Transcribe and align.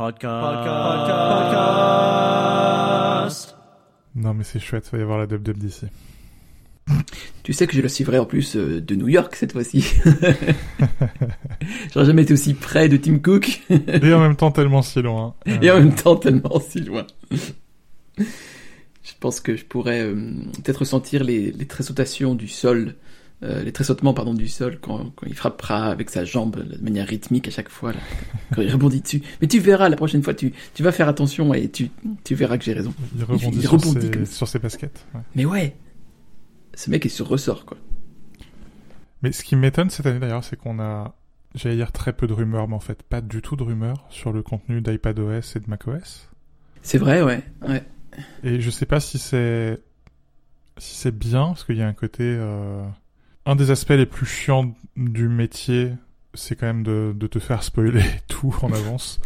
Podcast. 0.00 0.24
Non, 4.14 4.32
mais 4.32 4.44
c'est 4.44 4.58
chouette, 4.58 4.88
il 4.90 4.92
va 4.92 4.98
y 4.98 5.02
avoir 5.02 5.18
la 5.18 5.26
dub 5.26 5.42
dub 5.42 5.58
d'ici. 5.58 5.84
Tu 7.42 7.52
sais 7.52 7.66
que 7.66 7.76
je 7.76 7.82
le 7.82 7.88
suivrai 7.90 8.18
en 8.18 8.24
plus 8.24 8.56
euh, 8.56 8.80
de 8.80 8.94
New 8.94 9.08
York 9.08 9.36
cette 9.36 9.52
fois-ci. 9.52 9.82
J'aurais 11.92 12.06
jamais 12.06 12.22
été 12.22 12.32
aussi 12.32 12.54
près 12.54 12.88
de 12.88 12.96
Tim 12.96 13.18
Cook. 13.18 13.60
Et 13.68 14.14
en 14.14 14.20
même 14.20 14.36
temps, 14.36 14.50
tellement 14.50 14.80
si 14.80 15.02
loin. 15.02 15.34
Et 15.60 15.70
en 15.70 15.80
même 15.80 15.94
temps, 15.94 16.16
tellement 16.16 16.60
si 16.60 16.80
loin. 16.80 17.06
je 18.18 18.24
pense 19.20 19.40
que 19.40 19.54
je 19.54 19.66
pourrais 19.66 20.00
euh, 20.00 20.14
peut-être 20.64 20.86
sentir 20.86 21.24
les, 21.24 21.52
les 21.52 21.66
tressautations 21.66 22.34
du 22.34 22.48
sol, 22.48 22.94
euh, 23.42 23.62
les 23.62 23.72
tressautements 23.72 24.12
pardon 24.12 24.34
du 24.34 24.48
sol 24.48 24.78
quand, 24.80 25.12
quand 25.16 25.26
il 25.26 25.34
frappera 25.34 25.86
avec 25.86 26.10
sa 26.10 26.24
jambe 26.24 26.62
de 26.62 26.82
manière 26.82 27.06
rythmique 27.06 27.48
à 27.48 27.50
chaque 27.50 27.70
fois 27.70 27.92
là, 27.92 27.98
quand 28.54 28.60
il 28.60 28.70
rebondit 28.70 29.00
dessus. 29.00 29.22
Mais 29.40 29.48
tu 29.48 29.60
verras 29.60 29.88
la 29.88 29.96
prochaine 29.96 30.22
fois, 30.22 30.34
tu, 30.34 30.52
tu 30.74 30.82
vas 30.82 30.92
faire 30.92 31.08
attention 31.08 31.54
et 31.54 31.70
tu, 31.70 31.90
tu 32.24 32.34
verras 32.34 32.58
que 32.58 32.64
j'ai 32.64 32.74
raison. 32.74 32.92
Il 33.16 33.24
rebondit, 33.24 33.56
il 33.56 33.62
sur, 33.62 33.72
rebondit 33.72 34.06
ses, 34.06 34.10
comme 34.10 34.26
ça. 34.26 34.36
sur 34.36 34.48
ses 34.48 34.58
baskets. 34.58 35.06
ouais. 35.14 35.20
Mais 35.34 35.44
ouais, 35.46 35.76
ce 36.74 36.90
mec 36.90 37.06
est 37.06 37.10
sur 37.10 37.28
ressort 37.28 37.64
quoi. 37.64 37.78
Mais 39.22 39.32
ce 39.32 39.42
qui 39.42 39.56
m'étonne 39.56 39.90
cette 39.90 40.06
année 40.06 40.18
d'ailleurs, 40.18 40.44
c'est 40.44 40.56
qu'on 40.56 40.78
a, 40.80 41.14
j'allais 41.54 41.76
dire 41.76 41.92
très 41.92 42.12
peu 42.12 42.26
de 42.26 42.32
rumeurs, 42.32 42.68
mais 42.68 42.74
en 42.74 42.80
fait 42.80 43.02
pas 43.02 43.20
du 43.20 43.42
tout 43.42 43.56
de 43.56 43.62
rumeurs 43.62 44.06
sur 44.10 44.32
le 44.32 44.42
contenu 44.42 44.80
d'iPadOS 44.80 45.56
et 45.56 45.60
de 45.60 45.68
macOS. 45.68 46.28
C'est 46.82 46.98
vrai, 46.98 47.22
ouais, 47.22 47.42
ouais. 47.66 47.84
Et 48.42 48.60
je 48.60 48.70
sais 48.70 48.86
pas 48.86 49.00
si 49.00 49.18
c'est 49.18 49.80
si 50.78 50.96
c'est 50.96 51.16
bien 51.16 51.48
parce 51.48 51.64
qu'il 51.64 51.76
y 51.76 51.82
a 51.82 51.86
un 51.86 51.92
côté 51.92 52.22
euh, 52.24 52.84
un 53.50 53.56
des 53.56 53.70
aspects 53.70 53.90
les 53.90 54.06
plus 54.06 54.26
chiants 54.26 54.74
du 54.96 55.28
métier, 55.28 55.92
c'est 56.34 56.54
quand 56.56 56.66
même 56.66 56.82
de, 56.84 57.12
de 57.16 57.26
te 57.26 57.38
faire 57.38 57.62
spoiler 57.62 58.04
tout 58.28 58.54
en 58.62 58.72
avance. 58.72 59.20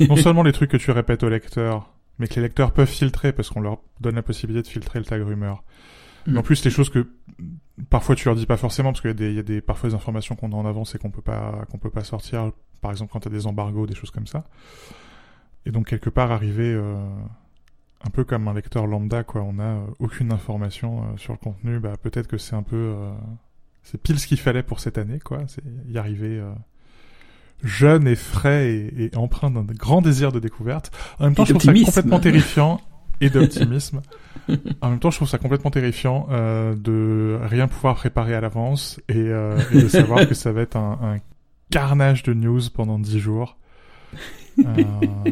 non 0.00 0.16
seulement 0.26 0.42
les 0.42 0.52
trucs 0.52 0.70
que 0.70 0.76
tu 0.76 0.90
répètes 0.90 1.22
au 1.22 1.28
lecteur, 1.28 1.92
mais 2.18 2.26
que 2.26 2.34
les 2.34 2.42
lecteurs 2.42 2.72
peuvent 2.72 2.88
filtrer 2.90 3.32
parce 3.32 3.50
qu'on 3.50 3.60
leur 3.60 3.78
donne 4.00 4.16
la 4.16 4.22
possibilité 4.22 4.62
de 4.62 4.72
filtrer 4.72 4.98
le 4.98 5.04
tag 5.04 5.22
rumeur. 5.22 5.62
Mais 6.26 6.36
en 6.38 6.40
Mm. 6.40 6.44
plus 6.44 6.64
les 6.64 6.70
choses 6.72 6.90
que 6.90 7.06
parfois 7.88 8.16
tu 8.16 8.26
leur 8.26 8.34
dis 8.34 8.46
pas 8.46 8.56
forcément 8.56 8.90
parce 8.90 9.00
qu'il 9.00 9.10
y 9.10 9.12
a 9.12 9.14
des 9.14 9.30
il 9.30 9.36
y 9.36 9.38
a 9.38 9.42
des 9.44 9.60
parfois 9.60 9.88
des 9.88 9.94
informations 9.94 10.34
qu'on 10.34 10.52
a 10.52 10.56
en 10.56 10.66
avance 10.66 10.94
et 10.94 10.98
qu'on 10.98 11.10
peut 11.10 11.22
pas 11.22 11.64
qu'on 11.70 11.78
peut 11.78 11.88
pas 11.90 12.02
sortir 12.04 12.50
par 12.82 12.90
exemple 12.90 13.12
quand 13.12 13.20
tu 13.20 13.28
as 13.28 13.30
des 13.30 13.46
embargos 13.46 13.86
des 13.86 13.94
choses 13.94 14.10
comme 14.10 14.26
ça. 14.26 14.44
Et 15.64 15.70
donc 15.70 15.86
quelque 15.86 16.10
part 16.10 16.32
arriver 16.32 16.72
euh, 16.74 16.96
un 18.04 18.10
peu 18.10 18.24
comme 18.24 18.48
un 18.48 18.54
lecteur 18.54 18.86
lambda, 18.86 19.24
quoi. 19.24 19.42
On 19.42 19.58
a 19.58 19.62
euh, 19.62 19.86
aucune 20.00 20.32
information 20.32 21.02
euh, 21.02 21.16
sur 21.16 21.32
le 21.32 21.38
contenu. 21.38 21.78
Bah, 21.78 21.96
peut-être 22.00 22.26
que 22.28 22.38
c'est 22.38 22.54
un 22.56 22.62
peu, 22.62 22.94
c'est 23.82 24.00
pile 24.00 24.18
ce 24.18 24.26
qu'il 24.26 24.38
fallait 24.38 24.62
pour 24.62 24.80
cette 24.80 24.98
année, 24.98 25.18
quoi. 25.18 25.40
C'est 25.46 25.62
y 25.88 25.98
arriver 25.98 26.38
euh, 26.38 26.52
jeune 27.62 28.06
et 28.06 28.16
frais 28.16 28.68
et, 28.68 29.04
et 29.04 29.16
empreint 29.16 29.50
d'un 29.50 29.62
grand 29.62 30.02
désir 30.02 30.32
de 30.32 30.38
découverte. 30.38 30.90
En 31.18 31.24
même 31.24 31.34
temps, 31.34 31.44
Et 31.44 31.46
je 31.46 31.52
trouve 31.54 31.62
ça 31.62 31.72
complètement 31.84 32.20
terrifiant 32.20 32.80
et 33.20 33.30
d'optimisme. 33.30 34.02
en 34.80 34.90
même 34.90 34.98
temps, 34.98 35.10
je 35.10 35.16
trouve 35.16 35.28
ça 35.28 35.38
complètement 35.38 35.70
terrifiant 35.70 36.28
euh, 36.30 36.74
de 36.74 37.38
rien 37.42 37.68
pouvoir 37.68 37.96
préparer 37.96 38.34
à 38.34 38.40
l'avance 38.40 39.00
et, 39.08 39.16
euh, 39.16 39.58
et 39.72 39.82
de 39.82 39.88
savoir 39.88 40.28
que 40.28 40.34
ça 40.34 40.52
va 40.52 40.62
être 40.62 40.76
un, 40.76 40.98
un 41.02 41.18
carnage 41.70 42.22
de 42.22 42.34
news 42.34 42.60
pendant 42.72 42.98
dix 42.98 43.18
jours. 43.18 43.56
Euh, 44.58 45.30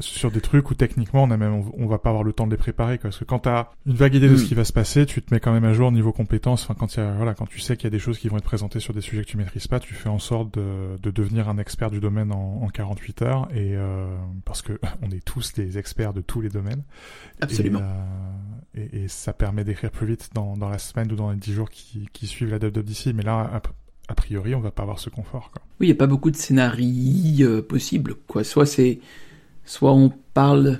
sur 0.00 0.30
des 0.30 0.40
trucs 0.40 0.70
où 0.70 0.74
techniquement 0.74 1.22
on 1.24 1.30
a 1.30 1.36
même 1.36 1.62
on 1.76 1.86
va 1.86 1.98
pas 1.98 2.08
avoir 2.08 2.24
le 2.24 2.32
temps 2.32 2.46
de 2.46 2.50
les 2.52 2.56
préparer 2.56 2.96
quoi. 2.98 3.10
parce 3.10 3.18
que 3.18 3.24
quand 3.24 3.40
t'as 3.40 3.68
une 3.86 3.92
vague 3.94 4.14
idée 4.14 4.28
de 4.28 4.36
ce 4.36 4.44
Mm. 4.44 4.46
qui 4.48 4.54
va 4.54 4.64
se 4.64 4.72
passer 4.72 5.04
tu 5.06 5.20
te 5.22 5.32
mets 5.32 5.38
quand 5.40 5.52
même 5.52 5.64
à 5.64 5.72
jour 5.74 5.92
niveau 5.92 6.12
compétences 6.12 6.64
enfin 6.64 6.74
quand 6.78 6.94
il 6.96 7.00
y 7.00 7.02
a 7.02 7.12
voilà 7.12 7.34
quand 7.34 7.46
tu 7.46 7.60
sais 7.60 7.76
qu'il 7.76 7.84
y 7.84 7.86
a 7.88 7.90
des 7.90 7.98
choses 7.98 8.18
qui 8.18 8.28
vont 8.28 8.38
être 8.38 8.44
présentées 8.44 8.80
sur 8.80 8.94
des 8.94 9.00
sujets 9.02 9.22
que 9.22 9.28
tu 9.28 9.36
maîtrises 9.36 9.66
pas 9.68 9.78
tu 9.80 9.92
fais 9.94 10.08
en 10.08 10.18
sorte 10.18 10.54
de, 10.58 10.96
de 11.00 11.10
devenir 11.10 11.48
un 11.48 11.58
expert 11.58 11.90
du 11.90 12.00
domaine 12.00 12.32
en, 12.32 12.62
en 12.62 12.68
48 12.68 13.22
heures 13.22 13.48
et 13.54 13.76
euh, 13.76 14.06
parce 14.44 14.62
que 14.62 14.80
on 15.02 15.10
est 15.10 15.24
tous 15.24 15.52
des 15.52 15.78
experts 15.78 16.14
de 16.14 16.20
tous 16.22 16.40
les 16.40 16.48
domaines 16.48 16.82
Absolument. 17.40 17.80
et, 18.74 18.80
euh, 18.80 18.88
et, 18.92 19.02
et 19.04 19.08
ça 19.08 19.32
permet 19.34 19.64
d'écrire 19.64 19.90
plus 19.90 20.06
vite 20.06 20.30
dans, 20.34 20.56
dans 20.56 20.68
la 20.70 20.78
semaine 20.78 21.12
ou 21.12 21.16
dans 21.16 21.30
les 21.30 21.36
10 21.36 21.52
jours 21.52 21.70
qui, 21.70 22.08
qui 22.12 22.26
suivent 22.26 22.50
la 22.50 22.58
d'ici 22.58 23.12
mais 23.12 23.22
là 23.22 23.60
a, 24.12 24.14
priori 24.14 24.54
on 24.54 24.60
va 24.60 24.70
pas 24.70 24.82
avoir 24.82 24.98
ce 24.98 25.10
confort 25.10 25.50
quoi. 25.50 25.62
Oui, 25.80 25.86
il 25.86 25.90
n'y 25.90 25.96
a 25.96 25.98
pas 25.98 26.06
beaucoup 26.06 26.30
de 26.30 26.36
scénarios 26.36 27.46
euh, 27.48 27.62
possibles. 27.62 28.14
Quoi. 28.26 28.44
Soit 28.44 28.66
c'est, 28.66 29.00
soit 29.64 29.92
on 29.92 30.12
parle 30.34 30.78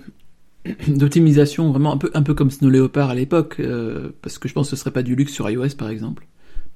d'optimisation 0.88 1.70
vraiment 1.70 1.92
un 1.92 1.96
peu, 1.98 2.10
un 2.14 2.22
peu 2.22 2.34
comme 2.34 2.50
Snow 2.50 2.70
Leopard 2.70 3.10
à 3.10 3.14
l'époque, 3.14 3.56
euh, 3.60 4.10
parce 4.22 4.38
que 4.38 4.48
je 4.48 4.54
pense 4.54 4.70
que 4.70 4.76
ce 4.76 4.80
serait 4.80 4.92
pas 4.92 5.02
du 5.02 5.16
luxe 5.16 5.32
sur 5.32 5.48
iOS 5.50 5.74
par 5.76 5.88
exemple. 5.88 6.26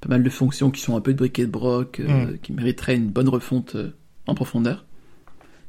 Pas 0.01 0.09
mal 0.09 0.21
de 0.23 0.29
fonctions 0.29 0.69
qui 0.69 0.81
sont 0.81 0.95
un 0.95 1.01
peu 1.01 1.13
de 1.13 1.17
briquet 1.17 1.45
de 1.45 1.51
broc, 1.51 1.99
euh, 1.99 2.33
Mm. 2.33 2.37
qui 2.39 2.53
mériteraient 2.53 2.95
une 2.97 3.09
bonne 3.09 3.29
refonte 3.29 3.75
en 4.27 4.35
profondeur. 4.35 4.85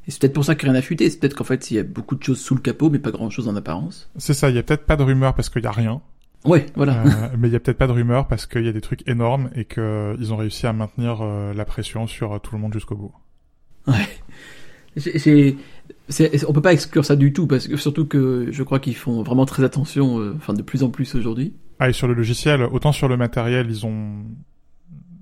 Et 0.07 0.11
c'est 0.11 0.21
peut-être 0.21 0.33
pour 0.33 0.45
ça 0.45 0.55
que 0.55 0.63
rien 0.63 0.73
n'a 0.73 0.81
fuité. 0.81 1.09
C'est 1.09 1.19
peut-être 1.19 1.35
qu'en 1.35 1.43
fait 1.43 1.71
il 1.71 1.75
y 1.75 1.79
a 1.79 1.83
beaucoup 1.83 2.15
de 2.15 2.23
choses 2.23 2.39
sous 2.39 2.55
le 2.55 2.61
capot, 2.61 2.89
mais 2.89 2.99
pas 2.99 3.11
grand 3.11 3.29
chose 3.29 3.47
en 3.47 3.55
apparence. 3.55 4.09
c'est 4.17 4.33
ça 4.33 4.49
il 4.49 4.55
y 4.55 4.59
a 4.59 4.63
peut-être 4.63 4.85
pas 4.85 4.97
de 4.97 5.03
rumeur 5.03 5.33
parce 5.33 5.49
qu'il 5.49 5.63
y 5.63 5.67
a 5.67 5.71
rien 5.71 6.01
Ouais, 6.45 6.65
voilà. 6.75 7.03
Euh, 7.03 7.29
mais 7.37 7.49
il 7.49 7.51
y 7.51 7.55
a 7.55 7.59
peut-être 7.59 7.77
pas 7.77 7.87
de 7.87 7.91
rumeur 7.91 8.27
parce 8.27 8.45
qu'il 8.45 8.65
y 8.65 8.69
a 8.69 8.71
des 8.71 8.81
trucs 8.81 9.07
énormes 9.07 9.49
et 9.55 9.65
que 9.65 10.15
ils 10.19 10.31
ont 10.33 10.37
réussi 10.37 10.67
à 10.67 10.73
maintenir 10.73 11.19
euh, 11.21 11.53
la 11.53 11.65
pression 11.65 12.07
sur 12.07 12.33
euh, 12.33 12.39
tout 12.39 12.55
le 12.55 12.61
monde 12.61 12.71
jusqu'au 12.73 12.95
bout. 12.95 13.11
Ouais. 13.87 14.07
C'est- 14.95 16.45
on 16.47 16.53
peut 16.53 16.61
pas 16.61 16.73
exclure 16.73 17.05
ça 17.05 17.15
du 17.15 17.33
tout 17.33 17.45
parce 17.45 17.67
que 17.67 17.77
surtout 17.77 18.05
que 18.05 18.47
je 18.51 18.63
crois 18.63 18.79
qu'ils 18.79 18.95
font 18.95 19.21
vraiment 19.21 19.45
très 19.45 19.63
attention, 19.63 20.19
euh, 20.19 20.33
enfin 20.37 20.53
de 20.53 20.61
plus 20.61 20.81
en 20.83 20.89
plus 20.89 21.13
aujourd'hui. 21.15 21.53
Ah 21.79 21.89
et 21.89 21.93
sur 21.93 22.07
le 22.07 22.13
logiciel, 22.13 22.63
autant 22.63 22.91
sur 22.91 23.07
le 23.07 23.17
matériel, 23.17 23.67
ils 23.69 23.85
ont 23.85 24.23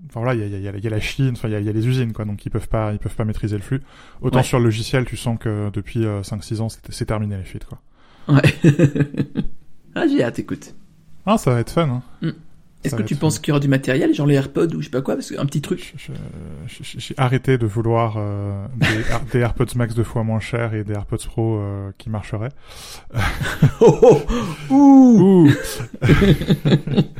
Enfin 0.09 0.21
voilà, 0.21 0.35
il 0.35 0.39
y 0.49 0.55
a, 0.55 0.57
il 0.57 0.63
y, 0.63 0.67
a, 0.67 0.71
il 0.77 0.83
y 0.83 0.87
a 0.87 0.89
la 0.89 0.99
Chine, 1.01 1.31
enfin 1.33 1.49
il 1.49 1.51
y 1.51 1.55
a, 1.55 1.59
il 1.59 1.65
y 1.65 1.69
a 1.69 1.73
les 1.73 1.85
usines 1.85 2.13
quoi, 2.13 2.23
donc 2.25 2.45
ils 2.45 2.49
peuvent 2.49 2.69
pas, 2.69 2.93
ils 2.93 2.99
peuvent 2.99 3.15
pas 3.15 3.25
maîtriser 3.25 3.57
le 3.57 3.61
flux. 3.61 3.81
Autant 4.21 4.37
Ouais. 4.37 4.43
sur 4.43 4.57
le 4.57 4.63
logiciel, 4.65 5.03
tu 5.05 5.17
sens 5.17 5.37
que 5.37 5.69
depuis 5.71 6.05
euh, 6.05 6.21
5-6 6.21 6.61
ans, 6.61 6.69
c'est 6.69 6.79
c'est 6.89 7.05
terminé 7.05 7.35
les 7.37 7.43
fuites 7.43 7.65
quoi. 7.65 7.81
Ouais. 8.29 8.41
ah 9.95 10.07
j'ai 10.07 10.23
hâte, 10.23 10.39
écoute. 10.39 10.73
Ah 11.27 11.37
ça 11.37 11.51
va 11.51 11.59
être 11.59 11.69
fun. 11.71 12.01
Hein. 12.23 12.31
Est-ce 12.83 12.95
Ça 12.95 13.01
que 13.01 13.07
tu 13.07 13.15
penses 13.15 13.39
qu'il 13.39 13.49
y 13.49 13.51
aura 13.51 13.59
du 13.59 13.67
matériel, 13.67 14.13
genre 14.13 14.27
les 14.27 14.35
AirPods 14.35 14.67
ou 14.75 14.79
je 14.81 14.85
sais 14.85 14.91
pas 14.91 15.01
quoi, 15.01 15.15
parce 15.15 15.31
qu'un 15.31 15.45
petit 15.47 15.61
truc. 15.61 15.93
Je- 15.97 16.13
je- 16.67 16.83
je- 16.83 16.99
J'ai 16.99 17.15
arrêté 17.17 17.57
de 17.57 17.65
vouloir 17.65 18.15
euh, 18.17 18.65
des, 18.77 18.85
Air- 19.11 19.21
des 19.33 19.39
AirPods 19.39 19.75
Max 19.75 19.93
deux 19.95 20.03
fois 20.03 20.23
moins 20.23 20.39
chers 20.39 20.73
et 20.73 20.83
des 20.83 20.93
AirPods 20.93 21.17
Pro 21.25 21.57
euh, 21.59 21.91
qui 21.97 22.09
marcheraient. 22.09 22.51
Oh, 23.81 23.97
oh, 24.01 24.21
ouh. 24.69 25.47
Ouh. 25.47 25.51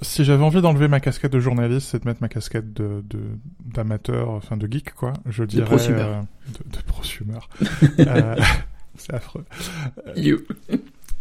si 0.00 0.24
j'avais 0.24 0.42
envie 0.44 0.60
d'enlever 0.60 0.88
ma 0.88 1.00
casquette 1.00 1.32
de 1.32 1.40
journaliste 1.40 1.94
et 1.94 1.98
de 1.98 2.04
mettre 2.06 2.20
ma 2.22 2.28
casquette 2.28 2.72
de 2.72 3.02
de- 3.08 3.18
d'amateur, 3.64 4.30
enfin 4.30 4.56
de 4.56 4.70
geek 4.70 4.94
quoi, 4.94 5.12
je 5.28 5.44
dirais 5.44 5.64
prosumer. 5.66 6.00
euh, 6.00 6.20
de, 6.48 6.76
de 6.78 6.82
prosumer. 6.84 7.38
Euh, 8.00 8.36
c'est 8.96 9.14
affreux. 9.14 9.44
You. 10.16 10.38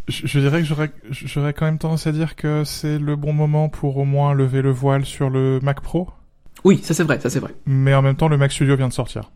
Je, 0.07 0.25
je 0.25 0.39
dirais 0.39 0.61
que 0.61 0.65
j'aurais 0.67 0.91
j'aurais 1.11 1.53
quand 1.53 1.65
même 1.65 1.77
tendance 1.79 2.07
à 2.07 2.11
dire 2.11 2.35
que 2.35 2.63
c'est 2.63 2.97
le 2.97 3.15
bon 3.15 3.33
moment 3.33 3.67
pour 3.69 3.97
au 3.97 4.05
moins 4.05 4.33
lever 4.33 4.61
le 4.61 4.71
voile 4.71 5.05
sur 5.05 5.29
le 5.29 5.59
Mac 5.61 5.81
Pro, 5.81 6.09
Oui, 6.63 6.79
ça 6.81 6.93
c'est 6.93 7.03
vrai, 7.03 7.19
ça 7.19 7.29
c'est 7.29 7.39
vrai. 7.39 7.53
mais 7.65 7.93
en 7.93 8.01
même 8.01 8.15
temps 8.15 8.29
le 8.29 8.37
Mac 8.37 8.51
Studio 8.51 8.75
vient 8.77 8.87
de 8.87 8.93
sortir, 8.93 9.31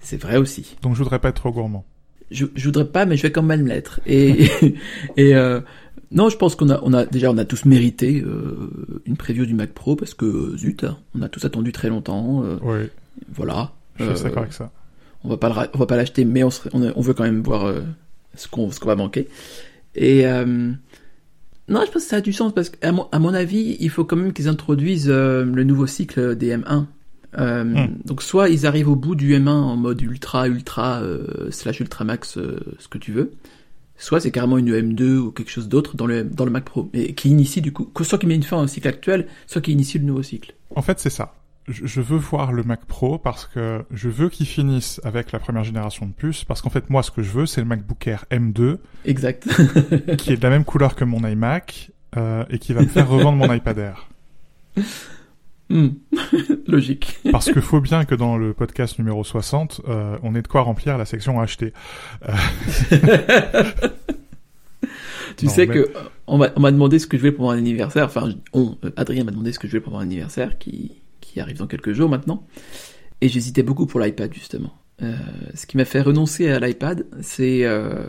C'est 0.00 0.20
vrai 0.20 0.36
aussi. 0.36 0.76
donc 0.82 0.94
je 0.94 0.98
voudrais 1.02 1.18
pas 1.20 1.28
être 1.30 1.36
trop 1.36 1.52
gourmand. 1.52 1.84
Je, 2.30 2.46
je 2.54 2.64
voudrais 2.64 2.86
pas, 2.86 3.04
mais 3.06 3.16
je 3.16 3.22
vais 3.22 3.30
quand 3.32 3.42
même 3.42 3.66
l'être. 3.66 4.00
Et, 4.06 4.46
et 5.18 5.34
euh, 5.34 5.60
non, 6.10 6.28
je 6.30 6.36
pense 6.38 6.54
qu'on 6.56 6.70
a, 6.70 6.80
on 6.82 6.92
a 6.94 7.04
déjà, 7.04 7.30
on 7.30 7.36
a 7.38 7.44
tous 7.44 7.64
mérité 7.66 8.22
euh, 8.22 8.70
une 9.06 9.16
preview 9.18 9.44
du 9.46 9.52
Mac 9.54 9.72
Pro 9.72 9.96
parce 9.96 10.14
que 10.14 10.54
zut, 10.56 10.84
hein, 10.84 10.98
on 11.14 11.20
a 11.22 11.28
tous 11.28 11.44
attendu 11.44 11.72
très 11.72 11.88
longtemps. 11.90 12.42
euh, 12.44 12.58
Oui, 12.62 12.88
voilà. 13.34 13.72
je 13.98 14.14
suis 14.14 14.24
d'accord 14.24 14.42
avec 14.42 14.52
ça. 14.54 14.70
on 15.24 15.28
va 15.28 15.36
pas 15.36 15.48
le 15.48 15.54
ra- 15.54 15.68
on 15.74 15.78
va 15.78 15.86
pas 15.86 15.96
l'acheter 15.96 16.24
mais 16.24 16.42
on, 16.42 16.50
serait- 16.50 16.70
on, 16.72 16.92
on 16.96 17.00
veut 17.02 17.12
quand 17.14 17.24
même 17.24 17.42
voir 17.42 17.66
ce 18.34 18.48
qu'on 18.48 18.68
va 18.84 18.96
manquer 18.96 19.28
et 19.94 20.26
euh, 20.26 20.72
non 21.68 21.80
je 21.86 21.90
pense 21.92 22.02
que 22.04 22.08
ça 22.08 22.16
a 22.16 22.20
du 22.20 22.32
sens 22.32 22.52
parce 22.54 22.70
qu'à 22.70 22.92
mon, 22.92 23.08
à 23.12 23.18
mon 23.18 23.32
avis 23.34 23.76
il 23.80 23.90
faut 23.90 24.04
quand 24.04 24.16
même 24.16 24.32
qu'ils 24.32 24.48
introduisent 24.48 25.10
euh, 25.10 25.44
le 25.44 25.64
nouveau 25.64 25.86
cycle 25.86 26.36
des 26.36 26.56
M1 26.56 26.86
Euh, 27.38 27.64
Hmm. 27.64 27.96
donc 28.04 28.20
soit 28.20 28.50
ils 28.50 28.66
arrivent 28.66 28.90
au 28.90 28.94
bout 28.94 29.14
du 29.14 29.32
M1 29.34 29.48
en 29.48 29.76
mode 29.78 30.02
ultra 30.02 30.48
ultra 30.48 31.00
euh, 31.00 31.50
slash 31.50 31.80
ultra 31.80 32.04
max 32.04 32.34
ce 32.78 32.88
que 32.88 32.98
tu 32.98 33.10
veux 33.12 33.32
soit 33.96 34.20
c'est 34.20 34.30
carrément 34.30 34.58
une 34.58 34.70
M2 34.70 35.16
ou 35.16 35.30
quelque 35.30 35.50
chose 35.50 35.66
d'autre 35.66 35.96
dans 35.96 36.06
le 36.06 36.24
dans 36.24 36.44
le 36.44 36.50
Mac 36.50 36.64
Pro 36.66 36.90
et 36.92 37.14
qui 37.14 37.30
initie 37.30 37.62
du 37.62 37.72
coup 37.72 37.88
soit 38.04 38.18
qui 38.18 38.26
met 38.26 38.34
une 38.34 38.42
fin 38.42 38.60
au 38.62 38.66
cycle 38.66 38.86
actuel 38.86 39.28
soit 39.46 39.62
qui 39.62 39.72
initie 39.72 39.98
le 39.98 40.04
nouveau 40.04 40.22
cycle 40.22 40.52
En 40.76 40.82
fait, 40.82 40.98
c'est 40.98 41.08
ça. 41.08 41.34
Je 41.68 42.00
veux 42.00 42.16
voir 42.16 42.52
le 42.52 42.64
Mac 42.64 42.84
Pro 42.86 43.18
parce 43.18 43.46
que 43.46 43.84
je 43.92 44.08
veux 44.08 44.28
qu'il 44.28 44.46
finisse 44.46 45.00
avec 45.04 45.30
la 45.30 45.38
première 45.38 45.62
génération 45.62 46.06
de 46.06 46.12
puces. 46.12 46.44
Parce 46.44 46.60
qu'en 46.60 46.70
fait, 46.70 46.90
moi, 46.90 47.02
ce 47.04 47.10
que 47.12 47.22
je 47.22 47.30
veux, 47.30 47.46
c'est 47.46 47.60
le 47.60 47.66
MacBook 47.68 48.04
Air 48.08 48.24
M2 48.32 48.78
exact 49.04 49.48
qui 50.18 50.32
est 50.32 50.36
de 50.36 50.42
la 50.42 50.50
même 50.50 50.64
couleur 50.64 50.96
que 50.96 51.04
mon 51.04 51.24
iMac 51.26 51.92
euh, 52.16 52.44
et 52.50 52.58
qui 52.58 52.72
va 52.72 52.82
me 52.82 52.88
faire 52.88 53.08
revendre 53.08 53.38
mon 53.38 53.52
iPad 53.52 53.78
Air. 53.78 54.08
Hmm. 55.70 55.88
logique 56.66 57.20
Parce 57.30 57.50
que 57.52 57.60
faut 57.60 57.80
bien 57.80 58.04
que 58.04 58.14
dans 58.16 58.36
le 58.36 58.52
podcast 58.54 58.98
numéro 58.98 59.22
60, 59.22 59.82
euh, 59.88 60.18
on 60.24 60.34
ait 60.34 60.42
de 60.42 60.48
quoi 60.48 60.62
remplir 60.62 60.98
la 60.98 61.04
section 61.04 61.40
acheter. 61.40 61.72
Tu 65.36 65.46
Non, 65.46 65.50
sais 65.52 65.66
mais- 65.66 65.74
que 65.74 65.78
euh, 65.78 66.00
on 66.26 66.36
m'a 66.38 66.48
demandé 66.70 66.98
ce 66.98 67.06
que 67.06 67.16
je 67.16 67.22
voulais 67.22 67.32
pour 67.32 67.46
mon 67.46 67.50
anniversaire. 67.52 68.04
Enfin, 68.04 68.30
on, 68.52 68.76
euh, 68.84 68.90
Adrien 68.96 69.24
m'a 69.24 69.30
demandé 69.30 69.52
ce 69.52 69.58
que 69.58 69.66
je 69.66 69.72
voulais 69.72 69.80
pour 69.80 69.94
mon 69.94 70.00
anniversaire, 70.00 70.58
qui 70.58 70.92
qui 71.32 71.40
arrive 71.40 71.56
dans 71.58 71.66
quelques 71.66 71.92
jours 71.92 72.08
maintenant. 72.10 72.46
Et 73.20 73.28
j'hésitais 73.28 73.62
beaucoup 73.62 73.86
pour 73.86 74.00
l'iPad 74.00 74.32
justement. 74.34 74.72
euh, 75.02 75.14
ce 75.54 75.66
qui 75.66 75.76
m'a 75.76 75.84
fait 75.84 76.00
renoncer 76.02 76.48
à 76.50 76.58
l'iPad, 76.60 77.06
c'est 77.22 77.64
euh, 77.64 78.04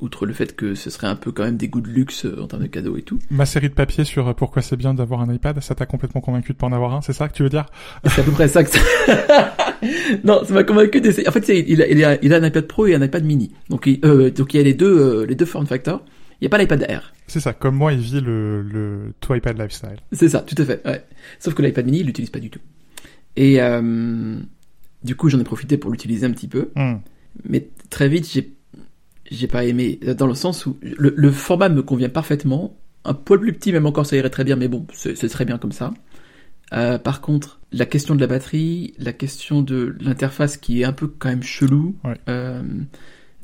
outre 0.00 0.26
le 0.26 0.32
fait 0.32 0.54
que 0.54 0.74
ce 0.74 0.90
serait 0.90 1.06
un 1.06 1.16
peu 1.16 1.32
quand 1.32 1.44
même 1.44 1.56
des 1.56 1.68
goûts 1.68 1.80
de 1.80 1.88
luxe 1.88 2.24
euh, 2.26 2.42
en 2.42 2.46
termes 2.46 2.62
de 2.62 2.68
cadeaux 2.68 2.96
et 2.96 3.02
tout. 3.02 3.18
Ma 3.30 3.46
série 3.46 3.68
de 3.68 3.74
papiers 3.74 4.04
sur 4.04 4.34
pourquoi 4.34 4.60
c'est 4.62 4.76
bien 4.76 4.92
d'avoir 4.94 5.20
un 5.22 5.32
iPad, 5.32 5.60
ça 5.60 5.74
t'a 5.74 5.86
complètement 5.86 6.20
convaincu 6.20 6.52
de 6.52 6.58
pas 6.58 6.66
en 6.66 6.72
avoir 6.72 6.94
un, 6.94 7.00
c'est 7.00 7.12
ça 7.14 7.28
que 7.28 7.34
tu 7.34 7.42
veux 7.42 7.48
dire? 7.48 7.66
C'est 8.04 8.20
à 8.20 8.24
peu 8.24 8.32
près 8.32 8.48
ça 8.48 8.62
que 8.62 8.70
ça... 8.70 8.80
non, 10.24 10.44
ça 10.44 10.52
m'a 10.54 10.64
convaincu 10.64 11.00
d'essayer. 11.00 11.26
En 11.28 11.32
fait, 11.32 11.48
il 11.48 11.80
a, 11.82 11.88
il, 11.88 12.04
a, 12.04 12.22
il 12.22 12.34
a 12.34 12.36
un 12.36 12.44
iPad 12.46 12.66
Pro 12.66 12.86
et 12.86 12.94
un 12.94 13.02
iPad 13.02 13.24
Mini. 13.24 13.52
Donc, 13.70 13.86
il, 13.86 14.00
euh, 14.04 14.30
donc 14.30 14.52
il 14.54 14.58
y 14.58 14.60
a 14.60 14.64
les 14.64 14.74
deux, 14.74 15.24
les 15.24 15.34
deux 15.34 15.46
form 15.46 15.66
factors. 15.66 16.04
Il 16.40 16.44
n'y 16.44 16.46
a 16.46 16.50
pas 16.50 16.58
l'iPad 16.58 16.86
Air. 16.88 17.12
C'est 17.26 17.40
ça, 17.40 17.52
comme 17.52 17.76
moi, 17.76 17.92
il 17.92 18.00
vit 18.00 18.20
le, 18.20 18.62
le 18.62 19.12
tout 19.20 19.34
iPad 19.34 19.58
lifestyle. 19.58 19.98
C'est 20.12 20.28
ça, 20.30 20.40
tout 20.40 20.60
à 20.60 20.64
fait. 20.64 20.80
Ouais. 20.86 21.04
Sauf 21.38 21.54
que 21.54 21.62
l'iPad 21.62 21.84
Mini, 21.84 22.00
il 22.00 22.06
l'utilise 22.06 22.30
pas 22.30 22.38
du 22.38 22.48
tout. 22.48 22.60
Et 23.36 23.60
euh, 23.60 24.38
du 25.04 25.16
coup, 25.16 25.28
j'en 25.28 25.38
ai 25.38 25.44
profité 25.44 25.76
pour 25.76 25.90
l'utiliser 25.90 26.26
un 26.26 26.30
petit 26.30 26.48
peu. 26.48 26.70
Hmm. 26.76 26.96
Mais 27.44 27.68
très 27.90 28.08
vite, 28.08 28.28
j'ai 28.30 28.54
j'ai 29.30 29.46
pas 29.46 29.64
aimé 29.64 30.00
dans 30.18 30.26
le 30.26 30.34
sens 30.34 30.66
où 30.66 30.76
le, 30.82 31.14
le 31.16 31.30
format 31.30 31.68
me 31.68 31.82
convient 31.82 32.08
parfaitement. 32.08 32.76
Un 33.04 33.14
poil 33.14 33.38
plus 33.40 33.52
petit, 33.52 33.72
même 33.72 33.86
encore, 33.86 34.06
ça 34.06 34.16
irait 34.16 34.30
très 34.30 34.44
bien. 34.44 34.56
Mais 34.56 34.68
bon, 34.68 34.86
c'est 34.92 35.16
c'est 35.16 35.28
très 35.28 35.44
bien 35.44 35.58
comme 35.58 35.72
ça. 35.72 35.92
Euh, 36.72 36.98
par 36.98 37.20
contre, 37.20 37.60
la 37.72 37.86
question 37.86 38.14
de 38.14 38.20
la 38.20 38.26
batterie, 38.26 38.94
la 38.98 39.12
question 39.12 39.62
de 39.62 39.94
l'interface 40.00 40.56
qui 40.56 40.80
est 40.80 40.84
un 40.84 40.92
peu 40.92 41.06
quand 41.06 41.28
même 41.28 41.42
chelou. 41.42 41.96
Ouais. 42.04 42.16
Euh, 42.28 42.62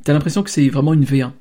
T'as 0.05 0.13
l'impression 0.13 0.45
que 0.45 0.51
c'est 0.51 0.69
vraiment 0.69 0.95
une 0.95 1.05
V1 1.05 1.33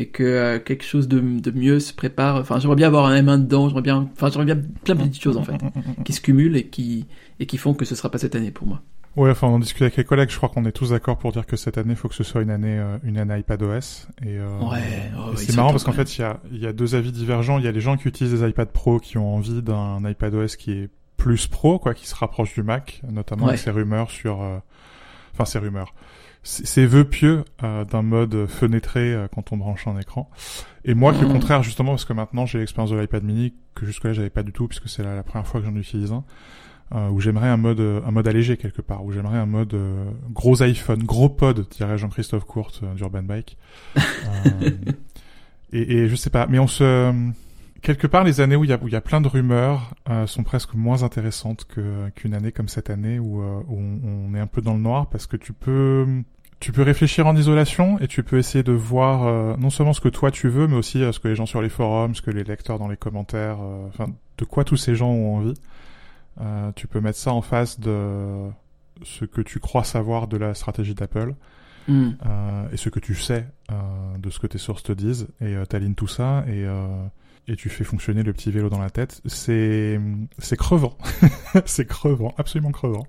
et 0.00 0.06
que 0.06 0.22
euh, 0.22 0.58
quelque 0.58 0.84
chose 0.84 1.08
de, 1.08 1.18
de 1.20 1.50
mieux 1.50 1.80
se 1.80 1.92
prépare. 1.92 2.36
Enfin, 2.36 2.58
j'aimerais 2.60 2.76
bien 2.76 2.86
avoir 2.86 3.06
un 3.06 3.20
M1 3.20 3.42
dedans. 3.42 3.68
J'aimerais 3.68 3.82
bien, 3.82 4.08
enfin, 4.12 4.28
j'aimerais 4.30 4.54
bien 4.54 4.62
plein 4.84 4.94
de 4.94 5.02
petites 5.02 5.22
choses 5.22 5.36
en 5.36 5.42
fait 5.42 5.56
qui 6.04 6.12
se 6.12 6.20
cumulent 6.20 6.56
et 6.56 6.66
qui 6.68 7.06
et 7.40 7.46
qui 7.46 7.56
font 7.58 7.74
que 7.74 7.84
ce 7.84 7.94
sera 7.94 8.10
pas 8.10 8.18
cette 8.18 8.34
année 8.36 8.50
pour 8.50 8.66
moi. 8.66 8.80
Ouais, 9.16 9.30
enfin, 9.30 9.48
on 9.48 9.54
en 9.54 9.58
discute 9.58 9.82
avec 9.82 9.96
les 9.96 10.04
collègues. 10.04 10.30
Je 10.30 10.36
crois 10.36 10.48
qu'on 10.48 10.64
est 10.64 10.70
tous 10.72 10.90
d'accord 10.90 11.18
pour 11.18 11.32
dire 11.32 11.44
que 11.44 11.56
cette 11.56 11.76
année, 11.76 11.90
il 11.94 11.96
faut 11.96 12.08
que 12.08 12.14
ce 12.14 12.22
soit 12.22 12.40
une 12.42 12.50
année, 12.50 12.78
euh, 12.78 12.98
une 13.02 13.18
année 13.18 13.38
iPadOS. 13.40 14.06
Et, 14.22 14.38
euh, 14.38 14.46
Ouais, 14.60 14.78
oh, 15.18 15.34
c'est 15.34 15.56
marrant 15.56 15.70
parce 15.72 15.82
qu'en 15.82 15.92
fait, 15.92 16.16
il 16.16 16.20
y 16.20 16.24
a, 16.24 16.38
il 16.52 16.58
y 16.58 16.66
a 16.68 16.72
deux 16.72 16.94
avis 16.94 17.10
divergents. 17.10 17.58
Il 17.58 17.64
y 17.64 17.68
a 17.68 17.72
les 17.72 17.80
gens 17.80 17.96
qui 17.96 18.06
utilisent 18.06 18.40
des 18.40 18.48
iPad 18.48 18.68
Pro 18.68 19.00
qui 19.00 19.18
ont 19.18 19.34
envie 19.34 19.60
d'un 19.62 19.98
iPadOS 20.08 20.54
qui 20.56 20.70
est 20.72 20.90
plus 21.16 21.48
pro, 21.48 21.80
quoi, 21.80 21.94
qui 21.94 22.06
se 22.06 22.14
rapproche 22.14 22.54
du 22.54 22.62
Mac, 22.62 23.00
notamment 23.10 23.44
Ouais. 23.46 23.50
avec 23.54 23.60
ces 23.60 23.72
rumeurs 23.72 24.08
sur, 24.12 24.40
euh, 24.40 24.58
enfin, 25.34 25.44
ces 25.46 25.58
rumeurs. 25.58 25.94
Ces 26.48 26.64
ces 26.64 26.86
vœux 26.86 27.04
pieux 27.04 27.44
euh, 27.62 27.84
d'un 27.84 28.00
mode 28.00 28.46
fenêtré 28.46 29.12
euh, 29.12 29.28
quand 29.32 29.52
on 29.52 29.58
branche 29.58 29.86
un 29.86 29.98
écran. 29.98 30.30
Et 30.86 30.94
moi, 30.94 31.12
qui 31.12 31.22
au 31.22 31.26
Mhm. 31.26 31.32
contraire, 31.34 31.62
justement, 31.62 31.90
parce 31.90 32.06
que 32.06 32.14
maintenant 32.14 32.46
j'ai 32.46 32.58
l'expérience 32.58 32.90
de 32.90 32.96
l'iPad 32.96 33.22
mini 33.22 33.52
que 33.74 33.84
jusque-là 33.84 34.14
j'avais 34.14 34.30
pas 34.30 34.42
du 34.42 34.52
tout, 34.52 34.66
puisque 34.66 34.88
c'est 34.88 35.02
la, 35.02 35.14
la 35.14 35.22
première 35.22 35.46
fois 35.46 35.60
que 35.60 35.66
j'en 35.66 35.76
utilise 35.76 36.10
un, 36.10 36.24
euh, 36.94 37.10
où 37.10 37.20
j'aimerais 37.20 37.48
un 37.48 37.58
mode, 37.58 37.80
un 37.80 38.10
mode 38.10 38.26
allégé 38.26 38.56
quelque 38.56 38.80
part, 38.80 39.04
où 39.04 39.12
j'aimerais 39.12 39.36
un 39.36 39.44
mode 39.44 39.74
euh, 39.74 40.10
gros 40.30 40.62
iPhone, 40.62 41.02
gros 41.02 41.28
pod, 41.28 41.66
dirait 41.70 41.98
Jean-Christophe 41.98 42.44
Courte 42.44 42.80
euh, 42.82 42.94
d'Urban 42.94 43.24
Bike. 43.24 43.58
Euh, 43.98 44.70
et, 45.74 45.98
et 45.98 46.08
je 46.08 46.16
sais 46.16 46.30
pas, 46.30 46.46
mais 46.46 46.58
on 46.58 46.66
se 46.66 47.12
quelque 47.82 48.06
part 48.06 48.24
les 48.24 48.40
années 48.40 48.56
où 48.56 48.64
il 48.64 48.70
y 48.70 48.72
a, 48.72 48.78
où 48.82 48.88
il 48.88 48.92
y 48.92 48.96
a 48.96 49.00
plein 49.02 49.20
de 49.20 49.28
rumeurs 49.28 49.94
euh, 50.08 50.26
sont 50.26 50.42
presque 50.44 50.74
moins 50.74 51.02
intéressantes 51.02 51.64
que 51.66 52.08
qu'une 52.16 52.32
année 52.34 52.52
comme 52.52 52.68
cette 52.68 52.88
année 52.90 53.18
où, 53.18 53.42
euh, 53.42 53.60
où 53.68 53.78
on, 53.78 54.30
on 54.30 54.34
est 54.34 54.40
un 54.40 54.46
peu 54.48 54.62
dans 54.62 54.72
le 54.74 54.80
noir 54.80 55.08
parce 55.10 55.26
que 55.26 55.36
tu 55.36 55.52
peux 55.52 56.06
tu 56.60 56.72
peux 56.72 56.82
réfléchir 56.82 57.26
en 57.26 57.36
isolation 57.36 57.98
et 58.00 58.08
tu 58.08 58.22
peux 58.22 58.38
essayer 58.38 58.64
de 58.64 58.72
voir 58.72 59.26
euh, 59.26 59.56
non 59.58 59.70
seulement 59.70 59.92
ce 59.92 60.00
que 60.00 60.08
toi 60.08 60.30
tu 60.30 60.48
veux 60.48 60.66
mais 60.66 60.76
aussi 60.76 61.02
euh, 61.02 61.12
ce 61.12 61.20
que 61.20 61.28
les 61.28 61.36
gens 61.36 61.46
sur 61.46 61.62
les 61.62 61.68
forums, 61.68 62.14
ce 62.14 62.22
que 62.22 62.30
les 62.30 62.44
lecteurs 62.44 62.78
dans 62.78 62.88
les 62.88 62.96
commentaires, 62.96 63.58
euh, 63.60 63.86
enfin 63.88 64.06
de 64.38 64.44
quoi 64.44 64.64
tous 64.64 64.76
ces 64.76 64.94
gens 64.94 65.10
ont 65.10 65.36
envie. 65.36 65.54
Euh, 66.40 66.70
tu 66.76 66.86
peux 66.86 67.00
mettre 67.00 67.18
ça 67.18 67.32
en 67.32 67.42
face 67.42 67.80
de 67.80 68.48
ce 69.02 69.24
que 69.24 69.40
tu 69.40 69.60
crois 69.60 69.84
savoir 69.84 70.28
de 70.28 70.36
la 70.36 70.54
stratégie 70.54 70.94
d'Apple 70.94 71.34
euh, 71.88 72.68
et 72.70 72.76
ce 72.76 72.90
que 72.90 73.00
tu 73.00 73.14
sais 73.14 73.46
euh, 73.72 73.74
de 74.18 74.28
ce 74.28 74.38
que 74.38 74.46
tes 74.46 74.58
sources 74.58 74.82
te 74.82 74.92
disent 74.92 75.28
et 75.40 75.56
euh, 75.56 75.64
t'alignes 75.64 75.94
tout 75.94 76.06
ça 76.06 76.44
et 76.46 76.64
euh, 76.66 76.86
et 77.50 77.56
tu 77.56 77.70
fais 77.70 77.82
fonctionner 77.82 78.22
le 78.22 78.34
petit 78.34 78.50
vélo 78.50 78.68
dans 78.68 78.78
la 78.78 78.90
tête. 78.90 79.22
C'est 79.24 79.98
c'est 80.38 80.58
crevant. 80.58 80.98
C'est 81.64 81.86
crevant 81.86 82.34
absolument 82.36 82.72
crevant 82.72 83.06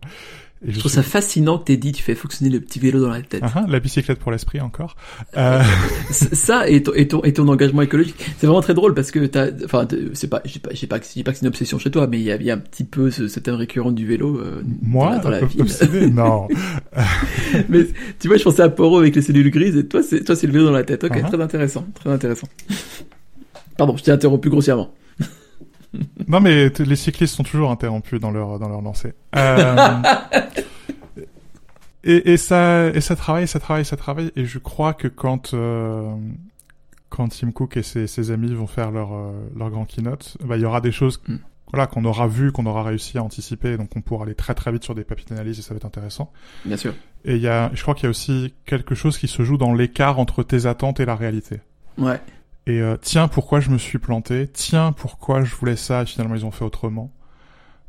et 0.67 0.71
Je 0.73 0.79
trouve 0.79 0.91
ça 0.91 1.03
fascinant 1.03 1.57
que 1.57 1.63
t'aies 1.65 1.77
dit 1.77 1.93
tu 1.93 2.03
fais 2.03 2.15
fonctionner 2.15 2.51
le 2.51 2.59
petit 2.59 2.79
vélo 2.79 2.99
dans 2.99 3.09
la 3.09 3.21
tête. 3.21 3.41
Ah, 3.45 3.51
ah, 3.55 3.65
la 3.69 3.79
bicyclette 3.79 4.19
pour 4.19 4.31
l'esprit 4.31 4.59
encore 4.59 4.95
euh, 5.37 5.61
ça 6.11 6.67
et 6.69 6.83
ton, 6.83 6.93
et 6.95 7.07
ton 7.07 7.23
et 7.23 7.31
ton 7.33 7.47
engagement 7.47 7.81
écologique, 7.81 8.15
c'est 8.37 8.45
vraiment 8.45 8.61
très 8.61 8.73
drôle 8.73 8.93
parce 8.93 9.11
que 9.11 9.25
t'as, 9.25 9.47
enfin, 9.63 9.87
c'est 10.13 10.27
pas, 10.29 10.41
j'ai 10.43 10.59
pas, 10.59 10.69
j'ai 10.73 10.87
pas, 10.87 10.95
pas 10.95 10.99
que 10.99 11.37
c'est 11.37 11.41
une 11.43 11.47
obsession 11.47 11.79
chez 11.79 11.91
toi, 11.91 12.07
mais 12.07 12.17
il 12.19 12.23
y 12.23 12.31
a, 12.31 12.35
y 12.41 12.51
a 12.51 12.55
un 12.55 12.57
petit 12.57 12.83
peu 12.83 13.09
ce, 13.09 13.27
ce 13.29 13.39
thème 13.39 13.55
récurrent 13.55 13.91
du 13.93 14.05
vélo 14.05 14.37
euh, 14.37 14.61
moi 14.81 15.17
dans, 15.19 15.29
la- 15.29 15.39
dans 15.41 15.47
la 15.47 15.61
obsédé 15.61 16.07
non 16.11 16.47
mais 17.69 17.85
tu 18.19 18.27
vois, 18.27 18.35
je 18.37 18.43
pensais 18.43 18.61
à 18.63 18.69
Poro 18.69 18.99
avec 18.99 19.15
les 19.15 19.21
cellules 19.21 19.51
grises 19.51 19.77
et 19.77 19.85
toi, 19.87 20.03
c'est, 20.03 20.23
toi, 20.25 20.35
c'est 20.35 20.47
le 20.47 20.53
vélo 20.53 20.65
dans 20.65 20.71
la 20.71 20.83
tête. 20.83 21.03
Ok, 21.05 21.11
Uh-huh. 21.15 21.27
très 21.27 21.41
intéressant, 21.41 21.85
très 21.95 22.09
intéressant. 22.11 22.47
Pardon, 23.77 23.95
je 23.97 24.03
t'ai 24.03 24.11
interrompu 24.11 24.49
grossièrement. 24.49 24.93
Non 26.29 26.39
mais 26.39 26.69
les 26.69 26.95
cyclistes 26.95 27.35
sont 27.35 27.43
toujours 27.43 27.71
interrompus 27.71 28.19
dans 28.21 28.31
leur 28.31 28.59
dans 28.59 28.69
leur 28.69 28.81
lancée 28.81 29.13
euh, 29.35 29.75
et, 32.03 32.31
et 32.33 32.37
ça 32.37 32.87
et 32.87 33.01
ça 33.01 33.15
travaille 33.15 33.47
ça 33.47 33.59
travaille 33.59 33.85
ça 33.85 33.97
travaille 33.97 34.31
et 34.35 34.45
je 34.45 34.59
crois 34.59 34.93
que 34.93 35.07
quand 35.07 35.53
euh, 35.53 36.15
quand 37.09 37.27
Tim 37.29 37.51
Cook 37.51 37.75
et 37.77 37.83
ses, 37.83 38.07
ses 38.07 38.31
amis 38.31 38.53
vont 38.53 38.67
faire 38.67 38.91
leur 38.91 39.13
euh, 39.13 39.31
leur 39.57 39.69
grand 39.69 39.85
keynote 39.85 40.37
bah 40.43 40.55
il 40.57 40.61
y 40.61 40.65
aura 40.65 40.81
des 40.81 40.91
choses 40.91 41.21
Mm. 41.27 41.35
voilà 41.71 41.87
qu'on 41.87 42.05
aura 42.05 42.27
vu 42.27 42.51
qu'on 42.51 42.65
aura 42.65 42.83
réussi 42.83 43.17
à 43.17 43.23
anticiper 43.23 43.77
donc 43.77 43.89
on 43.95 44.01
pourra 44.01 44.25
aller 44.25 44.35
très 44.35 44.53
très 44.55 44.71
vite 44.71 44.83
sur 44.83 44.95
des 44.95 45.03
papiers 45.03 45.25
d'analyse 45.29 45.59
et 45.59 45.61
ça 45.61 45.73
va 45.73 45.77
être 45.77 45.85
intéressant 45.85 46.31
Bien 46.65 46.77
sûr. 46.77 46.93
et 47.25 47.35
il 47.35 47.41
y 47.41 47.47
a 47.47 47.69
je 47.73 47.81
crois 47.81 47.95
qu'il 47.95 48.05
y 48.05 48.07
a 48.07 48.09
aussi 48.11 48.53
quelque 48.65 48.95
chose 48.95 49.17
qui 49.17 49.27
se 49.27 49.43
joue 49.43 49.57
dans 49.57 49.73
l'écart 49.73 50.19
entre 50.19 50.43
tes 50.43 50.65
attentes 50.67 50.99
et 50.99 51.05
la 51.05 51.15
réalité 51.15 51.59
Ouais. 51.97 52.19
Et 52.69 52.81
euh, 52.81 52.97
tiens, 53.01 53.27
pourquoi 53.27 53.59
je 53.59 53.69
me 53.69 53.77
suis 53.77 53.97
planté? 53.99 54.47
Tiens, 54.47 54.91
pourquoi 54.91 55.43
je 55.43 55.55
voulais 55.55 55.75
ça? 55.75 56.03
Et 56.03 56.05
finalement 56.05 56.35
ils 56.35 56.45
ont 56.45 56.51
fait 56.51 56.65
autrement 56.65 57.11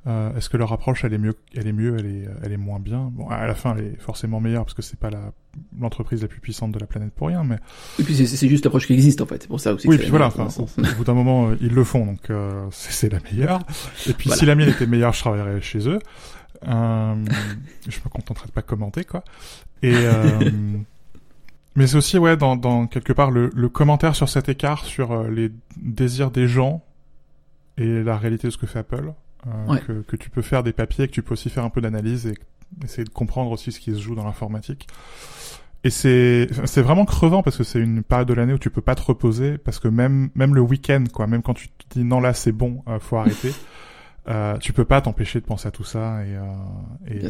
euh, 0.06 0.34
Est-ce 0.36 0.48
que 0.48 0.56
leur 0.56 0.72
approche 0.72 1.04
elle 1.04 1.12
est 1.12 1.18
mieux 1.18 1.34
Elle 1.54 1.66
est 1.66 1.72
mieux 1.72 1.96
Elle 1.98 2.06
est 2.06 2.28
elle 2.42 2.52
est 2.52 2.56
moins 2.56 2.80
bien? 2.80 3.10
Bon, 3.12 3.28
à 3.28 3.46
la 3.46 3.54
fin 3.54 3.74
elle 3.76 3.84
est 3.84 4.00
forcément 4.00 4.40
meilleure 4.40 4.64
parce 4.64 4.74
que 4.74 4.82
c'est 4.82 4.98
pas 4.98 5.10
la 5.10 5.32
l'entreprise 5.78 6.22
la 6.22 6.28
plus 6.28 6.40
puissante 6.40 6.70
de 6.72 6.78
la 6.78 6.86
planète 6.86 7.12
pour 7.12 7.26
rien, 7.26 7.42
mais 7.42 7.56
Et 7.98 8.04
puis 8.04 8.14
c'est, 8.14 8.24
c'est 8.26 8.48
juste 8.48 8.64
l'approche 8.64 8.86
qui 8.86 8.92
existe 8.94 9.20
en 9.20 9.26
fait. 9.26 9.42
C'est 9.42 9.48
pour 9.48 9.60
ça 9.60 9.74
aussi. 9.74 9.88
oui, 9.88 9.96
que 9.96 10.02
puis 10.02 10.10
voilà. 10.10 10.26
Enfin, 10.28 10.46
au 10.56 10.96
bout 10.96 11.04
d'un 11.04 11.14
moment 11.14 11.48
euh, 11.50 11.56
ils 11.60 11.74
le 11.74 11.84
font 11.84 12.06
donc 12.06 12.30
euh, 12.30 12.66
c'est 12.70 12.92
c'est 12.92 13.08
la 13.12 13.18
meilleure. 13.30 13.60
Et 14.08 14.12
puis 14.14 14.28
Voilà. 14.28 14.38
si 14.38 14.46
la 14.46 14.54
mienne 14.54 14.68
était 14.70 14.86
meilleure, 14.86 15.12
je 15.12 15.20
travaillerais 15.20 15.60
chez 15.60 15.88
eux. 15.88 15.98
Euh, 16.68 17.14
je 17.88 17.98
me 18.04 18.08
contenterais 18.10 18.46
de 18.46 18.52
pas 18.52 18.62
commenter 18.62 19.04
quoi. 19.04 19.24
Et 19.82 19.94
euh, 19.94 20.50
mais 21.76 21.86
c'est 21.86 21.96
aussi 21.96 22.18
ouais 22.18 22.36
dans, 22.36 22.56
dans 22.56 22.86
quelque 22.86 23.12
part 23.12 23.30
le, 23.30 23.50
le 23.54 23.68
commentaire 23.68 24.14
sur 24.16 24.28
cet 24.28 24.48
écart 24.48 24.84
sur 24.84 25.12
euh, 25.12 25.30
les 25.30 25.50
désirs 25.76 26.30
des 26.30 26.48
gens 26.48 26.82
et 27.78 28.02
la 28.02 28.16
réalité 28.18 28.48
de 28.48 28.52
ce 28.52 28.58
que 28.58 28.66
fait 28.66 28.80
Apple. 28.80 29.12
euh, 29.46 29.66
Ouais. 29.66 29.80
que, 29.80 30.02
que 30.02 30.16
tu 30.16 30.28
peux 30.30 30.42
faire 30.42 30.62
des 30.62 30.72
papiers, 30.72 31.06
que 31.08 31.12
tu 31.12 31.22
peux 31.22 31.32
aussi 31.34 31.48
faire 31.50 31.64
un 31.64 31.70
peu 31.70 31.80
d'analyse 31.80 32.26
et 32.26 32.34
essayer 32.84 33.04
de 33.04 33.08
comprendre 33.10 33.50
aussi 33.52 33.72
ce 33.72 33.80
qui 33.80 33.92
se 33.94 34.00
joue 34.00 34.14
dans 34.14 34.24
l'informatique. 34.24 34.86
Et 35.82 35.88
c'est 35.88 36.48
c'est 36.66 36.82
vraiment 36.82 37.06
crevant 37.06 37.42
parce 37.42 37.56
que 37.56 37.64
c'est 37.64 37.80
une 37.80 38.02
période 38.02 38.28
de 38.28 38.34
l'année 38.34 38.52
où 38.52 38.58
tu 38.58 38.68
peux 38.68 38.82
pas 38.82 38.94
te 38.94 39.00
reposer 39.02 39.56
parce 39.56 39.78
que 39.78 39.88
même 39.88 40.28
même 40.34 40.54
le 40.54 40.60
week-end 40.60 41.04
quoi, 41.12 41.26
même 41.26 41.40
quand 41.40 41.54
tu 41.54 41.68
te 41.68 41.98
dis 41.98 42.04
non 42.04 42.20
là 42.20 42.34
c'est 42.34 42.52
bon, 42.52 42.82
euh, 42.86 42.98
faut 43.00 43.16
arrêter, 43.16 43.54
euh, 44.28 44.58
tu 44.58 44.74
peux 44.74 44.84
pas 44.84 45.00
t'empêcher 45.00 45.40
de 45.40 45.46
penser 45.46 45.68
à 45.68 45.70
tout 45.70 45.84
ça 45.84 46.22
et 46.26 46.36
euh, 46.36 46.42
et, 47.08 47.24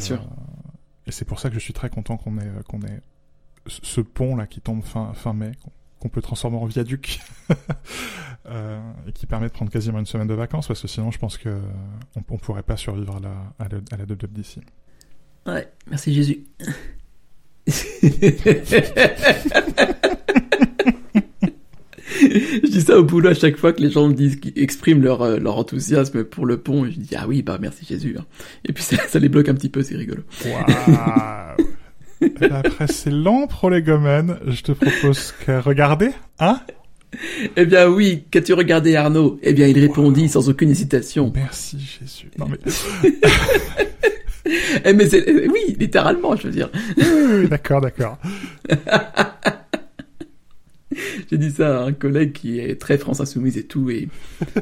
et 1.06 1.12
c'est 1.12 1.24
pour 1.24 1.38
ça 1.38 1.48
que 1.48 1.54
je 1.54 1.60
suis 1.60 1.72
très 1.72 1.90
content 1.90 2.16
qu'on 2.16 2.38
ait 2.38 2.50
qu'on 2.68 2.80
ait 2.80 3.00
ce 3.82 4.00
pont 4.00 4.36
là 4.36 4.46
qui 4.46 4.60
tombe 4.60 4.82
fin 4.82 5.12
fin 5.14 5.32
mai 5.32 5.52
qu'on- 5.62 5.70
qu'on 6.00 6.08
peut 6.08 6.22
transformer 6.22 6.56
en 6.56 6.64
viaduc 6.64 7.20
euh, 8.46 8.80
et 9.06 9.12
qui 9.12 9.26
permet 9.26 9.48
de 9.48 9.52
prendre 9.52 9.70
quasiment 9.70 9.98
une 9.98 10.06
semaine 10.06 10.28
de 10.28 10.32
vacances 10.34 10.66
parce 10.66 10.80
que 10.80 10.88
sinon 10.88 11.10
je 11.10 11.18
pense 11.18 11.36
que 11.36 11.60
on, 12.16 12.22
pourrait 12.22 12.62
pas 12.62 12.78
survivre 12.78 13.16
à 13.16 13.20
la 13.20 13.34
à 13.58 13.68
la, 13.68 13.78
à 13.92 13.96
la 13.98 14.04
WWDC. 14.04 14.60
Ouais, 15.46 15.70
merci 15.90 16.14
Jésus. 16.14 16.44
je 22.20 22.70
dis 22.70 22.80
ça 22.80 22.98
au 22.98 23.04
boulot 23.04 23.30
à 23.30 23.34
chaque 23.34 23.56
fois 23.56 23.72
que 23.72 23.80
les 23.80 23.90
gens 23.90 24.08
me 24.08 24.14
disent, 24.14 24.36
qu'ils 24.36 24.58
expriment 24.58 25.02
leur, 25.02 25.22
euh, 25.22 25.38
leur 25.38 25.56
enthousiasme 25.56 26.24
pour 26.24 26.46
le 26.46 26.58
pont, 26.60 26.84
et 26.84 26.92
je 26.92 26.98
dis 27.00 27.14
ah 27.16 27.26
oui, 27.28 27.42
bah 27.42 27.58
merci 27.60 27.84
Jésus. 27.86 28.16
hein. 28.18 28.24
Et 28.64 28.72
puis 28.72 28.82
ça, 28.82 28.96
ça 29.08 29.18
les 29.18 29.28
bloque 29.28 29.48
un 29.48 29.54
petit 29.54 29.68
peu, 29.68 29.82
c'est 29.82 29.96
rigolo. 29.96 30.22
Et 30.44 30.52
ben 32.20 32.52
Après 32.52 32.86
ces 32.86 33.10
longs 33.10 33.46
prolégomènes, 33.46 34.36
je 34.46 34.62
te 34.62 34.72
propose 34.72 35.32
que 35.46 35.60
regarder, 35.60 36.10
hein? 36.38 36.60
Eh 37.56 37.66
bien 37.66 37.88
oui, 37.88 38.24
qu'as-tu 38.30 38.52
regardé 38.52 38.94
Arnaud? 38.94 39.38
Eh 39.42 39.52
bien 39.52 39.66
il 39.66 39.78
répondit 39.78 40.28
sans 40.28 40.48
aucune 40.48 40.70
hésitation. 40.70 41.32
Merci 41.34 41.78
Jésus. 41.80 42.30
Non 42.38 42.46
mais 42.48 42.58
Eh 44.84 44.92
mais 44.92 45.06
c'est, 45.08 45.22
eh, 45.26 45.48
oui, 45.48 45.76
littéralement, 45.78 46.34
je 46.36 46.44
veux 46.44 46.52
dire. 46.52 46.70
oui, 46.96 47.04
oui, 47.06 47.34
oui, 47.42 47.48
d'accord, 47.48 47.80
d'accord. 47.80 48.18
J'ai 51.30 51.38
dit 51.38 51.50
ça 51.52 51.82
à 51.82 51.84
un 51.84 51.92
collègue 51.92 52.32
qui 52.32 52.58
est 52.58 52.80
très 52.80 52.98
France 52.98 53.20
Insoumise 53.20 53.56
et 53.58 53.62
tout, 53.64 53.90
et 53.90 54.08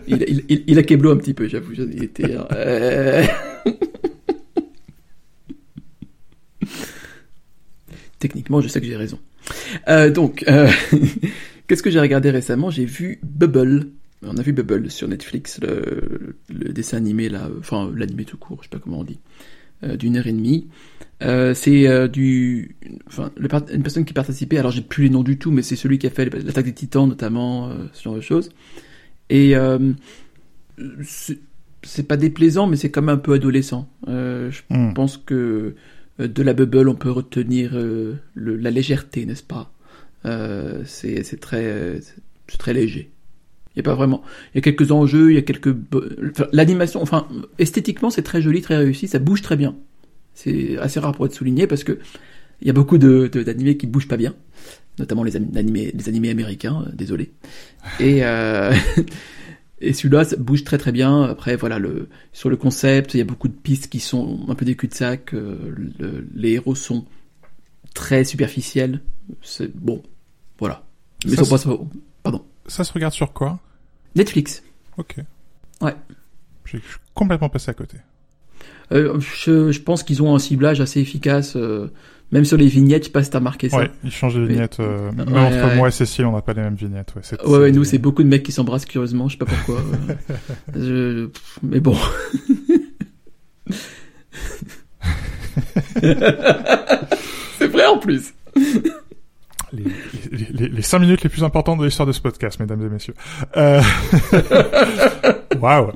il, 0.07 0.23
il, 0.29 0.45
il, 0.51 0.65
il 0.67 0.79
a 0.79 0.83
keblo 0.83 1.11
un 1.11 1.17
petit 1.17 1.33
peu, 1.33 1.49
j'avoue. 1.49 1.73
Il 1.73 2.03
était... 2.05 2.37
euh, 2.53 3.25
techniquement, 8.19 8.61
je 8.61 8.69
sais 8.69 8.81
que 8.81 8.87
j'ai 8.87 8.97
raison. 8.97 9.19
Euh, 9.89 10.11
donc, 10.11 10.45
euh, 10.49 10.69
qu'est-ce 11.67 11.83
que 11.83 11.91
j'ai 11.91 12.01
regardé 12.01 12.31
récemment? 12.31 12.71
J'ai 12.71 12.85
vu 12.85 13.19
Bubble. 13.23 13.89
On 14.23 14.37
a 14.37 14.43
vu 14.43 14.53
Bubble 14.53 14.91
sur 14.91 15.07
Netflix, 15.09 15.61
le, 15.63 16.37
le 16.49 16.73
dessin 16.73 16.97
animé 16.97 17.29
là, 17.29 17.49
enfin 17.61 17.91
l'animé 17.95 18.25
tout 18.25 18.37
court, 18.37 18.59
je 18.63 18.65
sais 18.65 18.71
pas 18.71 18.81
comment 18.83 18.99
on 19.01 19.05
dit, 19.05 19.21
euh, 19.85 19.97
d'une 19.97 20.17
heure 20.17 20.27
et 20.27 20.33
demie. 20.33 20.67
C'est 21.21 22.09
du, 22.09 22.77
enfin, 23.07 23.31
le 23.37 23.49
une 23.73 23.83
personne 23.83 24.05
qui 24.05 24.13
participait. 24.15 24.59
Alors 24.59 24.73
j'ai 24.73 24.83
plus 24.83 25.05
les 25.05 25.11
noms 25.11 25.23
du 25.23 25.39
tout, 25.39 25.51
mais 25.53 25.63
c'est 25.63 25.77
celui 25.77 25.99
qui 25.99 26.07
a 26.07 26.11
fait 26.11 26.25
l'attaque 26.27 26.65
des 26.67 26.73
Titans 26.75 27.09
notamment, 27.09 27.71
ce 27.93 28.03
genre 28.03 28.15
de 28.17 28.21
choses. 28.21 28.51
Et 29.31 29.55
c'est 31.83 32.07
pas 32.07 32.17
déplaisant, 32.17 32.67
mais 32.67 32.77
c'est 32.77 32.91
quand 32.91 33.03
même 33.03 33.15
un 33.17 33.19
peu 33.19 33.33
adolescent. 33.35 33.89
Je 34.07 34.51
Hmm. 34.71 34.95
pense 34.95 35.17
que 35.17 35.75
de 36.27 36.43
la 36.43 36.53
bubble, 36.55 36.89
on 36.89 36.95
peut 36.95 37.11
retenir 37.11 37.73
euh, 37.75 38.15
le- 38.35 38.57
la 38.57 38.71
légèreté, 38.71 39.25
n'est-ce 39.27 39.43
pas? 39.43 39.73
Euh, 40.25 40.83
C'est 40.85 41.23
très, 41.41 41.65
euh, 41.65 42.01
très 42.59 42.73
léger. 42.75 43.11
Il 43.75 43.79
y 43.79 43.81
a 43.81 43.83
pas 43.85 43.95
vraiment. 43.95 44.23
Il 44.53 44.57
y 44.57 44.59
a 44.59 44.63
quelques 44.63 44.91
enjeux, 44.91 45.31
il 45.31 45.35
y 45.37 45.39
a 45.39 45.43
quelques. 45.43 45.73
L'animation, 46.53 47.01
enfin, 47.01 47.29
esthétiquement, 47.59 48.11
c'est 48.11 48.23
très 48.23 48.43
joli, 48.43 48.61
très 48.61 48.77
réussi, 48.77 49.07
ça 49.07 49.19
bouge 49.21 49.43
très 49.43 49.57
bien. 49.57 49.77
C'est 50.35 50.77
assez 50.79 50.99
rare 51.01 51.13
pour 51.13 51.27
être 51.27 51.35
souligné 51.35 51.67
parce 51.69 51.85
que 51.85 51.99
il 52.61 52.67
y 52.67 52.71
a 52.71 52.73
beaucoup 52.73 52.99
de 52.99 53.29
d'animés 53.29 53.77
qui 53.77 53.87
bougent 53.87 54.09
pas 54.09 54.17
bien, 54.17 54.35
notamment 54.99 55.23
les 55.23 55.37
anim- 55.37 55.57
animés, 55.57 55.93
les 55.97 56.09
animés 56.09 56.31
américains. 56.31 56.85
euh, 56.89 56.93
désolé. 56.93 57.31
Et 58.01 58.25
euh, 58.25 58.73
et 59.81 59.93
celui-là 59.93 60.25
ça 60.25 60.37
bouge 60.37 60.65
très 60.65 60.79
très 60.79 60.93
bien. 60.93 61.23
Après, 61.23 61.57
voilà, 61.57 61.79
le 61.79 62.09
sur 62.33 62.51
le 62.51 62.57
concept, 62.57 63.15
il 63.15 63.19
y 63.19 63.21
a 63.21 63.25
beaucoup 63.25 63.49
de 63.49 63.53
pistes 63.55 63.89
qui 63.89 64.01
sont 64.01 64.41
un 64.49 64.55
peu 64.55 64.65
des 64.65 64.75
cul-de-sac. 64.77 65.35
euh, 65.35 65.57
le- 65.99 66.27
les 66.35 66.53
héros 66.53 66.75
sont 66.75 67.05
très 67.95 68.25
superficiels. 68.25 69.01
C'est 69.43 69.75
bon, 69.77 70.03
voilà. 70.59 70.85
Mais 71.27 71.37
Ça, 71.37 71.45
sont 71.45 71.57
pas- 71.57 71.85
pardon. 72.23 72.45
Ça 72.67 72.85
se 72.85 72.93
regarde 72.93 73.13
sur 73.13 73.33
quoi? 73.33 73.59
Netflix. 74.15 74.63
Ok. 74.97 75.17
Ouais. 75.81 75.95
J'ai- 76.67 76.79
Je 76.79 76.87
suis 76.89 76.99
complètement 77.15 77.49
passé 77.49 77.71
à 77.71 77.75
côté. 77.75 77.97
Euh, 78.93 79.21
je, 79.21 79.71
je 79.71 79.81
pense 79.81 80.03
qu'ils 80.03 80.23
ont 80.23 80.35
un 80.35 80.39
ciblage 80.39 80.81
assez 80.81 81.01
efficace, 81.01 81.57
euh, 81.57 81.93
même 82.33 82.45
sur 82.45 82.57
les 82.57 82.67
vignettes. 82.69 83.05
Je 83.05 83.07
sais 83.09 83.13
pas 83.13 83.23
si 83.23 83.31
t'as 83.31 83.39
remarqué 83.39 83.69
ça. 83.69 83.79
Ouais, 83.79 83.91
ils 84.05 84.11
changent 84.11 84.37
les 84.39 84.47
vignettes. 84.47 84.81
euh, 84.81 85.11
Ouais, 85.11 85.17
même 85.25 85.37
entre 85.37 85.57
ouais. 85.69 85.77
moi 85.77 85.89
et 85.89 85.91
Cécile, 85.91 86.27
on 86.27 86.33
n'a 86.33 86.43
pas 86.43 86.53
les 86.53 86.63
mêmes 86.63 86.75
vignettes. 86.75 87.15
Ouais, 87.17 87.23
Ouais, 87.49 87.59
ouais, 87.59 87.73
nous 87.73 87.85
c'est 87.85 87.99
beaucoup 87.99 88.23
de 88.23 88.29
mecs 88.29 88.43
qui 88.43 88.53
s'embrassent 88.53 88.87
curieusement, 88.87 89.29
je 89.29 89.39
sais 89.39 89.45
pas 89.45 89.47
pourquoi. 89.47 89.83
je- 90.75 91.29
Mais 91.63 91.81
bon. 91.81 91.97
c'est 97.59 97.67
vrai 97.69 97.87
en 97.87 97.99
plus. 97.99 98.33
les, 99.73 99.85
les, 100.31 100.47
les, 100.51 100.69
les 100.69 100.83
cinq 100.83 101.01
minutes 101.01 101.23
les 101.23 101.29
plus 101.29 101.45
importantes 101.45 101.79
de 101.81 101.85
l'histoire 101.85 102.07
de 102.07 102.13
ce 102.13 102.21
podcast, 102.21 102.59
mesdames 102.61 102.83
et 102.85 102.89
messieurs. 102.89 103.15
Euh... 103.57 103.81
Waouh. 105.61 105.93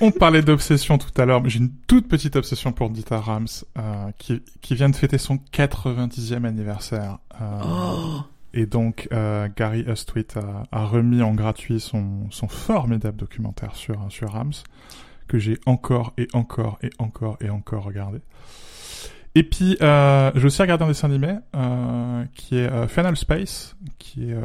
On 0.00 0.10
parlait 0.10 0.42
d'obsession 0.42 0.98
tout 0.98 1.20
à 1.20 1.24
l'heure, 1.24 1.42
mais 1.42 1.48
j'ai 1.48 1.58
une 1.58 1.72
toute 1.86 2.08
petite 2.08 2.36
obsession 2.36 2.72
pour 2.72 2.90
Dita 2.90 3.18
Rams, 3.18 3.46
euh, 3.78 4.10
qui, 4.18 4.42
qui 4.60 4.74
vient 4.74 4.90
de 4.90 4.96
fêter 4.96 5.18
son 5.18 5.36
90e 5.52 6.44
anniversaire. 6.44 7.18
Euh, 7.40 7.62
Oh. 7.64 8.20
Et 8.54 8.64
donc, 8.64 9.08
euh, 9.12 9.48
Gary 9.54 9.84
Hustwit 9.86 10.36
a, 10.36 10.62
a 10.72 10.86
remis 10.86 11.22
en 11.22 11.34
gratuit 11.34 11.78
son, 11.78 12.30
son 12.30 12.48
formidable 12.48 13.16
documentaire 13.18 13.76
sur, 13.76 14.06
sur 14.10 14.32
Rams, 14.32 14.52
que 15.28 15.38
j'ai 15.38 15.58
encore 15.66 16.14
et 16.16 16.28
encore 16.32 16.78
et 16.82 16.90
encore 16.98 17.36
et 17.40 17.50
encore 17.50 17.84
regardé. 17.84 18.20
Et 19.34 19.42
puis, 19.42 19.76
euh, 19.82 20.30
j'ai 20.34 20.46
aussi 20.46 20.62
regardé 20.62 20.84
un 20.84 20.88
dessin 20.88 21.08
animé 21.08 21.36
euh, 21.54 22.24
qui 22.34 22.56
est 22.56 22.72
euh, 22.72 22.88
Final 22.88 23.14
Space, 23.16 23.76
qui 23.98 24.30
est, 24.30 24.32
euh, 24.32 24.40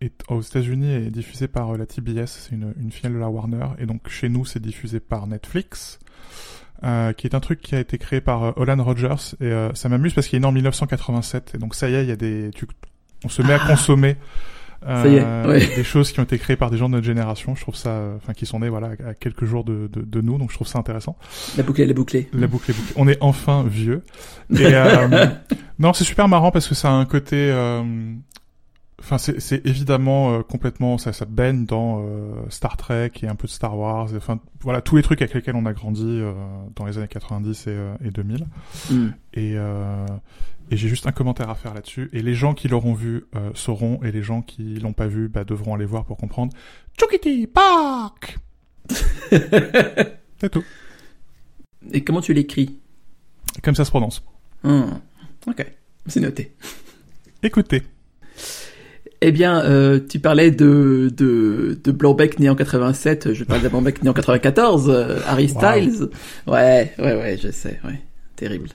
est 0.00 0.22
aux 0.28 0.40
États-Unis 0.40 0.92
et 0.92 1.10
diffusé 1.10 1.48
par 1.48 1.74
euh, 1.74 1.76
la 1.76 1.86
TBS, 1.86 2.26
c'est 2.26 2.52
une, 2.54 2.72
une 2.80 2.90
filiale 2.92 3.14
de 3.14 3.18
la 3.18 3.28
Warner, 3.28 3.66
et 3.78 3.86
donc 3.86 4.08
chez 4.08 4.28
nous 4.28 4.44
c'est 4.44 4.60
diffusé 4.62 5.00
par 5.00 5.26
Netflix. 5.26 5.98
Euh, 6.84 7.12
qui 7.12 7.26
est 7.26 7.34
un 7.34 7.40
truc 7.40 7.60
qui 7.60 7.74
a 7.74 7.80
été 7.80 7.98
créé 7.98 8.20
par 8.20 8.44
euh, 8.44 8.52
Olan 8.54 8.80
Rogers 8.80 9.34
et 9.40 9.46
euh, 9.46 9.74
ça 9.74 9.88
m'amuse 9.88 10.14
parce 10.14 10.28
qu'il 10.28 10.36
est 10.36 10.40
né 10.40 10.46
en 10.46 10.52
1987 10.52 11.56
et 11.56 11.58
donc 11.58 11.74
ça 11.74 11.90
y 11.90 11.94
est 11.96 12.04
il 12.04 12.08
y 12.08 12.12
a 12.12 12.16
des 12.16 12.52
tu, 12.54 12.66
on 13.24 13.28
se 13.28 13.42
met 13.42 13.54
à 13.54 13.58
Ah. 13.60 13.66
consommer 13.70 14.14
euh, 14.86 15.02
Ça 15.02 15.08
y 15.08 15.16
est, 15.16 15.46
ouais. 15.48 15.74
des 15.74 15.82
choses 15.82 16.12
qui 16.12 16.20
ont 16.20 16.22
été 16.22 16.38
créées 16.38 16.54
par 16.54 16.70
des 16.70 16.76
gens 16.76 16.88
de 16.88 16.92
notre 16.94 17.04
génération 17.04 17.56
je 17.56 17.62
trouve 17.62 17.74
ça 17.74 17.90
euh, 17.90 18.16
enfin 18.18 18.32
qui 18.32 18.46
sont 18.46 18.60
nés 18.60 18.68
voilà 18.68 18.90
à 19.04 19.14
quelques 19.14 19.44
jours 19.44 19.64
de, 19.64 19.88
de, 19.92 20.02
de 20.02 20.20
nous 20.20 20.38
donc 20.38 20.50
je 20.50 20.54
trouve 20.54 20.68
ça 20.68 20.78
intéressant 20.78 21.16
La 21.56 21.64
boucle, 21.64 21.80
est 21.80 21.92
bouclée. 21.92 22.28
la 22.32 22.46
boucle 22.46 22.70
est 22.70 22.74
bouclée. 22.74 22.92
On 22.94 23.08
est 23.08 23.18
enfin 23.20 23.64
vieux. 23.68 24.04
Et 24.52 24.58
euh, 24.66 25.26
non, 25.80 25.92
c'est 25.92 26.04
super 26.04 26.28
marrant 26.28 26.52
parce 26.52 26.68
que 26.68 26.76
ça 26.76 26.90
a 26.90 26.92
un 26.92 27.06
côté. 27.06 27.50
Enfin, 29.00 29.16
c'est 29.16 29.64
évidemment 29.64 30.32
euh, 30.34 30.42
complètement 30.42 30.98
ça, 30.98 31.12
ça 31.12 31.24
baigne 31.24 31.66
dans 31.66 32.02
euh, 32.02 32.32
Star 32.48 32.76
Trek 32.76 33.12
et 33.22 33.28
un 33.28 33.36
peu 33.36 33.46
de 33.46 33.52
Star 33.52 33.78
Wars. 33.78 34.12
et, 34.12 34.16
Enfin, 34.16 34.40
voilà 34.60 34.80
tous 34.80 34.96
les 34.96 35.02
trucs 35.02 35.22
avec 35.22 35.34
lesquels 35.34 35.54
on 35.54 35.66
a 35.66 35.72
grandi 35.72 36.04
euh, 36.04 36.32
dans 36.74 36.84
les 36.84 36.98
années 36.98 37.06
90 37.06 37.66
et, 37.68 37.70
euh, 37.70 37.94
et 38.04 38.10
2000. 38.10 38.46
Hmm. 38.90 39.08
Et, 39.34 39.52
euh, 39.56 40.04
et 40.70 40.76
j'ai 40.76 40.88
juste 40.88 41.06
un 41.06 41.12
commentaire 41.12 41.48
à 41.48 41.54
faire 41.54 41.74
là-dessus. 41.74 42.10
Et 42.12 42.22
les 42.22 42.34
gens 42.34 42.54
qui 42.54 42.66
l'auront 42.66 42.92
vu 42.92 43.24
euh, 43.36 43.50
sauront, 43.54 44.00
et 44.02 44.10
les 44.10 44.22
gens 44.22 44.42
qui 44.42 44.74
l'ont 44.80 44.92
pas 44.92 45.06
vu 45.06 45.28
bah, 45.28 45.44
devront 45.44 45.74
aller 45.74 45.86
voir 45.86 46.04
pour 46.04 46.16
comprendre. 46.16 46.52
Chukiti 46.98 47.46
Park. 47.46 48.38
C'est 50.40 50.50
tout. 50.50 50.64
Et 51.92 52.02
comment 52.02 52.20
tu 52.20 52.34
l'écris? 52.34 52.78
Comme 53.62 53.74
ça 53.74 53.84
se 53.84 53.90
prononce. 53.90 54.24
Hmm. 54.64 54.90
Ok, 55.46 55.64
c'est 56.06 56.20
noté. 56.20 56.54
Écoutez. 57.42 57.82
Eh 59.20 59.32
bien, 59.32 59.60
euh, 59.64 59.98
tu 60.08 60.20
parlais 60.20 60.50
de, 60.52 61.12
de, 61.16 61.78
de 61.82 61.90
Blanc-Bec 61.90 62.38
né 62.38 62.48
en 62.48 62.54
87, 62.54 63.32
je 63.34 63.42
parle 63.44 63.62
de 63.62 63.68
Blanc-Bec 63.68 64.02
né 64.04 64.08
en 64.10 64.12
94, 64.12 64.88
euh, 64.88 65.18
Harry 65.26 65.50
Wow. 65.52 65.60
Styles. 65.60 66.08
Ouais, 66.46 66.92
ouais, 66.98 67.14
ouais, 67.14 67.38
je 67.42 67.50
sais, 67.50 67.80
ouais. 67.84 68.00
Terrible. 68.36 68.68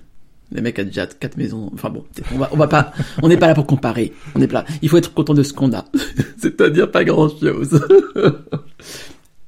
Le 0.51 0.61
mec 0.61 0.77
a 0.77 0.83
déjà 0.83 1.07
quatre 1.07 1.37
maisons. 1.37 1.71
Enfin 1.73 1.89
bon, 1.89 2.03
on 2.33 2.37
va, 2.37 2.49
on 2.51 2.57
va 2.57 2.67
pas, 2.67 2.91
on 3.23 3.29
n'est 3.29 3.37
pas 3.37 3.47
là 3.47 3.55
pour 3.55 3.65
comparer. 3.65 4.11
On 4.35 4.41
est 4.41 4.47
pas. 4.47 4.65
Il 4.83 4.89
faut 4.89 4.97
être 4.97 5.13
content 5.13 5.33
de 5.33 5.41
ce 5.41 5.53
qu'on 5.53 5.73
a. 5.73 5.85
C'est-à-dire 6.37 6.91
pas 6.91 7.03
grand-chose. 7.03 7.81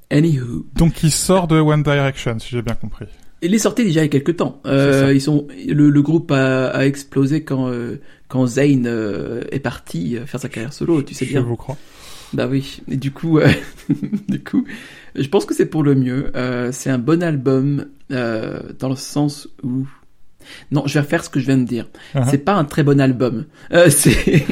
Anywho. 0.09 0.65
Donc 0.75 1.03
il 1.03 1.11
sort 1.11 1.47
de 1.47 1.59
One 1.59 1.83
Direction, 1.83 2.39
si 2.39 2.49
j'ai 2.51 2.61
bien 2.61 2.75
compris. 2.75 3.05
Il 3.41 3.53
est 3.53 3.59
sorti 3.59 3.83
déjà 3.83 3.99
il 4.01 4.03
y 4.03 4.05
a 4.05 4.09
quelques 4.09 4.37
temps. 4.37 4.61
Euh, 4.65 5.11
ils 5.13 5.21
sont, 5.21 5.47
le, 5.67 5.89
le 5.89 6.01
groupe 6.01 6.31
a, 6.31 6.67
a 6.67 6.85
explosé 6.85 7.43
quand, 7.43 7.67
euh, 7.69 7.99
quand 8.27 8.45
Zayn 8.47 8.85
euh, 8.85 9.41
est 9.51 9.59
parti 9.59 10.17
euh, 10.17 10.25
faire 10.25 10.39
sa 10.39 10.49
carrière 10.49 10.73
solo, 10.73 11.01
tu 11.03 11.13
sais 11.13 11.25
Je 11.25 11.31
bien. 11.31 11.41
vous 11.41 11.55
crois. 11.55 11.77
Bah 12.33 12.47
oui. 12.49 12.81
Et 12.89 12.97
du 12.97 13.11
coup, 13.11 13.39
euh, 13.39 13.47
du 14.27 14.43
coup, 14.43 14.65
je 15.15 15.27
pense 15.27 15.45
que 15.45 15.53
c'est 15.53 15.65
pour 15.65 15.83
le 15.83 15.95
mieux. 15.95 16.31
Euh, 16.35 16.71
c'est 16.71 16.89
un 16.89 16.97
bon 16.97 17.23
album 17.23 17.85
euh, 18.11 18.59
dans 18.79 18.89
le 18.89 18.95
sens 18.95 19.47
où 19.63 19.85
non, 20.71 20.83
je 20.85 20.93
vais 20.93 20.99
refaire 20.99 21.23
ce 21.23 21.29
que 21.29 21.39
je 21.39 21.45
viens 21.45 21.57
de 21.57 21.63
dire. 21.63 21.87
Uh-huh. 22.13 22.29
C'est 22.29 22.37
pas 22.39 22.53
un 22.53 22.65
très 22.65 22.83
bon 22.83 22.99
album. 22.99 23.45
C'est 23.89 24.45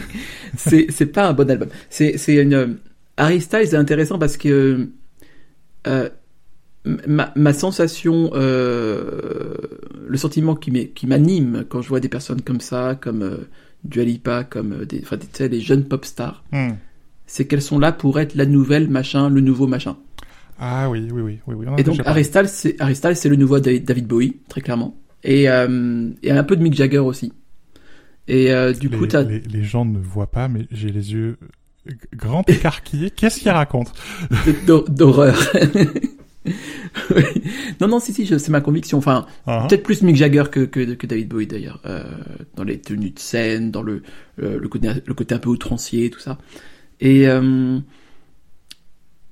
c'est 0.57 0.87
c'est 0.89 1.05
pas 1.07 1.27
un 1.27 1.33
bon 1.33 1.49
album. 1.49 1.69
C'est 1.89 2.17
c'est 2.17 2.35
une 2.35 2.77
Harry 3.17 3.41
Styles 3.41 3.61
est 3.61 3.75
intéressant 3.75 4.17
parce 4.17 4.37
que 4.37 4.89
ma, 6.85 7.31
ma 7.35 7.53
sensation, 7.53 8.31
euh, 8.33 9.55
le 10.07 10.17
sentiment 10.17 10.55
qui 10.55 11.07
m'anime 11.07 11.65
quand 11.69 11.81
je 11.81 11.89
vois 11.89 11.99
des 11.99 12.09
personnes 12.09 12.41
comme 12.41 12.61
ça, 12.61 12.97
comme 12.99 13.21
euh, 13.23 13.37
Dua 13.83 14.03
Lipa, 14.03 14.43
comme 14.43 14.73
euh, 14.81 14.85
des, 14.85 15.01
enfin, 15.03 15.17
tu 15.17 15.27
sais, 15.33 15.47
les 15.47 15.61
jeunes 15.61 15.83
pop 15.85 16.05
stars, 16.05 16.43
Hmm. 16.51 16.71
c'est 17.25 17.45
qu'elles 17.45 17.61
sont 17.61 17.79
là 17.79 17.91
pour 17.91 18.19
être 18.19 18.35
la 18.35 18.45
nouvelle 18.45 18.89
machin, 18.89 19.29
le 19.29 19.41
nouveau 19.41 19.67
machin. 19.67 19.97
Ah 20.59 20.89
oui, 20.89 21.07
oui, 21.11 21.21
oui, 21.21 21.39
oui, 21.47 21.65
Et 21.77 21.83
donc 21.83 21.95
Styles, 22.23 22.47
c'est 22.47 22.75
c'est 23.15 23.29
le 23.29 23.35
nouveau 23.35 23.59
David 23.59 24.05
Bowie, 24.07 24.37
très 24.49 24.61
clairement. 24.61 24.95
Et 25.23 25.49
euh, 25.49 26.09
et 26.21 26.31
un 26.31 26.43
peu 26.43 26.55
de 26.55 26.61
Mick 26.63 26.73
Jagger 26.75 26.99
aussi. 26.99 27.33
Et 28.27 28.53
euh, 28.53 28.71
du 28.71 28.89
coup, 28.89 29.05
les, 29.05 29.23
les, 29.23 29.39
les 29.39 29.63
gens 29.63 29.83
ne 29.83 29.97
voient 29.99 30.31
pas, 30.31 30.47
mais 30.47 30.67
j'ai 30.71 30.89
les 30.89 31.11
yeux 31.13 31.37
grands 32.15 32.43
écarquillés. 32.47 33.09
Qu'est-ce 33.09 33.39
qu'il 33.39 33.51
raconte? 33.51 33.91
D'hor- 34.67 34.89
d'horreur. 34.89 35.37
Non, 37.81 37.87
non, 37.87 37.99
si, 37.99 38.13
si, 38.13 38.27
c'est 38.27 38.49
ma 38.49 38.61
conviction. 38.61 38.97
Enfin, 38.97 39.25
Ah, 39.45 39.65
peut-être 39.67 39.83
plus 39.83 40.01
Mick 40.01 40.15
Jagger 40.15 40.43
que, 40.51 40.61
que, 40.61 40.93
que 40.93 41.07
David 41.07 41.27
Bowie 41.27 41.47
d'ailleurs, 41.47 41.81
euh, 41.85 42.03
dans 42.55 42.63
les 42.63 42.79
tenues 42.79 43.11
de 43.11 43.19
scène, 43.19 43.71
dans 43.71 43.81
le, 43.81 44.03
euh, 44.41 44.59
le, 44.59 44.67
côté, 44.67 44.89
le 45.05 45.13
côté 45.13 45.35
un 45.35 45.39
peu 45.39 45.49
outrancier, 45.49 46.09
tout 46.09 46.19
ça. 46.19 46.37
Et 46.99 47.27
euh, 47.27 47.79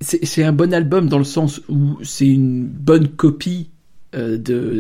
c'est 0.02 0.44
un 0.44 0.52
bon 0.52 0.74
album 0.74 1.08
dans 1.08 1.20
le 1.20 1.24
sens 1.24 1.62
où 1.70 2.00
c'est 2.04 2.28
une 2.28 2.66
bonne 2.66 3.08
copie 3.10 3.70
de, 4.14 4.36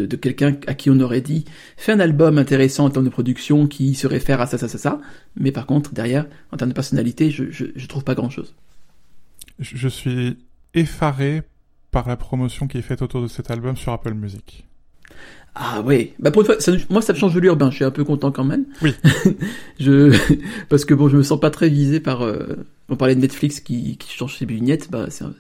de 0.08 0.16
quelqu'un 0.18 0.58
à 0.68 0.74
qui 0.74 0.90
on 0.90 1.00
aurait 1.00 1.22
dit 1.22 1.46
fais 1.78 1.94
un 1.94 2.02
album 2.02 2.38
intéressant 2.38 2.84
en 2.84 2.90
termes 2.90 3.06
de 3.06 3.10
production 3.10 3.66
qui 3.66 3.96
se 3.96 4.06
réfère 4.06 4.42
à 4.42 4.46
ça, 4.46 4.58
ça, 4.58 4.68
ça, 4.68 4.78
ça. 4.78 5.00
Mais 5.38 5.54
par 5.54 5.68
contre, 5.68 5.94
derrière, 5.94 6.26
en 6.52 6.58
termes 6.58 6.72
de 6.72 6.76
personnalité, 6.76 7.32
je, 7.32 7.46
je, 7.50 7.66
je 7.74 7.88
trouve 7.88 8.04
pas 8.04 8.16
grand 8.16 8.30
chose. 8.30 8.54
je 9.60 9.88
suis 9.88 10.38
effaré 10.74 11.44
par 11.92 12.08
la 12.08 12.16
promotion 12.18 12.68
qui 12.68 12.78
est 12.78 12.82
faite 12.82 13.02
autour 13.02 13.22
de 13.22 13.28
cet 13.28 13.52
album 13.52 13.76
sur 13.78 13.92
Apple 13.92 14.14
Music. 14.14 14.66
Ah 15.54 15.82
oui, 15.86 16.14
bah 16.20 16.32
pour 16.32 16.44
une 16.44 16.46
fois, 16.46 16.60
ça, 16.62 16.72
moi 16.90 17.02
ça 17.02 17.12
me 17.12 17.18
change 17.18 17.34
de 17.34 17.42
l'urbain, 17.42 17.70
je 17.72 17.76
suis 17.76 17.84
un 17.86 17.92
peu 17.92 18.06
content 18.06 18.32
quand 18.32 18.46
même. 18.46 18.66
Oui. 18.82 18.96
je 19.80 20.18
parce 20.70 20.86
que 20.86 20.94
bon, 20.94 21.10
je 21.10 21.18
me 21.18 21.24
sens 21.24 21.40
pas 21.40 21.50
très 21.52 21.68
visé 21.70 22.00
par. 22.00 22.24
Euh... 22.24 22.66
On 22.88 22.96
parlait 22.96 23.16
de 23.16 23.22
Netflix 23.22 23.60
qui, 23.62 23.98
qui 23.98 24.14
change 24.16 24.38
ses 24.38 24.46
vignettes, 24.46 24.90
bah 24.92 25.06
c'est 25.10 25.24
un, 25.26 25.34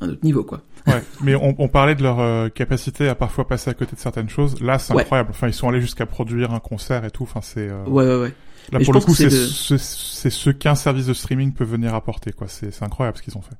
un, 0.00 0.08
autre 0.10 0.24
niveau 0.24 0.42
quoi. 0.44 0.62
Ouais, 0.86 1.02
mais 1.20 1.34
on, 1.36 1.54
on 1.58 1.68
parlait 1.68 1.94
de 1.96 2.02
leur 2.02 2.18
euh, 2.20 2.48
capacité 2.48 3.08
à 3.08 3.14
parfois 3.14 3.46
passer 3.46 3.70
à 3.70 3.74
côté 3.74 3.94
de 3.96 4.00
certaines 4.00 4.28
choses. 4.28 4.60
Là, 4.60 4.78
c'est 4.80 4.94
Ouais. 4.94 5.02
incroyable. 5.02 5.30
Enfin, 5.30 5.46
ils 5.48 5.54
sont 5.54 5.68
allés 5.68 5.80
jusqu'à 5.80 6.06
produire 6.06 6.52
un 6.52 6.60
concert 6.60 7.04
et 7.04 7.10
tout. 7.12 7.22
Enfin, 7.24 7.40
c'est 7.42 7.68
euh, 7.68 7.84
Ouais 7.86 8.04
ouais 8.04 8.20
ouais. 8.20 8.34
là 8.72 8.78
Mais 8.78 8.84
pour 8.84 8.94
le 8.94 9.00
coup, 9.00 9.14
c'est 9.14 9.24
de- 9.26 9.30
ce, 9.30 9.76
ce 9.78 10.50
qu'un 10.50 10.74
service 10.74 11.06
de 11.06 11.14
streaming 11.14 11.52
peut 11.52 11.64
venir 11.64 11.94
apporter. 11.94 12.32
Quoi, 12.32 12.46
c'est 12.48 12.82
incroyable 12.82 13.16
ce 13.18 13.22
qu'ils 13.22 13.36
ont 13.36 13.42
fait. 13.42 13.56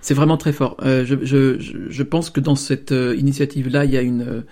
C'est 0.00 0.14
vraiment 0.14 0.36
très 0.36 0.52
fort. 0.52 0.76
Euh, 0.82 1.04
je, 1.04 1.16
je, 1.22 1.58
je, 1.58 1.76
je 1.88 2.02
pense 2.02 2.30
que 2.30 2.40
dans 2.40 2.54
cette 2.56 2.92
euh, 2.92 3.14
initiative-là, 3.16 3.84
il 3.84 3.90
y 3.90 3.96
a 3.96 4.02
une 4.02 4.44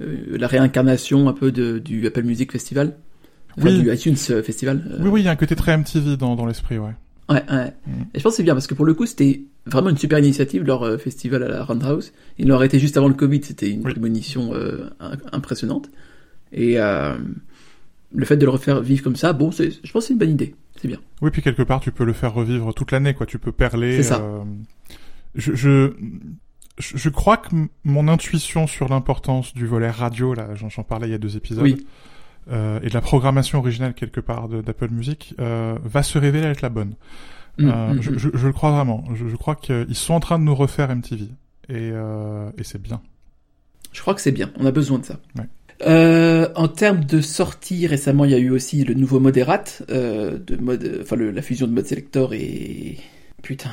euh, 0.00 0.16
la 0.30 0.46
réincarnation 0.46 1.28
un 1.28 1.32
peu 1.32 1.52
de, 1.52 1.78
du 1.78 2.06
Apple 2.06 2.22
Music 2.22 2.52
Festival, 2.52 2.96
enfin, 3.58 3.72
du 3.72 3.92
iTunes 3.92 4.16
Festival. 4.16 4.98
Oui, 5.00 5.08
oui, 5.10 5.20
il 5.22 5.24
y 5.24 5.28
a 5.28 5.30
un 5.30 5.36
côté 5.36 5.56
très 5.56 5.76
MTV 5.76 6.16
dans, 6.16 6.36
dans 6.36 6.46
l'esprit, 6.46 6.78
ouais. 6.78 6.90
Ouais, 7.28 7.42
ouais. 7.50 7.72
Mm. 7.86 8.02
Et 8.14 8.18
je 8.18 8.22
pense 8.22 8.32
que 8.34 8.36
c'est 8.36 8.42
bien 8.42 8.54
parce 8.54 8.66
que 8.66 8.74
pour 8.74 8.84
le 8.84 8.94
coup, 8.94 9.06
c'était 9.06 9.42
vraiment 9.66 9.90
une 9.90 9.96
super 9.96 10.18
initiative 10.18 10.62
leur 10.64 11.00
festival 11.00 11.42
à 11.42 11.48
la 11.48 11.64
Roundhouse. 11.64 12.12
Il 12.38 12.48
leur 12.48 12.62
été 12.62 12.78
juste 12.78 12.96
avant 12.96 13.08
le 13.08 13.14
Covid, 13.14 13.42
c'était 13.42 13.70
une 13.70 13.84
Oui. 13.84 13.92
prémonition 13.92 14.52
impressionnante. 15.32 15.90
Et 16.52 16.76
le 18.16 18.24
fait 18.24 18.36
de 18.36 18.44
le 18.44 18.50
refaire 18.50 18.80
vivre 18.80 19.02
comme 19.04 19.14
ça, 19.16 19.32
bon, 19.32 19.52
c'est, 19.52 19.70
je 19.70 19.92
pense 19.92 20.04
que 20.04 20.08
c'est 20.08 20.12
une 20.14 20.18
bonne 20.18 20.30
idée. 20.30 20.54
C'est 20.80 20.88
bien. 20.88 20.98
Oui, 21.22 21.30
puis 21.30 21.42
quelque 21.42 21.62
part, 21.62 21.80
tu 21.80 21.92
peux 21.92 22.04
le 22.04 22.12
faire 22.12 22.34
revivre 22.34 22.74
toute 22.74 22.90
l'année, 22.92 23.14
quoi. 23.14 23.26
Tu 23.26 23.38
peux 23.38 23.52
perler. 23.52 23.96
C'est 23.98 24.02
ça. 24.14 24.20
euh, 24.20 24.42
Je, 25.34 25.54
je, 25.54 25.92
je 26.78 27.08
crois 27.08 27.36
que 27.38 27.48
mon 27.84 28.08
intuition 28.08 28.66
sur 28.66 28.88
l'importance 28.88 29.54
du 29.54 29.66
volet 29.66 29.90
radio, 29.90 30.34
là, 30.34 30.54
j'en 30.54 30.68
j'en 30.68 30.82
parlais 30.82 31.08
il 31.08 31.12
y 31.12 31.14
a 31.14 31.18
deux 31.18 31.36
épisodes, 31.36 31.62
Oui. 31.62 31.86
euh, 32.50 32.80
et 32.82 32.88
de 32.88 32.94
la 32.94 33.00
programmation 33.00 33.58
originale 33.58 33.94
quelque 33.94 34.20
part 34.20 34.48
de- 34.48 34.60
d'Apple 34.60 34.90
Music, 34.90 35.34
euh, 35.40 35.78
va 35.84 36.02
se 36.02 36.18
révéler 36.18 36.46
être 36.48 36.62
la 36.62 36.68
bonne. 36.68 36.94
Mm, 37.58 37.68
Euh, 37.68 37.94
mm, 37.94 38.02
je, 38.02 38.10
mm. 38.10 38.18
je, 38.18 38.28
je 38.34 38.46
le 38.46 38.52
crois 38.52 38.70
vraiment. 38.72 39.04
Je, 39.14 39.28
je 39.28 39.36
crois 39.36 39.54
qu'ils 39.56 39.94
sont 39.94 40.12
en 40.14 40.20
train 40.20 40.38
de 40.38 40.44
nous 40.44 40.54
refaire 40.54 40.90
MTV. 40.94 41.24
Et, 41.68 41.90
euh, 41.92 42.50
et 42.58 42.64
c'est 42.64 42.80
bien. 42.80 43.00
Je 43.92 44.00
crois 44.02 44.14
que 44.14 44.20
c'est 44.20 44.32
bien. 44.32 44.50
On 44.58 44.66
a 44.66 44.70
besoin 44.70 44.98
de 44.98 45.04
ça. 45.06 45.18
Ouais. 45.38 45.46
Euh, 45.82 46.48
en 46.54 46.68
termes 46.68 47.04
de 47.04 47.20
sortie, 47.20 47.86
récemment, 47.86 48.24
il 48.24 48.30
y 48.30 48.34
a 48.34 48.38
eu 48.38 48.50
aussi 48.50 48.82
le 48.84 48.94
nouveau 48.94 49.20
Moderate, 49.20 49.82
euh, 49.90 50.38
de 50.38 50.56
mode, 50.56 51.00
enfin 51.02 51.16
le- 51.16 51.30
la 51.30 51.42
fusion 51.42 51.66
de 51.66 51.72
mode 51.72 51.86
selector 51.86 52.32
et 52.34 52.96
putain, 53.42 53.70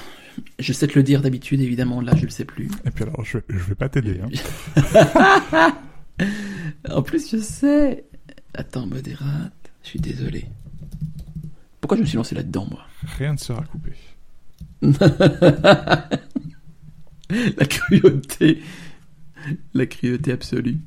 je 0.60 0.74
sais 0.74 0.88
te 0.88 0.96
le 1.00 1.04
dire 1.04 1.22
d'habitude, 1.22 1.62
évidemment. 1.62 2.02
Là, 2.02 2.14
je 2.18 2.24
le 2.26 2.30
sais 2.30 2.44
plus. 2.46 2.70
Et 2.86 2.92
puis 2.92 3.04
alors, 3.04 3.24
je, 3.24 3.38
je 3.48 3.58
vais 3.60 3.76
pas 3.76 3.90
t'aider. 3.90 4.20
Hein. 4.22 4.30
En 6.90 7.02
plus, 7.02 7.32
je 7.32 7.38
sais. 7.38 8.04
Attends, 8.54 8.86
Moderate. 8.86 9.52
Je 9.84 9.88
suis 9.90 10.00
désolé. 10.00 10.46
Pourquoi 11.82 11.98
je 11.98 12.02
me 12.04 12.08
suis 12.08 12.18
lancé 12.18 12.36
là-dedans, 12.36 12.68
moi? 12.70 12.82
Rien 13.18 13.34
ne 13.34 13.38
sera 13.38 13.64
coupé. 13.64 13.92
La 17.30 17.66
cruauté. 17.66 18.62
La 19.74 19.86
cruauté 19.86 20.32
absolue. 20.32 20.78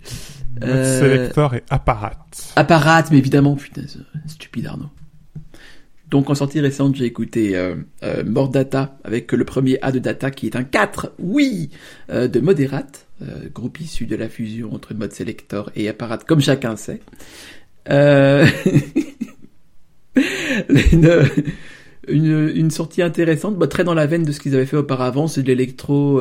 Mode 0.60 0.68
Euh, 0.68 1.00
Selector 1.00 1.54
et 1.54 1.62
Apparat. 1.68 2.26
Apparat, 2.56 3.04
mais 3.10 3.18
évidemment, 3.18 3.56
putain, 3.56 3.82
stupide 4.26 4.66
Arnaud. 4.66 4.90
Donc 6.10 6.30
en 6.30 6.34
sortie 6.34 6.60
récente, 6.60 6.94
j'ai 6.94 7.04
écouté 7.04 7.56
euh, 7.56 7.74
euh, 8.04 8.22
More 8.24 8.48
Data 8.48 8.96
avec 9.02 9.32
le 9.32 9.44
premier 9.44 9.78
A 9.82 9.90
de 9.90 9.98
Data 9.98 10.30
qui 10.30 10.46
est 10.46 10.54
un 10.54 10.62
4, 10.62 11.14
oui, 11.18 11.70
euh, 12.10 12.28
de 12.28 12.38
Moderate, 12.38 13.06
euh, 13.22 13.48
groupe 13.52 13.80
issu 13.80 14.06
de 14.06 14.14
la 14.14 14.28
fusion 14.28 14.72
entre 14.72 14.94
Mode 14.94 15.12
Selector 15.12 15.70
et 15.74 15.88
Apparat, 15.88 16.18
comme 16.18 16.40
chacun 16.40 16.76
sait. 16.76 17.00
Une, 20.92 21.22
une, 22.08 22.52
une 22.54 22.70
sortie 22.70 23.02
intéressante, 23.02 23.58
bah, 23.58 23.66
très 23.66 23.84
dans 23.84 23.92
la 23.92 24.06
veine 24.06 24.22
de 24.22 24.32
ce 24.32 24.40
qu'ils 24.40 24.54
avaient 24.54 24.64
fait 24.64 24.78
auparavant, 24.78 25.28
c'est 25.28 25.42
de 25.42 25.48
l'électro 25.48 26.20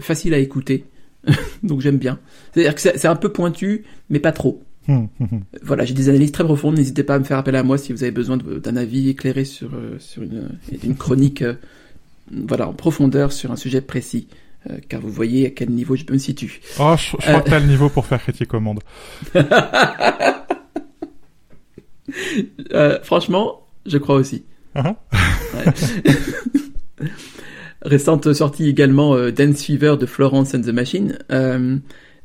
facile 0.00 0.32
à 0.32 0.38
écouter, 0.38 0.84
donc 1.62 1.80
j'aime 1.80 1.98
bien. 1.98 2.18
C'est-à-dire 2.52 2.74
que 2.74 2.80
c'est 2.80 3.06
un 3.08 3.16
peu 3.16 3.30
pointu, 3.30 3.84
mais 4.10 4.18
pas 4.20 4.32
trop. 4.32 4.62
Voilà, 5.62 5.84
j'ai 5.86 5.94
des 5.94 6.08
analyses 6.10 6.32
très 6.32 6.44
profondes. 6.44 6.76
N'hésitez 6.76 7.04
pas 7.04 7.14
à 7.14 7.18
me 7.18 7.24
faire 7.24 7.38
appel 7.38 7.56
à 7.56 7.62
moi 7.62 7.78
si 7.78 7.92
vous 7.92 8.02
avez 8.02 8.12
besoin 8.12 8.36
d'un 8.36 8.76
avis 8.76 9.08
éclairé 9.08 9.44
sur, 9.46 9.70
euh, 9.74 9.96
sur 9.98 10.22
une, 10.22 10.50
une 10.82 10.94
chronique 10.96 11.40
euh, 11.42 11.54
voilà, 12.30 12.68
en 12.68 12.74
profondeur 12.74 13.32
sur 13.32 13.50
un 13.50 13.56
sujet 13.56 13.80
précis. 13.80 14.28
Euh, 14.70 14.76
car 14.88 15.00
vous 15.00 15.10
voyez 15.10 15.46
à 15.46 15.50
quel 15.50 15.70
niveau 15.70 15.96
je 15.96 16.04
me 16.10 16.18
situe. 16.18 16.60
Oh, 16.78 16.94
je, 16.98 17.12
je 17.12 17.16
crois 17.16 17.36
Euh. 17.36 17.40
que 17.40 17.48
t'as 17.50 17.60
le 17.60 17.66
niveau 17.66 17.88
pour 17.88 18.04
faire 18.06 18.20
critique 18.20 18.52
au 18.54 18.60
monde. 18.60 18.80
Franchement, 23.02 23.66
je 23.86 23.98
crois 23.98 24.16
aussi. 24.16 24.44
Hein 24.74 24.96
Récente 27.84 28.32
sortie 28.32 28.68
également 28.68 29.14
euh, 29.14 29.30
Dance 29.30 29.62
Fever 29.62 29.96
de 29.98 30.06
Florence 30.06 30.54
and 30.54 30.62
the 30.62 30.68
Machine. 30.68 31.18
Euh, 31.30 31.76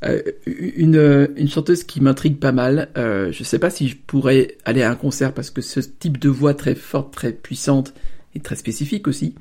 euh, 0.06 0.22
une, 0.46 1.28
une 1.36 1.50
chanteuse 1.50 1.84
qui 1.84 2.02
m'intrigue 2.02 2.38
pas 2.38 2.52
mal. 2.54 2.90
Euh, 2.98 3.32
je 3.32 3.44
sais 3.44 3.60
pas 3.60 3.70
si 3.70 3.90
je 3.90 3.98
pourrais 3.98 4.56
aller 4.64 4.82
à 4.82 4.92
un 4.92 4.96
concert 4.96 5.34
parce 5.34 5.50
que 5.50 5.62
ce 5.62 5.82
type 5.82 6.20
de 6.20 6.30
voix 6.30 6.54
très 6.54 6.76
forte, 6.76 7.14
très 7.14 7.34
puissante 7.34 7.94
et 8.36 8.40
très 8.40 8.56
spécifique 8.56 9.08
aussi. 9.08 9.36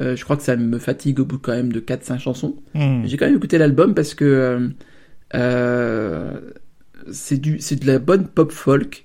Euh, 0.00 0.16
je 0.16 0.24
crois 0.24 0.36
que 0.36 0.42
ça 0.42 0.56
me 0.56 0.78
fatigue 0.78 1.20
au 1.20 1.24
bout 1.24 1.38
quand 1.38 1.52
même 1.52 1.72
de 1.72 1.80
4-5 1.80 2.20
chansons. 2.20 2.56
Hum. 2.74 3.02
J'ai 3.04 3.16
quand 3.16 3.26
même 3.26 3.36
écouté 3.36 3.58
l'album 3.58 3.94
parce 3.94 4.14
que 4.14 4.24
euh, 4.24 4.68
euh, 5.34 6.40
c'est 7.10 7.38
du 7.38 7.58
c'est 7.60 7.76
de 7.76 7.86
la 7.86 7.98
bonne 7.98 8.28
pop 8.28 8.52
folk. 8.52 9.04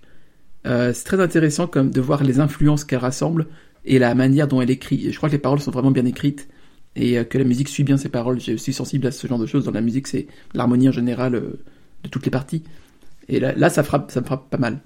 Euh, 0.65 0.93
c'est 0.93 1.03
très 1.03 1.19
intéressant 1.19 1.67
comme 1.67 1.89
de 1.89 1.99
voir 1.99 2.23
les 2.23 2.39
influences 2.39 2.85
qu'elle 2.85 2.99
rassemble 2.99 3.47
et 3.85 3.99
la 3.99 4.15
manière 4.15 4.47
dont 4.47 4.61
elle 4.61 4.71
écrit. 4.71 5.11
Je 5.11 5.17
crois 5.17 5.29
que 5.29 5.33
les 5.35 5.39
paroles 5.39 5.59
sont 5.59 5.71
vraiment 5.71 5.91
bien 5.91 6.05
écrites 6.05 6.47
et 6.95 7.17
euh, 7.17 7.23
que 7.23 7.37
la 7.37 7.43
musique 7.43 7.69
suit 7.69 7.83
bien 7.83 7.97
ses 7.97 8.09
paroles. 8.09 8.39
Je 8.39 8.55
suis 8.55 8.73
sensible 8.73 9.07
à 9.07 9.11
ce 9.11 9.27
genre 9.27 9.39
de 9.39 9.45
choses 9.45 9.65
dans 9.65 9.71
la 9.71 9.81
musique, 9.81 10.07
c'est 10.07 10.27
l'harmonie 10.53 10.89
en 10.89 10.93
général 10.93 11.35
euh, 11.35 11.59
de 12.03 12.09
toutes 12.09 12.25
les 12.25 12.31
parties. 12.31 12.63
Et 13.29 13.39
là, 13.39 13.69
ça 13.69 13.83
frappe, 13.83 14.11
ça 14.11 14.19
me 14.19 14.25
frappe 14.25 14.49
pas 14.49 14.57
mal. 14.57 14.79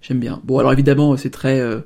J'aime 0.00 0.18
bien. 0.18 0.40
Bon, 0.44 0.58
alors 0.58 0.72
évidemment, 0.72 1.16
c'est 1.18 1.30
très, 1.30 1.60
euh, 1.60 1.80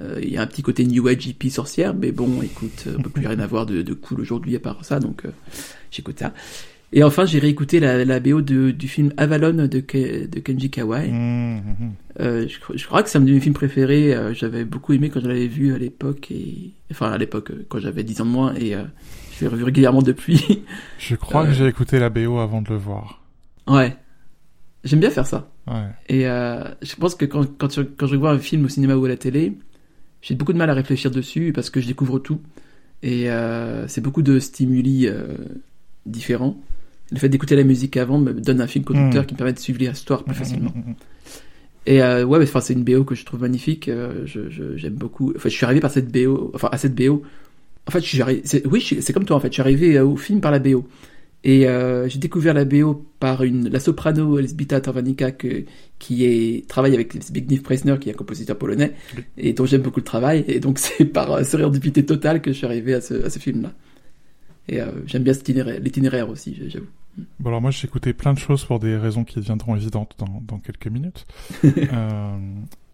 euh, 0.00 0.18
il 0.22 0.30
y 0.30 0.36
a 0.36 0.42
un 0.42 0.46
petit 0.46 0.62
côté 0.62 0.84
new 0.84 1.06
age 1.08 1.26
hippie 1.26 1.50
sorcière, 1.50 1.94
mais 1.94 2.12
bon, 2.12 2.42
écoute, 2.42 2.84
euh, 2.86 2.94
on 2.98 3.02
peut 3.02 3.10
plus 3.10 3.26
rien 3.26 3.38
avoir 3.38 3.66
de, 3.66 3.82
cool 3.92 4.20
aujourd'hui 4.20 4.56
à 4.56 4.60
part 4.60 4.84
ça, 4.84 5.00
donc 5.00 5.24
euh, 5.24 5.30
j'écoute 5.90 6.18
ça. 6.18 6.32
Et 6.92 7.04
enfin, 7.04 7.24
j'ai 7.24 7.38
réécouté 7.38 7.78
la, 7.78 8.04
la 8.04 8.18
BO 8.18 8.40
de, 8.42 8.72
du 8.72 8.88
film 8.88 9.12
Avalon 9.16 9.66
de, 9.68 9.80
Ke- 9.80 10.28
de 10.28 10.40
Kenji 10.40 10.70
Kawai. 10.70 11.08
Hum, 11.08 11.58
hum, 11.58 11.76
hum. 11.80 11.92
Euh, 12.18 12.48
je, 12.48 12.58
cro- 12.58 12.76
je 12.76 12.84
crois 12.84 13.02
que 13.04 13.08
c'est 13.08 13.18
un 13.18 13.20
de 13.20 13.30
mes 13.32 13.38
films 13.38 13.54
préférés. 13.54 14.12
euh, 14.12 14.34
j'avais 14.34 14.64
beaucoup 14.64 14.92
aimé 14.92 15.08
quand 15.08 15.20
je 15.20 15.28
l'avais 15.28 15.46
vu 15.46 15.72
à 15.72 15.78
l'époque 15.78 16.30
et 16.32 16.72
enfin 16.90 17.12
à 17.12 17.16
l'époque 17.18 17.52
euh, 17.52 17.64
quand 17.68 17.78
j'avais 17.78 18.02
10 18.02 18.20
ans 18.20 18.26
de 18.26 18.30
moins 18.30 18.54
et 18.56 18.74
euh, 18.74 18.82
je 19.36 19.42
l'ai 19.44 19.48
revu 19.48 19.62
régulièrement 19.62 20.02
depuis. 20.02 20.62
Je 20.98 21.14
crois 21.14 21.46
que 21.46 21.52
j'ai 21.52 21.66
écouté 21.66 21.98
la 22.00 22.10
BO 22.10 22.38
avant 22.38 22.60
de 22.60 22.68
le 22.70 22.76
voir. 22.76 23.22
ouais, 23.68 23.96
j'aime 24.84 25.00
bien 25.00 25.10
faire 25.10 25.26
ça. 25.26 25.48
Ouais. 25.68 25.86
Et 26.08 26.22
je 26.24 26.96
pense 26.96 27.14
que 27.14 27.24
quand, 27.24 27.46
quand, 27.56 27.72
je, 27.72 27.82
quand 27.82 28.06
je 28.08 28.16
vois 28.16 28.32
un 28.32 28.38
film 28.38 28.64
au 28.64 28.68
cinéma 28.68 28.96
ou 28.96 29.04
à 29.04 29.08
la 29.08 29.16
télé, 29.16 29.56
j'ai 30.22 30.34
beaucoup 30.34 30.52
de 30.52 30.58
mal 30.58 30.68
à 30.68 30.74
réfléchir 30.74 31.10
dessus 31.12 31.52
parce 31.54 31.70
que 31.70 31.80
je 31.80 31.86
découvre 31.86 32.18
tout. 32.18 32.40
Et 33.02 33.28
c'est 33.86 34.00
beaucoup 34.02 34.22
de 34.22 34.38
stimuli 34.40 35.08
différents. 36.04 36.56
Le 37.12 37.18
fait 37.18 37.28
d'écouter 37.28 37.56
la 37.56 37.64
musique 37.64 37.96
avant 37.96 38.18
me 38.18 38.32
donne 38.32 38.60
un 38.60 38.66
film 38.66 38.84
conducteur 38.84 39.22
Mm. 39.22 39.26
qui 39.26 39.34
me 39.34 39.38
permet 39.38 39.52
de 39.52 39.58
suivre 39.58 39.78
l'histoire 39.80 40.24
plus 40.24 40.34
facilement. 40.34 40.70
Hum, 40.74 40.82
hum, 40.82 40.88
hum. 40.90 40.94
Et 41.86 42.02
euh, 42.02 42.24
ouais, 42.24 42.38
enfin, 42.42 42.60
c'est 42.60 42.74
une 42.74 42.84
BO 42.84 43.04
que 43.04 43.14
je 43.14 43.24
trouve 43.24 43.40
magnifique. 43.40 43.88
euh, 43.88 44.22
je, 44.26 44.48
je- 44.50 44.76
j'aime 44.76 44.94
beaucoup. 44.94 45.32
Enfin, 45.34 45.48
je 45.48 45.54
suis 45.54 45.64
arrivé 45.64 45.80
par 45.80 45.90
cette 45.90 46.12
BO, 46.12 46.50
enfin 46.54 46.68
à 46.70 46.78
cette 46.78 46.94
BO. 46.94 47.22
En 47.86 47.90
fait, 47.90 48.00
je 48.00 48.06
suis 48.06 48.22
arrivé. 48.22 48.42
c'est- 48.44 48.64
Oui, 48.66 48.80
c'est 49.00 49.12
comme 49.12 49.24
toi. 49.24 49.36
En 49.36 49.40
fait, 49.40 49.48
je 49.48 49.54
suis 49.54 49.62
arrivé 49.62 49.96
euh, 49.96 50.04
au 50.04 50.16
film 50.16 50.40
par 50.40 50.50
la 50.52 50.58
BO. 50.58 50.86
Et 51.42 51.66
euh, 51.66 52.06
j'ai 52.06 52.18
découvert 52.18 52.52
la 52.52 52.66
BO 52.66 53.06
par 53.18 53.42
une 53.44 53.70
la 53.70 53.80
soprano 53.80 54.38
Elzbieta 54.38 54.78
Torvanica 54.82 55.32
que, 55.32 55.64
qui 55.98 56.24
est 56.26 56.68
travaille 56.68 56.92
avec 56.92 57.14
Zbigniew 57.20 57.62
Preisner, 57.62 57.96
qui 57.98 58.10
est 58.10 58.12
un 58.12 58.16
compositeur 58.16 58.58
polonais, 58.58 58.92
et 59.38 59.54
dont 59.54 59.64
j'aime 59.64 59.80
beaucoup 59.80 60.00
le 60.00 60.04
travail. 60.04 60.44
Et 60.48 60.60
donc 60.60 60.78
c'est 60.84 61.06
par 61.06 61.42
sérendipité 61.46 62.04
totale 62.04 62.42
que 62.42 62.52
je 62.52 62.58
suis 62.58 62.66
arrivé 62.66 62.92
à 62.92 63.00
ce, 63.00 63.14
à 63.24 63.30
ce 63.30 63.38
film-là. 63.38 63.72
Et 64.68 64.80
j'aime 65.06 65.22
bien 65.22 65.32
cet 65.32 65.48
itinéraire, 65.48 65.80
l'itinéraire 65.80 66.28
aussi, 66.28 66.56
j'avoue. 66.68 66.86
Bon 67.38 67.48
alors 67.48 67.60
moi 67.60 67.70
j'ai 67.70 67.86
écouté 67.86 68.12
plein 68.12 68.32
de 68.32 68.38
choses 68.38 68.64
pour 68.64 68.78
des 68.78 68.96
raisons 68.96 69.24
qui 69.24 69.36
deviendront 69.36 69.76
évidentes 69.76 70.14
dans, 70.18 70.42
dans 70.42 70.58
quelques 70.58 70.88
minutes. 70.88 71.26
Euh, 71.92 72.38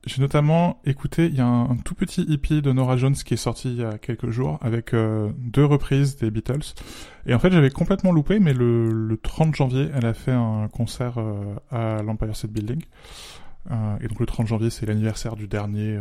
j'ai 0.06 0.22
notamment 0.22 0.80
écouté, 0.84 1.26
il 1.26 1.34
y 1.34 1.40
a 1.40 1.46
un, 1.46 1.70
un 1.70 1.76
tout 1.76 1.94
petit 1.94 2.22
hippie 2.22 2.62
de 2.62 2.72
Nora 2.72 2.96
Jones 2.96 3.14
qui 3.14 3.34
est 3.34 3.38
sorti 3.38 3.68
il 3.68 3.80
y 3.80 3.84
a 3.84 3.98
quelques 3.98 4.30
jours 4.30 4.58
avec 4.62 4.94
euh, 4.94 5.30
deux 5.38 5.64
reprises 5.64 6.16
des 6.16 6.30
Beatles. 6.30 6.74
Et 7.26 7.34
en 7.34 7.38
fait 7.38 7.50
j'avais 7.50 7.70
complètement 7.70 8.12
loupé, 8.12 8.38
mais 8.38 8.52
le, 8.52 8.90
le 8.90 9.16
30 9.16 9.54
janvier 9.54 9.88
elle 9.94 10.06
a 10.06 10.14
fait 10.14 10.32
un 10.32 10.68
concert 10.68 11.18
euh, 11.18 11.54
à 11.70 12.02
l'Empire 12.02 12.34
State 12.36 12.52
Building. 12.52 12.82
Et 14.00 14.08
donc 14.08 14.20
le 14.20 14.26
30 14.26 14.46
janvier 14.46 14.70
c'est 14.70 14.86
l'anniversaire 14.86 15.34
du 15.36 15.48
dernier... 15.48 15.98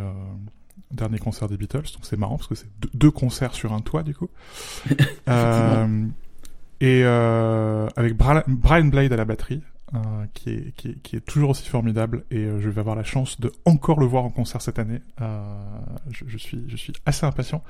dernier 0.92 1.18
concert 1.18 1.48
des 1.48 1.58
Beatles, 1.58 1.92
donc 1.94 2.04
c'est 2.04 2.18
marrant 2.18 2.38
parce 2.38 2.48
que 2.48 2.56
c'est 2.56 2.70
deux, 2.80 2.90
deux 2.94 3.12
concerts 3.12 3.56
sur 3.56 3.74
un 3.74 3.82
toit 3.82 4.04
du 4.04 4.14
coup. 4.14 4.30
Euh, 5.28 6.06
et 6.82 7.02
euh, 7.04 7.88
avec 7.96 8.16
Bra- 8.16 8.44
Brian 8.48 8.86
Blade 8.86 9.12
à 9.14 9.18
la 9.18 9.26
batterie, 9.26 9.62
euh, 9.94 9.98
qui, 10.34 10.50
est, 10.50 10.76
qui, 10.76 10.90
est, 10.90 11.02
qui 11.02 11.16
est 11.16 11.26
toujours 11.26 11.52
aussi 11.52 11.70
formidable 11.70 12.26
et 12.32 12.40
euh, 12.40 12.60
je 12.60 12.70
vais 12.70 12.80
avoir 12.80 12.96
la 12.96 13.04
chance 13.04 13.40
de 13.40 13.52
encore 13.66 14.00
le 14.00 14.06
voir 14.06 14.26
en 14.26 14.30
concert 14.30 14.62
cette 14.62 14.80
année. 14.80 15.02
Euh, 15.22 15.44
je, 16.10 16.26
je, 16.28 16.38
suis, 16.38 16.64
je 16.68 16.76
suis 16.76 16.94
assez 17.06 17.26
impatient 17.26 17.64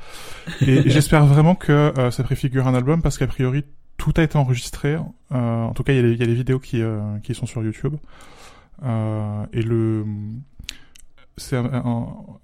et, 0.61 0.89
j'espère 0.89 1.25
vraiment 1.25 1.55
que 1.55 1.93
ça 2.11 2.23
préfigure 2.23 2.67
un 2.67 2.73
album 2.73 3.01
parce 3.01 3.17
qu'a 3.17 3.27
priori 3.27 3.65
tout 3.97 4.13
a 4.17 4.23
été 4.23 4.37
enregistré. 4.37 4.97
en 5.29 5.73
tout 5.73 5.83
cas, 5.83 5.93
il 5.93 5.97
y, 5.97 5.99
a 5.99 6.03
les, 6.03 6.11
il 6.13 6.19
y 6.19 6.23
a 6.23 6.25
les 6.25 6.33
vidéos 6.33 6.59
qui, 6.59 6.81
qui 7.23 7.35
sont 7.35 7.45
sur 7.45 7.63
YouTube 7.63 7.95
et 8.81 9.61
le 9.61 10.05
c'est 11.37 11.57
en, 11.57 12.39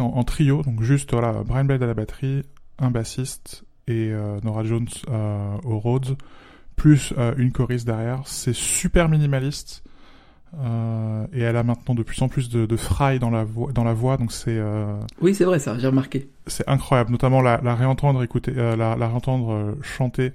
en, 0.00 0.24
trio, 0.24 0.62
donc 0.62 0.82
juste 0.82 1.12
voilà, 1.12 1.44
Brian 1.44 1.64
Blade 1.64 1.82
à 1.82 1.86
la 1.86 1.94
batterie, 1.94 2.42
un 2.78 2.90
bassiste 2.90 3.64
et 3.88 4.12
Nora 4.42 4.64
Jones 4.64 4.88
au 5.64 5.78
Rhodes 5.78 6.16
plus 6.76 7.14
euh, 7.16 7.32
une 7.36 7.52
choriste 7.52 7.86
derrière. 7.86 8.22
C'est 8.24 8.54
super 8.54 9.08
minimaliste. 9.08 9.84
Euh, 10.60 11.26
et 11.32 11.40
elle 11.40 11.56
a 11.56 11.62
maintenant 11.62 11.94
de 11.94 12.02
plus 12.02 12.20
en 12.20 12.28
plus 12.28 12.50
de, 12.50 12.66
de 12.66 12.76
fry 12.76 13.18
dans 13.18 13.30
la 13.30 13.44
voix, 13.44 13.72
dans 13.72 13.84
la 13.84 13.94
voix, 13.94 14.18
donc 14.18 14.32
c'est. 14.32 14.58
Euh, 14.58 14.98
oui, 15.20 15.34
c'est 15.34 15.44
vrai 15.44 15.58
ça, 15.58 15.78
j'ai 15.78 15.86
remarqué. 15.86 16.28
C'est 16.46 16.68
incroyable, 16.68 17.10
notamment 17.10 17.40
la, 17.40 17.60
la 17.62 17.74
réentendre 17.74 18.22
écouter, 18.22 18.52
la, 18.52 18.76
la, 18.76 19.08
réentendre 19.08 19.76
chanter 19.80 20.32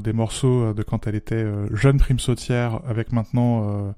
des 0.00 0.12
morceaux 0.12 0.72
de 0.72 0.82
quand 0.82 1.06
elle 1.06 1.14
était 1.14 1.44
jeune 1.72 1.98
prime 1.98 2.20
sautière, 2.20 2.80
avec 2.88 3.12
maintenant 3.12 3.92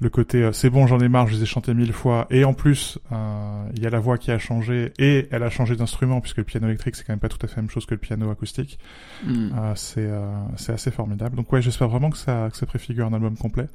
le 0.00 0.08
côté 0.08 0.42
euh, 0.42 0.52
c'est 0.52 0.70
bon 0.70 0.86
j'en 0.86 0.98
ai 0.98 1.08
marre 1.08 1.28
je 1.28 1.36
les 1.36 1.42
ai 1.42 1.46
chantés 1.46 1.74
mille 1.74 1.92
fois. 1.92 2.26
Et 2.30 2.44
en 2.44 2.52
plus 2.52 2.98
euh, 3.12 3.64
il 3.76 3.82
y 3.82 3.86
a 3.86 3.90
la 3.90 4.00
voix 4.00 4.18
qui 4.18 4.30
a 4.30 4.38
changé 4.38 4.92
et 4.98 5.28
elle 5.30 5.42
a 5.42 5.50
changé 5.50 5.76
d'instrument 5.76 6.20
puisque 6.20 6.38
le 6.38 6.44
piano 6.44 6.66
électrique 6.66 6.96
c'est 6.96 7.04
quand 7.04 7.12
même 7.12 7.20
pas 7.20 7.28
tout 7.28 7.38
à 7.42 7.46
fait 7.46 7.56
la 7.56 7.62
même 7.62 7.70
chose 7.70 7.86
que 7.86 7.94
le 7.94 8.00
piano 8.00 8.30
acoustique. 8.30 8.78
Mm. 9.24 9.50
euh, 9.56 9.72
c'est 9.76 10.10
c'est 10.56 10.72
assez 10.72 10.90
formidable. 10.90 11.36
Donc 11.36 11.52
ouais 11.52 11.62
j'espère 11.62 11.88
vraiment 11.88 12.10
que 12.10 12.18
ça 12.18 12.48
que 12.50 12.56
ça 12.56 12.66
préfigure 12.66 13.06
un 13.06 13.12
album 13.12 13.36
complet. 13.36 13.68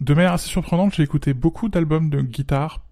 De 0.00 0.12
manière 0.12 0.34
assez 0.34 0.48
surprenante 0.48 0.94
j'ai 0.94 1.02
écouté 1.02 1.32
beaucoup 1.32 1.68
d'albums 1.68 2.10
de 2.10 2.20
guitare 2.20 2.82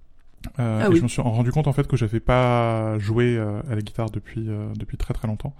ah 0.58 0.88
et 0.90 0.96
je 0.96 1.02
me 1.02 1.08
suis 1.08 1.22
rendu 1.22 1.52
compte 1.52 1.68
en 1.68 1.72
fait 1.72 1.86
que 1.86 1.96
j'avais 1.96 2.20
pas 2.20 2.98
joué 2.98 3.38
à 3.38 3.74
la 3.74 3.80
guitare 3.80 4.10
depuis 4.10 4.46
depuis 4.76 4.96
très 4.96 5.12
très 5.12 5.28
longtemps. 5.28 5.54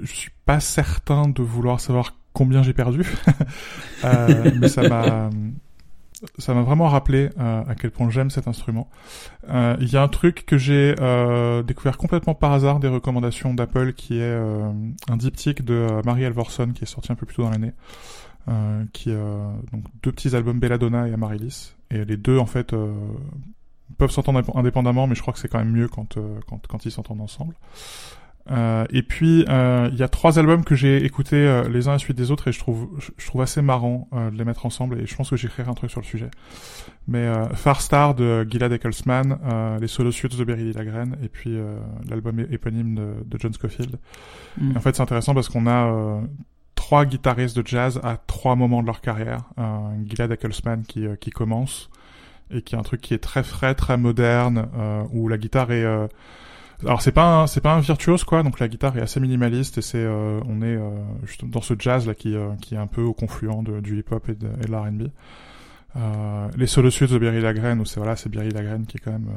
Je 0.00 0.14
suis 0.14 0.30
pas 0.44 0.60
certain 0.60 1.28
de 1.28 1.42
vouloir 1.42 1.80
savoir 1.80 2.14
combien 2.32 2.62
j'ai 2.62 2.72
perdu. 2.72 3.02
euh, 4.04 4.50
mais 4.58 4.68
ça 4.68 4.88
m'a 4.88 5.30
ça 6.38 6.54
m'a 6.54 6.62
vraiment 6.62 6.88
rappelé 6.88 7.30
euh, 7.38 7.62
à 7.66 7.74
quel 7.74 7.90
point 7.90 8.10
j'aime 8.10 8.30
cet 8.30 8.48
instrument. 8.48 8.88
Euh, 9.48 9.76
il 9.80 9.88
y 9.92 9.96
a 9.96 10.02
un 10.02 10.08
truc 10.08 10.44
que 10.46 10.58
j'ai 10.58 10.94
euh, 11.00 11.62
découvert 11.62 11.96
complètement 11.96 12.34
par 12.34 12.52
hasard 12.52 12.80
des 12.80 12.88
recommandations 12.88 13.54
d'Apple, 13.54 13.92
qui 13.92 14.18
est 14.18 14.36
un 15.08 15.16
diptyque 15.16 15.64
de 15.64 15.86
Marie 16.04 16.24
Alvorson, 16.24 16.72
qui 16.74 16.84
est 16.84 16.88
sorti 16.88 17.12
un 17.12 17.14
peu 17.14 17.26
plus 17.26 17.36
tôt 17.36 17.42
dans 17.42 17.50
l'année, 17.50 17.72
qui 18.92 19.10
donc 19.10 19.84
deux 20.02 20.12
petits 20.12 20.34
albums 20.34 20.58
Belladonna 20.58 21.08
et 21.08 21.12
Amaryllis, 21.12 21.74
et 21.90 22.04
les 22.04 22.16
deux 22.16 22.38
en 22.38 22.46
fait 22.46 22.74
peuvent 23.96 24.10
s'entendre 24.10 24.42
indépendamment, 24.56 25.06
mais 25.06 25.14
je 25.14 25.22
crois 25.22 25.32
que 25.32 25.38
c'est 25.38 25.48
quand 25.48 25.58
même 25.58 25.72
mieux 25.72 25.88
quand 25.88 26.18
quand, 26.46 26.66
quand 26.66 26.84
ils 26.84 26.90
s'entendent 26.90 27.20
ensemble. 27.20 27.54
Euh, 28.50 28.86
et 28.90 29.02
puis 29.02 29.44
euh, 29.48 29.90
il 29.92 29.98
y 29.98 30.02
a 30.02 30.08
trois 30.08 30.38
albums 30.38 30.64
que 30.64 30.74
j'ai 30.74 31.04
écoutés 31.04 31.36
euh, 31.36 31.68
les 31.68 31.86
uns 31.86 31.90
à 31.90 31.94
la 31.94 31.98
suite 31.98 32.16
des 32.16 32.30
autres 32.30 32.48
et 32.48 32.52
je 32.52 32.58
trouve 32.58 32.88
je, 32.98 33.26
trouve 33.26 33.42
assez 33.42 33.60
marrant 33.60 34.08
de 34.12 34.36
les 34.36 34.44
mettre 34.44 34.64
ensemble 34.64 35.00
et 35.00 35.06
je 35.06 35.14
pense 35.14 35.30
que 35.30 35.36
j'écrirai 35.36 35.70
un 35.70 35.74
truc 35.74 35.90
sur 35.90 36.00
le 36.00 36.06
sujet. 36.06 36.30
Mais 37.06 37.26
Far 37.54 37.80
Star 37.80 38.14
de 38.14 38.46
Gilad 38.48 38.72
Ecclesman, 38.72 39.38
les 39.80 39.88
solo 39.88 40.10
suites 40.10 40.36
de 40.36 40.44
Berry 40.44 40.72
Lagraine 40.72 41.16
et 41.22 41.28
puis 41.28 41.56
l'album 42.08 42.40
éponyme 42.50 42.94
de, 42.94 43.14
de 43.24 43.38
John 43.38 43.52
Scofield. 43.52 43.96
Mm. 44.58 44.76
en 44.76 44.80
fait 44.80 44.96
c'est 44.96 45.02
intéressant 45.02 45.34
parce 45.34 45.48
qu'on 45.48 45.66
a 45.66 46.20
trois 46.74 47.04
guitaristes 47.04 47.56
de 47.56 47.66
jazz 47.66 48.00
à 48.02 48.16
trois 48.16 48.56
moments 48.56 48.80
de 48.82 48.86
leur 48.86 49.00
carrière. 49.00 49.42
Gilad 50.06 50.32
Ecclesman 50.32 50.82
qui 50.82 51.06
qui 51.20 51.30
commence 51.30 51.90
et 52.50 52.62
qui 52.62 52.74
est 52.74 52.78
un 52.78 52.82
truc 52.82 53.02
qui 53.02 53.12
est 53.12 53.18
très 53.18 53.42
frais, 53.42 53.74
très 53.74 53.98
moderne 53.98 54.68
où 55.12 55.28
la 55.28 55.36
guitare 55.36 55.70
est 55.72 56.08
alors 56.84 57.02
c'est 57.02 57.12
pas 57.12 57.42
un, 57.42 57.46
c'est 57.48 57.60
pas 57.60 57.74
un 57.74 57.80
virtuose 57.80 58.22
quoi, 58.22 58.42
donc 58.42 58.60
la 58.60 58.68
guitare 58.68 58.96
est 58.96 59.00
assez 59.00 59.18
minimaliste 59.18 59.78
et 59.78 59.82
c'est 59.82 59.98
euh, 59.98 60.40
on 60.46 60.62
est 60.62 60.76
euh, 60.76 60.90
dans 61.42 61.60
ce 61.60 61.74
jazz 61.76 62.06
là 62.06 62.14
qui 62.14 62.36
euh, 62.36 62.50
qui 62.60 62.74
est 62.74 62.78
un 62.78 62.86
peu 62.86 63.02
au 63.02 63.12
confluent 63.12 63.62
de, 63.64 63.80
du 63.80 63.98
hip 63.98 64.12
hop 64.12 64.28
et 64.28 64.34
de, 64.34 64.46
de 64.46 64.70
l'R&B. 64.70 65.08
les 66.56 66.66
solos 66.68 66.90
suites 66.90 67.10
de 67.10 67.18
Berry 67.18 67.40
Lagraine 67.40 67.80
où 67.80 67.84
c'est 67.84 67.98
voilà 67.98 68.14
c'est 68.14 68.28
Berry 68.28 68.50
Lagraine 68.50 68.86
qui 68.86 68.98
est 68.98 69.00
quand 69.00 69.10
même 69.10 69.30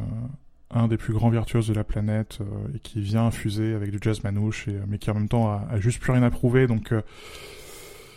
un 0.70 0.88
des 0.88 0.98
plus 0.98 1.14
grands 1.14 1.30
virtuoses 1.30 1.68
de 1.68 1.74
la 1.74 1.84
planète 1.84 2.40
et 2.76 2.80
qui 2.80 3.02
vient 3.02 3.26
infuser 3.26 3.74
avec 3.74 3.90
du 3.90 3.98
jazz 4.00 4.24
manouche 4.24 4.68
et 4.68 4.76
mais 4.88 5.00
qui 5.00 5.10
en 5.10 5.16
même 5.16 5.28
temps 5.28 5.50
a, 5.50 5.66
a 5.72 5.80
juste 5.80 6.00
plus 6.00 6.12
rien 6.12 6.24
à 6.24 6.30
prouver. 6.30 6.68
Donc 6.68 6.94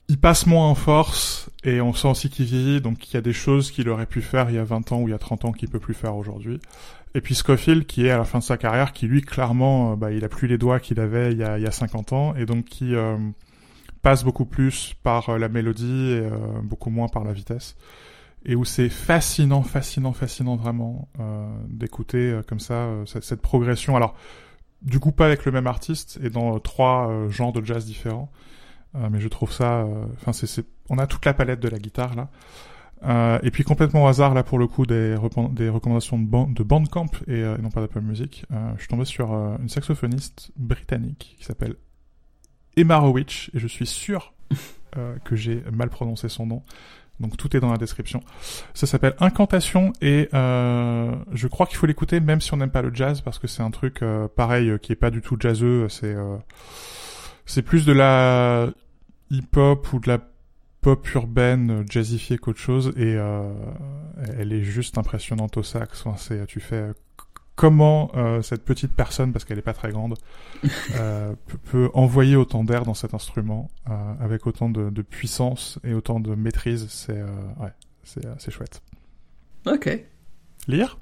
il 0.09 0.19
passe 0.19 0.47
moins 0.47 0.69
en 0.69 0.75
force 0.75 1.49
et 1.65 1.81
on 1.81 1.95
sent 1.95 2.09
aussi 2.09 2.29
qu'il 2.29 2.45
vieillit. 2.45 2.83
Donc 2.83 3.09
il 3.09 3.15
y 3.15 3.17
a 3.17 3.23
des 3.23 3.33
choses 3.33 3.71
qu'il 3.71 3.89
aurait 3.89 4.05
pu 4.05 4.21
faire 4.21 4.51
il 4.51 4.57
y 4.57 4.59
a 4.59 4.65
20 4.65 4.93
ans 4.93 5.01
ou 5.01 5.09
il 5.09 5.13
y 5.13 5.15
a 5.15 5.19
30 5.19 5.47
ans 5.47 5.53
qu'il 5.53 5.71
peut 5.71 5.81
plus 5.81 5.95
faire 5.95 6.15
aujourd'hui 6.15 6.61
et 7.15 7.21
puis 7.21 7.35
Scofield, 7.35 7.87
qui 7.87 8.07
est 8.07 8.11
à 8.11 8.19
la 8.19 8.25
fin 8.25 8.41
de 8.41 8.45
sa 8.45 8.57
carrière, 8.57 8.93
qui 8.93 9.07
lui, 9.07 9.23
clairement, 9.23 9.93
euh, 9.93 9.97
bah, 9.97 10.11
il 10.11 10.25
a 10.25 10.29
plus 10.29 10.49
les 10.49 10.59
doigts 10.59 10.81
qu'il 10.81 10.99
avait 10.99 11.33
il 11.33 11.39
y, 11.39 11.45
a, 11.45 11.59
il 11.59 11.63
y 11.65 11.67
a 11.67 11.71
50 11.71 12.13
ans, 12.13 12.35
et 12.35 12.45
donc 12.45 12.65
qui 12.65 12.95
euh, 12.95 13.17
passe 14.03 14.25
beaucoup 14.25 14.45
plus 14.45 14.95
par 15.03 15.31
euh, 15.31 15.39
la 15.39 15.49
mélodie 15.49 16.13
et 16.13 16.29
beaucoup 16.63 16.91
moins 16.91 17.09
par 17.09 17.25
la 17.25 17.33
vitesse. 17.33 17.77
Et 18.47 18.57
où 18.57 18.65
c'est 18.65 18.91
fascinant, 18.91 19.63
fascinant, 19.63 20.13
fascinant 20.13 20.57
vraiment 20.57 21.09
d'écouter 21.67 22.41
comme 22.47 22.61
ça 22.61 22.91
cette, 23.07 23.25
cette, 23.25 23.41
progression. 23.41 23.97
Alors, 23.97 24.15
du 24.83 25.01
coup, 25.01 25.13
pas 25.13 25.25
avec 25.25 25.47
le 25.47 25.53
même 25.53 25.67
artiste 25.67 26.19
et 26.23 26.29
dans 26.29 26.59
trois 26.59 27.11
genres 27.31 27.55
de 27.55 27.65
jazz 27.65 27.87
différents. 27.87 28.31
mais 28.93 29.19
je 29.19 29.29
trouve 29.29 29.51
ça... 29.51 29.87
Enfin, 30.17 30.35
c'est, 30.35 30.67
on 30.91 30.99
a 30.99 31.07
toute 31.07 31.25
la 31.25 31.33
palette 31.33 31.61
de 31.61 31.69
la 31.71 31.79
guitare 31.79 32.15
là. 32.17 32.29
Euh, 33.03 33.39
et 33.43 33.51
puis 33.51 33.65
complètement 33.65 34.05
au 34.05 34.07
hasard 34.07 34.33
là 34.33 34.43
pour 34.43 34.59
le 34.59 34.67
coup 34.67 34.87
des, 34.87 35.15
des 35.53 35.69
recommandations 35.69 36.19
de, 36.19 36.55
de 36.55 36.63
Bandcamp 36.63 37.11
et, 37.27 37.43
euh, 37.43 37.59
non 37.59 37.69
pas 37.69 37.83
d'Apple 37.83 38.01
Music, 38.01 38.47
euh, 38.51 38.73
je 38.77 38.81
suis 38.81 38.89
tombé 38.89 39.05
sur 39.05 39.35
euh, 39.35 39.57
une 39.61 39.69
saxophoniste 39.69 40.53
britannique 40.57 41.37
qui 41.39 41.45
s'appelle 41.45 41.75
Emma 42.77 42.97
Rowich 42.97 43.51
et 43.53 43.59
je 43.59 43.67
suis 43.67 43.87
sûr 43.87 44.33
euh, 44.97 45.17
que 45.25 45.37
j'ai 45.37 45.63
mal 45.71 45.91
prononcé 45.91 46.29
son 46.29 46.47
nom. 46.47 46.63
Donc 47.21 47.37
tout 47.37 47.57
est 47.57 47.61
dans 47.61 47.71
la 47.71 47.77
description. 47.77 48.23
Ça 48.73 48.89
s'appelle 48.89 49.15
Incantation 49.21 49.93
et 50.01 50.29
je 50.33 51.47
crois 51.47 51.67
qu'il 51.67 51.77
faut 51.77 51.87
l'écouter 51.87 52.19
même 52.19 52.41
si 52.41 52.53
on 52.55 52.57
n'aime 52.57 52.73
pas 52.73 52.83
le 52.83 52.93
jazz 52.93 53.21
parce 53.21 53.39
que 53.39 53.47
c'est 53.47 53.63
un 53.63 53.71
truc 53.71 54.03
pareil 54.35 54.77
qui 54.83 54.91
est 54.91 54.97
pas 54.97 55.13
du 55.13 55.21
tout 55.21 55.37
jazzeux. 55.39 55.89
C'est 55.89 56.17
c'est 57.47 57.63
plus 57.63 57.87
de 57.87 57.93
la 57.93 58.69
hip 59.31 59.57
hop 59.57 59.93
ou 59.93 60.01
de 60.01 60.09
la 60.09 60.19
pop 60.85 61.15
urbaine, 61.15 61.87
jazzifiée 61.89 62.37
qu'autre 62.37 62.59
chose, 62.59 62.93
et 62.99 63.17
euh, 63.17 63.51
elle 64.39 64.53
est 64.53 64.63
juste 64.63 64.99
impressionnante 64.99 65.57
au 65.57 65.63
sax. 65.63 66.05
C'est, 66.19 66.47
tu 66.47 66.61
fais 66.61 66.91
comment 67.57 68.11
euh, 68.17 68.43
cette 68.43 68.67
petite 68.67 68.93
personne, 68.93 69.33
parce 69.33 69.47
qu'elle 69.47 69.59
est 69.59 69.63
pas 69.63 69.73
très 69.73 69.93
grande, 69.93 70.19
euh, 70.97 71.35
peut, 71.71 71.89
envoyer 71.95 72.37
autant 72.37 72.65
d'air 72.65 72.85
dans 72.85 72.93
cet 72.93 73.15
instrument 73.15 73.71
avec 74.21 74.47
autant 74.47 74.69
de, 74.69 74.91
de, 74.91 75.01
puissance 75.01 75.79
et 75.85 75.95
autant 75.95 76.21
de 76.21 76.35
maîtrise. 76.35 76.87
C'est 76.91 77.23
ouais, 77.23 77.73
c'est 78.05 78.51
chouette. 78.51 78.83
Ok. 79.65 79.89
Lire? 80.69 80.99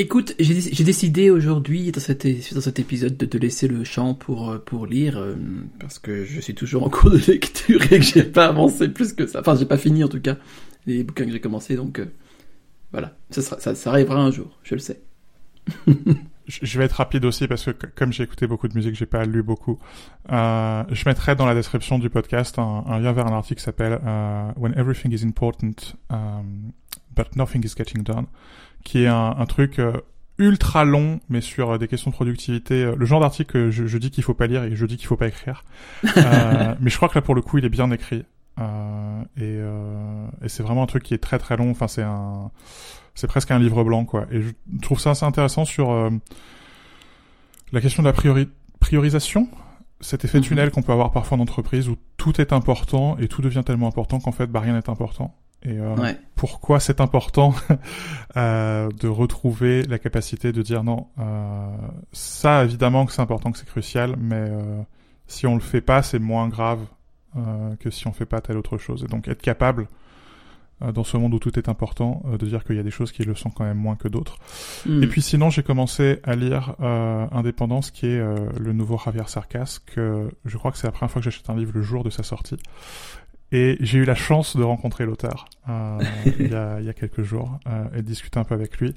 Écoute, 0.00 0.36
j'ai 0.38 0.84
décidé 0.84 1.28
aujourd'hui, 1.28 1.90
dans 1.90 1.98
cet, 1.98 2.24
épisode, 2.24 3.16
de 3.16 3.26
te 3.26 3.36
laisser 3.36 3.66
le 3.66 3.82
champ 3.82 4.14
pour, 4.14 4.52
euh, 4.52 4.86
lire, 4.88 5.18
euh, 5.18 5.34
parce 5.80 5.98
que 5.98 6.24
je 6.24 6.40
suis 6.40 6.54
toujours 6.54 6.84
en 6.84 6.88
cours 6.88 7.10
de 7.10 7.18
lecture 7.26 7.82
et 7.82 7.98
que 7.98 8.04
j'ai 8.04 8.22
pas 8.22 8.46
avancé 8.46 8.88
plus 8.88 9.12
que 9.12 9.26
ça. 9.26 9.40
Enfin, 9.40 9.56
j'ai 9.56 9.66
pas 9.66 9.76
fini 9.76 10.04
en 10.04 10.08
tout 10.08 10.20
cas, 10.20 10.36
les 10.86 11.02
bouquins 11.02 11.24
que 11.24 11.32
j'ai 11.32 11.40
commencé, 11.40 11.74
donc 11.74 11.98
euh, 11.98 12.06
voilà. 12.92 13.16
Ça, 13.30 13.90
arrivera 13.90 14.20
un 14.20 14.30
jour, 14.30 14.56
je 14.62 14.76
le 14.76 14.78
sais. 14.78 15.02
je 16.46 16.78
vais 16.78 16.84
être 16.84 16.92
rapide 16.92 17.24
aussi 17.24 17.48
parce 17.48 17.64
que 17.64 17.86
comme 17.96 18.12
j'ai 18.12 18.22
écouté 18.22 18.46
beaucoup 18.46 18.68
de 18.68 18.74
musique, 18.74 18.94
j'ai 18.94 19.04
pas 19.04 19.24
lu 19.24 19.42
beaucoup. 19.42 19.80
Je 20.28 21.08
mettrai 21.08 21.34
dans 21.34 21.44
la 21.44 21.56
description 21.56 21.98
du 21.98 22.08
podcast 22.08 22.60
un, 22.60 22.84
un 22.86 23.00
lien 23.00 23.12
vers 23.12 23.26
un 23.26 23.32
article 23.32 23.58
qui 23.58 23.64
s'appelle 23.64 23.98
When 24.56 24.74
Everything 24.78 25.12
is 25.12 25.24
Important, 25.24 25.96
um, 26.08 26.70
but 27.16 27.34
Nothing 27.34 27.64
is 27.64 27.74
Getting 27.76 28.04
Done 28.04 28.26
qui 28.84 29.02
est 29.02 29.06
un, 29.06 29.34
un 29.38 29.46
truc 29.46 29.78
euh, 29.78 29.92
ultra 30.38 30.84
long, 30.84 31.20
mais 31.28 31.40
sur 31.40 31.70
euh, 31.70 31.78
des 31.78 31.88
questions 31.88 32.10
de 32.10 32.14
productivité. 32.14 32.84
Euh, 32.84 32.94
le 32.96 33.04
genre 33.04 33.20
d'article 33.20 33.52
que 33.52 33.70
je, 33.70 33.86
je, 33.86 33.98
dis 33.98 34.10
qu'il 34.10 34.24
faut 34.24 34.34
pas 34.34 34.46
lire 34.46 34.62
et 34.62 34.74
je 34.74 34.86
dis 34.86 34.96
qu'il 34.96 35.06
faut 35.06 35.16
pas 35.16 35.28
écrire. 35.28 35.64
euh, 36.16 36.74
mais 36.80 36.90
je 36.90 36.96
crois 36.96 37.08
que 37.08 37.16
là, 37.16 37.22
pour 37.22 37.34
le 37.34 37.42
coup, 37.42 37.58
il 37.58 37.64
est 37.64 37.70
bien 37.70 37.90
écrit. 37.90 38.24
Euh, 38.60 39.22
et, 39.36 39.58
et 40.44 40.48
c'est 40.48 40.62
vraiment 40.62 40.82
un 40.82 40.86
truc 40.86 41.02
qui 41.02 41.14
est 41.14 41.18
très 41.18 41.38
très 41.38 41.56
long. 41.56 41.70
Enfin, 41.70 41.88
c'est 41.88 42.02
un, 42.02 42.50
c'est 43.14 43.26
presque 43.26 43.50
un 43.50 43.58
livre 43.58 43.84
blanc, 43.84 44.04
quoi. 44.04 44.26
Et 44.30 44.42
je 44.42 44.50
trouve 44.80 45.00
ça 45.00 45.10
assez 45.10 45.24
intéressant 45.24 45.64
sur 45.64 46.10
la 47.72 47.80
question 47.80 48.02
de 48.02 48.08
la 48.08 48.12
priori 48.12 48.48
priorisation. 48.80 49.48
Cet 50.00 50.24
effet 50.24 50.38
mhm. 50.38 50.44
tunnel 50.44 50.70
qu'on 50.70 50.82
peut 50.82 50.92
avoir 50.92 51.10
parfois 51.10 51.38
en 51.38 51.40
entreprise 51.40 51.88
où 51.88 51.96
tout 52.16 52.40
est 52.40 52.52
important 52.52 53.16
et 53.18 53.26
tout 53.26 53.42
devient 53.42 53.62
tellement 53.66 53.88
important 53.88 54.20
qu'en 54.20 54.30
fait, 54.30 54.46
bah, 54.46 54.60
rien 54.60 54.74
n'est 54.74 54.88
important 54.88 55.34
et 55.62 55.78
euh, 55.78 56.12
pourquoi 56.36 56.78
c'est 56.78 57.00
important 57.00 57.52
euh, 58.36 58.88
de 59.00 59.08
retrouver 59.08 59.82
la 59.82 59.98
capacité 59.98 60.52
de 60.52 60.62
dire 60.62 60.84
non, 60.84 61.08
euh, 61.18 61.66
ça 62.12 62.64
évidemment 62.64 63.06
que 63.06 63.12
c'est 63.12 63.22
important, 63.22 63.50
que 63.50 63.58
c'est 63.58 63.66
crucial, 63.68 64.14
mais 64.18 64.36
euh, 64.36 64.82
si 65.26 65.46
on 65.46 65.54
le 65.54 65.60
fait 65.60 65.80
pas, 65.80 66.02
c'est 66.02 66.20
moins 66.20 66.48
grave 66.48 66.80
euh, 67.36 67.74
que 67.76 67.90
si 67.90 68.06
on 68.06 68.12
fait 68.12 68.26
pas 68.26 68.40
telle 68.40 68.56
autre 68.56 68.78
chose. 68.78 69.04
Et 69.04 69.08
donc 69.08 69.26
être 69.26 69.42
capable 69.42 69.88
euh, 70.82 70.92
dans 70.92 71.04
ce 71.04 71.16
monde 71.16 71.34
où 71.34 71.38
tout 71.38 71.58
est 71.58 71.68
important, 71.68 72.22
euh, 72.26 72.38
de 72.38 72.46
dire 72.46 72.64
qu'il 72.64 72.76
y 72.76 72.78
a 72.78 72.84
des 72.84 72.90
choses 72.90 73.10
qui 73.10 73.24
le 73.24 73.34
sont 73.34 73.50
quand 73.50 73.64
même 73.64 73.78
moins 73.78 73.96
que 73.96 74.06
d'autres. 74.06 74.38
Hmm. 74.86 75.02
Et 75.02 75.06
puis 75.06 75.22
sinon, 75.22 75.50
j'ai 75.50 75.62
commencé 75.62 76.20
à 76.22 76.36
lire 76.36 76.76
euh, 76.80 77.26
Indépendance, 77.32 77.90
qui 77.90 78.06
est 78.06 78.20
euh, 78.20 78.36
le 78.58 78.72
nouveau 78.72 78.98
Javier 79.04 79.24
Sarcas, 79.26 79.80
que 79.86 80.30
je 80.44 80.56
crois 80.56 80.70
que 80.70 80.78
c'est 80.78 80.86
la 80.86 80.92
première 80.92 81.10
fois 81.10 81.20
que 81.20 81.24
j'achète 81.24 81.50
un 81.50 81.56
livre 81.56 81.72
le 81.74 81.82
jour 81.82 82.04
de 82.04 82.10
sa 82.10 82.22
sortie. 82.22 82.56
Et 83.52 83.76
j'ai 83.80 83.98
eu 83.98 84.04
la 84.04 84.14
chance 84.14 84.56
de 84.56 84.62
rencontrer 84.62 85.06
l'auteur 85.06 85.46
euh, 85.68 85.98
il, 86.38 86.50
y 86.50 86.54
a, 86.54 86.80
il 86.80 86.86
y 86.86 86.90
a 86.90 86.92
quelques 86.94 87.22
jours 87.22 87.58
euh, 87.66 87.84
et 87.94 87.98
de 87.98 88.02
discuter 88.06 88.38
un 88.38 88.44
peu 88.44 88.54
avec 88.54 88.78
lui. 88.78 88.94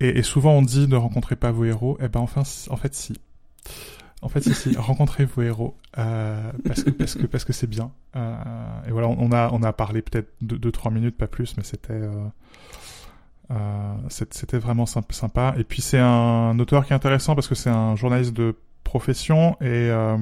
Et, 0.00 0.18
et 0.18 0.22
souvent 0.22 0.52
on 0.52 0.62
dit 0.62 0.88
ne 0.88 0.96
rencontrez 0.96 1.36
pas 1.36 1.50
vos 1.52 1.64
héros. 1.64 1.96
Eh 2.00 2.08
ben 2.08 2.20
enfin, 2.20 2.42
en 2.70 2.76
fait 2.76 2.94
si. 2.94 3.14
En 4.22 4.28
fait, 4.30 4.40
si, 4.40 4.54
si, 4.54 4.74
rencontrez 4.78 5.26
vos 5.26 5.42
héros 5.42 5.76
euh, 5.98 6.50
parce 6.66 6.82
que 6.82 6.90
parce 6.90 7.14
que 7.14 7.26
parce 7.26 7.44
que 7.44 7.52
c'est 7.52 7.66
bien. 7.66 7.92
Euh, 8.16 8.34
et 8.88 8.90
voilà, 8.90 9.08
on, 9.08 9.30
a 9.32 9.50
on 9.52 9.62
a 9.62 9.72
parlé 9.74 10.00
peut-être 10.02 10.32
deux 10.40 10.58
deux 10.58 10.72
trois 10.72 10.90
minutes, 10.90 11.16
pas 11.16 11.26
plus, 11.26 11.56
mais 11.58 11.62
c'était 11.62 11.92
euh, 11.92 12.10
euh, 13.50 13.94
c'était 14.08 14.58
vraiment 14.58 14.86
symp- 14.86 15.12
sympa. 15.12 15.54
Et 15.58 15.64
puis 15.64 15.82
c'est 15.82 15.98
un 15.98 16.58
auteur 16.58 16.86
qui 16.86 16.92
est 16.92 16.96
intéressant 16.96 17.34
parce 17.34 17.48
que 17.48 17.54
c'est 17.54 17.70
un 17.70 17.96
journaliste 17.96 18.32
de 18.32 18.56
profession 18.82 19.56
et 19.60 19.66
euh, 19.90 20.16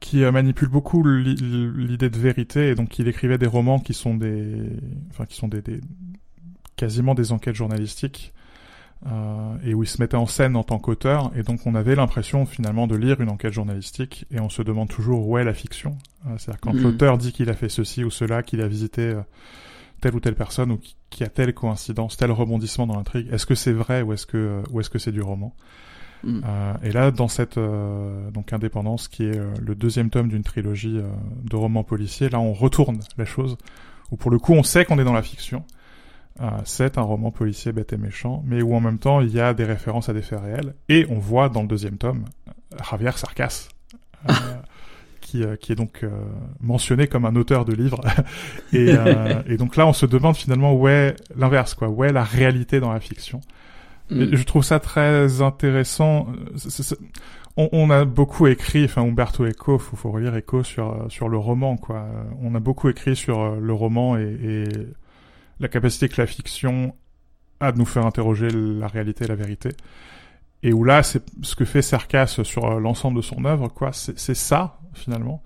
qui 0.00 0.22
euh, 0.24 0.30
manipule 0.32 0.68
beaucoup 0.68 1.02
l'i- 1.04 1.34
l'idée 1.36 2.10
de 2.10 2.18
vérité 2.18 2.68
et 2.68 2.74
donc 2.74 2.98
il 2.98 3.08
écrivait 3.08 3.38
des 3.38 3.46
romans 3.46 3.78
qui 3.78 3.94
sont 3.94 4.14
des 4.14 4.70
enfin 5.10 5.24
qui 5.26 5.36
sont 5.36 5.48
des, 5.48 5.62
des 5.62 5.80
quasiment 6.76 7.14
des 7.14 7.32
enquêtes 7.32 7.54
journalistiques 7.54 8.32
euh, 9.06 9.56
et 9.64 9.74
où 9.74 9.82
il 9.82 9.86
se 9.86 10.00
mettait 10.00 10.16
en 10.16 10.26
scène 10.26 10.56
en 10.56 10.62
tant 10.64 10.78
qu'auteur 10.78 11.30
et 11.36 11.42
donc 11.42 11.66
on 11.66 11.74
avait 11.74 11.94
l'impression 11.94 12.46
finalement 12.46 12.86
de 12.86 12.96
lire 12.96 13.20
une 13.20 13.28
enquête 13.30 13.52
journalistique 13.52 14.26
et 14.30 14.40
on 14.40 14.48
se 14.48 14.62
demande 14.62 14.88
toujours 14.88 15.28
où 15.28 15.38
est 15.38 15.44
la 15.44 15.54
fiction 15.54 15.96
Euh, 16.26 16.30
c'est-à-dire 16.38 16.60
quand 16.60 16.74
Mhm. 16.74 16.82
l'auteur 16.82 17.18
dit 17.18 17.32
qu'il 17.32 17.48
a 17.50 17.54
fait 17.54 17.68
ceci 17.68 18.04
ou 18.04 18.10
cela 18.10 18.42
qu'il 18.42 18.60
a 18.62 18.68
visité 18.68 19.02
euh, 19.02 19.20
telle 20.00 20.14
ou 20.14 20.20
telle 20.20 20.34
personne 20.34 20.72
ou 20.72 20.76
qui- 20.78 20.96
qui 21.10 21.24
a 21.24 21.28
telle 21.28 21.54
coïncidence 21.54 22.16
tel 22.16 22.30
rebondissement 22.32 22.86
dans 22.86 22.96
l'intrigue 22.96 23.28
est-ce 23.32 23.46
que 23.46 23.54
c'est 23.54 23.72
vrai 23.72 24.02
ou 24.02 24.12
est-ce 24.12 24.26
que 24.26 24.62
ou 24.70 24.80
est-ce 24.80 24.90
que 24.90 24.98
c'est 24.98 25.12
du 25.12 25.22
roman? 25.22 25.54
Hmm. 26.24 26.40
euh, 26.44 26.74
et 26.82 26.90
là, 26.92 27.10
dans 27.10 27.28
cette 27.28 27.58
euh, 27.58 28.30
donc 28.30 28.52
Indépendance, 28.52 29.08
qui 29.08 29.24
est 29.24 29.36
euh, 29.38 29.52
le 29.60 29.74
deuxième 29.74 30.10
tome 30.10 30.28
d'une 30.28 30.42
trilogie 30.42 30.98
euh, 30.98 31.08
de 31.44 31.56
romans 31.56 31.84
policiers, 31.84 32.28
là, 32.28 32.40
on 32.40 32.52
retourne 32.52 33.00
la 33.18 33.24
chose. 33.24 33.56
Où 34.10 34.16
pour 34.16 34.30
le 34.30 34.38
coup, 34.38 34.52
on 34.54 34.62
sait 34.62 34.84
qu'on 34.84 34.98
est 34.98 35.04
dans 35.04 35.12
la 35.12 35.22
fiction. 35.22 35.64
Euh, 36.40 36.50
c'est 36.64 36.98
un 36.98 37.02
roman 37.02 37.30
policier 37.30 37.72
bête 37.72 37.92
et 37.92 37.96
méchant, 37.96 38.42
mais 38.46 38.60
où 38.62 38.74
en 38.74 38.80
même 38.80 38.98
temps, 38.98 39.20
il 39.20 39.32
y 39.32 39.40
a 39.40 39.54
des 39.54 39.64
références 39.64 40.08
à 40.08 40.12
des 40.12 40.22
faits 40.22 40.40
réels. 40.40 40.74
Et 40.88 41.06
on 41.10 41.18
voit 41.18 41.48
dans 41.48 41.62
le 41.62 41.68
deuxième 41.68 41.96
tome 41.96 42.24
Javier 42.90 43.12
Sarcas. 43.16 43.68
euh, 44.28 44.32
Qui, 45.22 45.42
euh, 45.42 45.56
qui 45.56 45.72
est 45.72 45.74
donc 45.74 46.04
euh, 46.04 46.10
mentionné 46.60 47.08
comme 47.08 47.24
un 47.24 47.34
auteur 47.34 47.64
de 47.64 47.72
livres 47.72 48.00
et, 48.72 48.90
euh, 48.92 49.42
et 49.48 49.56
donc 49.56 49.74
là 49.74 49.84
on 49.84 49.92
se 49.92 50.06
demande 50.06 50.36
finalement 50.36 50.72
où 50.72 50.86
est 50.86 51.16
l'inverse 51.34 51.74
quoi 51.74 51.88
où 51.88 52.04
est 52.04 52.12
la 52.12 52.22
réalité 52.22 52.78
dans 52.78 52.92
la 52.92 53.00
fiction? 53.00 53.40
Et 54.10 54.36
Je 54.36 54.44
trouve 54.44 54.64
ça 54.64 54.78
très 54.80 55.42
intéressant. 55.42 56.28
On, 57.56 57.68
on 57.72 57.90
a 57.90 58.04
beaucoup 58.04 58.46
écrit, 58.46 58.84
enfin 58.84 59.02
Umberto 59.02 59.46
Eco, 59.46 59.78
faut, 59.78 59.96
faut 59.96 60.10
relire 60.10 60.36
Eco 60.36 60.62
sur 60.62 60.92
euh, 60.92 61.08
sur 61.08 61.28
le 61.28 61.38
roman, 61.38 61.76
quoi. 61.76 62.06
On 62.42 62.54
a 62.54 62.60
beaucoup 62.60 62.88
écrit 62.88 63.16
sur 63.16 63.40
euh, 63.40 63.58
le 63.60 63.72
roman 63.72 64.16
et, 64.18 64.38
et 64.42 64.64
la 65.58 65.68
capacité 65.68 66.08
que 66.08 66.20
la 66.20 66.26
fiction 66.26 66.94
a 67.60 67.72
de 67.72 67.78
nous 67.78 67.86
faire 67.86 68.04
interroger 68.04 68.48
la 68.50 68.86
réalité 68.88 69.24
et 69.24 69.28
la 69.28 69.34
vérité. 69.34 69.70
Et 70.62 70.72
où 70.72 70.84
là, 70.84 71.02
c'est 71.02 71.22
ce 71.42 71.54
que 71.56 71.64
fait 71.64 71.82
Cercas 71.82 72.38
sur 72.42 72.64
euh, 72.66 72.80
l'ensemble 72.80 73.16
de 73.16 73.22
son 73.22 73.44
œuvre, 73.44 73.68
quoi. 73.68 73.92
C'est 73.92 74.34
ça 74.34 74.78
finalement, 74.92 75.42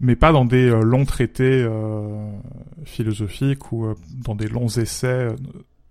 mais 0.00 0.16
pas 0.16 0.32
dans 0.32 0.44
des 0.44 0.68
longs 0.70 1.04
traités 1.04 1.62
euh, 1.62 2.30
philosophiques 2.84 3.72
ou 3.72 3.94
dans 4.24 4.34
des 4.34 4.48
longs 4.48 4.68
essais. 4.68 5.28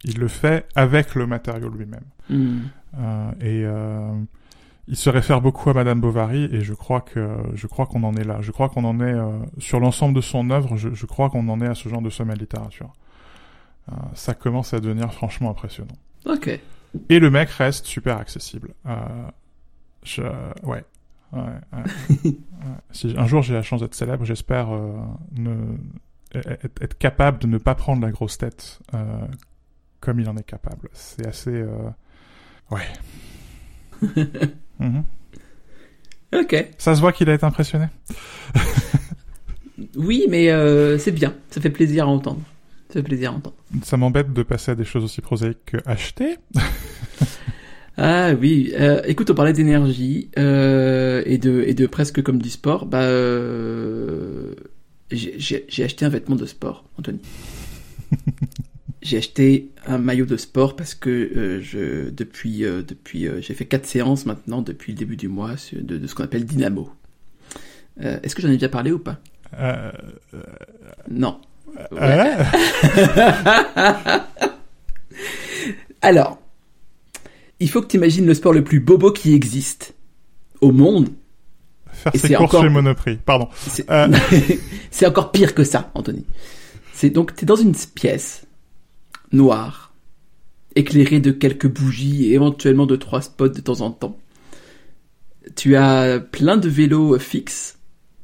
Il 0.05 0.19
le 0.19 0.27
fait 0.27 0.67
avec 0.75 1.15
le 1.15 1.27
matériau 1.27 1.69
lui-même. 1.69 2.05
Hmm. 2.29 2.59
Euh, 2.97 3.31
et 3.41 3.65
euh, 3.65 4.13
il 4.87 4.95
se 4.95 5.09
réfère 5.09 5.41
beaucoup 5.41 5.69
à 5.69 5.73
Madame 5.73 5.99
Bovary 5.99 6.45
et 6.51 6.61
je 6.61 6.73
crois 6.73 7.01
que 7.01 7.37
je 7.55 7.67
crois 7.67 7.87
qu'on 7.87 8.03
en 8.03 8.15
est 8.15 8.23
là. 8.23 8.37
Je 8.41 8.51
crois 8.51 8.69
qu'on 8.69 8.83
en 8.83 8.99
est 8.99 9.13
euh, 9.13 9.39
sur 9.57 9.79
l'ensemble 9.79 10.15
de 10.15 10.21
son 10.21 10.49
œuvre. 10.51 10.77
Je, 10.77 10.93
je 10.93 11.05
crois 11.05 11.29
qu'on 11.29 11.47
en 11.49 11.59
est 11.59 11.67
à 11.67 11.75
ce 11.75 11.89
genre 11.89 12.01
de 12.01 12.09
sommet 12.09 12.35
de 12.35 12.39
littérature. 12.39 12.93
Ça 14.15 14.33
commence 14.33 14.73
à 14.73 14.79
devenir 14.79 15.13
franchement 15.13 15.51
impressionnant. 15.51 15.93
Ok. 16.25 16.59
Et 17.09 17.19
le 17.19 17.29
mec 17.29 17.49
reste 17.49 17.85
super 17.85 18.17
accessible. 18.17 18.73
Je, 20.03 20.23
ouais. 20.63 20.83
Ouais, 21.31 21.41
ouais. 21.41 22.31
Ouais. 22.55 22.71
Si 22.89 23.13
un 23.15 23.27
jour 23.27 23.43
j'ai 23.43 23.53
la 23.53 23.61
chance 23.61 23.81
d'être 23.81 23.93
célèbre, 23.93 24.25
j'espère 24.25 24.69
ne 25.33 25.77
être, 26.33 26.81
être 26.81 26.97
capable 26.97 27.39
de 27.39 27.47
ne 27.47 27.57
pas 27.57 27.75
prendre 27.75 28.01
la 28.01 28.11
grosse 28.11 28.37
tête 28.37 28.79
euh, 28.93 29.27
comme 29.99 30.19
il 30.19 30.29
en 30.29 30.37
est 30.37 30.43
capable. 30.43 30.89
C'est 30.93 31.25
assez. 31.27 31.51
euh, 31.51 31.89
Ouais. 32.71 32.87
Mhm. 34.79 35.03
Ok. 36.35 36.67
Ça 36.77 36.95
se 36.95 36.99
voit 36.99 37.13
qu'il 37.13 37.29
a 37.29 37.33
été 37.33 37.45
impressionné. 37.45 37.85
Oui, 39.97 40.25
mais 40.29 40.49
euh, 40.51 40.97
c'est 40.97 41.11
bien. 41.11 41.33
Ça 41.49 41.59
fait 41.59 41.69
plaisir 41.69 42.05
à 42.05 42.07
entendre. 42.07 42.39
Ça 42.89 42.93
fait 42.95 43.03
plaisir 43.03 43.31
à 43.31 43.35
entendre. 43.35 43.55
Ça 43.83 43.97
m'embête 43.97 44.31
de 44.31 44.41
passer 44.43 44.71
à 44.71 44.75
des 44.75 44.85
choses 44.85 45.03
aussi 45.03 45.19
prosaïques 45.21 45.65
que 45.65 45.77
acheter. 45.85 46.37
Ah 47.97 48.33
oui. 48.33 48.73
Euh, 48.77 49.01
écoute, 49.05 49.29
on 49.29 49.35
parlait 49.35 49.53
d'énergie 49.53 50.29
euh, 50.37 51.23
et 51.25 51.37
de 51.37 51.63
et 51.65 51.73
de 51.73 51.87
presque 51.87 52.21
comme 52.21 52.41
du 52.41 52.49
sport. 52.49 52.85
Bah, 52.85 53.07
j'ai 55.11 55.83
acheté 55.83 56.03
un 56.03 56.09
vêtement 56.09 56.35
de 56.35 56.45
sport, 56.45 56.83
Anthony. 56.99 57.19
J'ai 59.01 59.17
acheté 59.17 59.69
un 59.87 59.97
maillot 59.97 60.25
de 60.25 60.37
sport 60.37 60.75
parce 60.75 60.95
que 60.95 61.09
euh, 61.09 61.61
je 61.61 62.09
depuis 62.09 62.63
euh, 62.65 62.81
depuis 62.81 63.27
euh, 63.27 63.39
j'ai 63.41 63.53
fait 63.53 63.65
quatre 63.65 63.85
séances 63.85 64.25
maintenant 64.25 64.61
depuis 64.61 64.93
le 64.93 64.97
début 64.97 65.15
du 65.15 65.27
mois 65.27 65.51
de, 65.73 65.97
de 65.97 66.07
ce 66.07 66.15
qu'on 66.15 66.23
appelle 66.23 66.45
Dynamo. 66.45 66.89
Est-ce 67.99 68.35
que 68.35 68.41
j'en 68.41 68.49
ai 68.49 68.53
déjà 68.53 68.67
parlé 68.69 68.91
ou 68.91 68.99
pas? 68.99 69.19
Euh, 69.57 69.91
Non. 71.09 71.39
ouais. 71.93 72.35
Alors, 76.01 76.39
il 77.59 77.69
faut 77.69 77.81
que 77.81 77.87
tu 77.87 77.97
imagines 77.97 78.25
le 78.25 78.33
sport 78.33 78.53
le 78.53 78.63
plus 78.63 78.79
bobo 78.79 79.11
qui 79.11 79.33
existe 79.33 79.93
au 80.61 80.71
monde. 80.71 81.09
Faire 81.91 82.13
Et 82.13 82.17
ses 82.17 82.27
courses 82.33 82.41
encore- 82.53 82.63
chez 82.63 82.69
Monoprix. 82.69 83.17
Pardon. 83.25 83.47
C'est 84.91 85.05
encore 85.07 85.31
pire 85.31 85.55
que 85.55 85.63
ça, 85.63 85.91
Anthony. 85.93 86.25
C'est 86.95 87.09
donc, 87.09 87.35
tu 87.35 87.43
es 87.43 87.45
dans 87.45 87.57
une 87.57 87.75
pièce 87.75 88.47
noire, 89.33 89.93
éclairée 90.75 91.19
de 91.19 91.31
quelques 91.31 91.67
bougies 91.67 92.27
et 92.27 92.35
éventuellement 92.35 92.85
de 92.85 92.95
trois 92.95 93.21
spots 93.21 93.49
de 93.49 93.59
temps 93.59 93.81
en 93.81 93.91
temps. 93.91 94.17
Tu 95.57 95.75
as 95.75 96.21
plein 96.21 96.55
de 96.55 96.69
vélos 96.69 97.19
fixes 97.19 97.79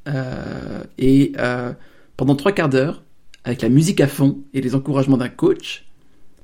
euh, 0.07 0.85
et 0.97 1.33
euh, 1.37 1.73
pendant 2.15 2.35
trois 2.35 2.53
quarts 2.53 2.69
d'heure, 2.69 3.03
avec 3.43 3.61
la 3.61 3.67
musique 3.67 3.99
à 3.99 4.07
fond 4.07 4.39
et 4.53 4.61
les 4.61 4.73
encouragements 4.73 5.17
d'un 5.17 5.27
coach, 5.27 5.85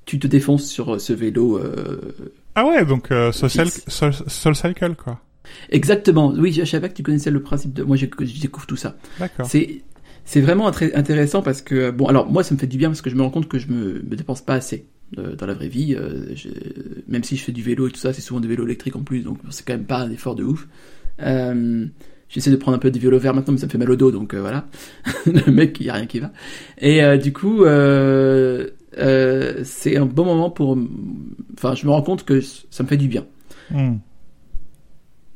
tu 0.04 0.20
te 0.20 0.28
défonces 0.28 0.68
sur 0.68 1.00
ce 1.00 1.14
vélo 1.14 1.58
euh, 1.58 2.34
Ah 2.56 2.66
ouais, 2.66 2.86
donc 2.86 3.10
euh, 3.12 3.32
Soul 3.32 4.56
Cycle, 4.56 4.96
quoi. 4.96 5.22
Exactement. 5.70 6.34
Oui, 6.38 6.52
je 6.52 6.66
savais 6.66 6.90
que 6.90 6.94
tu 6.94 7.04
connaissais 7.04 7.32
le 7.32 7.42
principe 7.42 7.74
de. 7.74 7.84
Moi, 7.84 7.96
je, 7.96 8.06
je 8.06 8.42
découvre 8.42 8.68
tout 8.68 8.76
ça. 8.76 8.98
D'accord. 9.18 9.46
C'est 9.46 9.82
c'est 10.30 10.42
vraiment 10.42 10.70
très 10.72 10.94
intéressant 10.94 11.42
parce 11.42 11.62
que 11.62 11.90
bon, 11.90 12.06
alors 12.08 12.30
moi, 12.30 12.44
ça 12.44 12.54
me 12.54 12.60
fait 12.60 12.68
du 12.68 12.78
bien 12.78 12.90
parce 12.90 13.02
que 13.02 13.10
je 13.10 13.16
me 13.16 13.22
rends 13.22 13.30
compte 13.30 13.48
que 13.48 13.58
je 13.60 13.68
me, 13.70 14.04
me 14.04 14.16
dépense 14.18 14.42
pas 14.42 14.56
assez 14.56 14.86
euh, 15.18 15.36
dans 15.38 15.46
la 15.48 15.54
vraie 15.54 15.70
vie. 15.70 15.96
euh, 15.96 16.36
je- 16.36 16.50
même 17.08 17.24
si 17.24 17.38
je 17.38 17.44
fais 17.44 17.54
du 17.54 17.62
vélo 17.64 17.88
et 17.88 17.92
tout 17.92 17.98
ça, 18.00 18.12
c'est 18.12 18.20
souvent 18.22 18.42
des 18.42 18.48
vélos 18.50 18.66
électriques 18.66 18.98
en 18.98 19.04
plus, 19.04 19.22
donc 19.22 19.38
c'est 19.52 19.66
quand 19.66 19.74
même 19.74 19.86
pas 19.86 20.00
un 20.02 20.12
effort 20.12 20.36
de 20.36 20.44
ouf. 20.44 20.68
Euh, 21.22 21.86
J'essaie 22.30 22.52
de 22.52 22.58
prendre 22.58 22.76
un 22.76 22.80
peu 22.80 22.92
du 22.92 23.00
vélo 23.00 23.18
vert 23.18 23.34
maintenant, 23.34 23.54
mais 23.54 23.60
ça 23.60 23.68
me 23.68 23.72
fait 23.72 23.78
mal 23.78 23.90
au 23.90 23.96
dos, 23.96 24.12
donc 24.12 24.34
euh, 24.34 24.42
voilà. 24.42 24.68
le 25.26 25.50
mec, 25.50 25.78
il 25.80 25.86
y 25.86 25.90
a 25.90 25.94
rien 25.94 26.08
qui 26.08 26.20
va. 26.20 26.34
Et 26.78 27.02
euh, 27.02 27.16
du 27.16 27.32
coup, 27.32 27.64
euh, 27.64 28.68
euh, 28.98 29.62
c'est 29.64 29.96
un 29.96 30.06
bon 30.06 30.26
moment 30.26 30.50
pour. 30.50 30.78
Enfin, 31.54 31.74
je 31.74 31.86
me 31.86 31.92
rends 31.92 32.02
compte 32.02 32.26
que 32.26 32.42
ça 32.42 32.84
me 32.84 32.88
fait 32.90 32.98
du 32.98 33.08
bien. 33.08 33.26
Hmm. 33.72 33.96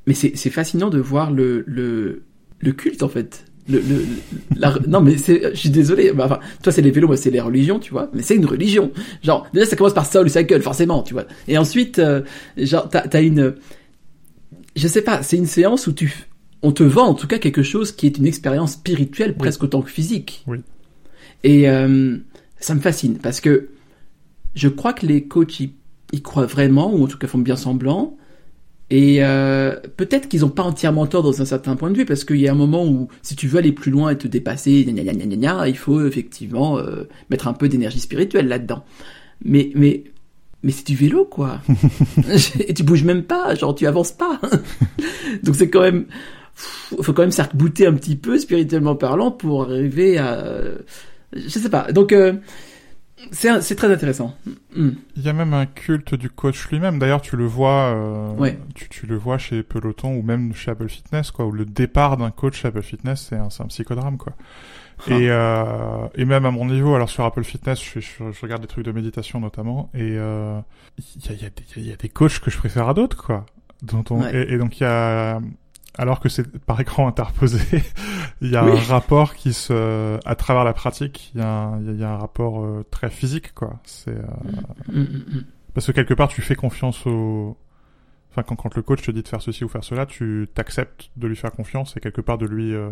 Mais 0.05 0.13
c'est 0.13 0.33
c'est 0.35 0.49
fascinant 0.49 0.89
de 0.89 0.99
voir 0.99 1.31
le, 1.31 1.63
le, 1.65 2.23
le 2.59 2.71
culte, 2.73 3.03
en 3.03 3.07
fait. 3.09 3.45
Le, 3.69 3.79
le, 3.79 4.05
la- 4.55 4.77
non, 4.87 5.01
mais 5.01 5.17
c'est, 5.17 5.51
je 5.53 5.59
suis 5.59 5.69
désolé. 5.69 6.11
bah, 6.13 6.25
Enfin, 6.25 6.39
toi, 6.63 6.71
c'est 6.71 6.81
les 6.81 6.91
vélos, 6.91 7.07
moi, 7.07 7.17
c'est 7.17 7.29
les 7.29 7.39
religions, 7.41 7.79
tu 7.79 7.91
vois. 7.91 8.09
Mais 8.13 8.21
c'est 8.23 8.35
une 8.35 8.45
religion. 8.45 8.91
Genre, 9.23 9.47
déjà, 9.53 9.65
ça 9.65 9.75
commence 9.75 9.93
par 9.93 10.05
Soul 10.11 10.29
Cycle, 10.29 10.61
forcément, 10.61 11.03
tu 11.03 11.13
vois. 11.13 11.25
Et 11.47 11.57
ensuite, 11.57 11.99
euh, 11.99 12.21
genre, 12.57 12.89
t'as, 12.89 13.07
t'as 13.07 13.21
une, 13.21 13.53
je 14.75 14.87
sais 14.87 15.01
pas, 15.01 15.21
c'est 15.23 15.37
une 15.37 15.45
séance 15.45 15.87
où 15.87 15.93
tu, 15.93 16.11
on 16.63 16.71
te 16.71 16.83
vend, 16.83 17.07
en 17.07 17.13
tout 17.13 17.27
cas, 17.27 17.37
quelque 17.39 17.63
chose 17.63 17.91
qui 17.91 18.07
est 18.07 18.17
une 18.17 18.25
expérience 18.27 18.73
spirituelle 18.73 19.35
presque 19.35 19.63
autant 19.63 19.81
que 19.81 19.89
physique. 19.91 20.43
Oui. 20.47 20.59
Et, 21.43 21.69
euh, 21.69 22.17
ça 22.59 22.75
me 22.75 22.79
fascine 22.79 23.17
parce 23.17 23.41
que 23.41 23.69
je 24.53 24.67
crois 24.67 24.93
que 24.93 25.05
les 25.07 25.23
coachs 25.23 25.59
y, 25.59 25.73
y 26.13 26.21
croient 26.21 26.45
vraiment, 26.45 26.93
ou 26.93 27.03
en 27.03 27.07
tout 27.07 27.17
cas 27.17 27.25
font 27.27 27.39
bien 27.39 27.55
semblant. 27.55 28.15
Et 28.91 29.23
euh, 29.23 29.77
peut-être 29.95 30.27
qu'ils 30.27 30.43
ont 30.43 30.49
pas 30.49 30.63
entièrement 30.63 31.07
tort 31.07 31.23
dans 31.23 31.41
un 31.41 31.45
certain 31.45 31.77
point 31.77 31.89
de 31.89 31.97
vue, 31.97 32.05
parce 32.05 32.25
qu'il 32.25 32.41
y 32.41 32.49
a 32.49 32.51
un 32.51 32.55
moment 32.55 32.85
où, 32.85 33.07
si 33.21 33.37
tu 33.37 33.47
veux 33.47 33.57
aller 33.57 33.71
plus 33.71 33.89
loin 33.89 34.09
et 34.09 34.17
te 34.17 34.27
dépasser, 34.27 34.83
gna 34.83 34.91
gna 34.91 35.13
gna 35.13 35.25
gna 35.25 35.35
gna, 35.37 35.69
il 35.69 35.77
faut 35.77 36.05
effectivement 36.05 36.77
euh, 36.77 37.07
mettre 37.29 37.47
un 37.47 37.53
peu 37.53 37.69
d'énergie 37.69 38.01
spirituelle 38.01 38.49
là-dedans. 38.49 38.83
Mais, 39.45 39.71
mais, 39.75 40.03
mais 40.61 40.73
c'est 40.73 40.85
du 40.85 40.97
vélo, 40.97 41.23
quoi. 41.23 41.61
et 42.59 42.73
tu 42.73 42.83
bouges 42.83 43.05
même 43.05 43.23
pas, 43.23 43.55
genre 43.55 43.73
tu 43.73 43.87
avances 43.87 44.11
pas. 44.11 44.41
Donc 45.43 45.55
c'est 45.55 45.69
quand 45.69 45.81
même, 45.81 46.05
faut 46.53 47.13
quand 47.13 47.23
même 47.23 47.31
s'arc-bouter 47.31 47.87
un 47.87 47.93
petit 47.93 48.17
peu 48.17 48.37
spirituellement 48.37 48.95
parlant 48.95 49.31
pour 49.31 49.63
arriver 49.63 50.17
à, 50.17 50.59
je 51.33 51.47
sais 51.47 51.69
pas. 51.69 51.93
Donc 51.93 52.11
euh, 52.11 52.33
c'est 53.31 53.61
c'est 53.61 53.75
très 53.75 53.91
intéressant. 53.93 54.35
Mm. 54.75 54.89
Il 55.15 55.21
y 55.23 55.29
a 55.29 55.33
même 55.33 55.53
un 55.53 55.65
culte 55.65 56.15
du 56.15 56.29
coach 56.29 56.67
lui-même. 56.69 56.97
D'ailleurs, 56.99 57.21
tu 57.21 57.35
le 57.37 57.45
vois, 57.45 57.93
euh, 57.93 58.29
Ouais. 58.35 58.57
tu, 58.75 58.89
tu 58.89 59.05
le 59.05 59.15
vois 59.17 59.37
chez 59.37 59.63
Peloton 59.63 60.15
ou 60.15 60.21
même 60.21 60.53
chez 60.53 60.71
Apple 60.71 60.89
Fitness, 60.89 61.31
quoi. 61.31 61.45
Où 61.45 61.51
le 61.51 61.65
départ 61.65 62.17
d'un 62.17 62.31
coach 62.31 62.61
chez 62.61 62.67
Apple 62.69 62.81
Fitness, 62.81 63.27
c'est 63.29 63.35
un, 63.37 63.67
psychodrame, 63.67 64.17
quoi. 64.17 64.33
Ah. 65.07 65.11
Et, 65.13 65.29
euh, 65.29 66.07
et 66.15 66.25
même 66.25 66.45
à 66.45 66.51
mon 66.51 66.65
niveau, 66.65 66.93
alors 66.95 67.09
sur 67.09 67.23
Apple 67.25 67.43
Fitness, 67.43 67.81
je, 67.83 67.99
je, 67.99 68.31
je 68.31 68.41
regarde 68.41 68.61
des 68.61 68.67
trucs 68.67 68.85
de 68.85 68.91
méditation 68.91 69.39
notamment, 69.39 69.89
et 69.95 70.15
euh, 70.17 70.59
il 71.17 71.25
y, 71.25 71.29
a, 71.29 71.33
il 71.77 71.83
y, 71.83 71.87
a 71.87 71.89
y 71.89 71.93
a 71.93 71.95
des 71.95 72.09
coachs 72.09 72.39
que 72.39 72.51
je 72.51 72.57
préfère 72.57 72.87
à 72.87 72.93
d'autres, 72.93 73.17
quoi. 73.23 73.45
Dont 73.81 74.03
on, 74.11 74.21
Ouais. 74.21 74.35
et, 74.47 74.53
et 74.53 74.57
donc 74.59 74.79
il 74.79 74.83
y 74.83 74.85
a, 74.85 75.39
alors 75.97 76.19
que 76.19 76.29
c'est 76.29 76.57
par 76.65 76.79
écran 76.79 77.07
interposé, 77.07 77.59
il 78.41 78.49
y 78.49 78.55
a 78.55 78.63
Oui. 78.65 78.71
un 78.71 78.75
rapport 78.75 79.35
qui 79.35 79.53
se, 79.53 80.17
à 80.25 80.35
travers 80.35 80.63
la 80.63 80.73
pratique, 80.73 81.31
il 81.35 81.39
y 81.41 81.43
a 81.43 81.47
un, 81.49 81.79
il 81.81 81.99
y 81.99 82.03
a- 82.03 82.11
un 82.11 82.17
rapport 82.17 82.63
euh, 82.63 82.85
très 82.91 83.09
physique, 83.09 83.53
quoi. 83.53 83.79
C'est 83.83 84.11
euh, 84.11 84.21
Mm, 84.91 84.99
mm, 85.01 85.03
mm. 85.37 85.43
parce 85.73 85.87
que 85.87 85.91
quelque 85.91 86.13
part, 86.13 86.27
tu 86.29 86.41
fais 86.41 86.55
confiance 86.55 87.05
au. 87.05 87.57
Enfin, 88.31 88.43
quand, 88.43 88.55
quand 88.55 88.73
le 88.75 88.81
coach 88.81 89.01
te 89.01 89.11
dit 89.11 89.23
de 89.23 89.27
faire 89.27 89.41
ceci 89.41 89.65
ou 89.65 89.67
faire 89.67 89.83
cela, 89.83 90.05
tu 90.05 90.47
t'acceptes 90.53 91.09
de 91.17 91.27
lui 91.27 91.35
faire 91.35 91.51
confiance 91.51 91.97
et 91.97 91.99
quelque 91.99 92.21
part 92.21 92.37
de 92.37 92.45
lui 92.45 92.73
euh, 92.73 92.89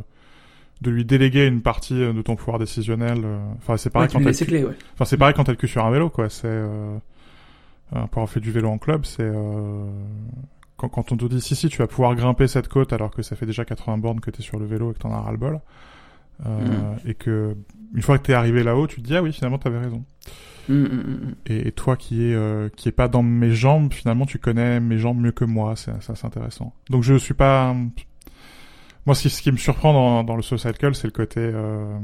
de 0.81 0.91
lui 0.91 1.05
déléguer 1.05 1.45
une 1.47 1.61
partie 1.61 2.01
euh, 2.03 2.11
de 2.13 2.21
ton 2.21 2.35
pouvoir 2.35 2.59
décisionnel. 2.59 3.21
euh. 3.23 3.39
Enfin, 3.57 3.77
c'est 3.77 3.89
Ouais, 3.89 3.93
pareil 3.93 4.09
tu 4.09 4.17
quand 4.17 4.23
t'as 4.23 4.45
clés, 4.45 4.63
ouais. 4.65 4.75
Enfin, 4.95 5.05
c'est 5.05 5.17
pareil 5.17 5.33
quand 5.35 5.45
t'as 5.45 5.53
le 5.53 5.57
cul 5.57 5.67
sur 5.69 5.85
un 5.85 5.91
vélo, 5.91 6.09
quoi. 6.09 6.29
C'est 6.29 6.47
pour 7.89 7.99
avoir 8.21 8.29
fait 8.29 8.39
du 8.39 8.51
vélo 8.51 8.69
en 8.69 8.77
club, 8.77 9.05
c'est 9.05 9.23
euh, 9.23 9.85
quand, 10.79 10.89
quand 10.89 11.11
on 11.11 11.17
te 11.17 11.25
dit 11.25 11.41
si 11.41 11.55
si 11.55 11.67
tu 11.69 11.77
vas 11.77 11.87
pouvoir 11.87 12.15
grimper 12.15 12.47
cette 12.47 12.67
côte 12.67 12.93
alors 12.93 13.11
que 13.11 13.21
ça 13.21 13.35
fait 13.35 13.45
déjà 13.45 13.65
80 13.65 13.97
bornes 13.97 14.19
que 14.19 14.31
t'es 14.31 14.41
sur 14.41 14.59
le 14.59 14.65
vélo 14.65 14.91
et 14.91 14.93
que 14.93 14.99
t'en 14.99 15.11
as 15.11 15.19
ras 15.19 15.31
le 15.31 15.37
bol, 15.37 15.59
euh, 16.45 16.95
et 17.05 17.13
que 17.13 17.55
une 17.93 18.01
fois 18.01 18.17
que 18.17 18.23
t'es 18.23 18.33
arrivé 18.33 18.63
là-haut, 18.63 18.87
tu 18.87 19.01
te 19.01 19.07
dis 19.07 19.15
ah 19.15 19.21
oui 19.21 19.33
finalement 19.33 19.57
t'avais 19.57 19.79
raison. 19.79 20.03
Mm, 20.69 20.73
mm, 20.73 20.85
mm. 20.85 21.35
Et, 21.47 21.67
et 21.67 21.71
toi 21.71 21.97
qui 21.97 22.23
est 22.23 22.35
euh, 22.35 22.69
qui 22.69 22.87
est 22.87 22.93
pas 22.93 23.07
dans 23.07 23.23
mes 23.23 23.51
jambes, 23.51 23.91
finalement 23.93 24.25
tu 24.25 24.39
connais 24.39 24.79
mes 24.79 24.97
jambes 24.97 25.19
mieux 25.19 25.31
que 25.31 25.45
moi, 25.45 25.75
c'est 25.75 26.01
ça 26.01 26.15
c'est 26.15 26.25
intéressant. 26.25 26.73
Donc 26.89 27.03
je 27.03 27.15
suis 27.15 27.33
pas 27.33 27.75
moi 29.05 29.15
ce 29.15 29.23
qui, 29.23 29.29
ce 29.29 29.41
qui 29.41 29.51
me 29.51 29.57
surprend 29.57 29.93
dans, 29.93 30.23
dans 30.23 30.35
le 30.35 30.41
Soul 30.41 30.59
Cycle, 30.59 30.95
c'est 30.95 31.07
le 31.07 31.11
côté 31.11 31.39
euh, 31.41 31.97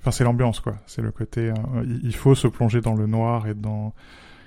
enfin 0.00 0.10
c'est 0.10 0.24
l'ambiance 0.24 0.60
quoi, 0.60 0.74
c'est 0.86 1.02
le 1.02 1.12
côté 1.12 1.50
euh, 1.50 1.54
il, 1.84 2.00
il 2.02 2.16
faut 2.16 2.34
se 2.34 2.48
plonger 2.48 2.80
dans 2.80 2.94
le 2.94 3.06
noir 3.06 3.46
et 3.46 3.54
dans 3.54 3.94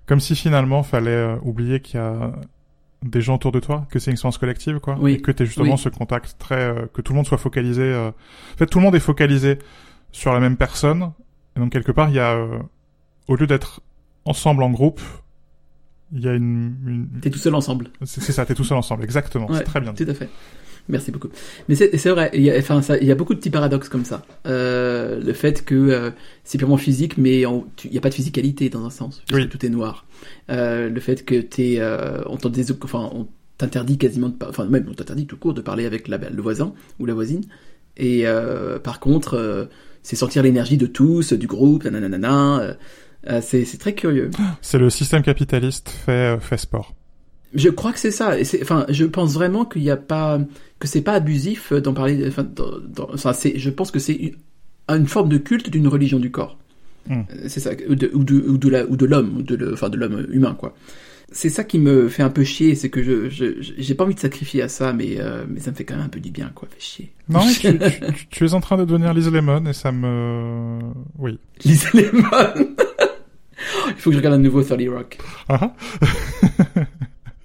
comme 0.05 0.19
si 0.19 0.35
finalement 0.35 0.83
fallait 0.83 1.11
euh, 1.11 1.37
oublier 1.43 1.79
qu'il 1.79 1.95
y 1.99 2.03
a 2.03 2.33
des 3.03 3.21
gens 3.21 3.35
autour 3.35 3.51
de 3.51 3.59
toi, 3.59 3.85
que 3.91 3.99
c'est 3.99 4.11
une 4.11 4.13
expérience 4.13 4.37
collective 4.37 4.79
quoi, 4.79 4.97
Oui. 4.99 5.13
et 5.13 5.21
que 5.21 5.31
t'es 5.31 5.45
justement 5.45 5.73
Oui. 5.73 5.77
ce 5.77 5.89
contact 5.89 6.35
très 6.39 6.55
euh, 6.59 6.85
que 6.93 7.01
tout 7.01 7.13
le 7.13 7.17
monde 7.17 7.27
soit 7.27 7.37
focalisé 7.37 7.81
euh, 7.83 8.09
en 8.09 8.57
fait 8.57 8.65
tout 8.67 8.79
le 8.79 8.83
monde 8.83 8.95
est 8.95 8.99
focalisé 8.99 9.59
sur 10.11 10.31
la 10.33 10.39
même 10.39 10.55
personne 10.57 11.11
et 11.55 11.59
donc 11.59 11.71
quelque 11.71 11.91
part 11.91 12.09
il 12.09 12.15
y 12.15 12.19
a 12.19 12.31
euh, 12.33 12.59
au 13.27 13.35
lieu 13.35 13.45
d'être 13.47 13.81
ensemble 14.25 14.63
en 14.63 14.69
groupe, 14.71 15.01
il 16.13 16.21
y 16.21 16.27
a 16.29 16.33
une, 16.33 16.75
une... 16.85 17.19
T'es 17.21 17.29
tout 17.29 17.39
seul 17.39 17.55
ensemble. 17.55 17.89
c'est 18.03 18.31
ça, 18.31 18.45
t'es 18.45 18.53
tout 18.55 18.63
seul 18.63 18.77
ensemble, 18.77 19.03
exactement, 19.03 19.49
Ouais, 19.49 19.57
c'est 19.57 19.63
très 19.63 19.81
bien. 19.81 19.93
Tout 19.93 20.05
à 20.07 20.13
fait. 20.13 20.29
Merci 20.89 21.11
beaucoup. 21.11 21.29
Mais 21.69 21.75
c'est 21.75 22.09
vrai, 22.09 22.29
il 22.33 22.41
y 22.41 22.51
a, 22.51 22.57
enfin, 22.57 22.81
ça, 22.81 22.97
il 22.97 23.07
y 23.07 23.11
a 23.11 23.15
beaucoup 23.15 23.33
de 23.33 23.39
petits 23.39 23.49
paradoxes 23.49 23.87
comme 23.87 24.03
ça. 24.03 24.25
Euh, 24.45 25.21
le 25.23 25.31
fait 25.33 25.63
que 25.63 25.75
euh, 25.75 26.11
c'est 26.43 26.57
purement 26.57 26.75
physique, 26.77 27.17
mais 27.17 27.45
on- 27.45 27.65
tu- 27.77 27.87
il 27.87 27.91
n'y 27.91 27.97
a 27.97 28.01
pas 28.01 28.09
de 28.09 28.13
physicalité 28.13 28.69
dans 28.69 28.83
un 28.85 28.89
sens, 28.89 29.21
puisque 29.25 29.43
Oui. 29.43 29.49
tout 29.49 29.65
est 29.65 29.69
noir. 29.69 30.05
Euh, 30.51 30.89
le 30.89 30.99
fait 30.99 31.23
que 31.23 31.35
t'es, 31.39 31.79
on 32.25 32.37
enfin, 32.83 33.09
on 33.13 33.27
t'interdit 33.57 33.97
quasiment, 33.97 34.27
de, 34.29 34.35
enfin 34.45 34.65
même 34.65 34.85
on 34.89 34.93
t'interdit 34.93 35.25
tout 35.25 35.37
court 35.37 35.53
de 35.53 35.61
parler 35.61 35.85
avec 35.85 36.07
la, 36.09 36.17
le 36.17 36.41
voisin 36.41 36.73
ou 36.99 37.05
la 37.05 37.13
voisine. 37.13 37.43
Et 37.95 38.25
par 38.83 38.99
contre, 38.99 39.69
c'est 40.01 40.15
sentir 40.17 40.43
l'énergie 40.43 40.77
de 40.77 40.87
tous, 40.87 41.31
du 41.33 41.47
groupe, 41.47 41.85
nanana. 41.85 42.75
C'est 43.41 43.63
c'est 43.63 43.77
très 43.77 43.93
curieux. 43.93 44.31
C'est 44.61 44.79
le 44.79 44.89
système 44.89 45.21
capitaliste 45.21 45.89
fait, 45.89 46.37
fait 46.41 46.57
sport. 46.57 46.93
Je 47.55 47.69
crois 47.69 47.91
que 47.93 47.99
c'est 47.99 48.11
ça. 48.11 48.39
Et 48.39 48.43
enfin, 48.61 48.85
je 48.89 49.05
pense 49.05 49.33
vraiment 49.33 49.65
qu'il 49.65 49.81
n'y 49.83 49.89
a 49.91 49.97
pas, 49.97 50.39
que 50.79 50.87
c'est 50.87 51.01
pas 51.01 51.13
abusif 51.13 51.71
d'en 51.73 51.93
parler. 51.93 52.25
Enfin, 52.27 52.43
dans, 52.43 52.79
dans- 53.15 53.33
c'est, 53.33 53.57
je 53.59 53.69
pense 53.69 53.91
que 53.91 53.99
c'est 53.99 54.13
une, 54.15 54.35
une 54.89 55.07
forme 55.07 55.29
de 55.29 55.37
culte 55.37 55.69
d'une 55.69 55.87
religion 55.87 56.19
du 56.19 56.31
corps. 56.31 56.57
Mm. 57.07 57.13
Euh, 57.13 57.43
C'est 57.47 57.59
ça, 57.59 57.71
ou 57.89 57.95
de, 57.95 58.09
ou 58.13 58.23
de, 58.23 58.41
ou 58.47 58.57
de 58.57 58.69
la, 58.69 58.85
ou 58.85 58.95
de 58.95 59.05
l'homme, 59.05 59.37
ou 59.37 59.41
de, 59.41 59.55
le- 59.55 59.73
enfin, 59.73 59.89
de 59.89 59.97
l'homme 59.97 60.25
humain, 60.31 60.55
quoi. 60.57 60.75
C'est 61.35 61.49
ça 61.49 61.63
qui 61.63 61.79
me 61.79 62.09
fait 62.09 62.21
un 62.21 62.29
peu 62.29 62.43
chier, 62.43 62.75
c'est 62.75 62.89
que 62.91 63.01
je, 63.01 63.27
j'ai 63.59 63.95
pas 63.95 64.03
envie 64.03 64.13
de 64.13 64.19
sacrifier 64.19 64.61
à 64.61 64.67
ça, 64.69 64.93
mais, 64.93 65.15
euh, 65.19 65.45
mais 65.49 65.59
ça 65.59 65.71
me 65.71 65.75
fait 65.75 65.83
quand 65.83 65.95
même 65.95 66.05
un 66.05 66.09
peu 66.09 66.19
du 66.19 66.29
bien, 66.29 66.51
quoi. 66.53 66.67
Fait 66.71 66.79
chier. 66.79 67.11
Non, 67.27 67.39
mais 67.43 67.53
tu, 68.13 68.27
tu- 68.29 68.45
es 68.45 68.53
en 68.53 68.61
train 68.61 68.77
de 68.77 68.85
devenir 68.85 69.13
Liz 69.15 69.29
Lemon 69.31 69.65
et 69.65 69.73
ça 69.73 69.91
me... 69.91 70.79
Oui. 71.17 71.39
Lisa 71.65 71.89
Lemon. 71.93 72.27
Il 73.87 73.95
faut 73.97 74.09
que 74.09 74.13
je 74.13 74.17
regarde 74.19 74.35
à 74.35 74.37
nouveau 74.37 74.61
30 74.61 74.81
Rock. 74.89 75.17
Ah, 75.49 75.73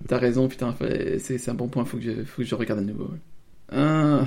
T'as 0.08 0.18
raison, 0.18 0.48
putain, 0.48 0.74
c'est 1.18 1.48
un 1.48 1.54
bon 1.54 1.68
point, 1.68 1.84
faut 1.84 1.98
que 1.98 2.02
je, 2.02 2.24
faut 2.24 2.42
que 2.42 2.48
je 2.48 2.54
regarde 2.54 2.80
à 2.80 2.82
nouveau. 2.82 3.04
ouais. 3.04 3.18
Ah. 3.70 4.26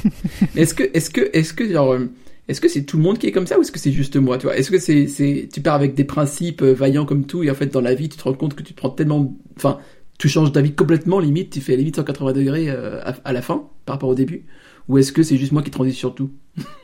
est-ce 0.56 0.72
que, 0.72 0.84
est-ce 0.94 1.10
que, 1.10 1.36
est-ce 1.36 1.52
que, 1.52 1.68
genre, 1.70 1.92
euh, 1.94 2.08
est-ce 2.46 2.60
que 2.60 2.68
c'est 2.68 2.84
tout 2.84 2.96
le 2.96 3.02
monde 3.02 3.18
qui 3.18 3.26
est 3.26 3.32
comme 3.32 3.46
ça 3.46 3.58
ou 3.58 3.62
est-ce 3.62 3.72
que 3.72 3.78
c'est 3.80 3.90
juste 3.92 4.16
moi, 4.16 4.38
tu 4.38 4.46
vois? 4.46 4.56
Est-ce 4.56 4.70
que 4.70 4.78
c'est, 4.78 5.08
c'est, 5.08 5.48
tu 5.52 5.60
pars 5.60 5.74
avec 5.74 5.94
des 5.94 6.04
principes 6.04 6.62
euh, 6.62 6.72
vaillants 6.72 7.04
comme 7.04 7.26
tout 7.26 7.42
et 7.42 7.50
en 7.50 7.54
fait 7.54 7.66
dans 7.66 7.80
la 7.80 7.94
vie 7.94 8.08
tu 8.08 8.16
te 8.16 8.22
rends 8.22 8.34
compte 8.34 8.54
que 8.54 8.62
tu 8.62 8.72
te 8.72 8.78
prends 8.78 8.90
tellement, 8.90 9.36
enfin, 9.56 9.80
tu 10.18 10.28
changes 10.28 10.52
d'avis 10.52 10.74
complètement, 10.74 11.18
limite, 11.18 11.50
tu 11.52 11.60
fais 11.60 11.76
limite 11.76 11.96
180 11.96 12.32
degrés 12.32 12.70
euh, 12.70 13.02
à, 13.02 13.16
à 13.24 13.32
la 13.32 13.42
fin 13.42 13.68
par 13.84 13.96
rapport 13.96 14.08
au 14.10 14.14
début? 14.14 14.46
Ou 14.88 14.98
est-ce 14.98 15.10
que 15.10 15.24
c'est 15.24 15.36
juste 15.36 15.50
moi 15.50 15.62
qui 15.62 15.72
transite 15.72 15.96
sur 15.96 16.14
tout? 16.14 16.30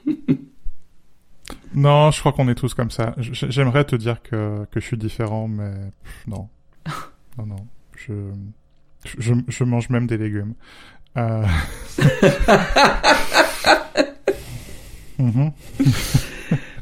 Non, 1.75 2.11
je 2.11 2.21
crois 2.21 2.33
qu'on 2.33 2.49
est 2.49 2.55
tous 2.55 2.75
comme 2.75 2.91
ça. 2.91 3.15
J'aimerais 3.19 3.85
te 3.85 3.97
dire 3.97 4.23
que, 4.23 4.65
que 4.71 4.79
je 4.79 4.85
suis 4.85 4.99
différent, 4.99 5.49
mais 5.49 5.73
non. 6.27 6.49
Non, 7.39 7.47
non. 7.47 7.67
Je, 7.97 8.13
je, 9.19 9.35
je 9.49 9.65
mange 9.65 9.89
même 9.91 10.07
des 10.07 10.19
légumes. 10.19 10.55
Euh... 11.17 11.45
Mhm. 15.19 15.53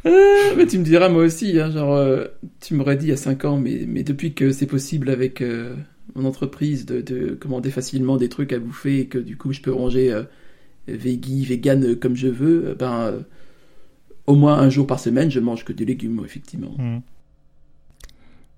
Ah, 0.04 0.54
mais 0.56 0.66
tu 0.66 0.78
me 0.78 0.84
diras 0.84 1.08
moi 1.08 1.24
aussi, 1.24 1.58
hein, 1.60 1.70
genre, 1.70 1.94
euh, 1.94 2.24
tu 2.60 2.74
m'aurais 2.74 2.96
dit 2.96 3.06
il 3.06 3.10
y 3.10 3.12
a 3.12 3.16
5 3.18 3.44
ans, 3.44 3.58
mais, 3.58 3.84
mais 3.86 4.02
depuis 4.02 4.32
que 4.34 4.50
c'est 4.50 4.66
possible 4.66 5.10
avec 5.10 5.42
euh, 5.42 5.74
mon 6.14 6.24
entreprise 6.24 6.86
de, 6.86 7.02
de 7.02 7.34
commander 7.34 7.70
facilement 7.70 8.16
des 8.16 8.28
trucs 8.30 8.52
à 8.52 8.58
bouffer 8.58 9.00
et 9.00 9.06
que 9.08 9.18
du 9.18 9.36
coup 9.36 9.52
je 9.52 9.60
peux 9.60 9.72
ranger 9.72 10.12
euh, 10.12 10.22
veggie, 10.88 11.44
vegan 11.44 11.84
euh, 11.84 11.96
comme 11.96 12.16
je 12.16 12.28
veux, 12.28 12.68
euh, 12.68 12.74
ben 12.74 13.00
euh, 13.00 13.20
au 14.26 14.36
moins 14.36 14.58
un 14.58 14.70
jour 14.70 14.86
par 14.86 15.00
semaine 15.00 15.30
je 15.30 15.40
mange 15.40 15.64
que 15.64 15.72
des 15.72 15.84
légumes, 15.84 16.22
effectivement. 16.24 16.74
Mhm. 16.78 17.02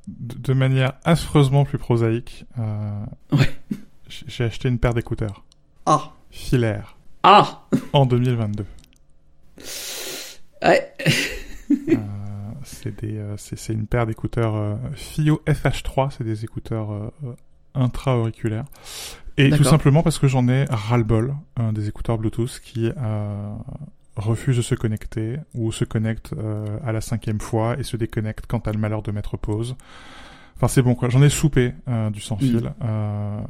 De, 0.09 0.53
manière 0.53 0.95
affreusement 1.05 1.65
plus 1.65 1.79
prosaïque, 1.79 2.45
euh, 2.59 3.05
Ouais. 3.33 3.49
j'ai 4.09 4.45
acheté 4.45 4.69
une 4.69 4.79
paire 4.79 4.95
d'écouteurs. 4.95 5.45
Ah. 5.87 6.13
Filaires 6.31 6.97
Ah. 7.23 7.63
En 7.93 8.05
2022. 8.07 8.65
Ouais. 10.65 10.93
Euh, 11.71 11.97
c'est 12.65 13.01
des, 13.01 13.17
euh, 13.19 13.37
c'est 13.37 13.57
c'est 13.59 13.73
une 13.73 13.87
paire 13.87 14.07
d'écouteurs 14.07 14.79
FIO 14.95 15.41
FH3, 15.47 16.11
c'est 16.17 16.25
des 16.25 16.45
écouteurs 16.45 17.13
intra-auriculaires. 17.75 18.65
Et 19.37 19.51
tout 19.51 19.65
simplement 19.65 20.03
parce 20.03 20.19
que 20.19 20.29
j'en 20.29 20.49
ai 20.49 20.67
ras-le-bol 20.69 21.35
des 21.73 21.89
écouteurs 21.89 22.19
Bluetooth 22.19 22.61
qui 22.63 22.91
refusent 24.17 24.57
de 24.59 24.63
se 24.63 24.75
connecter 24.75 25.39
ou 25.55 25.73
se 25.73 25.85
connectent 25.85 26.35
euh, 26.37 26.79
à 26.85 26.93
la 26.93 27.01
cinquième 27.01 27.41
fois 27.41 27.79
et 27.79 27.83
se 27.83 27.97
déconnectent 27.97 28.47
quand 28.47 28.61
t'as 28.61 28.73
le 28.73 28.79
malheur 28.79 29.03
de 29.03 29.11
mettre 29.11 29.37
pause. 29.37 29.77
Enfin 30.57 30.69
c'est 30.69 30.83
bon 30.83 30.95
quoi, 30.95 31.09
j'en 31.09 31.23
ai 31.23 31.29
soupé 31.31 31.73
euh, 31.89 32.11
du 32.11 32.21
sans 32.21 32.37
fil. 32.37 32.73
Euh, 32.85 33.41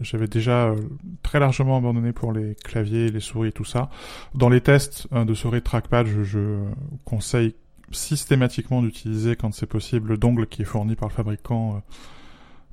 J'avais 0.00 0.26
déjà 0.26 0.66
euh, 0.66 0.76
très 1.22 1.38
largement 1.40 1.76
abandonné 1.78 2.12
pour 2.12 2.32
les 2.32 2.56
claviers, 2.56 3.10
les 3.10 3.20
souris 3.20 3.48
et 3.48 3.52
tout 3.52 3.64
ça. 3.64 3.88
Dans 4.34 4.48
les 4.50 4.60
tests 4.60 5.06
euh, 5.12 5.24
de 5.24 5.32
souris 5.34 5.62
trackpad, 5.62 6.06
je, 6.06 6.24
je 6.24 6.58
conseille 7.04 7.54
systématiquement 7.90 8.82
d'utiliser 8.82 9.36
quand 9.36 9.54
c'est 9.54 9.66
possible 9.66 10.08
le 10.10 10.16
dongle 10.18 10.46
qui 10.46 10.62
est 10.62 10.66
fourni 10.66 10.94
par 10.96 11.08
le 11.08 11.14
fabricant 11.14 11.82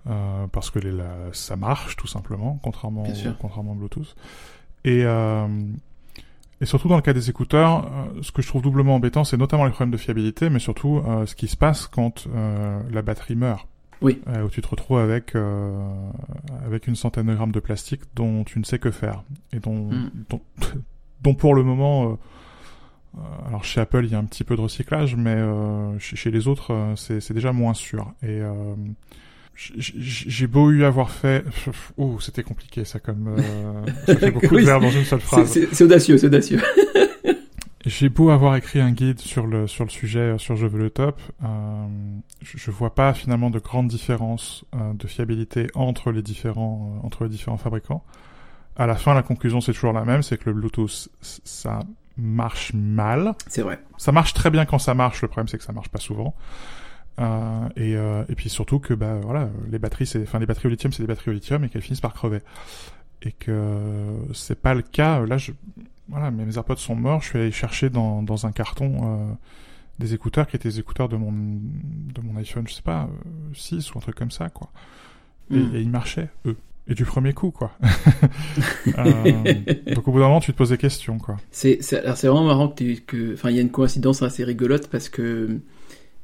euh, 0.07 0.47
parce 0.47 0.71
que 0.71 0.79
les, 0.79 0.91
la- 0.91 1.29
ça 1.33 1.55
marche 1.55 1.95
tout 1.95 2.07
simplement, 2.07 2.59
contrairement, 2.63 3.03
contrairement 3.39 3.73
au 3.73 3.75
Bluetooth. 3.75 4.15
Et, 4.83 5.03
euh, 5.05 5.47
et 6.61 6.65
surtout 6.65 6.87
dans 6.87 6.95
le 6.97 7.01
cas 7.01 7.13
des 7.13 7.29
écouteurs, 7.29 7.85
euh, 7.85 8.21
ce 8.21 8.31
que 8.31 8.41
je 8.41 8.47
trouve 8.47 8.61
doublement 8.61 8.95
embêtant, 8.95 9.23
c'est 9.23 9.37
notamment 9.37 9.65
les 9.65 9.71
problèmes 9.71 9.91
de 9.91 9.97
fiabilité, 9.97 10.49
mais 10.49 10.59
surtout 10.59 11.01
euh, 11.07 11.25
ce 11.25 11.35
qui 11.35 11.47
se 11.47 11.55
passe 11.55 11.87
quand 11.87 12.27
euh, 12.27 12.81
la 12.91 13.01
batterie 13.01 13.35
meurt. 13.35 13.67
Oui. 14.01 14.21
Euh, 14.29 14.43
où 14.45 14.49
tu 14.49 14.61
te 14.61 14.67
retrouves 14.67 14.99
avec 14.99 15.35
euh, 15.35 15.77
avec 16.65 16.87
une 16.87 16.95
centaine 16.95 17.27
de 17.27 17.33
grammes 17.33 17.51
de 17.51 17.59
plastique 17.59 18.01
dont 18.15 18.45
tu 18.45 18.57
ne 18.57 18.63
sais 18.63 18.79
que 18.79 18.91
faire 18.91 19.23
et 19.51 19.59
dont 19.59 19.89
Mm. 19.91 20.09
dont, 20.29 20.41
dont 21.21 21.33
pour 21.33 21.53
le 21.53 21.63
moment. 21.63 22.17
alors 23.47 23.65
chez 23.65 23.81
Apple, 23.81 24.05
il 24.05 24.11
y 24.11 24.15
a 24.15 24.17
un 24.19 24.23
petit 24.23 24.45
peu 24.45 24.55
de 24.55 24.61
recyclage, 24.61 25.15
mais 25.17 25.35
euh, 25.35 25.99
chez, 25.99 26.31
les 26.31 26.47
autres, 26.47 26.93
c'est 26.95 27.19
c'est 27.19 27.33
déjà 27.33 27.51
moins 27.51 27.73
sûr. 27.73 28.13
Et 28.23 28.39
euh, 28.39 28.73
j'ai 29.55 30.47
beau 30.47 30.71
eu 30.71 30.85
avoir 30.85 31.11
fait, 31.11 31.43
oh, 31.97 32.17
c'était 32.21 32.43
compliqué 32.43 32.85
ça 32.85 32.99
comme. 32.99 33.35
Euh, 33.37 33.85
ça 34.05 34.15
fait 34.15 34.31
beaucoup 34.31 34.55
Oui, 34.55 34.61
de 34.61 34.67
verbes 34.67 34.83
dans 34.83 34.91
une 34.91 35.03
seule 35.03 35.19
phrase. 35.19 35.59
C'est 35.71 35.83
audacieux, 35.83 36.17
c'est 36.17 36.27
audacieux. 36.27 36.61
J'ai 37.85 38.09
beau 38.09 38.29
avoir 38.29 38.55
écrit 38.57 38.81
un 38.81 38.91
guide 38.91 39.19
sur 39.19 39.47
le 39.47 39.65
sur 39.65 39.85
le 39.85 39.89
sujet 39.89 40.19
euh, 40.19 40.37
sur 40.37 40.57
Je 40.57 40.67
veux 40.67 40.79
le 40.79 40.89
top, 40.89 41.21
euh, 41.43 41.47
je, 42.41 42.57
je 42.57 42.71
vois 42.71 42.93
pas 42.93 43.13
finalement 43.13 43.49
de 43.49 43.59
grandes 43.59 43.87
différences 43.87 44.65
euh, 44.75 44.93
de 44.93 45.07
fiabilité 45.07 45.67
entre 45.75 46.11
les 46.11 46.21
différents 46.21 46.97
euh, 46.97 47.05
entre 47.05 47.23
les 47.23 47.29
différents 47.29 47.57
fabricants. 47.57 48.03
À 48.75 48.85
la 48.85 48.95
fin, 48.95 49.13
la 49.13 49.23
conclusion 49.23 49.61
c'est 49.61 49.71
toujours 49.71 49.93
la 49.93 50.03
même, 50.03 50.23
c'est 50.23 50.37
que 50.37 50.49
le 50.49 50.53
Bluetooth 50.53 51.07
ça 51.21 51.79
marche 52.17 52.73
mal. 52.73 53.33
C'est 53.47 53.61
vrai. 53.61 53.79
Ça 53.97 54.11
marche 54.11 54.33
très 54.33 54.49
bien 54.49 54.65
quand 54.65 54.79
ça 54.79 54.93
marche. 54.93 55.21
Le 55.21 55.29
problème 55.29 55.47
c'est 55.47 55.57
que 55.57 55.63
ça 55.63 55.73
marche 55.73 55.89
pas 55.89 55.99
souvent. 55.99 56.35
Euh, 57.19 57.67
et, 57.75 57.95
euh, 57.97 58.23
et 58.29 58.35
puis 58.35 58.49
surtout 58.49 58.79
que 58.79 58.93
bah 58.93 59.19
voilà, 59.21 59.49
les 59.69 59.77
batteries 59.79 60.05
c'est 60.05 60.21
enfin 60.23 60.39
les 60.39 60.45
batteries 60.45 60.67
au 60.67 60.71
lithium 60.71 60.93
c'est 60.93 61.03
des 61.03 61.07
batteries 61.07 61.31
au 61.31 61.33
lithium 61.33 61.63
et 61.65 61.69
qu'elles 61.69 61.81
finissent 61.81 61.99
par 62.01 62.13
crever. 62.13 62.39
Et 63.21 63.33
que 63.33 64.05
c'est 64.33 64.61
pas 64.61 64.73
le 64.73 64.81
cas. 64.81 65.25
Là 65.25 65.37
je 65.37 65.51
voilà, 66.07 66.31
mes 66.31 66.55
AirPods 66.57 66.77
sont 66.77 66.95
morts, 66.95 67.21
je 67.21 67.27
suis 67.29 67.39
allé 67.39 67.51
chercher 67.51 67.89
dans, 67.89 68.23
dans 68.23 68.45
un 68.45 68.51
carton 68.51 68.99
euh, 69.03 69.33
des 69.99 70.13
écouteurs 70.13 70.47
qui 70.47 70.55
étaient 70.55 70.69
des 70.69 70.79
écouteurs 70.79 71.09
de 71.09 71.17
mon 71.17 71.31
de 71.31 72.21
mon 72.23 72.37
iPhone, 72.37 72.65
je 72.67 72.73
sais 72.75 72.81
pas, 72.81 73.03
euh, 73.03 73.29
6 73.53 73.93
ou 73.93 73.97
un 73.97 74.01
truc 74.01 74.15
comme 74.15 74.31
ça 74.31 74.49
quoi. 74.49 74.69
Et, 75.51 75.57
Mm. 75.57 75.75
et 75.75 75.81
ils 75.81 75.89
marchaient 75.89 76.29
eux. 76.45 76.55
Et 76.87 76.93
du 76.95 77.03
premier 77.05 77.33
coup 77.33 77.51
quoi. 77.51 77.71
Donc 79.93 80.07
au 80.07 80.11
bout 80.11 80.19
d'un 80.19 80.27
moment 80.27 80.39
tu 80.39 80.51
te 80.53 80.57
poses 80.57 80.69
des 80.69 80.77
questions 80.77 81.17
quoi. 81.17 81.37
C'est 81.51 81.77
c'est- 81.81 81.99
alors 81.99 82.17
c'est 82.17 82.27
vraiment 82.27 82.45
marrant 82.45 82.69
que 82.69 83.33
enfin 83.33 83.49
il 83.49 83.55
y 83.55 83.59
a 83.59 83.61
une 83.61 83.71
coïncidence 83.71 84.21
assez 84.21 84.43
rigolote 84.43 84.87
parce 84.87 85.09
que 85.09 85.59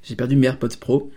j'ai 0.08 0.16
perdu 0.16 0.36
mes 0.36 0.48
AirPods 0.48 0.78
Pro. 0.80 1.12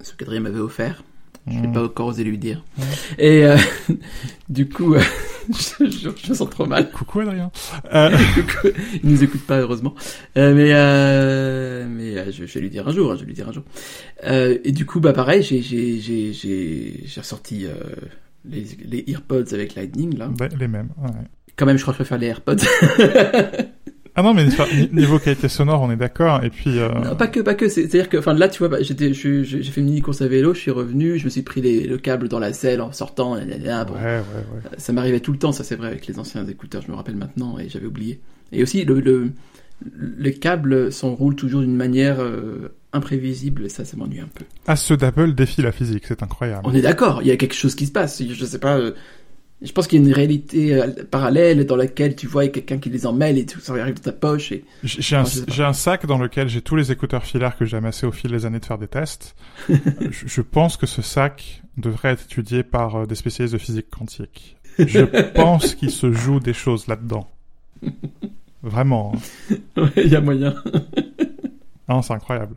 Ce 0.00 0.12
quatrième 0.14 0.44
m'avait 0.44 0.60
offert. 0.60 1.02
Je 1.48 1.52
n'ai 1.60 1.68
Mm. 1.68 1.72
pas 1.72 1.84
encore 1.84 2.08
osé 2.08 2.24
lui 2.24 2.38
dire. 2.38 2.64
Ouais. 2.76 2.84
Et 3.18 3.44
euh, 3.46 3.56
du 4.48 4.68
coup, 4.68 4.94
euh, 4.94 5.00
je, 5.50 5.84
je, 5.88 6.08
je 6.16 6.30
me 6.30 6.34
sens 6.34 6.50
trop 6.50 6.66
mal. 6.66 6.90
Coucou 6.90 7.20
Adrien. 7.20 7.50
Euh, 7.94 8.10
Du 8.34 8.42
coup, 8.42 8.68
il 9.02 9.10
nous 9.10 9.22
écoute 9.22 9.42
pas 9.46 9.58
heureusement. 9.60 9.94
Euh, 10.36 10.52
mais 10.54 11.84
mais 11.88 12.32
je, 12.32 12.46
je 12.46 12.54
vais 12.54 12.60
lui 12.60 12.70
dire 12.70 12.86
un 12.88 12.92
jour. 12.92 13.12
hein, 13.12 13.14
je 13.14 13.20
vais 13.20 13.26
lui 13.26 13.34
dire 13.34 13.48
un 13.48 13.52
jour. 13.52 13.62
Et 14.64 14.72
du 14.72 14.86
coup, 14.86 14.98
bah 15.00 15.12
pareil, 15.12 15.42
j'ai 15.42 15.62
j'ai 15.62 16.00
j'ai 16.00 16.32
j'ai 16.32 17.20
ressorti 17.20 17.66
les 18.44 18.64
les 18.84 19.04
AirPods 19.08 19.52
avec 19.54 19.76
Lightning 19.76 20.18
là. 20.18 20.30
les 20.58 20.66
mêmes. 20.68 20.88
ouais. 21.02 21.10
Quand 21.56 21.64
même, 21.66 21.76
je 21.78 21.82
crois 21.82 21.94
que 21.94 21.98
je 22.02 22.08
préfère 22.08 22.18
les 22.18 22.26
AirPods. 22.26 22.56
Ah 24.16 24.22
non, 24.22 24.32
mais 24.34 24.46
niveau 24.92 25.18
qualité 25.18 25.48
sonore, 25.48 25.82
on 25.82 25.90
est 25.90 25.96
d'accord. 25.96 26.42
Et 26.42 26.48
puis, 26.50 26.78
euh, 26.78 26.88
Non, 26.88 27.14
pas 27.16 27.26
que, 27.28 27.40
pas 27.40 27.54
que. 27.54 27.68
C'est- 27.68 27.82
C'est-à-dire 27.82 28.08
que, 28.08 28.16
enfin, 28.16 28.32
là, 28.32 28.48
tu 28.48 28.60
vois, 28.60 28.68
bah, 28.68 28.78
j'étais, 28.80 29.12
j'ai 29.12 29.44
fait 29.62 29.80
une 29.82 29.86
mini 29.86 30.00
course 30.00 30.22
à 30.22 30.26
vélo, 30.28 30.54
je 30.54 30.58
suis 30.60 30.70
revenu, 30.70 31.18
je 31.18 31.24
me 31.26 31.30
suis 31.30 31.42
pris 31.42 31.60
les, 31.60 31.86
le 31.86 31.98
câble 31.98 32.28
dans 32.28 32.38
la 32.38 32.52
selle 32.54 32.80
en 32.80 32.92
sortant. 32.92 33.36
bon. 33.36 33.94
ouais, 33.94 34.00
ouais, 34.02 34.20
ouais. 34.54 34.70
Ça 34.78 34.92
m'arrivait 34.94 35.20
tout 35.20 35.32
le 35.32 35.38
temps, 35.38 35.52
ça 35.52 35.64
c'est 35.64 35.76
vrai, 35.76 35.88
avec 35.88 36.06
les 36.06 36.18
anciens 36.18 36.46
écouteurs, 36.46 36.82
je 36.86 36.90
me 36.90 36.96
rappelle 36.96 37.16
maintenant, 37.16 37.58
et 37.58 37.68
j'avais 37.68 37.86
oublié. 37.86 38.18
Et 38.52 38.62
aussi, 38.62 38.84
le, 38.86 39.00
le, 39.00 39.32
les 40.18 40.32
câbles 40.32 40.90
s'enroulent 40.92 41.36
toujours 41.36 41.60
d'une 41.60 41.76
manière 41.76 42.16
euh, 42.20 42.72
imprévisible, 42.92 43.68
ça, 43.68 43.84
ça 43.84 43.96
m'ennuie 43.96 44.20
un 44.20 44.28
peu. 44.34 44.44
Ah, 44.66 44.76
ceux 44.76 44.96
d'Apple 44.96 45.34
défient 45.34 45.62
la 45.62 45.72
physique, 45.72 46.04
c'est 46.08 46.22
incroyable. 46.22 46.62
On 46.64 46.74
est 46.74 46.80
d'accord, 46.80 47.20
il 47.22 47.28
y 47.28 47.30
a 47.30 47.36
quelque 47.36 47.54
chose 47.54 47.74
qui 47.74 47.86
se 47.86 47.92
passe. 47.92 48.22
Je 48.26 48.44
sais 48.46 48.58
pas. 48.58 48.78
euh, 48.78 48.92
je 49.62 49.72
pense 49.72 49.86
qu'il 49.86 50.00
y 50.00 50.04
a 50.04 50.06
une 50.06 50.12
réalité 50.12 50.74
euh, 50.74 51.04
parallèle 51.10 51.64
dans 51.64 51.76
laquelle 51.76 52.14
tu 52.14 52.26
vois 52.26 52.46
quelqu'un 52.48 52.76
qui 52.78 52.90
les 52.90 53.06
emmêle 53.06 53.38
et 53.38 53.46
tout 53.46 53.58
ça 53.58 53.72
arrive 53.72 53.94
dans 53.94 54.02
ta 54.02 54.12
poche. 54.12 54.52
Et... 54.52 54.64
J'ai 54.84 55.16
un, 55.16 55.72
sac 55.72 56.04
dans 56.04 56.18
lequel 56.18 56.48
j'ai 56.48 56.60
tous 56.60 56.76
les 56.76 56.92
écouteurs 56.92 57.24
filaires 57.24 57.56
que 57.56 57.64
j'ai 57.64 57.78
amassés 57.78 58.06
au 58.06 58.12
fil 58.12 58.30
des 58.30 58.44
années 58.44 58.60
de 58.60 58.66
faire 58.66 58.76
des 58.76 58.88
tests. 58.88 59.34
je, 59.68 60.26
je 60.26 60.40
pense 60.42 60.76
que 60.76 60.86
ce 60.86 61.00
sac 61.00 61.62
devrait 61.78 62.10
être 62.10 62.24
étudié 62.24 62.62
par 62.62 62.96
euh, 62.96 63.06
des 63.06 63.14
spécialistes 63.14 63.54
de 63.54 63.58
physique 63.58 63.88
quantique. 63.90 64.56
Je 64.78 65.00
pense 65.34 65.74
qu'il 65.74 65.90
se 65.90 66.12
joue 66.12 66.38
des 66.38 66.52
choses 66.52 66.86
là-dedans. 66.86 67.30
Vraiment. 68.62 69.14
hein. 69.14 69.56
Ouais, 69.80 70.04
il 70.04 70.08
y 70.08 70.16
a 70.16 70.20
moyen. 70.20 70.54
Non, 71.88 72.02
c'est 72.02 72.12
incroyable. 72.12 72.56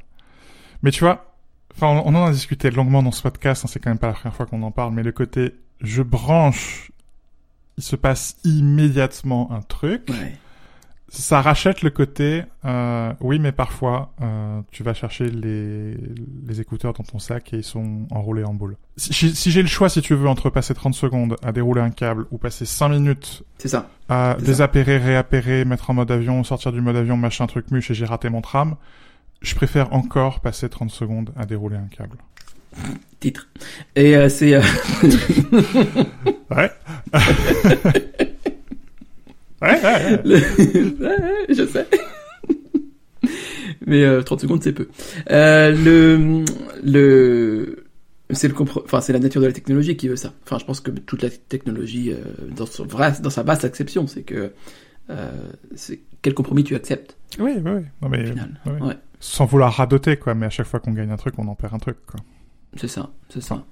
Mais 0.84 0.92
tu 0.92 1.02
vois, 1.02 1.34
enfin, 1.76 1.88
on, 1.88 2.14
on 2.14 2.16
en 2.16 2.26
a 2.26 2.32
discuté 2.32 2.72
longuement 2.72 3.04
dans 3.04 3.12
ce 3.12 3.22
podcast, 3.22 3.64
hein, 3.64 3.70
c'est 3.72 3.80
quand 3.80 3.90
même 3.90 4.00
pas 4.00 4.08
la 4.08 4.14
première 4.14 4.36
fois 4.36 4.46
qu'on 4.46 4.64
en 4.64 4.72
parle, 4.72 4.94
mais 4.94 5.04
le 5.04 5.12
côté 5.14 5.54
je 5.82 6.02
branche, 6.02 6.92
il 7.78 7.84
se 7.84 7.96
passe 7.96 8.38
immédiatement 8.44 9.52
un 9.52 9.62
truc. 9.62 10.04
Ouais. 10.10 10.34
Ça 11.12 11.42
rachète 11.42 11.82
le 11.82 11.90
côté, 11.90 12.44
euh, 12.66 13.12
oui, 13.20 13.40
mais 13.40 13.52
parfois, 13.52 14.14
euh, 14.22 14.62
tu 14.70 14.84
vas 14.84 14.94
chercher 14.94 15.28
les, 15.32 15.96
les 16.46 16.62
écouteurs 16.62 16.94
dans 16.94 17.04
ton 17.04 17.18
sac 17.18 17.52
et 17.52 17.58
ils 17.58 17.64
sont 17.64 18.06
enroulés 18.12 18.44
en 18.44 18.54
boule. 18.54 18.78
Si, 18.96 19.34
si- 19.36 19.50
j'ai 19.50 19.64
le 19.64 19.68
choix, 19.68 19.90
si 19.90 20.02
tu 20.04 20.14
veux, 20.14 20.28
entre 20.28 20.52
passer 20.52 20.76
30 20.76 20.94
secondes 20.94 21.36
à 21.42 21.52
dérouler 21.52 21.82
un 21.82 21.90
câble 21.90 22.28
ou 22.30 22.38
passer 22.38 22.66
5 22.66 22.90
minutes 22.90 23.42
C'est 23.58 23.70
ça. 23.70 23.90
à 24.08 24.38
désappairer, 24.40 24.98
réappairer, 25.00 25.66
mettre 25.66 25.90
en 25.90 25.96
mode 25.96 26.12
avion, 26.12 26.44
sortir 26.44 26.72
du 26.72 26.80
mode 26.82 26.96
avion, 26.98 27.18
machin, 27.18 27.48
truc 27.48 27.72
muche 27.72 27.90
et 27.90 27.96
j'ai 27.96 28.06
raté 28.06 28.30
mon 28.30 28.42
tram, 28.42 28.76
je 29.42 29.56
préfère 29.56 29.92
encore 29.94 30.42
passer 30.42 30.70
30 30.70 30.92
secondes 30.92 31.32
à 31.36 31.48
dérouler 31.48 31.78
un 31.78 31.88
câble. 31.88 32.18
Titre. 33.20 33.50
Et 33.96 34.16
euh, 34.16 34.30
c'est. 34.30 34.54
euh, 34.56 34.62
Ouais. 36.52 36.72
ouais, 39.62 39.70
ouais, 39.70 39.82
ouais. 39.84 40.22
le- 40.24 41.06
Ouais, 41.06 41.46
je 41.50 41.66
sais. 41.66 41.88
Mais 43.86 44.04
euh, 44.04 44.22
30 44.22 44.42
secondes, 44.42 44.64
c'est 44.64 44.74
peu. 44.74 44.88
Euh, 45.32 45.72
le. 45.72 46.44
le... 46.84 47.86
C'est 48.32 48.48
le 48.48 48.54
compre- 48.54 48.84
enfin 48.86 49.02
c'est 49.02 49.12
la 49.12 49.18
nature 49.18 49.42
de 49.42 49.48
la 49.48 49.54
technologie 49.54 49.98
qui 49.98 50.08
veut 50.08 50.16
ça. 50.16 50.34
Enfin 50.46 50.60
je 50.60 50.66
pense 50.66 50.82
que 50.82 50.92
toute 50.92 51.24
la 51.24 51.32
technologie 51.32 52.14
dans 52.56 52.68
son 52.68 52.86
vrai 52.86 53.14
dans 53.24 53.32
sa 53.32 53.42
vaste 53.42 53.66
acception 53.66 54.06
c'est 54.06 54.22
que 54.22 54.54
c'est 55.74 56.00
quel 56.22 56.36
compromis 56.36 56.64
tu 56.64 56.76
acceptes 56.76 57.18
Oui, 57.40 57.54
oui, 57.56 57.72
oui. 57.72 57.82
Non, 58.04 58.10
mais, 58.10 58.22
au 58.22 58.28
final. 58.28 58.60
ouais. 58.68 58.80
Ouais, 58.90 58.98
Sans 59.20 59.46
vouloir 59.46 59.74
radoter, 59.74 60.18
quoi, 60.18 60.36
mais 60.36 60.46
à 60.46 60.52
chaque 60.52 60.68
fois 60.68 60.80
qu'on 60.80 60.92
gagne 60.92 61.10
un 61.10 61.18
truc, 61.18 61.34
on 61.40 61.48
en 61.48 61.56
perd 61.56 61.74
un 61.74 61.80
truc, 61.80 61.98
quoi. 62.06 62.20
C'est 62.78 62.88
ça, 62.88 63.10
c'est 63.30 63.42
ça. 63.42 63.64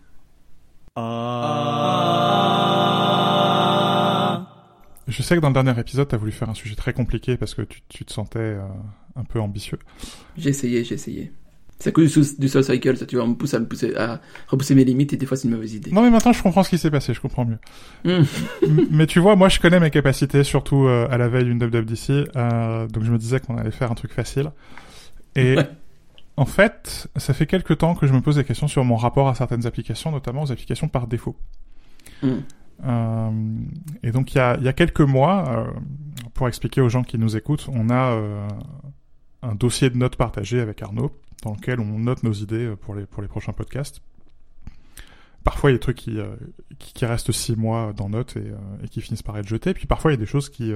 Je 5.07 5.21
sais 5.21 5.35
que 5.35 5.39
dans 5.41 5.47
le 5.49 5.53
dernier 5.53 5.79
épisode, 5.79 6.07
t'as 6.09 6.17
voulu 6.17 6.31
faire 6.33 6.49
un 6.49 6.53
sujet 6.53 6.75
très 6.75 6.91
compliqué 6.91 7.37
parce 7.37 7.53
que 7.55 7.61
tu, 7.61 7.79
tu 7.87 8.03
te 8.03 8.11
sentais 8.11 8.39
euh, 8.39 8.59
un 9.15 9.23
peu 9.23 9.39
ambitieux. 9.39 9.79
J'ai 10.37 10.49
essayé, 10.49 10.83
j'ai 10.83 10.95
essayé. 10.95 11.31
C'est 11.79 11.89
à 11.89 11.91
cause 11.93 12.05
du, 12.05 12.23
sous- 12.23 12.37
du 12.39 12.49
Soul 12.49 12.63
Cycle, 12.63 12.97
ça, 12.97 13.05
tu 13.05 13.15
vois, 13.15 13.23
on 13.23 13.29
me 13.29 13.35
pousse 13.35 13.53
à 13.53 13.59
me 13.59 13.67
pousser, 13.67 13.95
à 13.95 14.19
repousser 14.47 14.75
mes 14.75 14.83
limites 14.83 15.13
et 15.13 15.17
des 15.17 15.25
fois 15.25 15.37
c'est 15.37 15.47
une 15.47 15.53
mauvaise 15.53 15.75
idée. 15.75 15.91
Non, 15.91 16.01
mais 16.01 16.09
maintenant, 16.09 16.33
je 16.33 16.41
comprends 16.43 16.63
ce 16.63 16.69
qui 16.69 16.77
s'est 16.77 16.91
passé, 16.91 17.13
je 17.13 17.21
comprends 17.21 17.45
mieux. 17.45 17.59
Hmm. 18.03 18.23
Mais 18.91 19.05
tu 19.07 19.19
vois, 19.19 19.35
moi, 19.37 19.47
je 19.47 19.59
connais 19.59 19.79
mes 19.79 19.91
capacités, 19.91 20.43
surtout 20.43 20.87
euh, 20.87 21.07
à 21.09 21.17
la 21.17 21.29
veille 21.29 21.45
d'une 21.45 21.63
WWDC, 21.63 22.29
euh, 22.35 22.87
donc 22.87 23.03
je 23.03 23.11
me 23.11 23.17
disais 23.17 23.39
qu'on 23.39 23.57
allait 23.57 23.71
faire 23.71 23.91
un 23.91 23.95
truc 23.95 24.11
facile. 24.11 24.51
Et 25.35 25.55
Ouais. 25.55 25.69
En 26.37 26.45
fait, 26.45 27.09
ça 27.15 27.33
fait 27.33 27.47
quelques 27.47 27.79
temps 27.79 27.95
que 27.95 28.05
je 28.05 28.13
me 28.13 28.21
pose 28.21 28.35
des 28.35 28.43
questions 28.43 28.67
sur 28.67 28.85
mon 28.85 28.95
rapport 28.95 29.27
à 29.27 29.33
certaines 29.33 29.65
applications, 29.65 30.11
notamment 30.11 30.43
aux 30.43 30.51
applications 30.51 30.87
par 30.87 31.07
défaut. 31.07 31.35
Hmm. 32.21 32.37
Euh, 32.85 33.31
et 34.03 34.11
donc 34.11 34.33
il 34.33 34.37
y 34.37 34.41
a, 34.41 34.55
y 34.59 34.67
a 34.67 34.73
quelques 34.73 35.01
mois, 35.01 35.49
euh, 35.49 35.71
pour 36.35 36.47
expliquer 36.47 36.79
aux 36.79 36.89
gens 36.89 37.03
qui 37.03 37.17
nous 37.17 37.35
écoutent, 37.35 37.67
on 37.73 37.89
a 37.89 38.11
euh, 38.11 38.47
un 39.41 39.55
dossier 39.55 39.89
de 39.89 39.97
notes 39.97 40.15
partagé 40.15 40.59
avec 40.59 40.83
Arnaud, 40.83 41.11
dans 41.41 41.53
lequel 41.53 41.79
on 41.79 41.97
note 41.97 42.21
nos 42.21 42.33
idées 42.33 42.75
pour 42.81 42.93
les, 42.93 43.07
pour 43.07 43.23
les 43.23 43.27
prochains 43.27 43.53
podcasts. 43.53 44.01
Parfois 45.43 45.71
il 45.71 45.73
y 45.73 45.75
a 45.75 45.77
des 45.77 45.81
trucs 45.81 45.97
qui, 45.97 46.19
qui, 46.77 46.93
qui 46.93 47.05
restent 47.07 47.31
six 47.31 47.55
mois 47.55 47.93
dans 47.93 48.09
notes 48.09 48.37
et, 48.37 48.51
et 48.83 48.89
qui 48.89 49.01
finissent 49.01 49.23
par 49.23 49.37
être 49.39 49.47
jetés, 49.47 49.73
puis 49.73 49.87
parfois 49.87 50.11
il 50.11 50.15
y 50.15 50.17
a 50.17 50.19
des 50.19 50.27
choses 50.27 50.49
qui, 50.49 50.71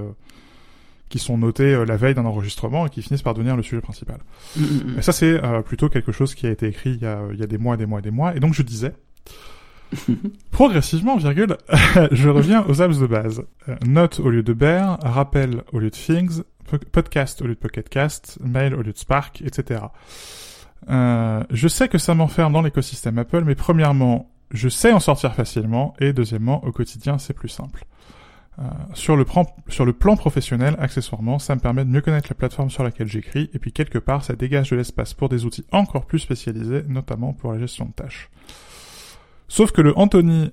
qui 1.11 1.19
sont 1.19 1.37
notées 1.37 1.75
euh, 1.75 1.85
la 1.85 1.97
veille 1.97 2.15
d'un 2.15 2.25
enregistrement 2.25 2.87
et 2.87 2.89
qui 2.89 3.01
finissent 3.03 3.21
par 3.21 3.35
devenir 3.35 3.55
le 3.55 3.61
sujet 3.61 3.81
principal. 3.81 4.17
Hmm, 4.55 4.63
hmm. 4.63 4.99
Et 4.99 5.01
ça, 5.03 5.11
c'est 5.11 5.43
euh, 5.43 5.61
plutôt 5.61 5.89
quelque 5.89 6.11
chose 6.11 6.33
qui 6.33 6.47
a 6.47 6.49
été 6.49 6.67
écrit 6.67 6.91
il 6.91 7.01
y 7.01 7.05
a, 7.05 7.21
il 7.31 7.39
y 7.39 7.43
a 7.43 7.47
des 7.47 7.57
mois, 7.59 7.77
des 7.77 7.85
mois, 7.85 8.01
des 8.01 8.11
mois. 8.11 8.35
Et 8.35 8.39
donc, 8.39 8.53
je 8.53 8.63
disais, 8.63 8.93
progressivement, 10.51 11.17
virgule, 11.17 11.57
je 12.11 12.29
reviens 12.29 12.65
aux 12.67 12.81
apps 12.81 12.97
de 12.97 13.07
base. 13.07 13.43
Euh, 13.69 13.75
note 13.85 14.19
au 14.19 14.29
lieu 14.29 14.43
de 14.43 14.53
bear, 14.53 14.97
rappel 15.03 15.63
au 15.73 15.79
lieu 15.79 15.89
de 15.89 15.95
things, 15.95 16.41
po- 16.69 16.77
podcast 16.91 17.41
au 17.41 17.45
lieu 17.45 17.55
de 17.55 17.59
pocketcast, 17.59 18.39
mail 18.43 18.73
au 18.73 18.81
lieu 18.81 18.93
de 18.93 18.97
spark, 18.97 19.41
etc. 19.41 19.81
Euh, 20.89 21.43
je 21.51 21.67
sais 21.67 21.87
que 21.87 21.97
ça 21.97 22.15
m'enferme 22.15 22.53
dans 22.53 22.61
l'écosystème 22.61 23.17
Apple, 23.19 23.43
mais 23.45 23.55
premièrement, 23.55 24.31
je 24.51 24.69
sais 24.69 24.91
en 24.91 24.99
sortir 24.99 25.35
facilement, 25.35 25.93
et 25.99 26.13
deuxièmement, 26.13 26.63
au 26.65 26.71
quotidien, 26.71 27.17
c'est 27.17 27.33
plus 27.33 27.49
simple. 27.49 27.85
Euh, 28.59 28.63
sur, 28.93 29.15
le 29.15 29.23
plan, 29.23 29.45
sur 29.69 29.85
le 29.85 29.93
plan 29.93 30.17
professionnel, 30.17 30.75
accessoirement, 30.77 31.39
ça 31.39 31.55
me 31.55 31.61
permet 31.61 31.85
de 31.85 31.89
mieux 31.89 32.01
connaître 32.01 32.27
la 32.29 32.35
plateforme 32.35 32.69
sur 32.69 32.83
laquelle 32.83 33.07
j'écris, 33.07 33.49
et 33.53 33.59
puis 33.59 33.71
quelque 33.71 33.97
part, 33.97 34.25
ça 34.25 34.35
dégage 34.35 34.71
de 34.71 34.75
l'espace 34.75 35.13
pour 35.13 35.29
des 35.29 35.45
outils 35.45 35.65
encore 35.71 36.05
plus 36.05 36.19
spécialisés, 36.19 36.83
notamment 36.87 37.33
pour 37.33 37.53
la 37.53 37.59
gestion 37.59 37.85
de 37.85 37.93
tâches. 37.93 38.29
Sauf 39.47 39.71
que 39.71 39.81
le 39.81 39.97
Anthony 39.97 40.51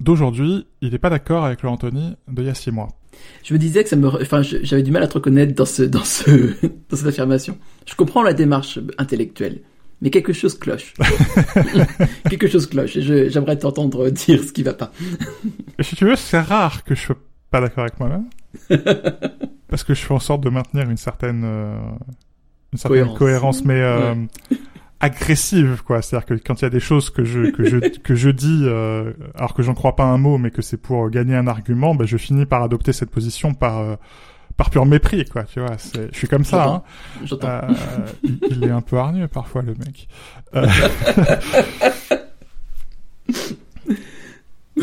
d'aujourd'hui, 0.00 0.66
il 0.80 0.92
n'est 0.92 0.98
pas 0.98 1.10
d'accord 1.10 1.44
avec 1.44 1.62
le 1.62 1.68
Anthony 1.68 2.16
d'il 2.28 2.44
y 2.44 2.48
a 2.48 2.54
six 2.54 2.70
mois. 2.70 2.88
Je 3.42 3.52
me 3.52 3.58
disais 3.58 3.82
que 3.82 3.90
ça 3.90 3.96
me, 3.96 4.06
enfin, 4.06 4.42
j'avais 4.42 4.82
du 4.82 4.90
mal 4.90 5.02
à 5.02 5.08
te 5.08 5.14
reconnaître 5.14 5.54
dans 5.54 5.64
ce, 5.64 5.82
dans 5.82 6.04
ce, 6.04 6.54
dans 6.88 6.96
cette 6.96 7.06
affirmation. 7.06 7.58
Je 7.86 7.94
comprends 7.94 8.22
la 8.22 8.32
démarche 8.32 8.78
intellectuelle, 8.96 9.62
mais 10.00 10.10
quelque 10.10 10.32
chose 10.32 10.58
cloche. 10.58 10.94
quelque 12.30 12.48
chose 12.48 12.66
cloche. 12.66 12.96
Et 12.96 13.30
j'aimerais 13.30 13.58
t'entendre 13.58 14.10
dire 14.10 14.42
ce 14.42 14.52
qui 14.52 14.62
va 14.62 14.74
pas. 14.74 14.92
Si 15.80 15.96
tu 15.96 16.04
veux, 16.04 16.16
c'est 16.16 16.40
rare 16.40 16.84
que 16.84 16.94
je 16.94 17.00
sois 17.00 17.16
pas 17.50 17.60
d'accord 17.60 17.84
avec 17.84 17.98
moi-même. 17.98 18.26
parce 19.68 19.84
que 19.84 19.94
je 19.94 20.00
fais 20.00 20.14
en 20.14 20.18
sorte 20.18 20.42
de 20.42 20.50
maintenir 20.50 20.88
une 20.88 20.96
certaine, 20.96 21.42
euh, 21.44 21.78
une 22.72 22.78
certaine 22.78 23.14
cohérence, 23.14 23.64
mais 23.64 23.80
euh, 23.80 24.14
agressive, 25.00 25.82
quoi. 25.84 26.02
C'est-à-dire 26.02 26.26
que 26.26 26.34
quand 26.34 26.60
il 26.60 26.64
y 26.64 26.66
a 26.66 26.70
des 26.70 26.80
choses 26.80 27.10
que 27.10 27.24
je 27.24 27.50
que 27.50 27.64
je 27.64 27.76
que 27.98 28.14
je 28.14 28.30
dis, 28.30 28.62
euh, 28.64 29.12
alors 29.34 29.54
que 29.54 29.62
j'en 29.62 29.74
crois 29.74 29.96
pas 29.96 30.04
un 30.04 30.18
mot, 30.18 30.38
mais 30.38 30.50
que 30.50 30.62
c'est 30.62 30.76
pour 30.76 31.10
gagner 31.10 31.36
un 31.36 31.46
argument, 31.46 31.94
ben 31.94 32.06
je 32.06 32.16
finis 32.16 32.46
par 32.46 32.62
adopter 32.62 32.92
cette 32.92 33.10
position 33.10 33.54
par 33.54 33.98
par 34.58 34.68
pur 34.70 34.84
mépris, 34.84 35.24
quoi. 35.24 35.44
Tu 35.44 35.60
vois, 35.60 35.76
je 35.78 36.18
suis 36.18 36.28
comme 36.28 36.44
ça. 36.44 36.64
Hein. 36.66 36.82
Euh, 37.42 37.62
il, 38.24 38.38
il, 38.50 38.64
est 38.64 38.70
un 38.70 38.82
peu 38.82 38.98
hargneux 38.98 39.28
parfois, 39.28 39.62
le 39.62 39.74
mec. 39.74 40.08
Euh, 40.54 40.66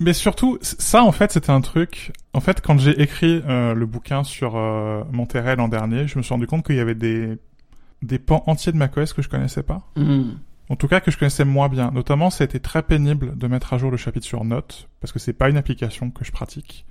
mais 0.00 0.12
surtout, 0.12 0.58
ça 0.62 1.02
en 1.02 1.10
fait, 1.12 1.32
c'était 1.32 1.50
un 1.50 1.60
truc. 1.60 2.12
En 2.32 2.40
fait, 2.40 2.60
quand 2.60 2.78
j'ai 2.78 3.02
écrit 3.02 3.42
euh, 3.48 3.74
le 3.74 3.86
bouquin 3.86 4.22
sur 4.22 4.56
euh, 4.56 5.02
Monterrey 5.10 5.56
l'an 5.56 5.66
dernier, 5.68 6.06
je 6.06 6.16
me 6.16 6.22
suis 6.22 6.32
rendu 6.32 6.46
compte 6.46 6.64
qu'il 6.64 6.76
y 6.76 6.80
avait 6.80 6.94
des 6.94 7.36
des 8.02 8.20
pans 8.20 8.44
entiers 8.46 8.72
de 8.72 8.76
macOS 8.76 9.12
que 9.12 9.22
je 9.22 9.28
connaissais 9.28 9.64
pas. 9.64 9.82
Mm. 9.96 10.30
En 10.68 10.76
tout 10.76 10.86
cas, 10.86 11.00
que 11.00 11.10
je 11.10 11.18
connaissais 11.18 11.44
moins 11.44 11.68
bien. 11.68 11.90
Notamment, 11.90 12.30
ça 12.30 12.44
a 12.44 12.46
été 12.46 12.60
très 12.60 12.82
pénible 12.82 13.36
de 13.36 13.46
mettre 13.48 13.72
à 13.72 13.78
jour 13.78 13.90
le 13.90 13.96
chapitre 13.96 14.26
sur 14.26 14.44
Note, 14.44 14.88
parce 15.00 15.12
que 15.12 15.18
c'est 15.18 15.32
pas 15.32 15.48
une 15.48 15.56
application 15.56 16.10
que 16.10 16.24
je 16.24 16.30
pratique. 16.30 16.86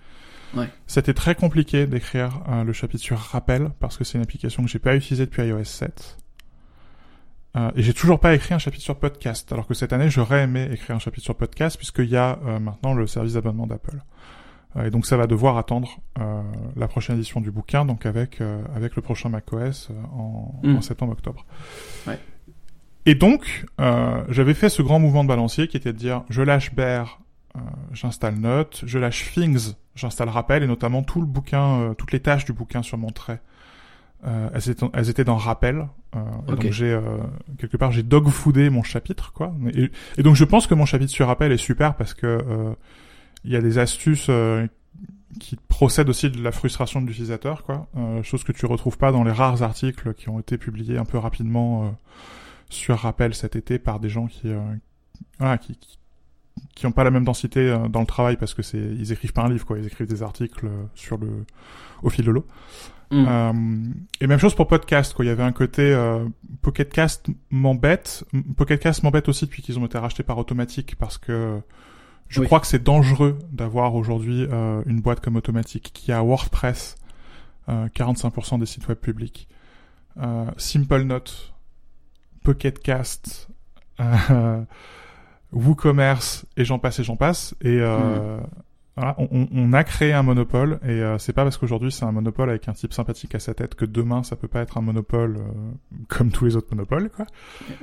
Ouais. 0.55 0.69
C'était 0.87 1.13
très 1.13 1.35
compliqué 1.35 1.87
d'écrire 1.87 2.41
euh, 2.49 2.63
le 2.63 2.73
chapitre 2.73 3.03
sur 3.03 3.17
Rappel, 3.17 3.71
parce 3.79 3.97
que 3.97 4.03
c'est 4.03 4.17
une 4.17 4.23
application 4.23 4.63
que 4.63 4.69
j'ai 4.69 4.79
pas 4.79 4.95
utilisée 4.95 5.25
depuis 5.25 5.43
iOS 5.43 5.63
7. 5.63 6.17
Euh, 7.55 7.71
et 7.75 7.83
j'ai 7.83 7.93
toujours 7.93 8.19
pas 8.19 8.33
écrit 8.35 8.53
un 8.53 8.59
chapitre 8.59 8.83
sur 8.83 8.97
podcast, 8.97 9.51
alors 9.51 9.67
que 9.67 9.73
cette 9.73 9.93
année, 9.93 10.09
j'aurais 10.09 10.43
aimé 10.43 10.67
écrire 10.71 10.95
un 10.95 10.99
chapitre 10.99 11.23
sur 11.23 11.35
podcast, 11.35 11.77
puisqu'il 11.77 12.09
y 12.09 12.17
a 12.17 12.39
euh, 12.45 12.59
maintenant 12.59 12.93
le 12.93 13.07
service 13.07 13.33
d'abonnement 13.33 13.67
d'Apple. 13.67 14.01
Euh, 14.77 14.85
et 14.85 14.89
donc 14.89 15.05
ça 15.05 15.17
va 15.17 15.27
devoir 15.27 15.57
attendre 15.57 15.99
euh, 16.19 16.41
la 16.75 16.87
prochaine 16.87 17.15
édition 17.15 17.41
du 17.41 17.51
bouquin, 17.51 17.85
donc 17.85 18.05
avec 18.05 18.41
euh, 18.41 18.61
avec 18.75 18.95
le 18.95 19.01
prochain 19.01 19.29
macOS 19.29 19.89
en, 20.13 20.61
en 20.63 20.81
septembre-octobre. 20.81 21.45
Ouais. 22.07 22.19
Et 23.05 23.15
donc 23.15 23.65
j'avais 24.29 24.53
fait 24.53 24.69
ce 24.69 24.81
grand 24.81 24.99
mouvement 24.99 25.23
de 25.23 25.29
balancier 25.29 25.67
qui 25.67 25.77
était 25.77 25.93
de 25.93 25.97
dire 25.97 26.23
je 26.29 26.41
lâche 26.41 26.73
Bear, 26.73 27.21
euh, 27.55 27.59
j'installe 27.91 28.35
Note, 28.35 28.83
je 28.85 28.97
lâche 28.97 29.31
Things, 29.33 29.75
j'installe 29.95 30.29
Rappel 30.29 30.63
et 30.63 30.67
notamment 30.67 31.03
tout 31.03 31.21
le 31.21 31.27
bouquin, 31.27 31.79
euh, 31.79 31.93
toutes 31.93 32.11
les 32.11 32.19
tâches 32.19 32.45
du 32.45 32.53
bouquin 32.53 32.83
sur 32.83 32.97
mon 32.97 33.09
trait. 33.09 33.41
Euh, 34.25 34.49
elles, 34.53 34.69
étaient, 34.69 34.85
elles 34.93 35.09
étaient 35.09 35.23
dans 35.23 35.37
Rappel. 35.37 35.87
Euh. 36.15 36.19
Donc 36.47 36.69
j'ai 36.71 36.91
euh, 36.91 37.01
quelque 37.57 37.77
part 37.77 37.91
j'ai 37.91 38.03
dogfoodé 38.03 38.69
mon 38.69 38.83
chapitre 38.83 39.33
quoi. 39.33 39.53
Et, 39.73 39.91
et 40.17 40.23
donc 40.23 40.35
je 40.35 40.43
pense 40.43 40.67
que 40.67 40.73
mon 40.73 40.85
chapitre 40.85 41.11
sur 41.11 41.27
Rappel 41.27 41.51
est 41.51 41.57
super 41.57 41.95
parce 41.95 42.13
que 42.13 42.25
euh, 42.25 42.73
il 43.43 43.51
y 43.51 43.55
a 43.55 43.61
des 43.61 43.77
astuces 43.77 44.27
euh, 44.29 44.67
qui 45.39 45.55
procèdent 45.67 46.09
aussi 46.09 46.29
de 46.29 46.41
la 46.41 46.51
frustration 46.51 47.01
de 47.01 47.07
l'utilisateur, 47.07 47.63
quoi. 47.63 47.87
Euh, 47.97 48.23
chose 48.23 48.43
que 48.43 48.51
tu 48.51 48.65
retrouves 48.65 48.97
pas 48.97 49.11
dans 49.11 49.23
les 49.23 49.31
rares 49.31 49.63
articles 49.63 50.13
qui 50.13 50.29
ont 50.29 50.39
été 50.39 50.57
publiés 50.57 50.97
un 50.97 51.05
peu 51.05 51.17
rapidement 51.17 51.85
euh, 51.85 51.89
sur 52.69 52.97
Rappel 52.97 53.35
cet 53.35 53.55
été 53.55 53.77
par 53.79 53.99
des 53.99 54.09
gens 54.09 54.27
qui, 54.27 54.49
euh, 54.49 54.59
voilà, 55.39 55.57
qui, 55.57 55.75
qui 55.77 55.99
qui 56.75 56.85
ont 56.87 56.91
pas 56.91 57.03
la 57.03 57.11
même 57.11 57.23
densité 57.25 57.59
euh, 57.59 57.87
dans 57.87 57.99
le 58.01 58.05
travail 58.05 58.37
parce 58.37 58.53
que 58.53 58.61
c'est 58.61 58.77
ils 58.79 59.11
écrivent 59.11 59.33
pas 59.33 59.43
un 59.43 59.49
livre 59.49 59.65
quoi 59.65 59.77
ils 59.77 59.85
écrivent 59.87 60.07
des 60.07 60.23
articles 60.23 60.65
euh, 60.67 60.83
sur 60.93 61.17
le 61.17 61.45
au 62.03 62.09
fil 62.09 62.25
de 62.25 62.31
l'eau 62.31 62.45
Mm. 63.11 63.25
euh, 63.27 63.53
et 64.19 64.25
même 64.25 64.39
chose 64.39 64.55
pour 64.55 64.65
podcast, 64.67 65.13
quoi. 65.13 65.23
Il 65.23 65.27
y 65.27 65.31
avait 65.31 65.43
un 65.43 65.51
côté 65.51 65.83
euh, 65.83 66.25
Pocket 66.63 66.91
Cast 66.91 67.27
m'embête. 67.51 68.23
Pocket 68.57 68.81
Cast 68.81 69.03
m'embête 69.03 69.29
aussi 69.29 69.45
depuis 69.45 69.61
qu'ils 69.61 69.77
ont 69.77 69.85
été 69.85 69.99
rachetés 69.99 70.23
par 70.23 70.39
Automatique 70.39 70.95
parce 70.97 71.19
que 71.19 71.61
je 72.29 72.39
Oui. 72.39 72.47
crois 72.47 72.59
que 72.59 72.65
c'est 72.65 72.81
dangereux 72.81 73.37
d'avoir 73.51 73.93
aujourd'hui 73.93 74.47
euh, 74.51 74.81
une 74.87 75.01
boîte 75.01 75.19
comme 75.19 75.35
Automatique 75.35 75.91
qui 75.93 76.11
a 76.11 76.23
WordPress, 76.23 76.95
euh, 77.69 77.87
45% 77.89 78.57
des 78.59 78.65
sites 78.65 78.87
web 78.87 78.97
publics, 78.97 79.47
Simple 80.57 81.03
Note, 81.03 81.53
Pocket 82.43 82.79
Cast, 82.79 83.49
WooCommerce 85.55 86.45
et 86.57 86.65
j'en 86.65 86.77
passe 86.79 86.99
et 86.99 87.03
j'en 87.03 87.15
passe. 87.15 87.55
Et 87.61 87.79
euh, 87.79 88.37
voilà, 88.97 89.15
on, 89.17 89.47
on- 89.51 89.73
a 89.73 89.83
créé 89.83 90.13
un 90.13 90.23
monopole 90.23 90.79
et 90.83 90.89
euh, 90.91 91.17
c'est 91.17 91.33
pas 91.33 91.43
parce 91.43 91.57
qu'aujourd'hui 91.57 91.91
c'est 91.91 92.05
un 92.05 92.13
monopole 92.13 92.49
avec 92.49 92.69
un 92.69 92.73
type 92.73 92.93
sympathique 92.93 93.35
à 93.35 93.39
sa 93.39 93.53
tête 93.53 93.75
que 93.75 93.83
demain 93.83 94.23
ça 94.23 94.37
peut 94.37 94.47
pas 94.47 94.61
être 94.61 94.77
un 94.77 94.81
monopole 94.81 95.35
euh, 95.37 95.41
comme 96.07 96.29
tous 96.31 96.45
les 96.45 96.55
autres 96.55 96.67
monopoles 96.71 97.09
quoi. 97.09 97.25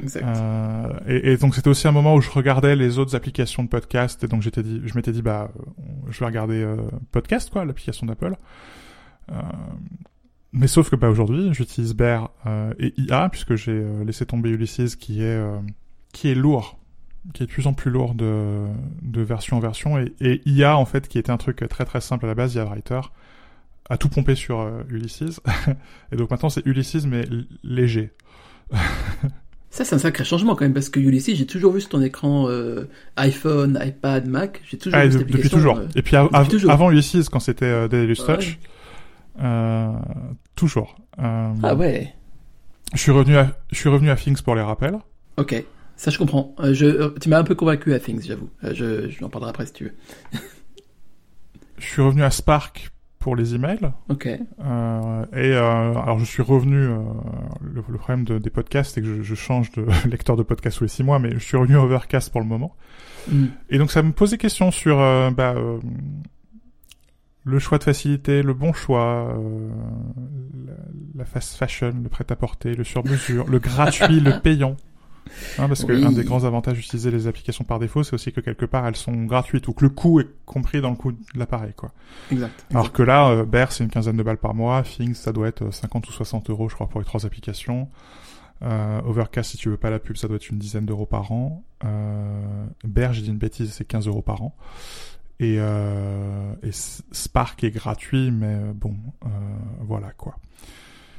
Exact. 0.02 0.24
Euh, 0.24 0.88
et, 1.06 1.32
et 1.32 1.36
donc 1.36 1.54
c'était 1.54 1.68
aussi 1.68 1.86
un 1.86 1.92
moment 1.92 2.14
où 2.14 2.22
je 2.22 2.30
regardais 2.30 2.76
les 2.76 2.98
autres 2.98 3.14
applications 3.14 3.62
de 3.62 3.68
podcast 3.68 4.24
et 4.24 4.26
donc 4.26 4.40
j'étais 4.40 4.62
dit, 4.62 4.80
je 4.84 4.94
m'étais 4.94 5.12
dit 5.12 5.20
bah 5.22 5.50
on- 5.78 6.10
je 6.10 6.18
vais 6.18 6.26
regarder 6.26 6.62
euh, 6.62 6.76
podcast 7.10 7.50
quoi, 7.50 7.64
l'application 7.66 8.06
d'Apple. 8.06 8.34
Euh, 9.30 9.34
mais 10.52 10.66
sauf 10.66 10.88
que 10.90 10.96
bah 10.96 11.10
aujourd'hui 11.10 11.52
j'utilise 11.52 11.94
Bear 11.94 12.30
euh, 12.46 12.72
et 12.78 12.94
IA 12.98 13.28
puisque 13.28 13.54
j'ai 13.54 13.72
euh, 13.72 14.02
laissé 14.04 14.24
tomber 14.24 14.48
Ulysses 14.50 14.96
qui 14.96 15.22
est 15.22 15.26
euh, 15.26 15.58
qui 16.14 16.28
est 16.30 16.34
lourd 16.34 16.78
qui 17.34 17.42
est 17.42 17.46
de 17.46 17.50
plus 17.52 17.66
en 17.66 17.72
plus 17.72 17.90
lourd 17.90 18.14
de, 18.14 18.66
de 19.02 19.22
version 19.22 19.56
en 19.56 19.60
version 19.60 19.98
et, 19.98 20.12
et 20.20 20.40
IA 20.46 20.76
en 20.76 20.84
fait 20.84 21.06
qui 21.08 21.18
était 21.18 21.30
un 21.30 21.36
truc 21.36 21.64
très 21.68 21.84
très 21.84 22.00
simple 22.00 22.24
à 22.24 22.28
la 22.28 22.34
base, 22.34 22.54
IA 22.54 22.64
Writer 22.64 23.00
a 23.90 23.96
tout 23.96 24.08
pompé 24.08 24.34
sur 24.34 24.60
euh, 24.60 24.82
Ulysses 24.88 25.40
et 26.12 26.16
donc 26.16 26.30
maintenant 26.30 26.48
c'est 26.50 26.64
Ulysses 26.66 27.04
mais 27.06 27.24
léger. 27.62 28.10
Ça, 29.70 29.86
c'est 29.86 29.94
un 29.94 29.98
sacré 29.98 30.22
changement 30.22 30.54
quand 30.54 30.66
même, 30.66 30.74
parce 30.74 30.90
que 30.90 31.00
Ulysses, 31.00 31.34
j'ai 31.34 31.46
toujours 31.46 31.72
vu 31.72 31.80
sur 31.80 31.88
ton 31.88 32.02
écran 32.02 32.46
euh, 32.50 32.90
iPhone, 33.16 33.78
iPad, 33.82 34.26
Mac, 34.26 34.60
j'ai 34.68 34.76
toujours 34.76 34.98
Ah, 34.98 35.06
vu 35.06 35.14
de- 35.14 35.18
cette 35.20 35.28
depuis 35.28 35.48
toujours. 35.48 35.78
euh, 35.78 35.86
Et 35.96 36.02
puis 36.02 36.14
av- 36.14 36.26
depuis 36.26 36.36
av- 36.36 36.48
toujours. 36.48 36.70
avant 36.70 36.90
Ulysses, 36.90 37.30
quand 37.30 37.40
c'était 37.40 37.72
Ouais. 37.88 38.14
Touch, 38.14 38.58
toujours. 40.56 40.96
Ah 41.18 41.74
ouais, 41.74 42.12
Je 42.92 42.98
suis 42.98 43.12
revenu 43.12 43.36
à, 43.38 43.50
je 43.70 43.78
suis 43.78 43.88
revenu 43.88 44.10
à 44.10 44.16
Things 44.16 44.42
pour 44.42 44.54
les 44.54 44.60
rappels. 44.62 44.98
ok. 45.38 45.64
Ça, 46.03 46.11
je 46.11 46.18
comprends. 46.18 46.53
Euh, 46.59 46.74
je, 46.74 46.84
euh, 46.86 47.11
tu 47.20 47.28
m'as 47.28 47.38
un 47.38 47.44
peu 47.44 47.55
convaincu 47.55 47.94
à 47.94 48.00
Things, 48.00 48.22
j'avoue. 48.26 48.50
Euh, 48.64 48.74
je, 48.74 49.09
je 49.09 49.24
en 49.24 49.28
parlerai 49.28 49.50
après 49.50 49.66
si 49.66 49.72
tu 49.72 49.84
veux. 49.84 49.92
Je 51.78 51.86
suis 51.86 52.03
revenu 52.03 52.24
à 52.24 52.30
Spark 52.32 52.90
pour 53.20 53.36
les 53.36 53.55
emails. 53.55 53.92
Ok. 54.09 54.26
Euh, 54.26 54.40
et 55.32 55.53
euh, 55.53 55.94
alors 55.94 56.18
je 56.18 56.24
suis 56.24 56.42
revenu. 56.42 56.76
euh, 56.76 56.98
le, 57.61 57.84
le 57.88 57.98
problème 57.98 58.24
de- 58.24 58.38
des 58.38 58.50
podcasts, 58.50 58.94
c'est 58.94 59.00
que 59.00 59.07
je, 59.07 59.22
je 59.22 59.34
change 59.36 59.70
de 59.72 59.86
lecteur 60.09 60.36
de 60.36 60.42
podcast 60.42 60.78
tous 60.78 60.82
les 60.84 60.88
six 60.88 61.05
mois, 61.05 61.20
mais 61.20 61.30
je 61.34 61.38
suis 61.38 61.57
revenu 61.57 61.76
à 61.76 61.82
Overcast 61.84 62.32
pour 62.32 62.40
le 62.40 62.48
moment. 62.48 62.74
Mm. 63.30 63.44
Et 63.70 63.78
donc 63.78 63.92
ça 63.92 64.03
me 64.03 64.11
pose 64.11 64.32
des 64.32 64.38
questions 64.38 64.72
sur 64.72 64.96
bah, 64.96 65.55
euh, 65.57 65.78
le 67.44 67.59
choix 67.61 67.78
de 67.78 67.84
facilité, 67.84 68.42
le 68.42 68.55
bon 68.55 68.72
choix, 68.72 69.36
euh, 69.38 69.68
la, 70.66 70.72
la 71.14 71.24
fast 71.24 71.55
fashion, 71.57 71.92
le 72.03 72.09
prêt-à-porter, 72.09 72.74
le 72.74 72.82
sur-mesure, 72.82 73.46
le 73.48 73.61
gratuit, 73.61 74.18
le 74.18 74.40
payant. 74.42 74.76
Hein, 75.59 75.68
parce 75.68 75.85
que 75.85 75.93
Oui. 75.93 76.05
un 76.05 76.12
des 76.12 76.24
grands 76.24 76.45
avantages 76.45 76.76
d'utiliser 76.76 77.11
les 77.11 77.26
applications 77.26 77.64
par 77.64 77.78
défaut, 77.78 78.03
c'est 78.03 78.14
aussi 78.14 78.33
que 78.33 78.41
quelque 78.41 78.64
part 78.64 78.87
elles 78.87 78.97
sont 78.97 79.24
gratuites 79.24 79.68
ou 79.68 79.72
que 79.72 79.85
le 79.85 79.91
coût 79.91 80.20
est 80.20 80.28
compris 80.47 80.80
dans 80.80 80.91
le 80.91 80.97
coût 80.97 81.12
de 81.12 81.18
l'appareil, 81.35 81.72
quoi. 81.76 81.93
Exact. 82.30 82.64
Alors 82.70 82.93
que 82.93 83.03
là, 83.03 83.28
euh, 83.30 83.45
Bear, 83.45 83.72
c'est 83.72 83.85
une 83.85 83.91
quinzaine 83.91 84.16
de 84.16 84.22
balles 84.22 84.39
par 84.39 84.55
mois. 84.55 84.83
Things, 84.83 85.14
ça 85.14 85.33
doit 85.33 85.49
être 85.49 85.62
euh, 85.62 85.70
50 85.70 86.09
ou 86.09 86.12
60 86.12 86.51
euros, 86.51 86.68
je 86.68 86.74
crois, 86.74 86.89
pour 86.89 87.01
les 87.01 87.07
trois 87.07 87.24
applications. 87.26 87.89
Euh, 88.62 89.01
Overcast, 89.07 89.51
si 89.51 89.57
tu 89.57 89.68
veux 89.68 89.76
pas 89.76 89.91
la 89.91 89.99
pub, 89.99 90.16
ça 90.16 90.28
doit 90.28 90.37
être 90.37 90.49
une 90.49 90.59
dizaine 90.59 90.87
d'euros 90.87 91.07
par 91.07 91.33
an. 91.33 91.64
Euh, 91.85 92.64
Bear, 92.85 93.12
j'ai 93.12 93.22
dit 93.22 93.30
une 93.30 93.39
bêtise, 93.39 93.72
c'est 93.72 93.85
15 93.85 94.07
euros 94.07 94.22
par 94.22 94.43
an. 94.43 94.55
Et, 95.41 95.57
euh, 95.59 96.53
et 96.62 96.70
Spark 96.72 97.64
est 97.64 97.72
gratuit, 97.72 98.30
mais 98.30 98.47
euh, 98.55 98.72
bon, 98.72 98.95
euh, 99.24 99.28
voilà 99.80 100.12
quoi. 100.16 100.37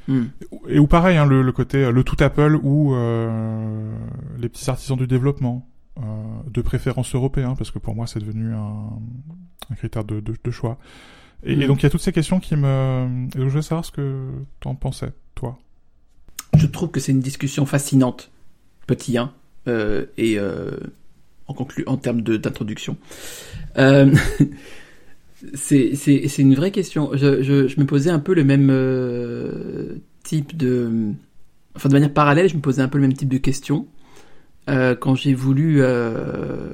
Mm. 0.08 0.24
Et 0.68 0.78
ou 0.78 0.86
pareil, 0.86 1.16
hein, 1.16 1.26
le, 1.26 1.42
le 1.42 1.52
côté 1.52 1.84
euh, 1.84 1.90
le 1.90 2.04
tout 2.04 2.16
Apple 2.20 2.58
ou 2.62 2.94
euh, 2.94 3.96
les 4.38 4.48
petits 4.48 4.68
artisans 4.68 4.96
du 4.96 5.06
développement, 5.06 5.68
euh, 5.98 6.02
de 6.50 6.60
préférence 6.62 7.14
européen, 7.14 7.54
parce 7.56 7.70
que 7.70 7.78
pour 7.78 7.94
moi 7.94 8.06
c'est 8.06 8.20
devenu 8.20 8.52
un, 8.52 8.90
un 9.70 9.74
critère 9.76 10.04
de, 10.04 10.20
de, 10.20 10.34
de 10.42 10.50
choix. 10.50 10.78
Et, 11.44 11.56
Mm. 11.56 11.62
et 11.62 11.66
donc 11.66 11.80
il 11.80 11.82
y 11.84 11.86
a 11.86 11.90
toutes 11.90 12.00
ces 12.00 12.12
questions 12.12 12.40
qui 12.40 12.56
me... 12.56 13.26
Et 13.34 13.38
donc 13.38 13.44
je 13.46 13.50
voulais 13.50 13.62
savoir 13.62 13.84
ce 13.84 13.92
que 13.92 14.28
t'en 14.60 14.74
pensais, 14.74 15.12
toi. 15.34 15.58
Je 16.56 16.66
trouve 16.66 16.90
que 16.90 17.00
c'est 17.00 17.12
une 17.12 17.20
discussion 17.20 17.66
fascinante, 17.66 18.30
petit 18.86 19.18
1, 19.18 19.32
euh, 19.68 20.06
et 20.16 20.38
en 21.46 21.54
conclu 21.54 21.84
en 21.86 21.96
termes 21.96 22.22
d'introduction. 22.22 22.96
Euh, 23.78 24.14
C'est, 25.54 25.94
c'est, 25.94 26.28
c'est 26.28 26.42
une 26.42 26.54
vraie 26.54 26.70
question. 26.70 27.10
Je, 27.12 27.42
je, 27.42 27.68
je 27.68 27.80
me 27.80 27.84
posais 27.84 28.10
un 28.10 28.18
peu 28.18 28.34
le 28.34 28.44
même 28.44 28.68
euh, 28.70 29.96
type 30.22 30.56
de... 30.56 31.12
Enfin, 31.76 31.88
de 31.88 31.94
manière 31.94 32.12
parallèle, 32.12 32.48
je 32.48 32.56
me 32.56 32.60
posais 32.60 32.82
un 32.82 32.88
peu 32.88 32.98
le 32.98 33.02
même 33.02 33.14
type 33.14 33.28
de 33.28 33.38
questions. 33.38 33.86
Euh, 34.70 34.94
quand 34.94 35.14
j'ai 35.14 35.34
voulu 35.34 35.82
euh, 35.82 36.70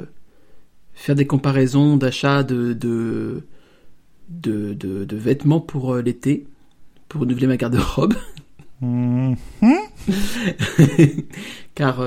faire 0.95 1.15
des 1.15 1.27
comparaisons 1.27 1.97
d'achat 1.97 2.43
de, 2.43 2.73
de, 2.73 3.43
de, 4.29 4.75
de, 4.75 5.05
de 5.05 5.17
vêtements 5.17 5.61
pour 5.61 5.97
l'été, 5.97 6.47
pour 7.09 7.23
renouveler 7.23 7.47
ma 7.47 7.57
garde-robe. 7.57 8.15
Mhm. 8.83 9.37
Car 11.75 12.03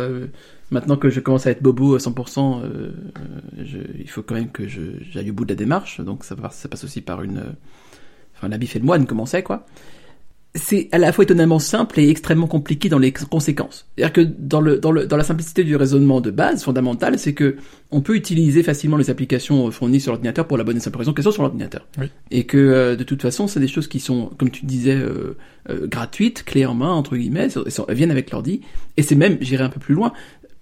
maintenant 0.73 0.97
que 0.97 1.09
je 1.09 1.19
commence 1.21 1.47
à 1.47 1.51
être 1.51 1.63
bobo 1.63 1.95
à 1.95 1.99
100%, 1.99 2.61
euh, 2.63 2.91
je, 3.63 3.77
il 3.99 4.09
faut 4.09 4.21
quand 4.23 4.35
même 4.35 4.51
que 4.51 4.67
j'aille 4.67 5.29
au 5.29 5.33
bout 5.33 5.45
de 5.45 5.51
la 5.51 5.55
démarche. 5.55 6.01
Donc 6.01 6.25
ça, 6.25 6.35
ça 6.51 6.67
passe 6.67 6.83
aussi 6.83 6.99
par 7.01 7.23
une... 7.23 7.37
euh, 7.37 7.51
Enfin, 8.35 8.49
l'habit 8.49 8.67
fait 8.67 8.79
le 8.79 8.85
moine, 8.85 9.05
comme 9.05 9.19
on 9.21 9.25
sait, 9.25 9.43
quoi. 9.43 9.65
C'est 10.55 10.87
à 10.91 10.99
la 10.99 11.11
fois 11.11 11.23
étonnamment 11.23 11.57
simple 11.57 11.99
et 11.99 12.09
extrêmement 12.09 12.45
compliqué 12.45 12.87
dans 12.89 12.99
les 12.99 13.11
conséquences. 13.11 13.87
C'est-à-dire 13.95 14.13
que 14.13 14.21
dans, 14.21 14.61
le, 14.61 14.77
dans, 14.77 14.91
le, 14.91 15.07
dans 15.07 15.17
la 15.17 15.23
simplicité 15.23 15.63
du 15.63 15.75
raisonnement 15.75 16.21
de 16.21 16.29
base, 16.29 16.63
fondamental, 16.63 17.17
c'est 17.17 17.33
que 17.33 17.55
on 17.89 18.01
peut 18.01 18.15
utiliser 18.15 18.61
facilement 18.61 18.97
les 18.97 19.09
applications 19.09 19.71
fournies 19.71 19.99
sur 19.99 20.11
l'ordinateur 20.11 20.45
pour 20.47 20.57
la 20.57 20.63
bonne 20.63 20.77
et 20.77 20.79
simple 20.79 20.99
raison 20.99 21.11
qu'elles 21.13 21.23
sont 21.23 21.31
sur 21.31 21.41
l'ordinateur. 21.41 21.87
Oui. 21.97 22.11
Et 22.29 22.43
que 22.45 22.57
euh, 22.57 22.95
de 22.95 23.03
toute 23.03 23.23
façon, 23.23 23.47
c'est 23.47 23.59
des 23.59 23.67
choses 23.67 23.87
qui 23.87 23.99
sont, 23.99 24.29
comme 24.37 24.51
tu 24.51 24.65
disais, 24.67 24.95
euh, 24.95 25.37
euh, 25.69 25.87
gratuites, 25.87 26.43
clés 26.43 26.65
en 26.67 26.75
main, 26.75 26.91
entre 26.91 27.15
guillemets, 27.17 27.47
elles 27.87 27.95
viennent 27.95 28.11
avec 28.11 28.29
l'ordi. 28.29 28.61
Et 28.97 29.01
c'est 29.03 29.15
même, 29.15 29.37
j'irai 29.41 29.63
un 29.63 29.69
peu 29.69 29.79
plus 29.79 29.95
loin, 29.95 30.13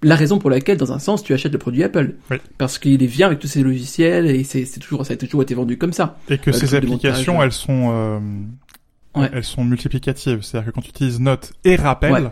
la 0.04 0.16
raison 0.16 0.40
pour 0.40 0.50
laquelle, 0.50 0.78
dans 0.78 0.92
un 0.92 1.00
sens, 1.00 1.24
tu 1.24 1.34
achètes 1.34 1.52
le 1.54 1.58
produit 1.60 1.84
Apple. 1.84 2.16
Oui. 2.32 2.38
Parce 2.58 2.80
qu'il 2.80 3.06
vient 3.06 3.28
avec 3.28 3.40
tous 3.40 3.48
ces 3.48 3.62
logiciels 3.64 4.26
et 4.28 4.44
c'est 4.44 4.66
toujours, 4.80 5.06
ça 5.06 5.14
a 5.14 5.18
toujours 5.18 5.44
été 5.44 5.54
vendu 5.54 5.78
comme 5.78 5.94
ça. 5.94 6.18
Et 6.30 6.38
que 6.38 6.50
Euh, 6.50 6.54
ces 6.54 6.74
applications, 6.76 7.34
montage. 7.34 7.46
elles 7.48 7.52
sont, 7.52 7.90
euh, 7.92 8.20
Ouais. 9.16 9.30
elles 9.34 9.44
sont 9.44 9.64
multiplicatives. 9.64 10.42
C'est-à-dire 10.42 10.72
que 10.72 10.76
quand 10.76 10.82
tu 10.82 10.90
utilises 10.90 11.20
Note 11.20 11.54
et 11.64 11.76
Rappel, 11.76 12.12
Ouais. 12.14 12.24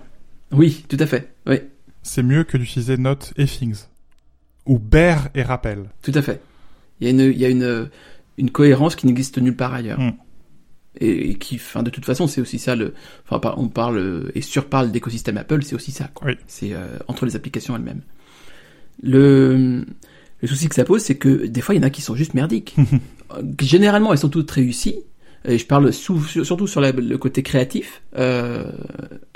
Oui, 0.51 0.84
tout 0.89 0.97
à 0.99 1.05
fait. 1.05 1.32
Oui, 1.45 1.57
c'est 2.01 2.24
mieux 2.24 2.43
que 2.43 2.57
d'utiliser 2.57 2.97
Note 2.97 3.34
et 3.38 3.45
Things. 3.45 3.86
Ou 4.65 4.80
Bear 4.80 5.30
et 5.36 5.43
Rappel. 5.43 5.86
tout 6.01 6.11
à 6.15 6.22
fait. 6.22 6.41
Il 7.01 7.05
y 7.05 7.07
a 7.07 7.11
une, 7.11 7.32
il 7.32 7.38
y 7.39 7.45
a 7.45 7.49
une, 7.49 7.89
une 8.38 8.49
cohérence 8.51 8.95
qui 8.95 9.05
n'existe 9.07 9.38
nulle 9.38 9.55
part 9.55 9.74
ailleurs. 9.74 9.99
Mm. 9.99 10.13
Et, 11.00 11.30
et 11.32 11.36
qui, 11.36 11.56
enfin, 11.56 11.84
de 11.84 11.90
toute 11.90 12.06
façon, 12.06 12.26
c'est 12.28 12.42
aussi 12.42 12.58
ça 12.60 12.76
le, 12.76 12.94
enfin, 13.30 13.54
on 13.58 13.68
parle 13.70 14.32
et 14.36 14.42
surparle 14.42 14.92
d'écosystème 14.92 15.38
Apple, 15.38 15.62
c'est 15.64 15.76
aussi 15.76 15.92
ça, 15.92 16.10
quoi. 16.14 16.28
Oui. 16.28 16.34
C'est 16.48 16.74
euh, 16.74 16.98
entre 17.08 17.26
les 17.26 17.36
applications 17.36 17.76
elles-mêmes. 17.76 18.02
Le, 19.02 19.86
le 20.42 20.48
souci 20.48 20.68
que 20.68 20.76
ça 20.76 20.84
pose, 20.86 21.02
c'est 21.02 21.16
que 21.16 21.46
des 21.46 21.62
fois, 21.62 21.76
il 21.76 21.78
y 21.78 21.82
en 21.82 21.88
a 21.88 21.90
qui 21.90 22.02
sont 22.02 22.16
juste 22.16 22.34
merdiques. 22.34 22.76
Généralement, 23.62 24.12
elles 24.12 24.20
sont 24.20 24.30
toutes 24.30 24.50
réussies. 24.52 25.00
Et 25.46 25.58
je 25.58 25.66
parle 25.66 25.94
sous- 25.94 26.22
surtout 26.26 26.68
sur 26.68 26.82
la- 26.82 26.92
le 26.92 27.18
côté 27.18 27.44
créatif. 27.44 28.02
Euh, 28.18 28.70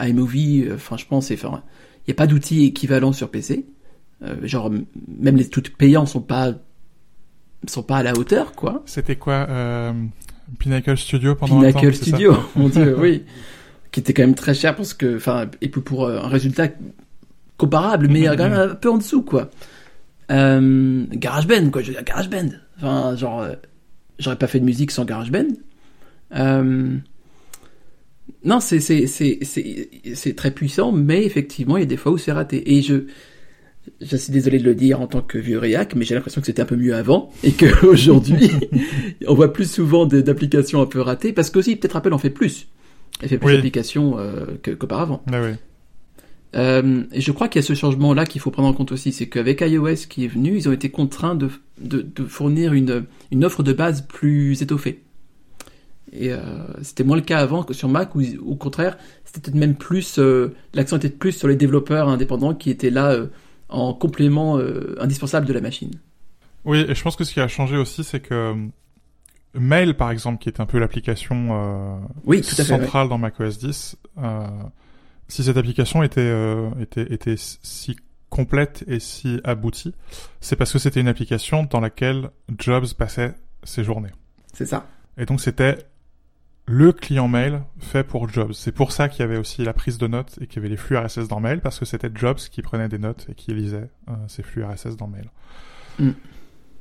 iMovie, 0.01 0.65
euh, 0.67 0.75
enfin, 0.75 0.97
je 0.97 1.05
pense, 1.05 1.27
c'est, 1.27 1.35
enfin, 1.35 1.63
il 1.99 2.09
n'y 2.09 2.13
a 2.13 2.15
pas 2.15 2.27
d'outils 2.27 2.65
équivalents 2.65 3.13
sur 3.13 3.29
PC. 3.29 3.65
Euh, 4.23 4.35
genre, 4.43 4.69
même 5.19 5.37
les 5.37 5.47
tout 5.47 5.63
payants 5.77 6.05
sont 6.05 6.21
pas, 6.21 6.53
sont 7.67 7.83
pas 7.83 7.97
à 7.97 8.03
la 8.03 8.13
hauteur, 8.17 8.51
quoi. 8.53 8.83
C'était 8.85 9.15
quoi 9.15 9.47
euh, 9.49 9.93
Pinnacle 10.59 10.97
Studio 10.97 11.35
pendant 11.35 11.59
un 11.61 11.71
temps 11.71 11.79
Pinnacle 11.79 11.95
c'est 11.95 12.09
ça 12.11 12.17
Studio, 12.17 12.35
mon 12.55 12.69
dieu, 12.69 12.95
oui. 12.99 13.23
Qui 13.91 13.99
était 13.99 14.13
quand 14.13 14.23
même 14.23 14.35
très 14.35 14.53
cher 14.55 14.75
parce 14.75 14.93
que, 14.95 15.17
enfin, 15.17 15.47
et 15.61 15.69
pour 15.69 16.05
euh, 16.05 16.19
un 16.19 16.27
résultat 16.27 16.67
comparable, 17.57 18.07
mais 18.09 18.21
Mhm. 18.27 18.35
quand 18.35 18.49
même 18.49 18.53
un 18.71 18.75
peu 18.75 18.89
en 18.89 18.97
dessous, 18.97 19.21
quoi. 19.21 19.51
Euh, 20.31 21.05
GarageBand, 21.11 21.69
quoi, 21.69 21.81
je 21.83 21.87
veux 21.87 21.93
dire, 21.93 22.03
GarageBand. 22.03 22.49
Enfin, 22.77 23.15
genre, 23.15 23.41
euh, 23.41 23.53
j'aurais 24.19 24.37
pas 24.37 24.47
fait 24.47 24.59
de 24.59 24.65
musique 24.65 24.89
sans 24.91 25.05
GarageBand. 25.05 25.49
Euh, 26.35 26.97
non, 28.43 28.59
c'est 28.59 30.35
très 30.35 30.51
puissant, 30.51 30.91
mais 30.91 31.23
effectivement, 31.23 31.77
il 31.77 31.81
y 31.81 31.83
a 31.83 31.87
des 31.87 31.97
fois 31.97 32.11
où 32.11 32.17
c'est 32.17 32.31
raté. 32.31 32.75
Et 32.75 32.81
je, 32.81 33.05
je 34.01 34.15
suis 34.17 34.31
désolé 34.31 34.59
de 34.59 34.63
le 34.63 34.75
dire 34.75 35.01
en 35.01 35.07
tant 35.07 35.21
que 35.21 35.37
vieux 35.37 35.57
réac, 35.59 35.95
mais 35.95 36.05
j'ai 36.05 36.15
l'impression 36.15 36.41
que 36.41 36.47
c'était 36.47 36.61
un 36.61 36.65
peu 36.65 36.75
mieux 36.77 36.95
avant, 36.95 37.31
et 37.43 37.51
que 37.51 37.85
aujourd'hui, 37.85 38.49
on 39.27 39.33
voit 39.33 39.51
plus 39.53 39.69
souvent 39.69 40.05
des- 40.05 40.23
d'applications 40.23 40.81
un 40.81 40.85
peu 40.85 41.01
ratées, 41.01 41.33
parce 41.33 41.49
qu'aussi, 41.49 41.75
peut-être 41.75 41.95
Apple 41.95 42.13
en 42.13 42.17
fait 42.17 42.29
plus. 42.29 42.67
Elle 43.21 43.29
fait 43.29 43.37
plus 43.37 43.47
Oui. 43.47 43.53
d'applications 43.55 44.17
euh, 44.17 44.45
qu'auparavant. 44.63 45.23
Ah 45.31 45.41
oui. 45.41 45.51
Euh, 46.55 47.03
et 47.11 47.19
je 47.21 47.31
crois 47.31 47.47
qu'il 47.47 47.61
y 47.61 47.65
a 47.65 47.67
ce 47.67 47.73
changement-là 47.73 48.25
qu'il 48.25 48.39
faut 48.39 48.51
prendre 48.51 48.67
en 48.69 48.73
compte 48.73 48.91
aussi, 48.91 49.11
c'est 49.11 49.27
qu'avec 49.27 49.61
iOS 49.61 50.07
qui 50.07 50.25
est 50.25 50.27
venu, 50.27 50.55
ils 50.55 50.69
ont 50.69 50.71
été 50.71 50.89
contraints 50.89 51.33
de, 51.35 51.49
de, 51.81 52.01
de 52.01 52.23
fournir 52.25 52.73
une, 52.73 53.05
une 53.31 53.43
offre 53.43 53.63
de 53.63 53.73
base 53.73 54.01
plus 54.07 54.61
étoffée. 54.61 55.01
Et 56.11 56.31
euh, 56.31 56.37
c'était 56.83 57.03
moins 57.03 57.15
le 57.15 57.23
cas 57.23 57.39
avant 57.39 57.63
que 57.63 57.73
sur 57.73 57.89
Mac, 57.89 58.13
où 58.13 58.21
au 58.45 58.55
contraire, 58.55 58.97
c'était 59.25 59.41
peut-être 59.41 59.59
même 59.59 59.73
plus, 59.75 60.19
l'accent 60.75 60.97
était 60.97 61.09
plus 61.09 61.31
sur 61.31 61.47
les 61.47 61.55
développeurs 61.55 62.07
indépendants 62.07 62.53
qui 62.53 62.69
étaient 62.69 62.91
là 62.91 63.17
en 63.73 63.93
complément 63.93 64.57
euh, 64.57 64.95
indispensable 64.99 65.45
de 65.45 65.53
la 65.53 65.61
machine. 65.61 65.91
Oui, 66.63 66.85
et 66.87 66.95
je 66.95 67.03
pense 67.03 67.15
que 67.15 67.23
ce 67.23 67.33
qui 67.33 67.41
a 67.41 67.47
changé 67.47 67.75
aussi, 67.75 68.03
c'est 68.03 68.21
que 68.21 68.33
euh, 68.33 68.55
Mail, 69.55 69.95
par 69.95 70.11
exemple, 70.11 70.39
qui 70.41 70.49
est 70.49 70.59
un 70.59 70.65
peu 70.65 70.79
l'application 70.79 71.49
euh, 71.51 71.97
Oui, 72.25 72.41
tout 72.41 72.55
à 72.57 72.63
fait. 72.63 72.73
ouais. 72.73 72.79
centrale 72.79 73.09
dans 73.09 73.17
macOS 73.17 73.59
10, 73.59 73.97
euh, 74.19 74.47
si 75.27 75.43
cette 75.43 75.57
application 75.57 76.03
était, 76.03 76.21
euh, 76.21 76.69
était, 76.79 77.11
était 77.13 77.35
si 77.37 77.97
complète 78.29 78.83
et 78.87 78.99
si 78.99 79.39
aboutie, 79.43 79.93
c'est 80.41 80.55
parce 80.55 80.71
que 80.71 80.79
c'était 80.79 81.01
une 81.01 81.07
application 81.07 81.67
dans 81.69 81.79
laquelle 81.79 82.31
Jobs 82.57 82.93
passait 82.97 83.35
ses 83.63 83.83
journées. 83.83 84.09
C'est 84.53 84.65
ça. 84.65 84.87
Et 85.17 85.25
donc 85.25 85.39
c'était 85.39 85.77
le 86.65 86.91
client 86.93 87.27
mail 87.27 87.63
fait 87.79 88.03
pour 88.03 88.29
Jobs. 88.29 88.53
C'est 88.53 88.71
pour 88.71 88.91
ça 88.91 89.09
qu'il 89.09 89.21
y 89.21 89.23
avait 89.23 89.37
aussi 89.37 89.63
la 89.63 89.73
prise 89.73 89.97
de 89.97 90.07
notes 90.07 90.37
et 90.41 90.47
qu'il 90.47 90.57
y 90.57 90.59
avait 90.59 90.69
les 90.69 90.77
flux 90.77 90.97
RSS 90.97 91.27
dans 91.27 91.39
Mail, 91.39 91.59
parce 91.59 91.79
que 91.79 91.85
c'était 91.85 92.09
Jobs 92.13 92.37
qui 92.37 92.61
prenait 92.61 92.87
des 92.87 92.99
notes 92.99 93.27
et 93.29 93.35
qui 93.35 93.53
lisait 93.53 93.89
euh, 94.07 94.13
ces 94.27 94.43
flux 94.43 94.63
RSS 94.63 94.95
dans 94.95 95.07
Mail. 95.07 95.29
Mm. 95.99 96.11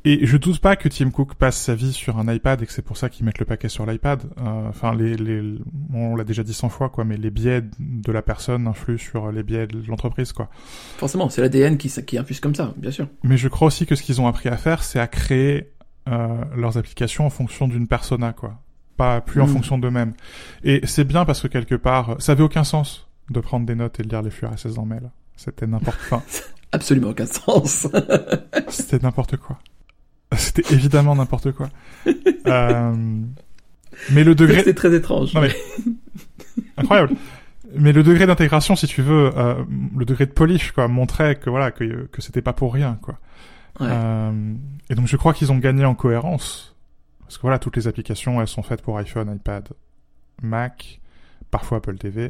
Et 0.04 0.26
je 0.26 0.36
doute 0.36 0.58
pas 0.58 0.74
que 0.74 0.88
Tim 0.88 1.10
Cook 1.10 1.34
passe 1.34 1.56
sa 1.56 1.76
vie 1.76 1.92
sur 1.92 2.18
un 2.18 2.32
iPad 2.32 2.60
et 2.60 2.66
que 2.66 2.72
c'est 2.72 2.82
pour 2.82 2.96
ça 2.96 3.08
qu'ils 3.08 3.24
mettent 3.24 3.38
le 3.38 3.44
paquet 3.44 3.68
sur 3.68 3.86
l'iPad. 3.86 4.22
Euh, 4.38 4.68
Enfin, 4.68 4.94
les, 4.94 5.16
les, 5.16 5.58
on 5.92 6.16
l'a 6.16 6.24
déjà 6.24 6.42
dit 6.42 6.54
100 6.54 6.70
fois, 6.70 6.88
quoi, 6.88 7.04
mais 7.04 7.16
les 7.16 7.30
biais 7.30 7.62
de 7.78 8.12
la 8.12 8.22
personne 8.22 8.66
influent 8.66 8.98
sur 8.98 9.30
les 9.30 9.42
biais 9.44 9.66
de 9.66 9.80
l'entreprise, 9.86 10.32
quoi. 10.32 10.48
Forcément, 10.96 11.28
c'est 11.28 11.40
l'ADN 11.40 11.76
qui, 11.76 11.88
qui 12.04 12.18
infuse 12.18 12.40
comme 12.40 12.54
ça, 12.54 12.74
bien 12.76 12.90
sûr. 12.90 13.06
Mais 13.22 13.36
je 13.36 13.48
crois 13.48 13.68
aussi 13.68 13.86
que 13.86 13.94
ce 13.94 14.02
qu'ils 14.02 14.20
ont 14.20 14.26
appris 14.26 14.48
à 14.48 14.56
faire, 14.56 14.82
c'est 14.82 14.98
à 14.98 15.06
créer 15.06 15.72
euh, 16.08 16.44
leurs 16.56 16.78
applications 16.78 17.26
en 17.26 17.30
fonction 17.30 17.68
d'une 17.68 17.86
persona, 17.86 18.32
quoi. 18.32 18.60
Pas 19.02 19.20
plus 19.20 19.40
en 19.40 19.46
Mm. 19.46 19.52
fonction 19.54 19.78
d'eux-mêmes. 19.78 20.12
Et 20.64 20.80
c'est 20.86 21.04
bien 21.04 21.24
parce 21.24 21.40
que 21.40 21.48
quelque 21.48 21.74
part, 21.74 22.16
ça 22.20 22.32
avait 22.32 22.42
aucun 22.44 22.62
sens 22.64 23.08
de 23.30 23.40
prendre 23.40 23.66
des 23.66 23.74
notes 23.74 23.98
et 23.98 24.02
de 24.04 24.08
lire 24.08 24.22
les 24.22 24.30
flux 24.30 24.46
RSS 24.46 24.74
dans 24.74 24.84
Mail. 24.86 25.10
C'était 25.36 25.66
n'importe 25.66 25.98
quoi. 26.08 26.22
Absolument 26.72 27.08
aucun 27.10 27.26
sens. 27.26 27.88
C'était 28.68 28.98
n'importe 29.00 29.36
quoi. 29.38 29.58
C'était 30.36 30.72
évidemment 30.74 31.14
n'importe 31.16 31.52
quoi. 31.52 31.68
Euh, 32.46 32.92
mais 34.10 34.24
le 34.24 34.34
degré, 34.34 34.58
C'était 34.58 34.74
très 34.74 34.94
étrange. 34.94 35.34
Non, 35.34 35.40
mais- 35.42 35.54
incroyable. 36.76 37.14
Mais 37.74 37.92
le 37.92 38.02
degré 38.02 38.26
d'intégration, 38.26 38.76
si 38.76 38.86
tu 38.86 39.02
veux, 39.02 39.30
euh, 39.36 39.54
le 39.96 40.04
degré 40.04 40.26
de 40.26 40.32
polish, 40.32 40.72
quoi, 40.72 40.88
montrait 40.88 41.36
que 41.36 41.50
voilà 41.50 41.70
que 41.70 42.08
que 42.12 42.20
c'était 42.22 42.42
pas 42.42 42.52
pour 42.52 42.72
rien, 42.72 42.98
quoi. 43.02 43.18
Ouais. 43.80 43.86
Euh, 43.90 44.54
et 44.90 44.94
donc 44.94 45.06
je 45.06 45.16
crois 45.16 45.32
qu'ils 45.34 45.50
ont 45.52 45.58
gagné 45.58 45.84
en 45.84 45.94
cohérence. 45.94 46.71
Parce 47.32 47.38
que 47.38 47.42
voilà, 47.44 47.58
toutes 47.58 47.76
les 47.76 47.88
applications, 47.88 48.42
elles 48.42 48.46
sont 48.46 48.62
faites 48.62 48.82
pour 48.82 48.98
iPhone, 48.98 49.34
iPad, 49.34 49.66
Mac, 50.42 51.00
parfois 51.50 51.78
Apple 51.78 51.96
TV. 51.96 52.28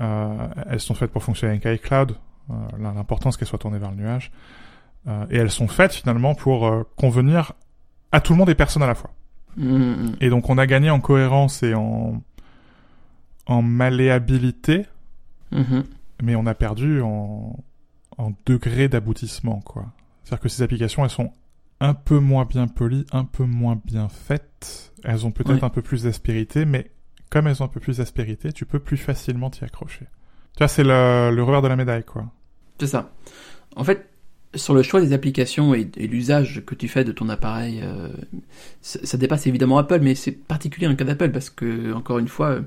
Euh, 0.00 0.48
elles 0.68 0.80
sont 0.80 0.94
faites 0.94 1.12
pour 1.12 1.22
fonctionner 1.22 1.52
avec 1.52 1.84
iCloud. 1.84 2.16
Euh, 2.50 2.54
L'important, 2.80 3.30
c'est 3.30 3.38
qu'elles 3.38 3.46
soient 3.46 3.60
tournées 3.60 3.78
vers 3.78 3.92
le 3.92 3.96
nuage. 3.96 4.32
Euh, 5.06 5.24
et 5.30 5.36
elles 5.36 5.52
sont 5.52 5.68
faites 5.68 5.94
finalement 5.94 6.34
pour 6.34 6.66
euh, 6.66 6.82
convenir 6.96 7.52
à 8.10 8.20
tout 8.20 8.32
le 8.32 8.38
monde 8.40 8.50
et 8.50 8.56
personne 8.56 8.82
à 8.82 8.88
la 8.88 8.96
fois. 8.96 9.12
Mm, 9.56 10.14
Et 10.20 10.30
donc 10.30 10.50
on 10.50 10.58
a 10.58 10.66
gagné 10.66 10.90
en 10.90 10.98
cohérence 10.98 11.62
et 11.62 11.74
en, 11.74 12.20
en 13.46 13.62
malléabilité, 13.62 14.86
mm, 15.52 15.58
mhm. 15.58 15.84
mais 16.24 16.34
on 16.34 16.46
a 16.46 16.54
perdu 16.54 17.02
en, 17.02 17.56
en 18.18 18.32
degré 18.46 18.88
d'aboutissement, 18.88 19.60
quoi. 19.60 19.86
C'est-à-dire 20.24 20.40
que 20.42 20.48
ces 20.48 20.62
applications, 20.64 21.04
elles 21.04 21.10
sont 21.10 21.30
un 21.84 21.94
peu 21.94 22.18
moins 22.18 22.46
bien 22.46 22.66
polies, 22.66 23.04
un 23.12 23.24
peu 23.24 23.44
moins 23.44 23.80
bien 23.84 24.08
faites. 24.08 24.92
Elles 25.04 25.26
ont 25.26 25.30
peut-être 25.30 25.64
un 25.64 25.68
peu 25.68 25.82
plus 25.82 26.04
d'aspérité, 26.04 26.64
mais 26.64 26.90
comme 27.30 27.46
elles 27.46 27.62
ont 27.62 27.66
un 27.66 27.68
peu 27.68 27.80
plus 27.80 27.98
d'aspérité, 27.98 28.52
tu 28.52 28.64
peux 28.64 28.78
plus 28.78 28.96
facilement 28.96 29.50
t'y 29.50 29.64
accrocher. 29.64 30.06
Tu 30.56 30.58
vois, 30.58 30.68
c'est 30.68 30.84
le, 30.84 31.30
le 31.34 31.42
revers 31.42 31.62
de 31.62 31.68
la 31.68 31.76
médaille, 31.76 32.04
quoi. 32.04 32.32
C'est 32.80 32.86
ça. 32.86 33.12
En 33.76 33.84
fait, 33.84 34.08
sur 34.54 34.72
le 34.72 34.82
choix 34.82 35.00
des 35.00 35.12
applications 35.12 35.74
et, 35.74 35.90
et 35.96 36.06
l'usage 36.06 36.62
que 36.64 36.74
tu 36.74 36.88
fais 36.88 37.04
de 37.04 37.12
ton 37.12 37.28
appareil, 37.28 37.80
euh, 37.82 38.08
ça, 38.80 39.00
ça 39.04 39.18
dépasse 39.18 39.46
évidemment 39.46 39.76
Apple, 39.76 40.00
mais 40.00 40.14
c'est 40.14 40.32
particulier 40.32 40.86
en 40.86 40.94
cas 40.94 41.04
d'Apple 41.04 41.32
parce 41.32 41.50
que, 41.50 41.92
encore 41.92 42.18
une 42.18 42.28
fois, 42.28 42.50
euh, 42.50 42.62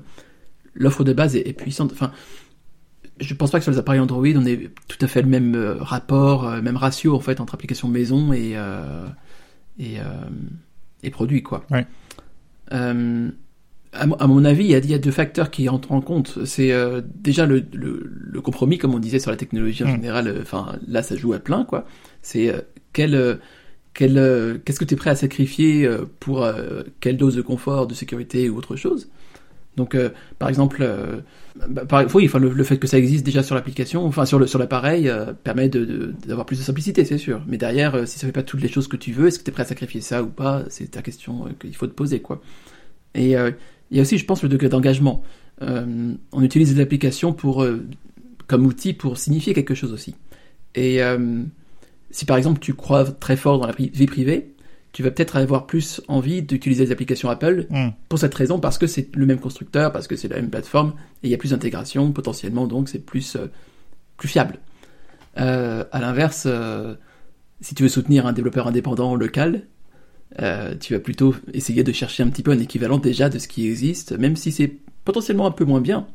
l'offre 0.74 1.02
de 1.02 1.12
base 1.12 1.34
est, 1.34 1.48
est 1.48 1.54
puissante. 1.54 1.90
Enfin, 1.92 2.12
je 3.20 3.34
pense 3.34 3.50
pas 3.50 3.58
que 3.58 3.64
sur 3.64 3.72
les 3.72 3.78
appareils 3.78 4.00
Android, 4.00 4.26
on 4.36 4.46
ait 4.46 4.70
tout 4.88 4.98
à 5.00 5.06
fait 5.08 5.22
le 5.22 5.28
même 5.28 5.54
euh, 5.54 5.74
rapport, 5.80 6.46
euh, 6.48 6.60
même 6.62 6.76
ratio 6.76 7.14
en 7.14 7.20
fait 7.20 7.40
entre 7.40 7.54
applications 7.54 7.88
maison 7.88 8.32
et 8.32 8.52
euh, 8.56 9.06
et, 9.78 9.96
est 11.04 11.10
produit, 11.10 11.42
quoi. 11.42 11.64
Ouais. 11.70 11.86
À, 12.70 14.06
mo- 14.06 14.16
à 14.18 14.26
mon 14.26 14.44
avis, 14.44 14.64
il 14.64 14.70
y, 14.70 14.74
a, 14.74 14.78
il 14.78 14.90
y 14.90 14.94
a 14.94 14.98
deux 14.98 15.10
facteurs 15.10 15.50
qui 15.50 15.68
entrent 15.68 15.92
en 15.92 16.00
compte. 16.00 16.44
C'est 16.44 16.72
déjà 17.14 17.46
le, 17.46 17.64
le, 17.72 18.10
le 18.12 18.40
compromis, 18.40 18.76
comme 18.76 18.94
on 18.94 18.98
disait 18.98 19.18
sur 19.18 19.30
la 19.30 19.36
technologie 19.36 19.82
en 19.84 19.88
Mm. 19.88 19.92
général. 19.92 20.38
Enfin, 20.42 20.76
là, 20.86 21.02
ça 21.02 21.16
joue 21.16 21.32
à 21.32 21.38
plein, 21.38 21.64
quoi. 21.64 21.86
C'est 22.20 22.52
quel, 22.92 23.38
qu'est-ce 23.94 24.78
que 24.78 24.84
tu 24.84 24.94
es 24.94 24.96
prêt 24.96 25.10
à 25.10 25.16
sacrifier 25.16 25.88
pour 26.20 26.46
quelle 27.00 27.16
dose 27.16 27.36
de 27.36 27.42
confort, 27.42 27.86
de 27.86 27.94
sécurité 27.94 28.50
ou 28.50 28.56
autre 28.58 28.76
chose? 28.76 29.08
Donc, 29.76 29.94
euh, 29.94 30.10
par 30.38 30.48
exemple, 30.48 30.78
euh, 30.80 31.20
bah, 31.68 31.82
enfin, 31.94 32.38
le, 32.38 32.64
fait 32.64 32.78
que 32.78 32.86
ça 32.86 32.98
existe 32.98 33.24
déjà 33.24 33.42
sur 33.42 33.54
l'application, 33.54 34.04
enfin 34.04 34.26
sur 34.26 34.38
le 34.38 34.46
sur 34.46 34.58
l'appareil, 34.58 35.08
euh, 35.08 35.32
permet 35.32 35.68
d'avoir 35.68 36.46
plus 36.46 36.58
de 36.58 36.62
simplicité, 36.62 37.04
c'est 37.04 37.18
sûr. 37.18 37.42
Mais 37.46 37.58
derrière, 37.58 37.94
euh, 37.94 38.06
si 38.06 38.18
ça 38.18 38.26
fait 38.26 38.32
pas 38.32 38.42
toutes 38.42 38.60
les 38.60 38.68
choses 38.68 38.88
que 38.88 38.96
tu 38.96 39.12
veux, 39.12 39.28
est-ce 39.28 39.38
que 39.38 39.44
tu 39.44 39.50
es 39.50 39.52
prêt 39.52 39.62
à 39.62 39.66
sacrifier 39.66 40.00
ça 40.00 40.22
ou 40.22 40.28
pas? 40.28 40.64
C'est 40.68 40.90
ta 40.90 41.02
question 41.02 41.46
qu'il 41.60 41.74
faut 41.76 41.86
te 41.86 41.92
poser, 41.92 42.20
quoi. 42.20 42.40
Et 43.14 43.32
il 43.32 43.96
y 43.96 43.98
a 43.98 44.02
aussi, 44.02 44.18
je 44.18 44.24
pense, 44.24 44.42
le 44.42 44.48
degré 44.48 44.68
d'engagement. 44.68 45.22
On 45.60 46.42
utilise 46.42 46.74
les 46.76 46.82
applications 46.82 47.32
pour 47.32 47.66
comme 48.46 48.66
outil 48.66 48.92
pour 48.92 49.16
signifier 49.16 49.54
quelque 49.54 49.74
chose 49.74 49.92
aussi. 49.92 50.14
Et 50.74 51.00
si 52.10 52.24
par 52.26 52.36
exemple 52.36 52.60
tu 52.60 52.74
crois 52.74 53.04
très 53.04 53.36
fort 53.36 53.58
dans 53.58 53.66
la 53.66 53.72
vie 53.72 54.06
privée, 54.06 54.54
tu 54.92 55.02
vas 55.02 55.10
peut-être 55.10 55.36
avoir 55.36 55.66
plus 55.66 56.00
envie 56.08 56.42
d'utiliser 56.42 56.86
les 56.86 56.92
applications 56.92 57.28
Apple 57.28 57.66
Hmm. 57.70 57.90
pour 58.08 58.18
cette 58.18 58.34
raison, 58.34 58.58
parce 58.58 58.78
que 58.78 58.86
c'est 58.86 59.14
le 59.14 59.26
même 59.26 59.38
constructeur, 59.38 59.92
parce 59.92 60.06
que 60.08 60.16
c'est 60.16 60.28
la 60.28 60.36
même 60.36 60.50
plateforme, 60.50 60.94
et 61.22 61.28
il 61.28 61.30
y 61.30 61.34
a 61.34 61.38
plus 61.38 61.50
d'intégration 61.50 62.12
potentiellement, 62.12 62.66
donc 62.66 62.88
c'est 62.88 62.98
plus, 62.98 63.36
euh, 63.36 63.46
plus 64.16 64.28
fiable. 64.28 64.58
Euh, 65.38 65.84
à 65.92 66.00
l'inverse, 66.00 66.44
euh, 66.46 66.94
si 67.60 67.74
tu 67.74 67.82
veux 67.82 67.88
soutenir 67.88 68.26
un 68.26 68.32
développeur 68.32 68.66
indépendant 68.66 69.14
local, 69.14 69.62
euh, 70.40 70.74
tu 70.78 70.94
vas 70.94 71.00
plutôt 71.00 71.34
essayer 71.52 71.84
de 71.84 71.92
chercher 71.92 72.22
un 72.22 72.28
petit 72.28 72.42
peu 72.42 72.50
un 72.50 72.58
équivalent 72.58 72.98
déjà 72.98 73.28
de 73.28 73.38
ce 73.38 73.48
qui 73.48 73.66
existe, 73.66 74.12
même 74.12 74.36
si 74.36 74.52
c'est 74.52 74.74
potentiellement 75.04 75.46
un 75.46 75.50
peu 75.52 75.64
moins 75.64 75.80
bien, 75.80 76.06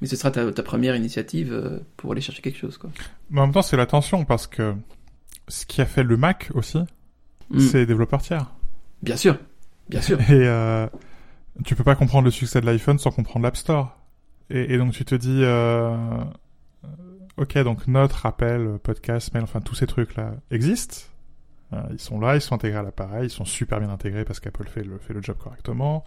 mais 0.00 0.06
ce 0.06 0.16
sera 0.16 0.30
ta, 0.30 0.50
ta 0.52 0.62
première 0.62 0.96
initiative 0.96 1.80
pour 1.96 2.12
aller 2.12 2.20
chercher 2.20 2.42
quelque 2.42 2.58
chose. 2.58 2.76
Quoi. 2.76 2.90
Mais 3.30 3.40
en 3.40 3.44
même 3.44 3.54
temps, 3.54 3.62
c'est 3.62 3.76
la 3.76 3.86
tension 3.86 4.24
parce 4.24 4.46
que 4.46 4.74
ce 5.48 5.64
qui 5.64 5.80
a 5.80 5.86
fait 5.86 6.02
le 6.02 6.16
Mac 6.16 6.50
aussi, 6.54 6.78
Mm. 7.52 7.60
c'est 7.60 7.78
les 7.78 7.86
développeurs 7.86 8.22
tiers. 8.22 8.50
Bien 9.02 9.16
sûr, 9.16 9.38
bien 9.88 10.00
sûr. 10.00 10.20
Et 10.22 10.24
euh, 10.30 10.86
tu 11.64 11.74
peux 11.74 11.84
pas 11.84 11.94
comprendre 11.96 12.24
le 12.24 12.30
succès 12.30 12.60
de 12.60 12.66
l'iPhone 12.66 12.98
sans 12.98 13.10
comprendre 13.10 13.44
l'App 13.44 13.56
Store. 13.56 13.96
Et, 14.50 14.74
et 14.74 14.78
donc 14.78 14.92
tu 14.92 15.04
te 15.04 15.14
dis, 15.14 15.40
euh, 15.42 15.96
ok, 17.36 17.58
donc 17.58 17.86
notes, 17.88 18.12
rappel, 18.12 18.78
podcast, 18.82 19.32
mail, 19.34 19.44
enfin 19.44 19.60
tous 19.60 19.74
ces 19.74 19.86
trucs-là 19.86 20.32
existent. 20.50 20.96
Euh, 21.72 21.80
ils 21.90 21.98
sont 21.98 22.20
là, 22.20 22.34
ils 22.36 22.40
sont 22.42 22.54
intégrés 22.54 22.78
à 22.78 22.82
l'appareil, 22.82 23.26
ils 23.26 23.30
sont 23.30 23.46
super 23.46 23.80
bien 23.80 23.88
intégrés 23.90 24.24
parce 24.24 24.40
qu'Apple 24.40 24.68
fait 24.68 24.82
le, 24.84 24.98
fait 24.98 25.14
le 25.14 25.22
job 25.22 25.36
correctement. 25.42 26.04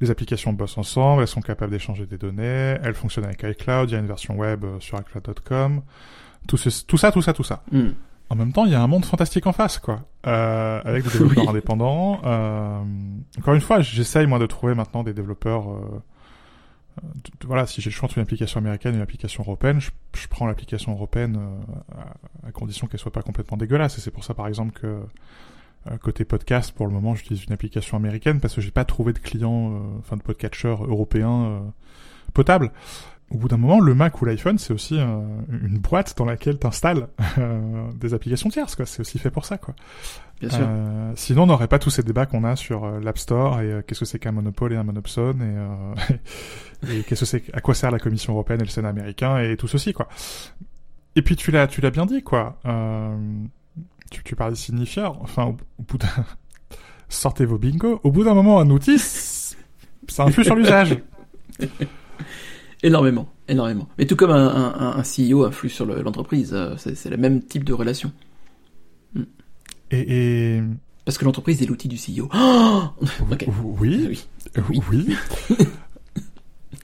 Les 0.00 0.10
applications 0.10 0.52
bossent 0.52 0.78
ensemble, 0.78 1.22
elles 1.22 1.28
sont 1.28 1.42
capables 1.42 1.70
d'échanger 1.70 2.06
des 2.06 2.18
données, 2.18 2.78
elles 2.82 2.94
fonctionnent 2.94 3.26
avec 3.26 3.42
iCloud, 3.42 3.90
il 3.90 3.92
y 3.92 3.96
a 3.96 4.00
une 4.00 4.06
version 4.06 4.36
web 4.36 4.64
euh, 4.64 4.80
sur 4.80 4.98
iCloud.com. 4.98 5.82
Tout, 6.48 6.56
ce- 6.56 6.84
tout 6.84 6.96
ça, 6.96 7.12
tout 7.12 7.22
ça, 7.22 7.32
tout 7.32 7.44
ça. 7.44 7.62
Mm. 7.70 7.88
En 8.30 8.36
même 8.36 8.52
temps, 8.52 8.64
il 8.64 8.72
y 8.72 8.74
a 8.74 8.80
un 8.82 8.86
monde 8.86 9.04
fantastique 9.04 9.46
en 9.46 9.52
face, 9.52 9.78
quoi. 9.78 10.00
Euh, 10.26 10.80
avec 10.84 11.04
des 11.04 11.10
développeurs 11.18 11.44
Oui. 11.44 11.48
indépendants. 11.50 12.20
Euh, 12.24 12.80
encore 13.38 13.54
une 13.54 13.60
fois, 13.60 13.80
j'essaye 13.80 14.26
moi 14.26 14.38
de 14.38 14.46
trouver 14.46 14.74
maintenant 14.74 15.02
des 15.04 15.12
développeurs. 15.12 15.70
Euh, 15.70 16.00
de- 17.02 17.30
de- 17.40 17.46
voilà, 17.46 17.66
si 17.66 17.80
j'ai 17.80 17.90
le 17.90 17.94
choix 17.94 18.06
entre 18.06 18.18
une 18.18 18.22
application 18.22 18.58
américaine 18.58 18.94
et 18.94 18.96
une 18.96 19.02
application 19.02 19.42
européenne, 19.42 19.80
je, 19.80 19.90
je 20.16 20.26
prends 20.28 20.46
l'application 20.46 20.92
européenne 20.92 21.36
euh, 21.38 22.00
à, 22.44 22.48
à 22.48 22.52
condition 22.52 22.86
qu'elle 22.86 23.00
soit 23.00 23.12
pas 23.12 23.22
complètement 23.22 23.56
dégueulasse. 23.56 23.98
Et 23.98 24.00
c'est 24.00 24.10
pour 24.12 24.24
ça, 24.24 24.32
par 24.34 24.46
exemple, 24.48 24.72
que 24.72 24.86
euh, 25.90 25.96
côté 25.98 26.24
podcast, 26.24 26.72
pour 26.72 26.86
le 26.86 26.92
moment, 26.92 27.14
j'utilise 27.14 27.44
une 27.44 27.52
application 27.52 27.96
américaine 27.96 28.40
parce 28.40 28.54
que 28.54 28.60
j'ai 28.60 28.70
pas 28.70 28.84
trouvé 28.86 29.12
de 29.12 29.18
client, 29.18 29.72
euh, 29.74 29.78
enfin 29.98 30.16
de 30.16 30.22
podcatcher 30.22 30.68
européen 30.68 31.30
euh, 31.44 31.60
potable. 32.32 32.72
Au 33.34 33.36
bout 33.36 33.48
d'un 33.48 33.56
moment, 33.56 33.80
le 33.80 33.94
Mac 33.96 34.22
ou 34.22 34.24
l'iPhone, 34.26 34.58
c'est 34.58 34.72
aussi 34.72 34.96
euh, 34.96 35.20
une 35.50 35.78
boîte 35.78 36.16
dans 36.16 36.24
laquelle 36.24 36.56
t'installes 36.56 37.08
euh, 37.38 37.90
des 37.96 38.14
applications 38.14 38.48
tierces, 38.48 38.76
quoi. 38.76 38.86
C'est 38.86 39.00
aussi 39.00 39.18
fait 39.18 39.32
pour 39.32 39.44
ça, 39.44 39.58
quoi. 39.58 39.74
Bien 40.40 40.50
sûr. 40.50 40.64
Euh, 40.68 41.12
sinon, 41.16 41.42
on 41.42 41.46
n'aurait 41.46 41.66
pas 41.66 41.80
tous 41.80 41.90
ces 41.90 42.04
débats 42.04 42.26
qu'on 42.26 42.44
a 42.44 42.54
sur 42.54 42.84
euh, 42.84 43.00
l'App 43.00 43.18
Store 43.18 43.60
et 43.60 43.72
euh, 43.72 43.82
qu'est-ce 43.82 44.00
que 44.00 44.06
c'est 44.06 44.20
qu'un 44.20 44.30
monopole 44.30 44.72
et 44.72 44.76
un 44.76 44.84
monopsone 44.84 45.42
et, 45.42 46.92
euh, 46.92 46.92
et 47.00 47.02
qu'est-ce 47.02 47.20
que 47.20 47.26
c'est, 47.26 47.42
à 47.52 47.60
quoi 47.60 47.74
sert 47.74 47.90
la 47.90 47.98
Commission 47.98 48.34
européenne 48.34 48.60
et 48.60 48.64
le 48.64 48.70
Sénat 48.70 48.90
américain 48.90 49.38
et 49.40 49.56
tout 49.56 49.66
ceci, 49.66 49.92
quoi. 49.92 50.06
Et 51.16 51.22
puis 51.22 51.34
tu 51.34 51.50
l'as, 51.50 51.66
tu 51.66 51.80
l'as 51.80 51.90
bien 51.90 52.06
dit, 52.06 52.22
quoi. 52.22 52.60
Euh, 52.66 53.16
tu, 54.12 54.22
tu 54.22 54.36
parlais 54.36 54.52
de 54.54 54.58
signifieur. 54.58 55.20
Enfin, 55.22 55.46
au, 55.46 55.56
au 55.78 55.82
bout 55.82 55.98
d'un, 55.98 56.06
sortez 57.08 57.46
vos 57.46 57.58
bingos. 57.58 57.98
Au 58.04 58.12
bout 58.12 58.22
d'un 58.22 58.34
moment, 58.34 58.60
un 58.60 58.70
outil, 58.70 58.98
ça 60.08 60.22
influe 60.24 60.44
sur 60.44 60.54
l'usage. 60.54 60.98
Énormément, 62.84 63.28
énormément. 63.48 63.88
Mais 63.98 64.06
tout 64.06 64.14
comme 64.14 64.30
un, 64.30 64.46
un, 64.46 64.98
un 64.98 65.02
CEO 65.02 65.44
influe 65.44 65.70
sur 65.70 65.86
le- 65.86 66.02
l'entreprise, 66.02 66.50
euh, 66.52 66.76
c'est 66.76 67.08
le 67.10 67.16
même 67.16 67.42
type 67.42 67.64
de 67.64 67.72
relation. 67.72 68.12
Et, 69.90 70.56
et 70.56 70.62
Parce 71.04 71.18
que 71.18 71.24
l'entreprise 71.24 71.62
est 71.62 71.66
l'outil 71.66 71.88
du 71.88 71.96
CEO. 71.96 72.28
Oh 72.34 72.90
ok. 73.32 73.46
oui, 73.80 74.18
Oui. 74.68 74.80
Oui. 74.90 75.16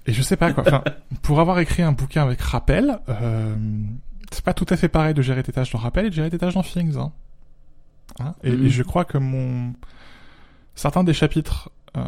Et 0.07 0.13
je 0.13 0.23
sais 0.23 0.37
pas 0.37 0.53
quoi. 0.53 0.65
Enfin, 0.67 0.83
pour 1.23 1.41
avoir 1.41 1.59
écrit 1.61 1.83
un 1.83 1.93
bouquin 1.93 2.23
avec 2.23 2.41
Rappel, 2.41 2.99
euh, 3.09 3.55
c'est 4.33 4.45
pas 4.45 4.55
tout 4.55 4.67
à 4.71 4.77
fait 4.77 4.89
pareil 4.89 5.13
de 5.15 5.23
gérer 5.23 5.43
tes 5.43 5.53
tâches 5.53 5.71
dans 5.73 5.79
Rappel 5.79 6.07
et 6.07 6.11
de 6.11 6.15
gérer 6.15 6.31
tes 6.31 6.39
tâches 6.39 6.55
dans 6.55 6.63
Things. 6.63 6.97
Hein. 6.97 7.13
Hein? 8.19 8.35
Et, 8.43 8.51
et 8.53 8.69
je 8.71 8.83
crois 8.83 9.05
que 9.05 9.19
mon 9.19 9.73
certains 10.75 11.05
des 11.05 11.13
chapitres, 11.13 11.71
euh, 11.97 12.01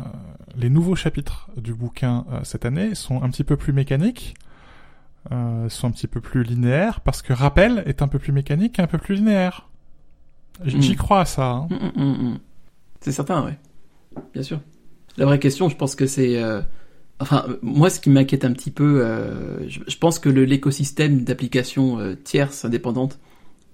les 0.57 0.70
nouveaux 0.70 0.94
chapitres 0.96 1.48
du 1.57 1.74
bouquin 1.74 2.24
euh, 2.32 2.40
cette 2.44 2.64
année 2.64 2.94
sont 2.94 3.22
un 3.22 3.30
petit 3.30 3.44
peu 3.44 3.57
plus 3.57 3.72
mécaniques, 3.72 4.34
euh, 5.30 5.68
sont 5.68 5.88
un 5.88 5.90
petit 5.90 6.07
peu 6.07 6.20
plus 6.20 6.42
linéaires 6.42 7.00
parce 7.00 7.22
que 7.22 7.32
Rappel 7.32 7.82
est 7.86 8.03
un 8.03 8.09
peu 8.09 8.18
plus 8.18 8.32
mécanique 8.32 8.78
et 8.78 8.82
un 8.82 8.86
peu 8.86 8.98
plus 8.98 9.14
linéaire. 9.16 9.68
J'y 10.64 10.90
Mhm. 10.90 10.96
crois 10.96 11.20
à 11.20 11.24
ça. 11.24 11.50
Hein. 11.50 11.68
Mm, 11.70 12.03
mm, 12.03 12.05
mm, 12.05 12.28
mm. 12.32 12.38
C'est 13.00 13.12
certain, 13.12 13.44
ouais. 13.44 13.59
Bien 14.34 14.42
sûr. 14.42 14.61
La 15.16 15.26
vraie 15.26 15.38
question, 15.38 15.68
je 15.68 15.76
pense 15.76 15.94
que 15.94 16.07
c'est... 16.07 16.42
euh, 16.42 16.61
Enfin, 17.20 17.46
moi, 17.62 17.88
ce 17.88 18.00
qui 18.00 18.11
m'inquiète 18.11 18.44
un 18.44 18.53
petit 18.53 18.72
peu, 18.72 19.07
je, 19.68 19.78
je 19.86 19.96
pense 19.98 20.18
que 20.18 20.28
l'écosystème 20.28 21.22
d'applications 21.22 22.16
tierces 22.24 22.64
indépendantes, 22.64 23.20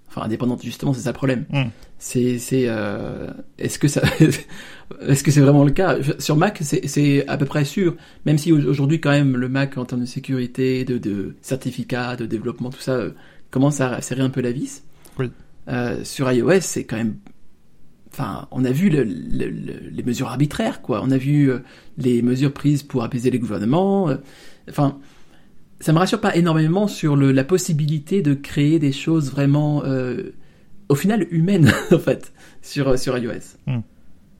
enfin 0.08 0.22
indépendantes 0.22 0.62
justement, 0.64 0.92
c'est 0.92 1.02
ça 1.02 1.10
le 1.10 1.14
problème. 1.14 1.44
Mm. 1.50 1.62
C'est, 1.98 2.38
c'est, 2.38 2.64
euh, 2.68 3.28
est-ce 3.58 3.78
que 3.78 3.88
ça, 3.88 4.02
est-ce 5.02 5.22
que 5.24 5.30
c'est 5.30 5.40
vraiment 5.40 5.64
le 5.64 5.70
cas? 5.72 5.96
Sur 6.18 6.36
Mac, 6.36 6.58
c'est, 6.62 6.86
c'est 6.86 7.26
à 7.28 7.36
peu 7.36 7.44
près 7.44 7.64
sûr. 7.64 7.96
Même 8.24 8.38
si 8.38 8.52
au- 8.52 8.68
aujourd'hui, 8.68 9.00
quand 9.00 9.10
même, 9.10 9.36
le 9.36 9.48
Mac 9.48 9.76
en 9.78 9.84
termes 9.84 10.02
de 10.02 10.06
sécurité, 10.06 10.84
de, 10.84 10.98
de 10.98 11.34
certificats, 11.42 12.16
de 12.16 12.26
développement, 12.26 12.70
tout 12.70 12.80
ça 12.80 12.92
euh, 12.92 13.10
commence 13.50 13.80
à 13.80 14.00
serrer 14.00 14.22
un 14.22 14.30
peu 14.30 14.40
la 14.40 14.52
vis. 14.52 14.82
Oui. 15.18 15.30
Euh, 15.68 16.02
sur 16.04 16.30
iOS, 16.30 16.60
c'est 16.60 16.84
quand 16.84 16.96
même 16.96 17.16
Enfin, 18.10 18.48
on 18.50 18.64
a 18.64 18.70
vu 18.72 18.88
le- 18.88 19.04
le- 19.04 19.48
le- 19.50 19.90
les 19.92 20.02
mesures 20.02 20.28
arbitraires, 20.28 20.82
quoi. 20.82 21.02
On 21.04 21.10
a 21.12 21.18
vu 21.18 21.52
les 21.98 22.20
mesures 22.22 22.52
prises 22.52 22.82
pour 22.82 23.04
apaiser 23.04 23.30
les 23.30 23.38
gouvernements. 23.38 24.08
Enfin, 24.68 24.98
ça 25.80 25.92
me 25.92 25.98
rassure 25.98 26.20
pas 26.20 26.34
énormément 26.36 26.88
sur 26.88 27.16
le, 27.16 27.32
la 27.32 27.44
possibilité 27.44 28.22
de 28.22 28.34
créer 28.34 28.78
des 28.78 28.92
choses 28.92 29.30
vraiment, 29.30 29.84
euh, 29.84 30.34
au 30.88 30.94
final, 30.94 31.26
humaines, 31.30 31.72
en 31.92 31.98
fait, 31.98 32.32
sur, 32.62 32.98
sur 32.98 33.16
iOS. 33.16 33.56
Hmm. 33.66 33.80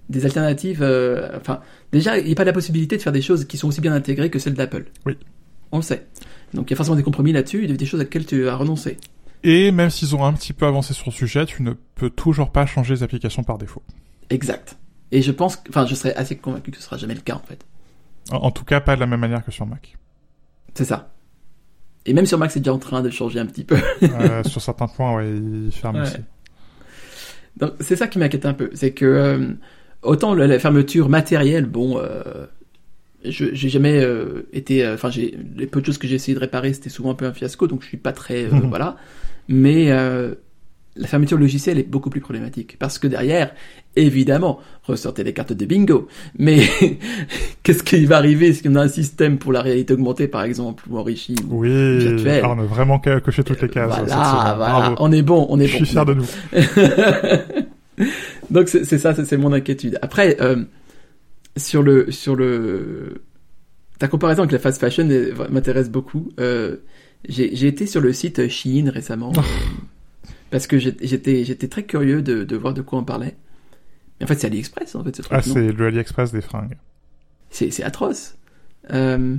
Des 0.08 0.24
alternatives. 0.24 0.82
euh, 0.82 1.36
enfin, 1.36 1.60
déjà, 1.92 2.18
il 2.18 2.26
n'y 2.26 2.32
a 2.32 2.34
pas 2.34 2.44
la 2.44 2.52
possibilité 2.52 2.96
de 2.96 3.02
faire 3.02 3.12
des 3.12 3.22
choses 3.22 3.44
qui 3.44 3.56
sont 3.56 3.68
aussi 3.68 3.80
bien 3.80 3.92
intégrées 3.92 4.30
que 4.30 4.38
celles 4.38 4.54
d'Apple. 4.54 4.86
Oui. 5.06 5.16
On 5.70 5.76
le 5.76 5.82
sait. 5.82 6.06
Donc, 6.54 6.68
il 6.68 6.72
y 6.72 6.74
a 6.74 6.76
forcément 6.76 6.96
des 6.96 7.02
compromis 7.02 7.32
là-dessus, 7.32 7.62
il 7.64 7.70
y 7.70 7.72
a 7.72 7.76
des 7.76 7.86
choses 7.86 8.00
à 8.00 8.04
lesquelles 8.04 8.24
tu 8.26 8.48
as 8.48 8.56
renoncé. 8.56 8.96
Et 9.44 9.70
même 9.70 9.90
s'ils 9.90 10.16
ont 10.16 10.24
un 10.24 10.32
petit 10.32 10.52
peu 10.52 10.66
avancé 10.66 10.94
sur 10.94 11.06
le 11.06 11.12
sujet, 11.12 11.46
tu 11.46 11.62
ne 11.62 11.74
peux 11.94 12.10
toujours 12.10 12.50
pas 12.50 12.66
changer 12.66 12.94
les 12.94 13.02
applications 13.02 13.44
par 13.44 13.58
défaut. 13.58 13.82
Exact. 14.30 14.76
Et 15.12 15.22
je 15.22 15.30
pense, 15.30 15.62
enfin, 15.68 15.86
je 15.86 15.94
serais 15.94 16.14
assez 16.16 16.36
convaincu 16.36 16.70
que 16.70 16.78
ce 16.78 16.82
sera 16.82 16.96
jamais 16.96 17.14
le 17.14 17.20
cas, 17.20 17.34
en 17.36 17.42
fait. 17.46 17.64
En, 18.30 18.38
en 18.38 18.50
tout 18.50 18.64
cas, 18.64 18.80
pas 18.80 18.96
de 18.96 19.00
la 19.00 19.06
même 19.06 19.20
manière 19.20 19.44
que 19.44 19.52
sur 19.52 19.66
Mac. 19.66 19.96
C'est 20.74 20.84
ça. 20.84 21.12
Et 22.08 22.14
même 22.14 22.26
sur 22.26 22.38
Mac, 22.38 22.50
c'est 22.50 22.60
déjà 22.60 22.72
en 22.72 22.78
train 22.78 23.02
de 23.02 23.10
changer 23.10 23.38
un 23.38 23.46
petit 23.46 23.64
peu. 23.64 23.76
Euh, 24.02 24.42
sur 24.44 24.60
certains 24.60 24.86
points, 24.88 25.14
ouais, 25.16 25.30
ferment 25.70 26.00
Ouais. 26.00 26.06
aussi. 26.06 26.16
Donc 27.58 27.72
c'est 27.80 27.96
ça 27.96 28.06
qui 28.06 28.18
m'inquiète 28.18 28.46
un 28.46 28.54
peu, 28.54 28.70
c'est 28.72 28.92
que 28.92 29.04
euh, 29.04 29.46
autant 30.02 30.32
la 30.34 30.58
fermeture 30.58 31.08
matérielle, 31.08 31.66
bon, 31.66 31.98
euh, 31.98 32.46
je 33.24 33.46
j'ai 33.52 33.68
jamais 33.68 34.00
euh, 34.00 34.48
été, 34.52 34.86
enfin 34.88 35.10
j'ai 35.10 35.36
les 35.56 35.66
peu 35.66 35.80
de 35.80 35.86
choses 35.86 35.98
que 35.98 36.06
j'ai 36.06 36.14
essayé 36.14 36.34
de 36.36 36.40
réparer, 36.40 36.72
c'était 36.72 36.88
souvent 36.88 37.10
un 37.10 37.14
peu 37.14 37.26
un 37.26 37.32
fiasco, 37.32 37.66
donc 37.66 37.82
je 37.82 37.88
suis 37.88 37.96
pas 37.96 38.12
très, 38.12 38.44
voilà. 38.46 38.96
Mais 39.48 39.90
la 40.98 41.06
fermeture 41.06 41.38
logicielle 41.38 41.78
est 41.78 41.88
beaucoup 41.88 42.10
plus 42.10 42.20
problématique 42.20 42.76
parce 42.78 42.98
que 42.98 43.06
derrière, 43.06 43.54
évidemment, 43.96 44.60
ressortez 44.82 45.24
les 45.24 45.32
cartes 45.32 45.52
de 45.52 45.64
bingo. 45.64 46.08
Mais 46.38 46.60
qu'est-ce 47.62 47.82
qui 47.82 48.04
va 48.04 48.16
arriver 48.16 48.52
si 48.52 48.68
on 48.68 48.74
a 48.74 48.82
un 48.82 48.88
système 48.88 49.38
pour 49.38 49.52
la 49.52 49.62
réalité 49.62 49.94
augmentée, 49.94 50.28
par 50.28 50.42
exemple, 50.42 50.84
ou 50.90 50.98
enrichi 50.98 51.34
ou 51.48 51.60
Oui, 51.60 51.70
on 52.44 52.58
a 52.58 52.64
vraiment 52.64 52.98
coché 52.98 53.44
toutes 53.44 53.62
les 53.62 53.68
cases. 53.68 53.88
Voilà, 53.88 54.54
voilà, 54.56 54.94
on 54.98 55.12
est 55.12 55.22
bon, 55.22 55.46
on 55.48 55.58
est 55.60 55.66
Je 55.66 55.78
bon. 55.78 55.84
suis 55.84 55.86
fier 55.86 56.04
de 56.04 56.14
nous. 56.14 56.26
Donc 58.50 58.68
c'est 58.68 58.98
ça, 58.98 59.14
c'est 59.14 59.36
mon 59.36 59.52
inquiétude. 59.52 59.98
Après, 60.02 60.36
euh, 60.40 60.64
sur 61.56 61.82
le 61.82 62.10
sur 62.10 62.36
le 62.36 63.22
ta 63.98 64.08
comparaison 64.08 64.42
avec 64.42 64.52
la 64.52 64.58
fast 64.58 64.80
fashion 64.80 65.08
m'intéresse 65.50 65.90
beaucoup. 65.90 66.30
Euh, 66.40 66.76
j'ai 67.28 67.66
été 67.66 67.86
sur 67.86 68.00
le 68.00 68.12
site 68.12 68.48
Shein 68.48 68.90
récemment 68.90 69.32
Oh. 69.36 69.40
Parce 70.50 70.66
que 70.66 70.78
j'étais 70.78 71.44
j'étais 71.44 71.68
très 71.68 71.84
curieux 71.84 72.22
de, 72.22 72.44
de 72.44 72.56
voir 72.56 72.74
de 72.74 72.82
quoi 72.82 72.98
on 72.98 73.04
parlait. 73.04 73.36
Mais 74.18 74.24
en 74.24 74.26
fait, 74.26 74.36
c'est 74.36 74.46
AliExpress 74.46 74.94
en 74.94 75.04
fait 75.04 75.16
ce 75.16 75.22
truc. 75.22 75.32
Ah, 75.36 75.42
c'est 75.42 75.72
le 75.72 75.86
AliExpress 75.86 76.32
des 76.32 76.40
fringues. 76.40 76.76
c'est 77.50 77.82
atroce. 77.82 78.36
Euh, 78.92 79.36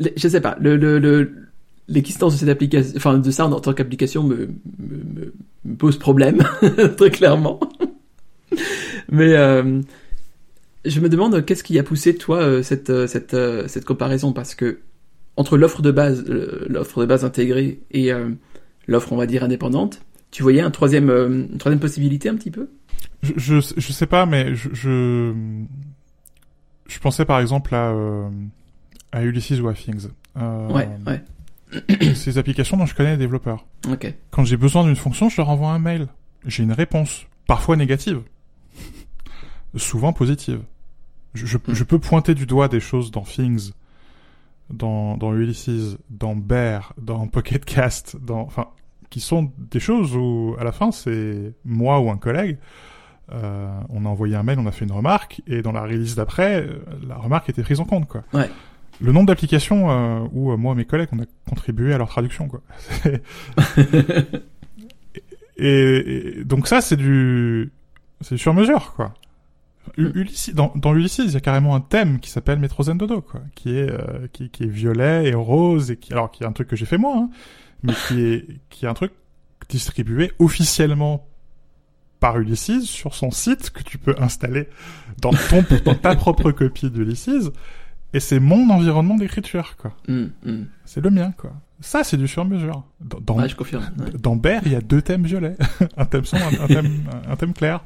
je 0.00 0.28
sais 0.28 0.40
pas, 0.40 0.56
le, 0.60 0.76
le, 0.76 0.98
le, 0.98 1.32
l'existence 1.88 2.34
de 2.34 2.38
cette 2.38 2.48
application, 2.48 2.92
enfin 2.96 3.18
de 3.18 3.30
ça 3.30 3.46
en 3.46 3.60
tant 3.60 3.72
qu'application 3.72 4.24
me, 4.24 4.36
me, 4.78 4.96
me, 4.96 5.34
me 5.64 5.76
pose 5.76 5.98
problème, 5.98 6.42
très 6.96 7.10
clairement. 7.10 7.60
Mais 9.10 9.34
euh, 9.36 9.80
je 10.84 11.00
me 11.00 11.08
demande 11.08 11.44
qu'est-ce 11.44 11.62
qui 11.62 11.78
a 11.78 11.82
poussé 11.82 12.16
toi 12.16 12.38
euh, 12.42 12.62
cette, 12.62 12.90
euh, 12.90 13.06
cette, 13.06 13.36
cette 13.68 13.84
comparaison? 13.84 14.32
Parce 14.32 14.54
que 14.54 14.80
entre 15.36 15.56
l'offre 15.56 15.82
de 15.82 15.90
base, 15.90 16.24
l'offre 16.26 17.00
de 17.00 17.06
base 17.06 17.24
intégrée 17.24 17.80
et 17.90 18.12
euh, 18.12 18.28
l'offre 18.86 19.12
on 19.12 19.16
va 19.16 19.26
dire 19.26 19.44
indépendante, 19.44 20.00
tu 20.34 20.42
voyais 20.42 20.60
un 20.60 20.70
troisième, 20.72 21.10
euh, 21.10 21.46
une 21.48 21.58
troisième 21.58 21.78
possibilité 21.78 22.28
un 22.28 22.34
petit 22.34 22.50
peu? 22.50 22.68
Je, 23.22 23.32
je, 23.36 23.60
je 23.76 23.92
sais 23.92 24.06
pas, 24.06 24.26
mais 24.26 24.56
je, 24.56 24.68
je, 24.72 25.32
je 26.88 26.98
pensais 26.98 27.24
par 27.24 27.38
exemple 27.38 27.72
à, 27.72 27.90
euh, 27.92 28.28
à 29.12 29.22
Ulysses 29.22 29.60
ou 29.60 29.68
à 29.68 29.74
Things. 29.74 30.08
Euh, 30.36 30.68
Ouais, 30.72 30.88
ouais, 31.06 32.14
Ces 32.16 32.36
applications 32.38 32.76
dont 32.76 32.86
je 32.86 32.96
connais 32.96 33.12
les 33.12 33.16
développeurs. 33.16 33.64
ok. 33.88 34.12
Quand 34.32 34.44
j'ai 34.44 34.56
besoin 34.56 34.82
d'une 34.84 34.96
fonction, 34.96 35.28
je 35.28 35.36
leur 35.36 35.50
envoie 35.50 35.70
un 35.70 35.78
mail. 35.78 36.08
J'ai 36.46 36.64
une 36.64 36.72
réponse, 36.72 37.26
parfois 37.46 37.76
négative, 37.76 38.20
souvent 39.76 40.12
positive. 40.12 40.62
Je, 41.34 41.46
je, 41.46 41.58
Hmm. 41.58 41.74
je 41.74 41.84
peux 41.84 41.98
pointer 42.00 42.34
du 42.34 42.44
doigt 42.46 42.66
des 42.68 42.80
choses 42.80 43.10
dans 43.12 43.22
Things, 43.22 43.70
dans, 44.70 45.16
dans 45.16 45.32
Ulysses, 45.34 45.96
dans 46.10 46.34
Bear, 46.36 46.92
dans 47.00 47.26
Pocket 47.28 47.64
Cast, 47.64 48.16
dans, 48.20 48.40
enfin, 48.40 48.66
qui 49.14 49.20
sont 49.20 49.52
des 49.58 49.78
choses 49.80 50.16
où, 50.16 50.56
à 50.58 50.64
la 50.64 50.72
fin, 50.72 50.90
c'est 50.90 51.54
moi 51.64 52.00
ou 52.00 52.10
un 52.10 52.16
collègue. 52.16 52.58
euh, 53.32 53.80
on 53.88 54.04
a 54.04 54.08
envoyé 54.08 54.34
un 54.36 54.42
mail, 54.42 54.58
on 54.58 54.66
a 54.66 54.72
fait 54.72 54.84
une 54.84 54.92
remarque, 54.92 55.40
et 55.46 55.62
dans 55.62 55.72
la 55.72 55.82
release 55.82 56.14
d'après, 56.16 56.62
euh, 56.62 56.78
la 57.08 57.16
remarque 57.16 57.48
était 57.48 57.62
prise 57.62 57.78
en 57.80 57.84
compte, 57.84 58.06
quoi. 58.08 58.22
Ouais. 58.32 58.50
Le 59.00 59.12
nombre 59.12 59.26
d'applications 59.26 59.90
euh, 59.90 60.20
où 60.32 60.50
euh, 60.52 60.56
moi 60.56 60.72
et 60.74 60.76
mes 60.76 60.84
collègues 60.84 61.08
on 61.12 61.20
a 61.20 61.24
contribué 61.48 61.94
à 61.94 61.98
leur 61.98 62.08
traduction, 62.08 62.48
quoi. 62.48 62.60
Et, 65.56 66.38
et 66.40 66.44
donc 66.44 66.66
ça, 66.66 66.80
c'est 66.80 66.96
du, 66.96 67.72
c'est 68.20 68.34
du 68.34 68.40
sur 68.40 68.54
mesure, 68.54 68.92
quoi. 68.94 69.14
U- 69.98 70.06
Mm. 70.08 70.12
Ulysses, 70.14 70.54
dans, 70.54 70.72
dans 70.74 70.94
Ulysses, 70.94 71.18
il 71.18 71.30
y 71.30 71.36
a 71.36 71.40
carrément 71.40 71.74
un 71.76 71.80
thème 71.80 72.18
qui 72.18 72.30
s'appelle 72.30 72.58
Metrozen 72.58 72.98
Dodo, 72.98 73.20
quoi, 73.20 73.40
qui 73.54 73.76
est, 73.76 73.88
euh, 73.90 74.26
qui, 74.32 74.48
qui 74.50 74.64
est 74.64 74.68
violet 74.68 75.28
et 75.28 75.34
rose 75.34 75.90
et 75.90 75.96
qui, 75.96 76.12
alors 76.12 76.30
qui 76.32 76.42
est 76.42 76.46
un 76.46 76.52
truc 76.52 76.68
que 76.68 76.74
j'ai 76.76 76.86
fait 76.86 76.98
moi, 76.98 77.14
hein, 77.16 77.30
mais 77.82 77.92
qui 78.08 78.20
est, 78.22 78.46
qui 78.70 78.84
est 78.84 78.88
un 78.88 78.94
truc 78.94 79.12
distribué 79.68 80.32
officiellement 80.38 81.26
par 82.20 82.38
Ulysses 82.38 82.84
sur 82.84 83.14
son 83.14 83.30
site 83.30 83.70
que 83.70 83.82
tu 83.82 83.98
peux 83.98 84.14
installer 84.18 84.68
dans 85.20 85.30
ton, 85.32 85.64
dans 85.84 85.94
ta 85.94 86.14
propre 86.16 86.50
copie 86.52 86.90
d'Ulysses. 86.90 87.50
Et 88.12 88.20
c'est 88.20 88.38
mon 88.40 88.70
environnement 88.70 89.16
d'écriture, 89.16 89.76
quoi. 89.76 89.92
Hum, 90.08 90.30
hum. 90.46 90.66
C'est 90.84 91.00
le 91.00 91.10
mien, 91.10 91.32
quoi. 91.36 91.52
Ça, 91.80 92.04
c'est 92.04 92.16
du 92.16 92.28
sur-mesure. 92.28 92.84
Dans, 93.00 93.20
dans, 93.20 93.36
Ouais, 93.38 93.48
je 93.48 93.56
confirme. 93.56 93.90
ouais. 93.98 94.10
dans 94.18 94.36
Bear, 94.36 94.62
il 94.64 94.72
y 94.72 94.76
a 94.76 94.80
deux 94.80 95.02
thèmes 95.02 95.24
violets. 95.24 95.56
un 95.96 96.04
thème 96.04 96.24
sombre, 96.24 96.44
un, 96.60 96.64
un 96.64 96.66
thème, 96.68 97.02
un 97.28 97.36
thème 97.36 97.52
clair. 97.52 97.82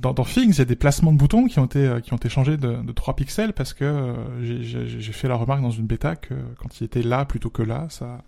Dans, 0.00 0.12
dans 0.14 0.24
Things, 0.24 0.52
il 0.54 0.58
y 0.58 0.62
a 0.62 0.64
des 0.64 0.76
placements 0.76 1.12
de 1.12 1.18
boutons 1.18 1.46
qui 1.46 1.58
ont 1.58 1.64
été, 1.66 1.80
euh, 1.86 2.00
qui 2.00 2.12
ont 2.12 2.16
été 2.16 2.28
changés 2.28 2.56
de, 2.56 2.82
de 2.82 2.92
3 2.92 3.16
pixels 3.16 3.52
parce 3.52 3.72
que 3.74 3.84
euh, 3.84 4.14
j'ai- 4.62 5.12
fait 5.12 5.28
la 5.28 5.34
remarque 5.34 5.62
dans 5.62 5.70
une 5.70 5.86
bêta 5.86 6.16
que 6.16 6.34
quand 6.58 6.80
il 6.80 6.84
était 6.84 7.02
là 7.02 7.24
plutôt 7.24 7.50
que 7.50 7.62
là, 7.62 7.86
ça 7.90 8.22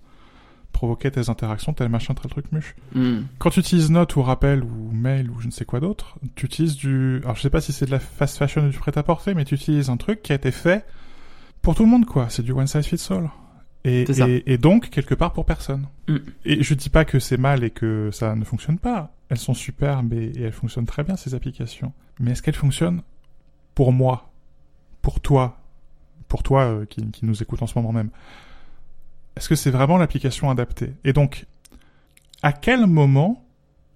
provoquait 0.73 1.11
tes 1.11 1.29
interactions, 1.31 1.73
tel 1.75 1.89
machin, 1.89 2.15
tel 2.15 2.31
truc 2.31 2.51
muche. 2.51 2.75
Hum. 2.97 3.27
Quand 3.39 3.51
tu 3.51 3.61
utilises 3.61 3.91
Note 3.91 4.17
ou 4.17 4.23
Rappel 4.23 4.65
ou 4.65 4.91
Mail 4.93 5.31
ou 5.31 5.39
je 5.41 5.47
ne 5.47 5.53
sais 5.53 5.65
quoi 5.65 5.81
d'autre, 5.81 6.19
tu 6.35 6.47
utilises 6.47 6.77
du... 6.77 7.21
Alors 7.25 7.37
je 7.37 7.43
sais 7.43 7.51
pas 7.51 7.61
si 7.61 7.73
c'est 7.73 7.87
de 7.87 7.91
la 7.91 8.01
fast 8.01 8.39
fashion 8.39 8.67
ou 8.67 8.71
du 8.71 8.79
prêt-à-porter, 8.79 9.35
mais 9.35 9.45
tu 9.45 9.55
utilises 9.55 9.89
un 9.91 9.97
truc 9.97 10.23
qui 10.23 10.33
a 10.33 10.35
été 10.35 10.51
fait 10.51 10.85
pour 11.61 11.75
tout 11.77 11.85
le 11.85 11.91
monde, 11.91 12.07
quoi. 12.07 12.27
C'est 12.29 12.43
du 12.43 12.53
one 12.53 12.67
size 12.67 12.87
fits 12.87 13.07
all. 13.11 13.31
Et, 13.85 14.59
donc, 14.59 14.91
quelque 14.91 15.15
part 15.15 15.33
pour 15.33 15.45
personne. 15.45 15.89
Mm. 16.09 16.17
Et 16.45 16.63
je 16.63 16.75
dis 16.75 16.89
pas 16.89 17.05
que 17.05 17.19
c'est 17.19 17.37
mal 17.37 17.65
et 17.65 17.71
que 17.71 18.11
ça 18.13 18.35
ne 18.37 18.45
fonctionne 18.45 18.79
pas. 18.79 19.15
Elles 19.29 19.39
sont 19.39 19.55
superbes 19.55 20.13
et, 20.13 20.33
et 20.37 20.43
elles 20.43 20.53
fonctionnent 20.53 20.87
très 20.87 21.03
bien, 21.03 21.17
ces 21.17 21.35
applications. 21.35 21.93
Mais 22.21 22.33
est-ce 22.33 22.43
qu'elles 22.43 22.55
fonctionnent 22.55 23.03
pour 23.75 23.93
moi? 23.93 24.31
Pour 25.01 25.21
toi? 25.21 25.59
Pour 26.29 26.43
toi 26.43 26.63
euh, 26.63 26.85
qui, 26.87 27.11
qui 27.11 27.27
nous 27.27 27.43
écoute 27.43 27.63
en 27.63 27.67
ce 27.67 27.77
moment 27.79 27.93
même 27.93 28.11
Est-ce 29.37 29.49
que 29.49 29.55
c'est 29.55 29.71
vraiment 29.71 29.99
l'application 29.99 30.51
adaptée? 30.51 30.95
Et 31.05 31.13
donc, 31.13 31.47
à 32.43 32.53
quel 32.53 32.87
moment 32.87 33.45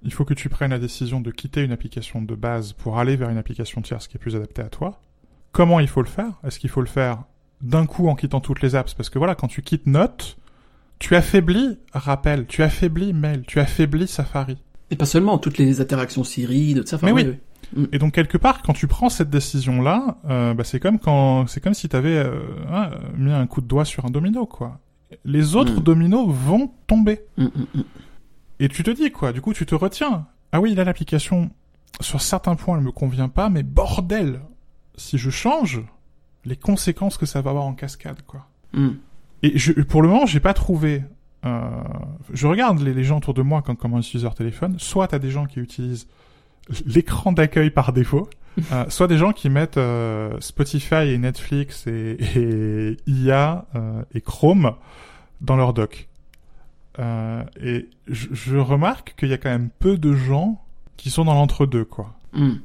il 0.03 0.13
faut 0.13 0.25
que 0.25 0.35
tu 0.35 0.49
prennes 0.49 0.71
la 0.71 0.79
décision 0.79 1.21
de 1.21 1.31
quitter 1.31 1.63
une 1.63 1.73
application 1.73 2.23
de 2.23 2.35
base 2.35 2.73
pour 2.73 2.99
aller 2.99 3.17
vers 3.17 3.31
une 3.31 3.39
application 3.39 3.83
tierce 3.83 4.09
qui 4.09 4.17
est 4.17 4.21
plus 4.21 4.37
adaptée 4.37 4.63
à 4.63 4.69
toi? 4.69 5.01
Comment 5.53 5.81
il 5.81 5.89
faut 5.89 6.03
le 6.03 6.09
faire? 6.09 6.33
Est-ce 6.45 6.59
qu'il 6.59 6.71
faut 6.71 6.83
le 6.83 6.87
faire 6.87 7.25
d'un 7.63 7.87
coup 7.87 8.09
en 8.09 8.15
quittant 8.15 8.41
toutes 8.41 8.61
les 8.63 8.75
apps 8.75 8.95
Parce 8.95 9.09
que 9.11 9.19
voilà, 9.19 9.35
quand 9.35 9.49
tu 9.49 9.63
quittes 9.63 9.87
Note, 9.87 10.37
tu 10.99 11.15
affaiblis 11.17 11.79
Rappel, 11.93 12.47
tu 12.47 12.63
affaiblis 12.63 13.13
Mail, 13.13 13.43
tu 13.47 13.61
affaiblis 13.61 14.09
Safari. 14.09 14.59
Et 14.91 14.97
pas 14.97 15.07
seulement, 15.07 15.39
toutes 15.39 15.59
les 15.59 15.81
interactions 15.81 16.23
Siri, 16.25 16.75
de 16.75 16.87
ça. 16.87 16.97
enfin, 16.97 17.07
Mais 17.07 17.13
oui. 17.13 17.25
ouais. 17.25 17.41
Et 17.93 17.99
donc 17.99 18.15
quelque 18.15 18.39
part, 18.39 18.63
quand 18.63 18.73
tu 18.73 18.87
prends 18.87 19.09
cette 19.09 19.29
décision-là, 19.31 20.19
euh, 20.31 20.55
bah, 20.55 20.63
c'est 20.63 20.79
comme 20.79 21.01
quand, 21.01 21.49
c'est 21.49 21.61
comme 21.61 21.75
si 21.75 21.89
t'avais 21.89 22.17
euh, 22.17 22.39
hein, 22.71 22.91
mis 23.17 23.33
un 23.33 23.47
coup 23.49 23.61
de 23.61 23.67
doigt 23.67 23.85
sur 23.85 24.05
un 24.07 24.11
domino, 24.11 24.47
quoi. 24.47 24.79
Les 25.25 25.57
autres 25.57 25.81
Mm. 25.81 25.83
dominos 25.83 26.29
vont 26.29 26.71
tomber. 26.87 27.21
Hum. 27.39 27.51
Et 28.61 28.69
tu 28.69 28.83
te 28.85 28.91
dis 28.91 29.11
quoi 29.11 29.33
Du 29.33 29.41
coup, 29.41 29.53
tu 29.53 29.67
te 29.67 29.75
retiens. 29.75 30.27
Ah 30.53 30.61
oui, 30.61 30.75
là 30.75 30.85
l'application, 30.85 31.51
sur 32.01 32.21
certains 32.23 32.55
points, 32.55 32.79
elle 32.79 32.85
me 32.85 32.93
convient 32.93 33.29
pas, 33.29 33.51
mais 33.51 33.63
bordel, 33.65 34.41
si 34.97 35.19
je 35.19 35.31
change, 35.31 35.83
les 36.47 36.57
conséquences 36.57 37.19
que 37.19 37.27
ça 37.27 37.43
va 37.43 37.51
avoir 37.51 37.67
en 37.67 37.75
cascade, 37.75 38.23
quoi. 38.27 38.47
Hum. 38.75 38.97
Et 39.43 39.59
je, 39.59 39.73
pour 39.73 40.03
le 40.03 40.09
moment, 40.09 40.27
j'ai 40.27 40.41
pas 40.41 40.55
trouvé. 40.55 41.03
Euh, 41.45 41.71
je 42.33 42.47
regarde 42.47 42.81
les, 42.81 42.95
les 42.95 43.05
gens 43.05 43.19
autour 43.19 43.35
de 43.35 43.43
moi 43.43 43.63
quand 43.63 43.75
comment 43.75 43.99
ils 43.99 44.01
utilisent 44.01 44.25
leur 44.25 44.35
téléphone. 44.35 44.77
Soit 44.79 45.09
t'as 45.09 45.19
des 45.19 45.31
gens 45.31 45.47
qui 45.47 45.61
utilisent 45.61 46.09
l'écran 46.87 47.33
d'accueil 47.33 47.71
par 47.71 47.93
défaut, 47.93 48.29
euh, 48.73 48.85
soit 48.89 49.07
des 49.07 49.19
gens 49.19 49.33
qui 49.33 49.51
mettent 49.51 49.77
euh, 49.77 50.41
Spotify 50.41 51.09
et 51.09 51.19
Netflix 51.19 51.87
et, 51.87 52.17
et 52.37 52.97
IA 53.07 53.67
euh, 53.75 54.03
et 54.15 54.21
Chrome 54.21 54.75
dans 55.41 55.57
leur 55.57 55.75
dock. 55.75 56.09
Euh, 56.99 57.43
et 57.63 57.89
je, 58.09 58.29
je 58.33 58.57
remarque 58.57 59.15
qu'il 59.19 59.29
y 59.29 59.35
a 59.35 59.39
quand 59.39 59.51
même 59.51 59.69
peu 59.79 59.99
de 59.99 60.15
gens 60.15 60.63
qui 60.97 61.11
sont 61.11 61.25
dans 61.25 61.35
l'entre-deux, 61.35 61.85
quoi. 61.85 62.15
Hum. 62.35 62.61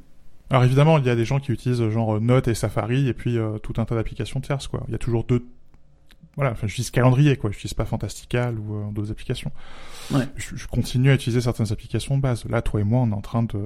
Alors 0.52 0.64
évidemment, 0.64 0.99
il 0.99 1.06
y 1.06 1.10
a 1.10 1.16
des 1.16 1.26
gens 1.26 1.39
qui 1.39 1.52
utilisent 1.52 1.89
genre 1.89 2.22
Note 2.22 2.47
et 2.47 2.54
Safari 2.54 3.08
et 3.08 3.14
puis 3.14 3.38
euh, 3.38 3.58
tout 3.58 3.74
un 3.78 3.86
tas 3.86 3.95
d'applications 3.95 4.41
tierces 4.41 4.68
quoi. 4.68 4.84
Il 4.88 4.91
y 4.91 4.95
a 4.95 4.99
toujours 4.99 5.24
deux 5.24 5.45
voilà, 6.36 6.52
enfin 6.52 6.68
j'utilise 6.68 6.91
calendrier 6.91 7.36
quoi, 7.36 7.52
j'utilise 7.52 7.74
pas 7.74 7.86
Fantastical 7.86 8.58
ou 8.60 8.76
euh, 8.76 8.91
d'autres 8.91 9.12
applications. 9.12 9.52
Ouais. 10.12 10.28
Je, 10.36 10.56
je 10.56 10.68
continue 10.68 11.10
à 11.10 11.16
utiliser 11.16 11.41
certaines 11.41 11.72
applications 11.72 12.16
de 12.18 12.22
base. 12.22 12.45
Là, 12.45 12.62
toi 12.62 12.80
et 12.80 12.84
moi, 12.84 13.02
on 13.02 13.12
est 13.12 13.16
en 13.16 13.22
train 13.22 13.43
de 13.43 13.60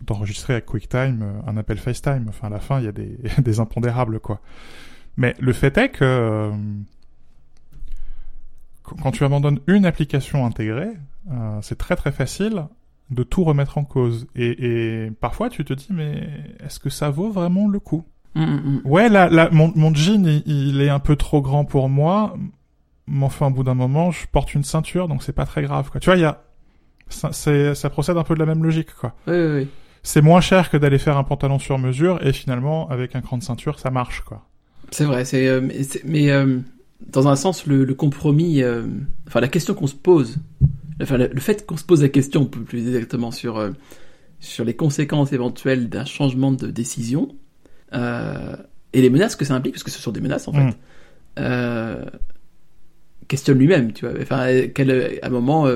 d'enregistrer 0.00 0.54
avec 0.54 0.66
QuickTime 0.66 1.22
euh, 1.22 1.50
un 1.50 1.56
appel 1.56 1.78
FaceTime. 1.78 2.26
Enfin 2.28 2.48
à 2.48 2.50
la 2.50 2.60
fin, 2.60 2.78
il 2.78 2.84
y 2.84 2.88
a 2.88 2.92
des 2.92 3.18
des 3.38 3.60
impondérables 3.60 4.20
quoi. 4.20 4.40
Mais 5.16 5.34
le 5.38 5.52
fait 5.52 5.76
est 5.78 5.90
que 5.90 6.04
euh, 6.04 6.52
quand 8.82 8.96
quand 8.96 9.10
tu 9.12 9.24
abandonnes 9.24 9.60
une 9.66 9.86
application 9.86 10.44
intégrée, 10.44 10.92
euh, 11.30 11.58
c'est 11.62 11.78
très 11.78 11.96
très 11.96 12.12
facile 12.12 12.66
de 13.10 13.22
tout 13.22 13.44
remettre 13.44 13.78
en 13.78 13.84
cause. 13.84 14.26
Et, 14.34 15.04
et 15.06 15.10
parfois, 15.10 15.50
tu 15.50 15.64
te 15.64 15.72
dis, 15.74 15.88
mais 15.90 16.28
est-ce 16.64 16.78
que 16.78 16.90
ça 16.90 17.10
vaut 17.10 17.30
vraiment 17.30 17.68
le 17.68 17.78
coup? 17.80 18.04
Hum, 18.34 18.42
hum, 18.44 18.62
hum. 18.66 18.80
Ouais, 18.84 19.08
là, 19.08 19.28
là, 19.28 19.48
mon, 19.52 19.72
mon 19.76 19.94
jean, 19.94 20.26
il, 20.26 20.42
il 20.46 20.80
est 20.80 20.88
un 20.88 20.98
peu 20.98 21.16
trop 21.16 21.40
grand 21.42 21.64
pour 21.64 21.88
moi. 21.88 22.36
Mais 23.06 23.24
enfin, 23.26 23.48
au 23.48 23.50
bout 23.50 23.64
d'un 23.64 23.74
moment, 23.74 24.10
je 24.10 24.26
porte 24.26 24.54
une 24.54 24.64
ceinture, 24.64 25.08
donc 25.08 25.22
c'est 25.22 25.34
pas 25.34 25.44
très 25.46 25.62
grave. 25.62 25.90
Quoi. 25.90 26.00
Tu 26.00 26.06
vois, 26.06 26.16
il 26.16 26.22
y 26.22 26.24
a, 26.24 26.42
ça, 27.08 27.32
ça 27.74 27.90
procède 27.90 28.16
un 28.16 28.24
peu 28.24 28.34
de 28.34 28.40
la 28.40 28.46
même 28.46 28.64
logique. 28.64 28.94
quoi. 28.94 29.14
Ouais, 29.26 29.34
ouais, 29.34 29.52
ouais. 29.54 29.68
C'est 30.02 30.22
moins 30.22 30.40
cher 30.40 30.70
que 30.70 30.76
d'aller 30.76 30.98
faire 30.98 31.16
un 31.18 31.24
pantalon 31.24 31.58
sur 31.58 31.78
mesure, 31.78 32.26
et 32.26 32.32
finalement, 32.32 32.88
avec 32.90 33.14
un 33.14 33.20
cran 33.20 33.38
de 33.38 33.42
ceinture, 33.42 33.78
ça 33.78 33.90
marche. 33.90 34.22
quoi. 34.22 34.46
C'est 34.90 35.04
vrai, 35.04 35.24
c'est 35.24 35.46
euh, 35.48 35.60
mais, 35.60 35.80
mais, 36.04 36.30
euh, 36.30 36.58
dans 37.12 37.28
un 37.28 37.36
sens 37.36 37.66
le, 37.66 37.84
le 37.84 37.94
compromis, 37.94 38.62
euh, 38.62 38.86
enfin 39.26 39.40
la 39.40 39.48
question 39.48 39.74
qu'on 39.74 39.86
se 39.86 39.94
pose, 39.94 40.38
enfin 41.02 41.16
le, 41.16 41.28
le 41.32 41.40
fait 41.40 41.66
qu'on 41.66 41.76
se 41.76 41.84
pose 41.84 42.02
la 42.02 42.08
question 42.08 42.46
plus, 42.46 42.86
exactement 42.86 43.30
sur 43.30 43.58
euh, 43.58 43.70
sur 44.40 44.64
les 44.64 44.74
conséquences 44.74 45.32
éventuelles 45.32 45.88
d'un 45.88 46.04
changement 46.04 46.52
de 46.52 46.70
décision 46.70 47.34
euh, 47.94 48.56
et 48.92 49.00
les 49.00 49.10
menaces 49.10 49.36
que 49.36 49.44
ça 49.44 49.54
implique, 49.54 49.74
parce 49.74 49.84
que 49.84 49.90
ce 49.90 50.00
sont 50.00 50.12
des 50.12 50.20
menaces 50.20 50.48
en 50.48 50.52
fait, 50.52 50.64
Mm. 50.64 50.74
euh, 51.40 52.04
questionne 53.28 53.58
lui-même, 53.58 53.92
tu 53.92 54.06
vois. 54.06 54.14
Enfin, 54.20 54.68
quel, 54.74 55.18
à 55.22 55.26
un 55.26 55.30
moment, 55.30 55.66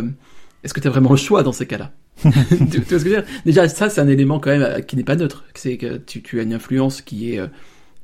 est-ce 0.62 0.74
que 0.74 0.80
tu 0.80 0.86
as 0.86 0.90
vraiment 0.90 1.10
le 1.10 1.16
choix 1.16 1.42
dans 1.42 1.52
ces 1.52 1.66
cas-là 1.66 1.92
tu, 2.22 2.28
vois 2.28 2.34
ce 2.40 2.78
que 2.78 2.98
je 2.98 3.04
veux 3.04 3.10
dire? 3.10 3.24
Déjà, 3.44 3.68
ça, 3.68 3.88
c'est 3.88 4.00
un 4.00 4.08
élément 4.08 4.40
quand 4.40 4.56
même 4.56 4.84
qui 4.84 4.96
n'est 4.96 5.04
pas 5.04 5.16
neutre. 5.16 5.44
C'est 5.54 5.76
que 5.76 5.96
tu, 5.98 6.20
tu, 6.20 6.40
as 6.40 6.42
une 6.42 6.52
influence 6.52 7.00
qui 7.00 7.32
est 7.32 7.40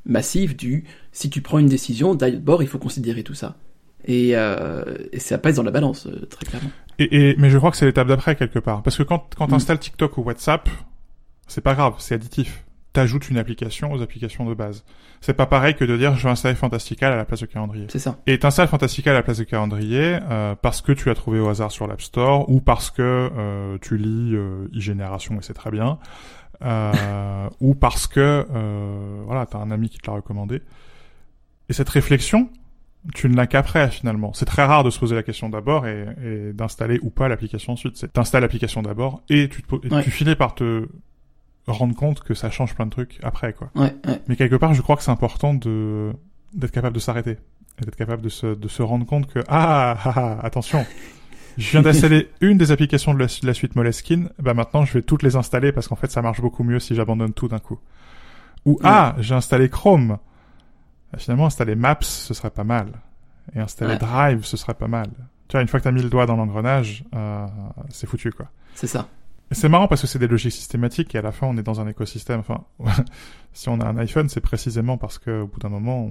massive 0.06 0.56
du 0.56 0.84
si 1.12 1.30
tu 1.30 1.40
prends 1.40 1.58
une 1.58 1.68
décision, 1.68 2.14
d'abord, 2.14 2.62
il 2.62 2.68
faut 2.68 2.78
considérer 2.78 3.22
tout 3.22 3.34
ça. 3.34 3.56
Et, 4.06 4.32
euh, 4.34 4.84
et 5.12 5.20
ça 5.20 5.38
pèse 5.38 5.56
dans 5.56 5.62
la 5.62 5.70
balance, 5.70 6.08
très 6.28 6.44
clairement. 6.44 6.70
Et, 6.98 7.30
et, 7.30 7.36
mais 7.38 7.50
je 7.50 7.58
crois 7.58 7.70
que 7.70 7.76
c'est 7.76 7.86
l'étape 7.86 8.08
d'après, 8.08 8.36
quelque 8.36 8.58
part. 8.58 8.82
Parce 8.82 8.96
que 8.96 9.02
quand, 9.02 9.34
quand 9.36 9.48
tu 9.48 9.54
installes 9.54 9.78
TikTok 9.78 10.18
ou 10.18 10.22
WhatsApp, 10.22 10.68
c'est 11.46 11.60
pas 11.60 11.74
grave, 11.74 11.94
c'est 11.98 12.14
additif. 12.14 12.64
T'ajoutes 12.92 13.28
une 13.28 13.38
application 13.38 13.92
aux 13.92 14.02
applications 14.02 14.44
de 14.44 14.54
base. 14.54 14.84
C'est 15.20 15.34
pas 15.34 15.46
pareil 15.46 15.74
que 15.74 15.84
de 15.84 15.96
dire 15.96 16.14
je 16.16 16.22
vais 16.22 16.30
installer 16.30 16.54
Fantastical 16.54 17.12
à 17.12 17.16
la 17.16 17.24
place 17.24 17.40
de 17.40 17.46
calendrier. 17.46 17.86
C'est 17.88 17.98
ça. 17.98 18.18
Et 18.26 18.38
t'installes 18.38 18.68
Fantastical 18.68 19.14
à 19.14 19.18
la 19.18 19.22
place 19.24 19.38
de 19.38 19.44
calendrier 19.44 20.18
euh, 20.30 20.54
parce 20.54 20.80
que 20.80 20.92
tu 20.92 21.08
l'as 21.08 21.16
trouvé 21.16 21.40
au 21.40 21.48
hasard 21.48 21.72
sur 21.72 21.88
l'App 21.88 22.02
Store 22.02 22.48
ou 22.48 22.60
parce 22.60 22.92
que 22.92 23.02
euh, 23.36 23.78
tu 23.80 23.96
lis 23.96 24.36
euh, 24.36 24.68
e-génération 24.76 25.34
et 25.36 25.42
c'est 25.42 25.54
très 25.54 25.72
bien. 25.72 25.98
Euh, 26.62 27.48
ou 27.60 27.74
parce 27.74 28.06
que 28.06 28.46
euh, 28.48 29.22
voilà, 29.26 29.46
t'as 29.46 29.58
un 29.58 29.72
ami 29.72 29.88
qui 29.88 29.98
te 29.98 30.06
l'a 30.08 30.16
recommandé. 30.16 30.62
Et 31.68 31.72
cette 31.72 31.88
réflexion, 31.88 32.48
tu 33.14 33.28
ne 33.28 33.36
l'as 33.36 33.46
qu'après 33.46 33.90
finalement. 33.90 34.32
C'est 34.32 34.44
très 34.46 34.64
rare 34.64 34.84
de 34.84 34.90
se 34.90 34.98
poser 34.98 35.14
la 35.14 35.22
question 35.22 35.48
d'abord 35.50 35.86
et, 35.86 36.06
et 36.24 36.52
d'installer 36.52 36.98
ou 37.02 37.10
pas 37.10 37.28
l'application 37.28 37.74
ensuite. 37.74 37.96
C'est 37.96 38.12
t'installes 38.12 38.42
l'application 38.42 38.80
d'abord 38.82 39.22
et 39.28 39.48
tu, 39.48 39.62
te, 39.62 39.74
et 39.86 39.90
Ouais. 39.90 40.02
tu 40.02 40.10
finis 40.10 40.36
par 40.36 40.54
te 40.54 40.88
rendre 41.66 41.94
compte 41.94 42.20
que 42.22 42.34
ça 42.34 42.50
change 42.50 42.74
plein 42.74 42.86
de 42.86 42.90
trucs 42.90 43.18
après 43.22 43.52
quoi. 43.52 43.70
Ouais, 43.74 43.94
ouais. 44.06 44.20
Mais 44.28 44.36
quelque 44.36 44.56
part, 44.56 44.74
je 44.74 44.82
crois 44.82 44.96
que 44.96 45.02
c'est 45.02 45.10
important 45.10 45.54
de 45.54 46.12
d'être 46.54 46.70
capable 46.72 46.94
de 46.94 47.00
s'arrêter 47.00 47.36
et 47.80 47.84
d'être 47.84 47.96
capable 47.96 48.22
de 48.22 48.28
se 48.28 48.54
de 48.54 48.68
se 48.68 48.82
rendre 48.82 49.04
compte 49.06 49.26
que 49.26 49.40
ah, 49.48 49.96
ah, 50.04 50.12
ah 50.16 50.38
attention. 50.46 50.84
Je 51.56 51.70
viens 51.70 51.82
d'installer 51.82 52.28
une 52.40 52.58
des 52.58 52.72
applications 52.72 53.14
de 53.14 53.20
la, 53.20 53.26
de 53.26 53.46
la 53.46 53.54
suite 53.54 53.76
Moleskine, 53.76 54.28
bah 54.40 54.54
maintenant 54.54 54.84
je 54.84 54.92
vais 54.94 55.02
toutes 55.02 55.22
les 55.22 55.36
installer 55.36 55.70
parce 55.70 55.86
qu'en 55.86 55.94
fait 55.94 56.10
ça 56.10 56.20
marche 56.20 56.40
beaucoup 56.40 56.64
mieux 56.64 56.80
si 56.80 56.96
j'abandonne 56.96 57.32
tout 57.32 57.46
d'un 57.46 57.60
coup. 57.60 57.78
Ou 58.64 58.80
ah, 58.82 59.14
j'ai 59.20 59.36
installé 59.36 59.68
Chrome. 59.68 60.18
Bah, 61.14 61.18
finalement 61.20 61.46
installer 61.46 61.74
Maps 61.76 61.98
ce 62.02 62.34
serait 62.34 62.50
pas 62.50 62.64
mal. 62.64 62.88
Et 63.54 63.60
installer 63.60 63.92
Ouais. 63.92 63.98
Drive 63.98 64.44
ce 64.44 64.56
serait 64.56 64.74
pas 64.74 64.88
mal. 64.88 65.06
Tu 65.48 65.52
vois, 65.52 65.62
une 65.62 65.68
fois 65.68 65.78
que 65.78 65.84
t'as 65.84 65.92
mis 65.92 66.02
le 66.02 66.08
doigt 66.10 66.26
dans 66.26 66.36
l'engrenage, 66.36 67.04
euh, 67.14 67.46
c'est 67.90 68.06
foutu 68.06 68.32
quoi. 68.32 68.46
C'est 68.74 68.86
ça. 68.86 69.06
C'est 69.50 69.68
marrant 69.68 69.86
parce 69.86 70.00
que 70.00 70.06
c'est 70.06 70.18
des 70.18 70.26
logiques 70.26 70.52
systématiques 70.52 71.14
et 71.14 71.18
à 71.18 71.22
la 71.22 71.30
fin 71.30 71.46
on 71.46 71.56
est 71.56 71.62
dans 71.62 71.80
un 71.80 71.86
écosystème. 71.86 72.40
Enfin, 72.40 72.64
si 73.52 73.68
on 73.68 73.78
a 73.80 73.86
un 73.86 73.96
iPhone, 73.98 74.28
c'est 74.28 74.40
précisément 74.40 74.96
parce 74.98 75.18
que 75.18 75.42
au 75.42 75.46
bout 75.46 75.60
d'un 75.60 75.68
moment 75.68 76.04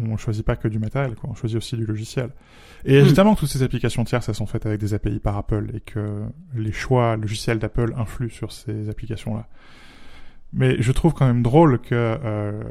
on, 0.00 0.10
on 0.12 0.16
choisit 0.16 0.44
pas 0.44 0.56
que 0.56 0.68
du 0.68 0.78
matériel, 0.78 1.14
quoi. 1.14 1.30
On 1.30 1.34
choisit 1.34 1.56
aussi 1.56 1.76
du 1.76 1.86
logiciel. 1.86 2.30
Et 2.84 2.94
Mm. 3.00 3.04
évidemment 3.04 3.34
que 3.34 3.40
toutes 3.40 3.48
ces 3.48 3.62
applications 3.62 4.04
tierces, 4.04 4.28
elles 4.28 4.34
sont 4.34 4.46
faites 4.46 4.66
avec 4.66 4.80
des 4.80 4.92
API 4.94 5.18
par 5.20 5.36
Apple 5.36 5.70
et 5.74 5.80
que 5.80 6.24
les 6.54 6.72
choix 6.72 7.16
logiciels 7.16 7.58
d'Apple 7.60 7.94
influent 7.96 8.30
sur 8.30 8.52
ces 8.52 8.88
applications-là. 8.90 9.46
Mais 10.52 10.80
je 10.82 10.92
trouve 10.92 11.14
quand 11.14 11.26
même 11.26 11.42
drôle 11.42 11.78
que 11.80 11.94
euh, 11.94 12.62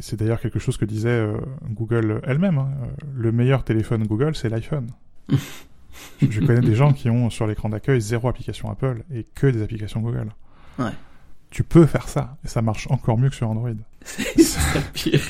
c'est 0.00 0.16
d'ailleurs 0.18 0.40
quelque 0.40 0.58
chose 0.58 0.76
que 0.76 0.84
disait 0.84 1.08
euh, 1.08 1.38
Google 1.70 2.20
elle-même. 2.24 2.58
hein, 2.58 2.70
euh, 2.82 2.86
le 3.14 3.32
meilleur 3.32 3.64
téléphone 3.64 4.06
Google, 4.06 4.34
c'est 4.34 4.48
l'iPhone. 4.48 4.90
je 5.28 5.36
je 6.30 6.40
connais 6.40 6.60
des 6.60 6.74
gens 6.74 6.92
qui 6.92 7.10
ont 7.10 7.30
sur 7.30 7.46
l'écran 7.46 7.68
d'accueil 7.68 8.00
zéro 8.00 8.28
application 8.28 8.70
Apple 8.70 9.02
et 9.12 9.26
que 9.34 9.46
des 9.46 9.62
applications 9.62 10.00
Google. 10.00 10.28
Ouais. 10.78 10.92
Tu 11.50 11.62
peux 11.62 11.86
faire 11.86 12.08
ça 12.08 12.36
et 12.44 12.48
ça 12.48 12.62
marche 12.62 12.86
encore 12.90 13.18
mieux 13.18 13.30
que 13.30 13.36
sur 13.36 13.48
Android. 13.48 13.70
C'est 14.04 14.92
pire. 14.92 15.20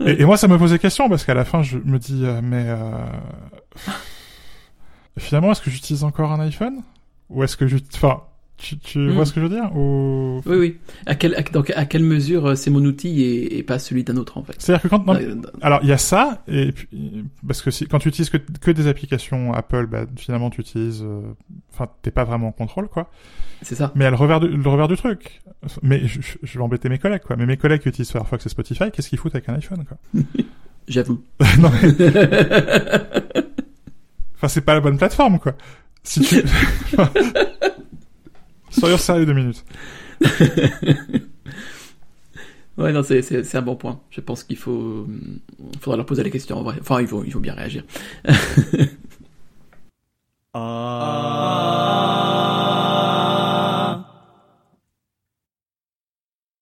Et, 0.00 0.22
et 0.22 0.24
moi, 0.24 0.36
ça 0.36 0.48
me 0.48 0.56
pose 0.58 0.70
des 0.70 0.78
questions 0.78 1.08
parce 1.08 1.24
qu'à 1.24 1.34
la 1.34 1.44
fin, 1.44 1.62
je 1.62 1.78
me 1.78 1.98
dis, 1.98 2.24
euh, 2.24 2.40
mais 2.42 2.64
euh, 2.66 3.06
finalement, 5.18 5.50
est-ce 5.52 5.60
que 5.62 5.70
j'utilise 5.70 6.04
encore 6.04 6.32
un 6.32 6.40
iPhone? 6.40 6.82
Ou 7.30 7.42
est-ce 7.42 7.56
que 7.56 7.66
enfin, 7.94 8.22
tu, 8.58 8.76
tu 8.78 8.98
Mm. 8.98 9.10
vois 9.12 9.24
ce 9.24 9.32
que 9.32 9.40
je 9.40 9.46
veux 9.46 9.54
dire 9.54 9.74
ou 9.76 10.40
Oui, 10.44 10.56
oui. 10.56 10.76
À, 11.06 11.14
quel, 11.14 11.34
à, 11.36 11.42
donc, 11.42 11.70
à 11.74 11.84
quelle 11.86 12.02
mesure 12.02 12.44
euh, 12.46 12.54
c'est 12.56 12.70
mon 12.70 12.84
outil 12.84 13.22
et, 13.22 13.56
et 13.58 13.62
pas 13.62 13.78
celui 13.78 14.04
d'un 14.04 14.16
autre, 14.16 14.36
en 14.36 14.42
fait 14.42 14.54
c'est-à-dire 14.58 14.82
que 14.82 14.88
quand 14.88 15.06
non, 15.06 15.14
Euh, 15.14 15.34
alors 15.62 15.78
il 15.82 15.88
y 15.88 15.92
a 15.92 15.98
ça 15.98 16.42
et 16.48 16.72
puis 16.72 16.88
parce 17.46 17.62
que 17.62 17.70
si, 17.70 17.86
quand 17.86 17.98
tu 18.00 18.08
utilises 18.08 18.30
que, 18.30 18.36
que 18.36 18.70
des 18.70 18.86
applications 18.88 19.54
Apple, 19.54 19.86
bah, 19.86 20.04
finalement, 20.16 20.50
tu 20.50 20.60
utilises, 20.60 21.02
euh, 21.02 21.20
enfin, 21.72 21.88
t'es 22.02 22.10
pas 22.10 22.24
vraiment 22.24 22.48
en 22.48 22.52
contrôle, 22.52 22.88
quoi. 22.88 23.10
C'est 23.62 23.74
ça. 23.74 23.90
Mais 23.94 24.04
a 24.04 24.10
le 24.10 24.16
revers 24.16 24.40
du, 24.40 24.48
le 24.48 24.68
revers 24.68 24.88
du 24.88 24.96
truc. 24.96 25.40
Mais 25.82 26.06
je, 26.06 26.20
je- 26.20 26.36
je 26.42 26.58
vais 26.58 26.64
embêter 26.64 26.88
mes 26.88 26.98
collègues, 26.98 27.22
quoi. 27.22 27.36
Mais 27.36 27.46
mes 27.46 27.56
collègues 27.56 27.80
qui 27.82 27.88
utilisent 27.88 28.10
Firefox 28.12 28.44
et 28.46 28.48
Spotify, 28.48 28.90
qu'est-ce 28.92 29.08
qu'ils 29.08 29.18
foutent 29.18 29.34
avec 29.34 29.48
un 29.48 29.54
iPhone, 29.54 29.84
quoi 29.84 29.96
J'avoue. 30.88 31.22
Non, 31.58 31.70
mais- 31.82 31.92
Enfin, 34.36 34.46
c'est 34.48 34.60
pas 34.60 34.74
la 34.74 34.80
bonne 34.80 34.96
plateforme, 34.98 35.38
quoi. 35.40 35.54
Si 36.04 36.20
tu... 36.20 36.36
Soyons 38.78 38.98
sérieux 38.98 39.26
deux 39.26 39.34
minutes. 39.34 39.64
Ouais, 42.78 42.92
non, 42.92 43.02
c'est, 43.02 43.54
un 43.56 43.62
bon 43.62 43.74
point. 43.74 44.00
Je 44.08 44.20
pense 44.20 44.44
qu'il 44.44 44.56
faut, 44.56 44.70
hum, 44.70 45.40
faudra 45.80 45.96
leur 45.96 46.06
poser 46.06 46.22
la 46.22 46.30
question 46.30 46.58
en 46.58 46.62
vrai. 46.62 46.76
Enfin, 46.80 47.00
il 47.00 47.08
faut, 47.08 47.24
il 47.24 47.32
faut 47.32 47.40
bien 47.40 47.54
réagir. 47.54 47.82
Ah. 50.54 52.37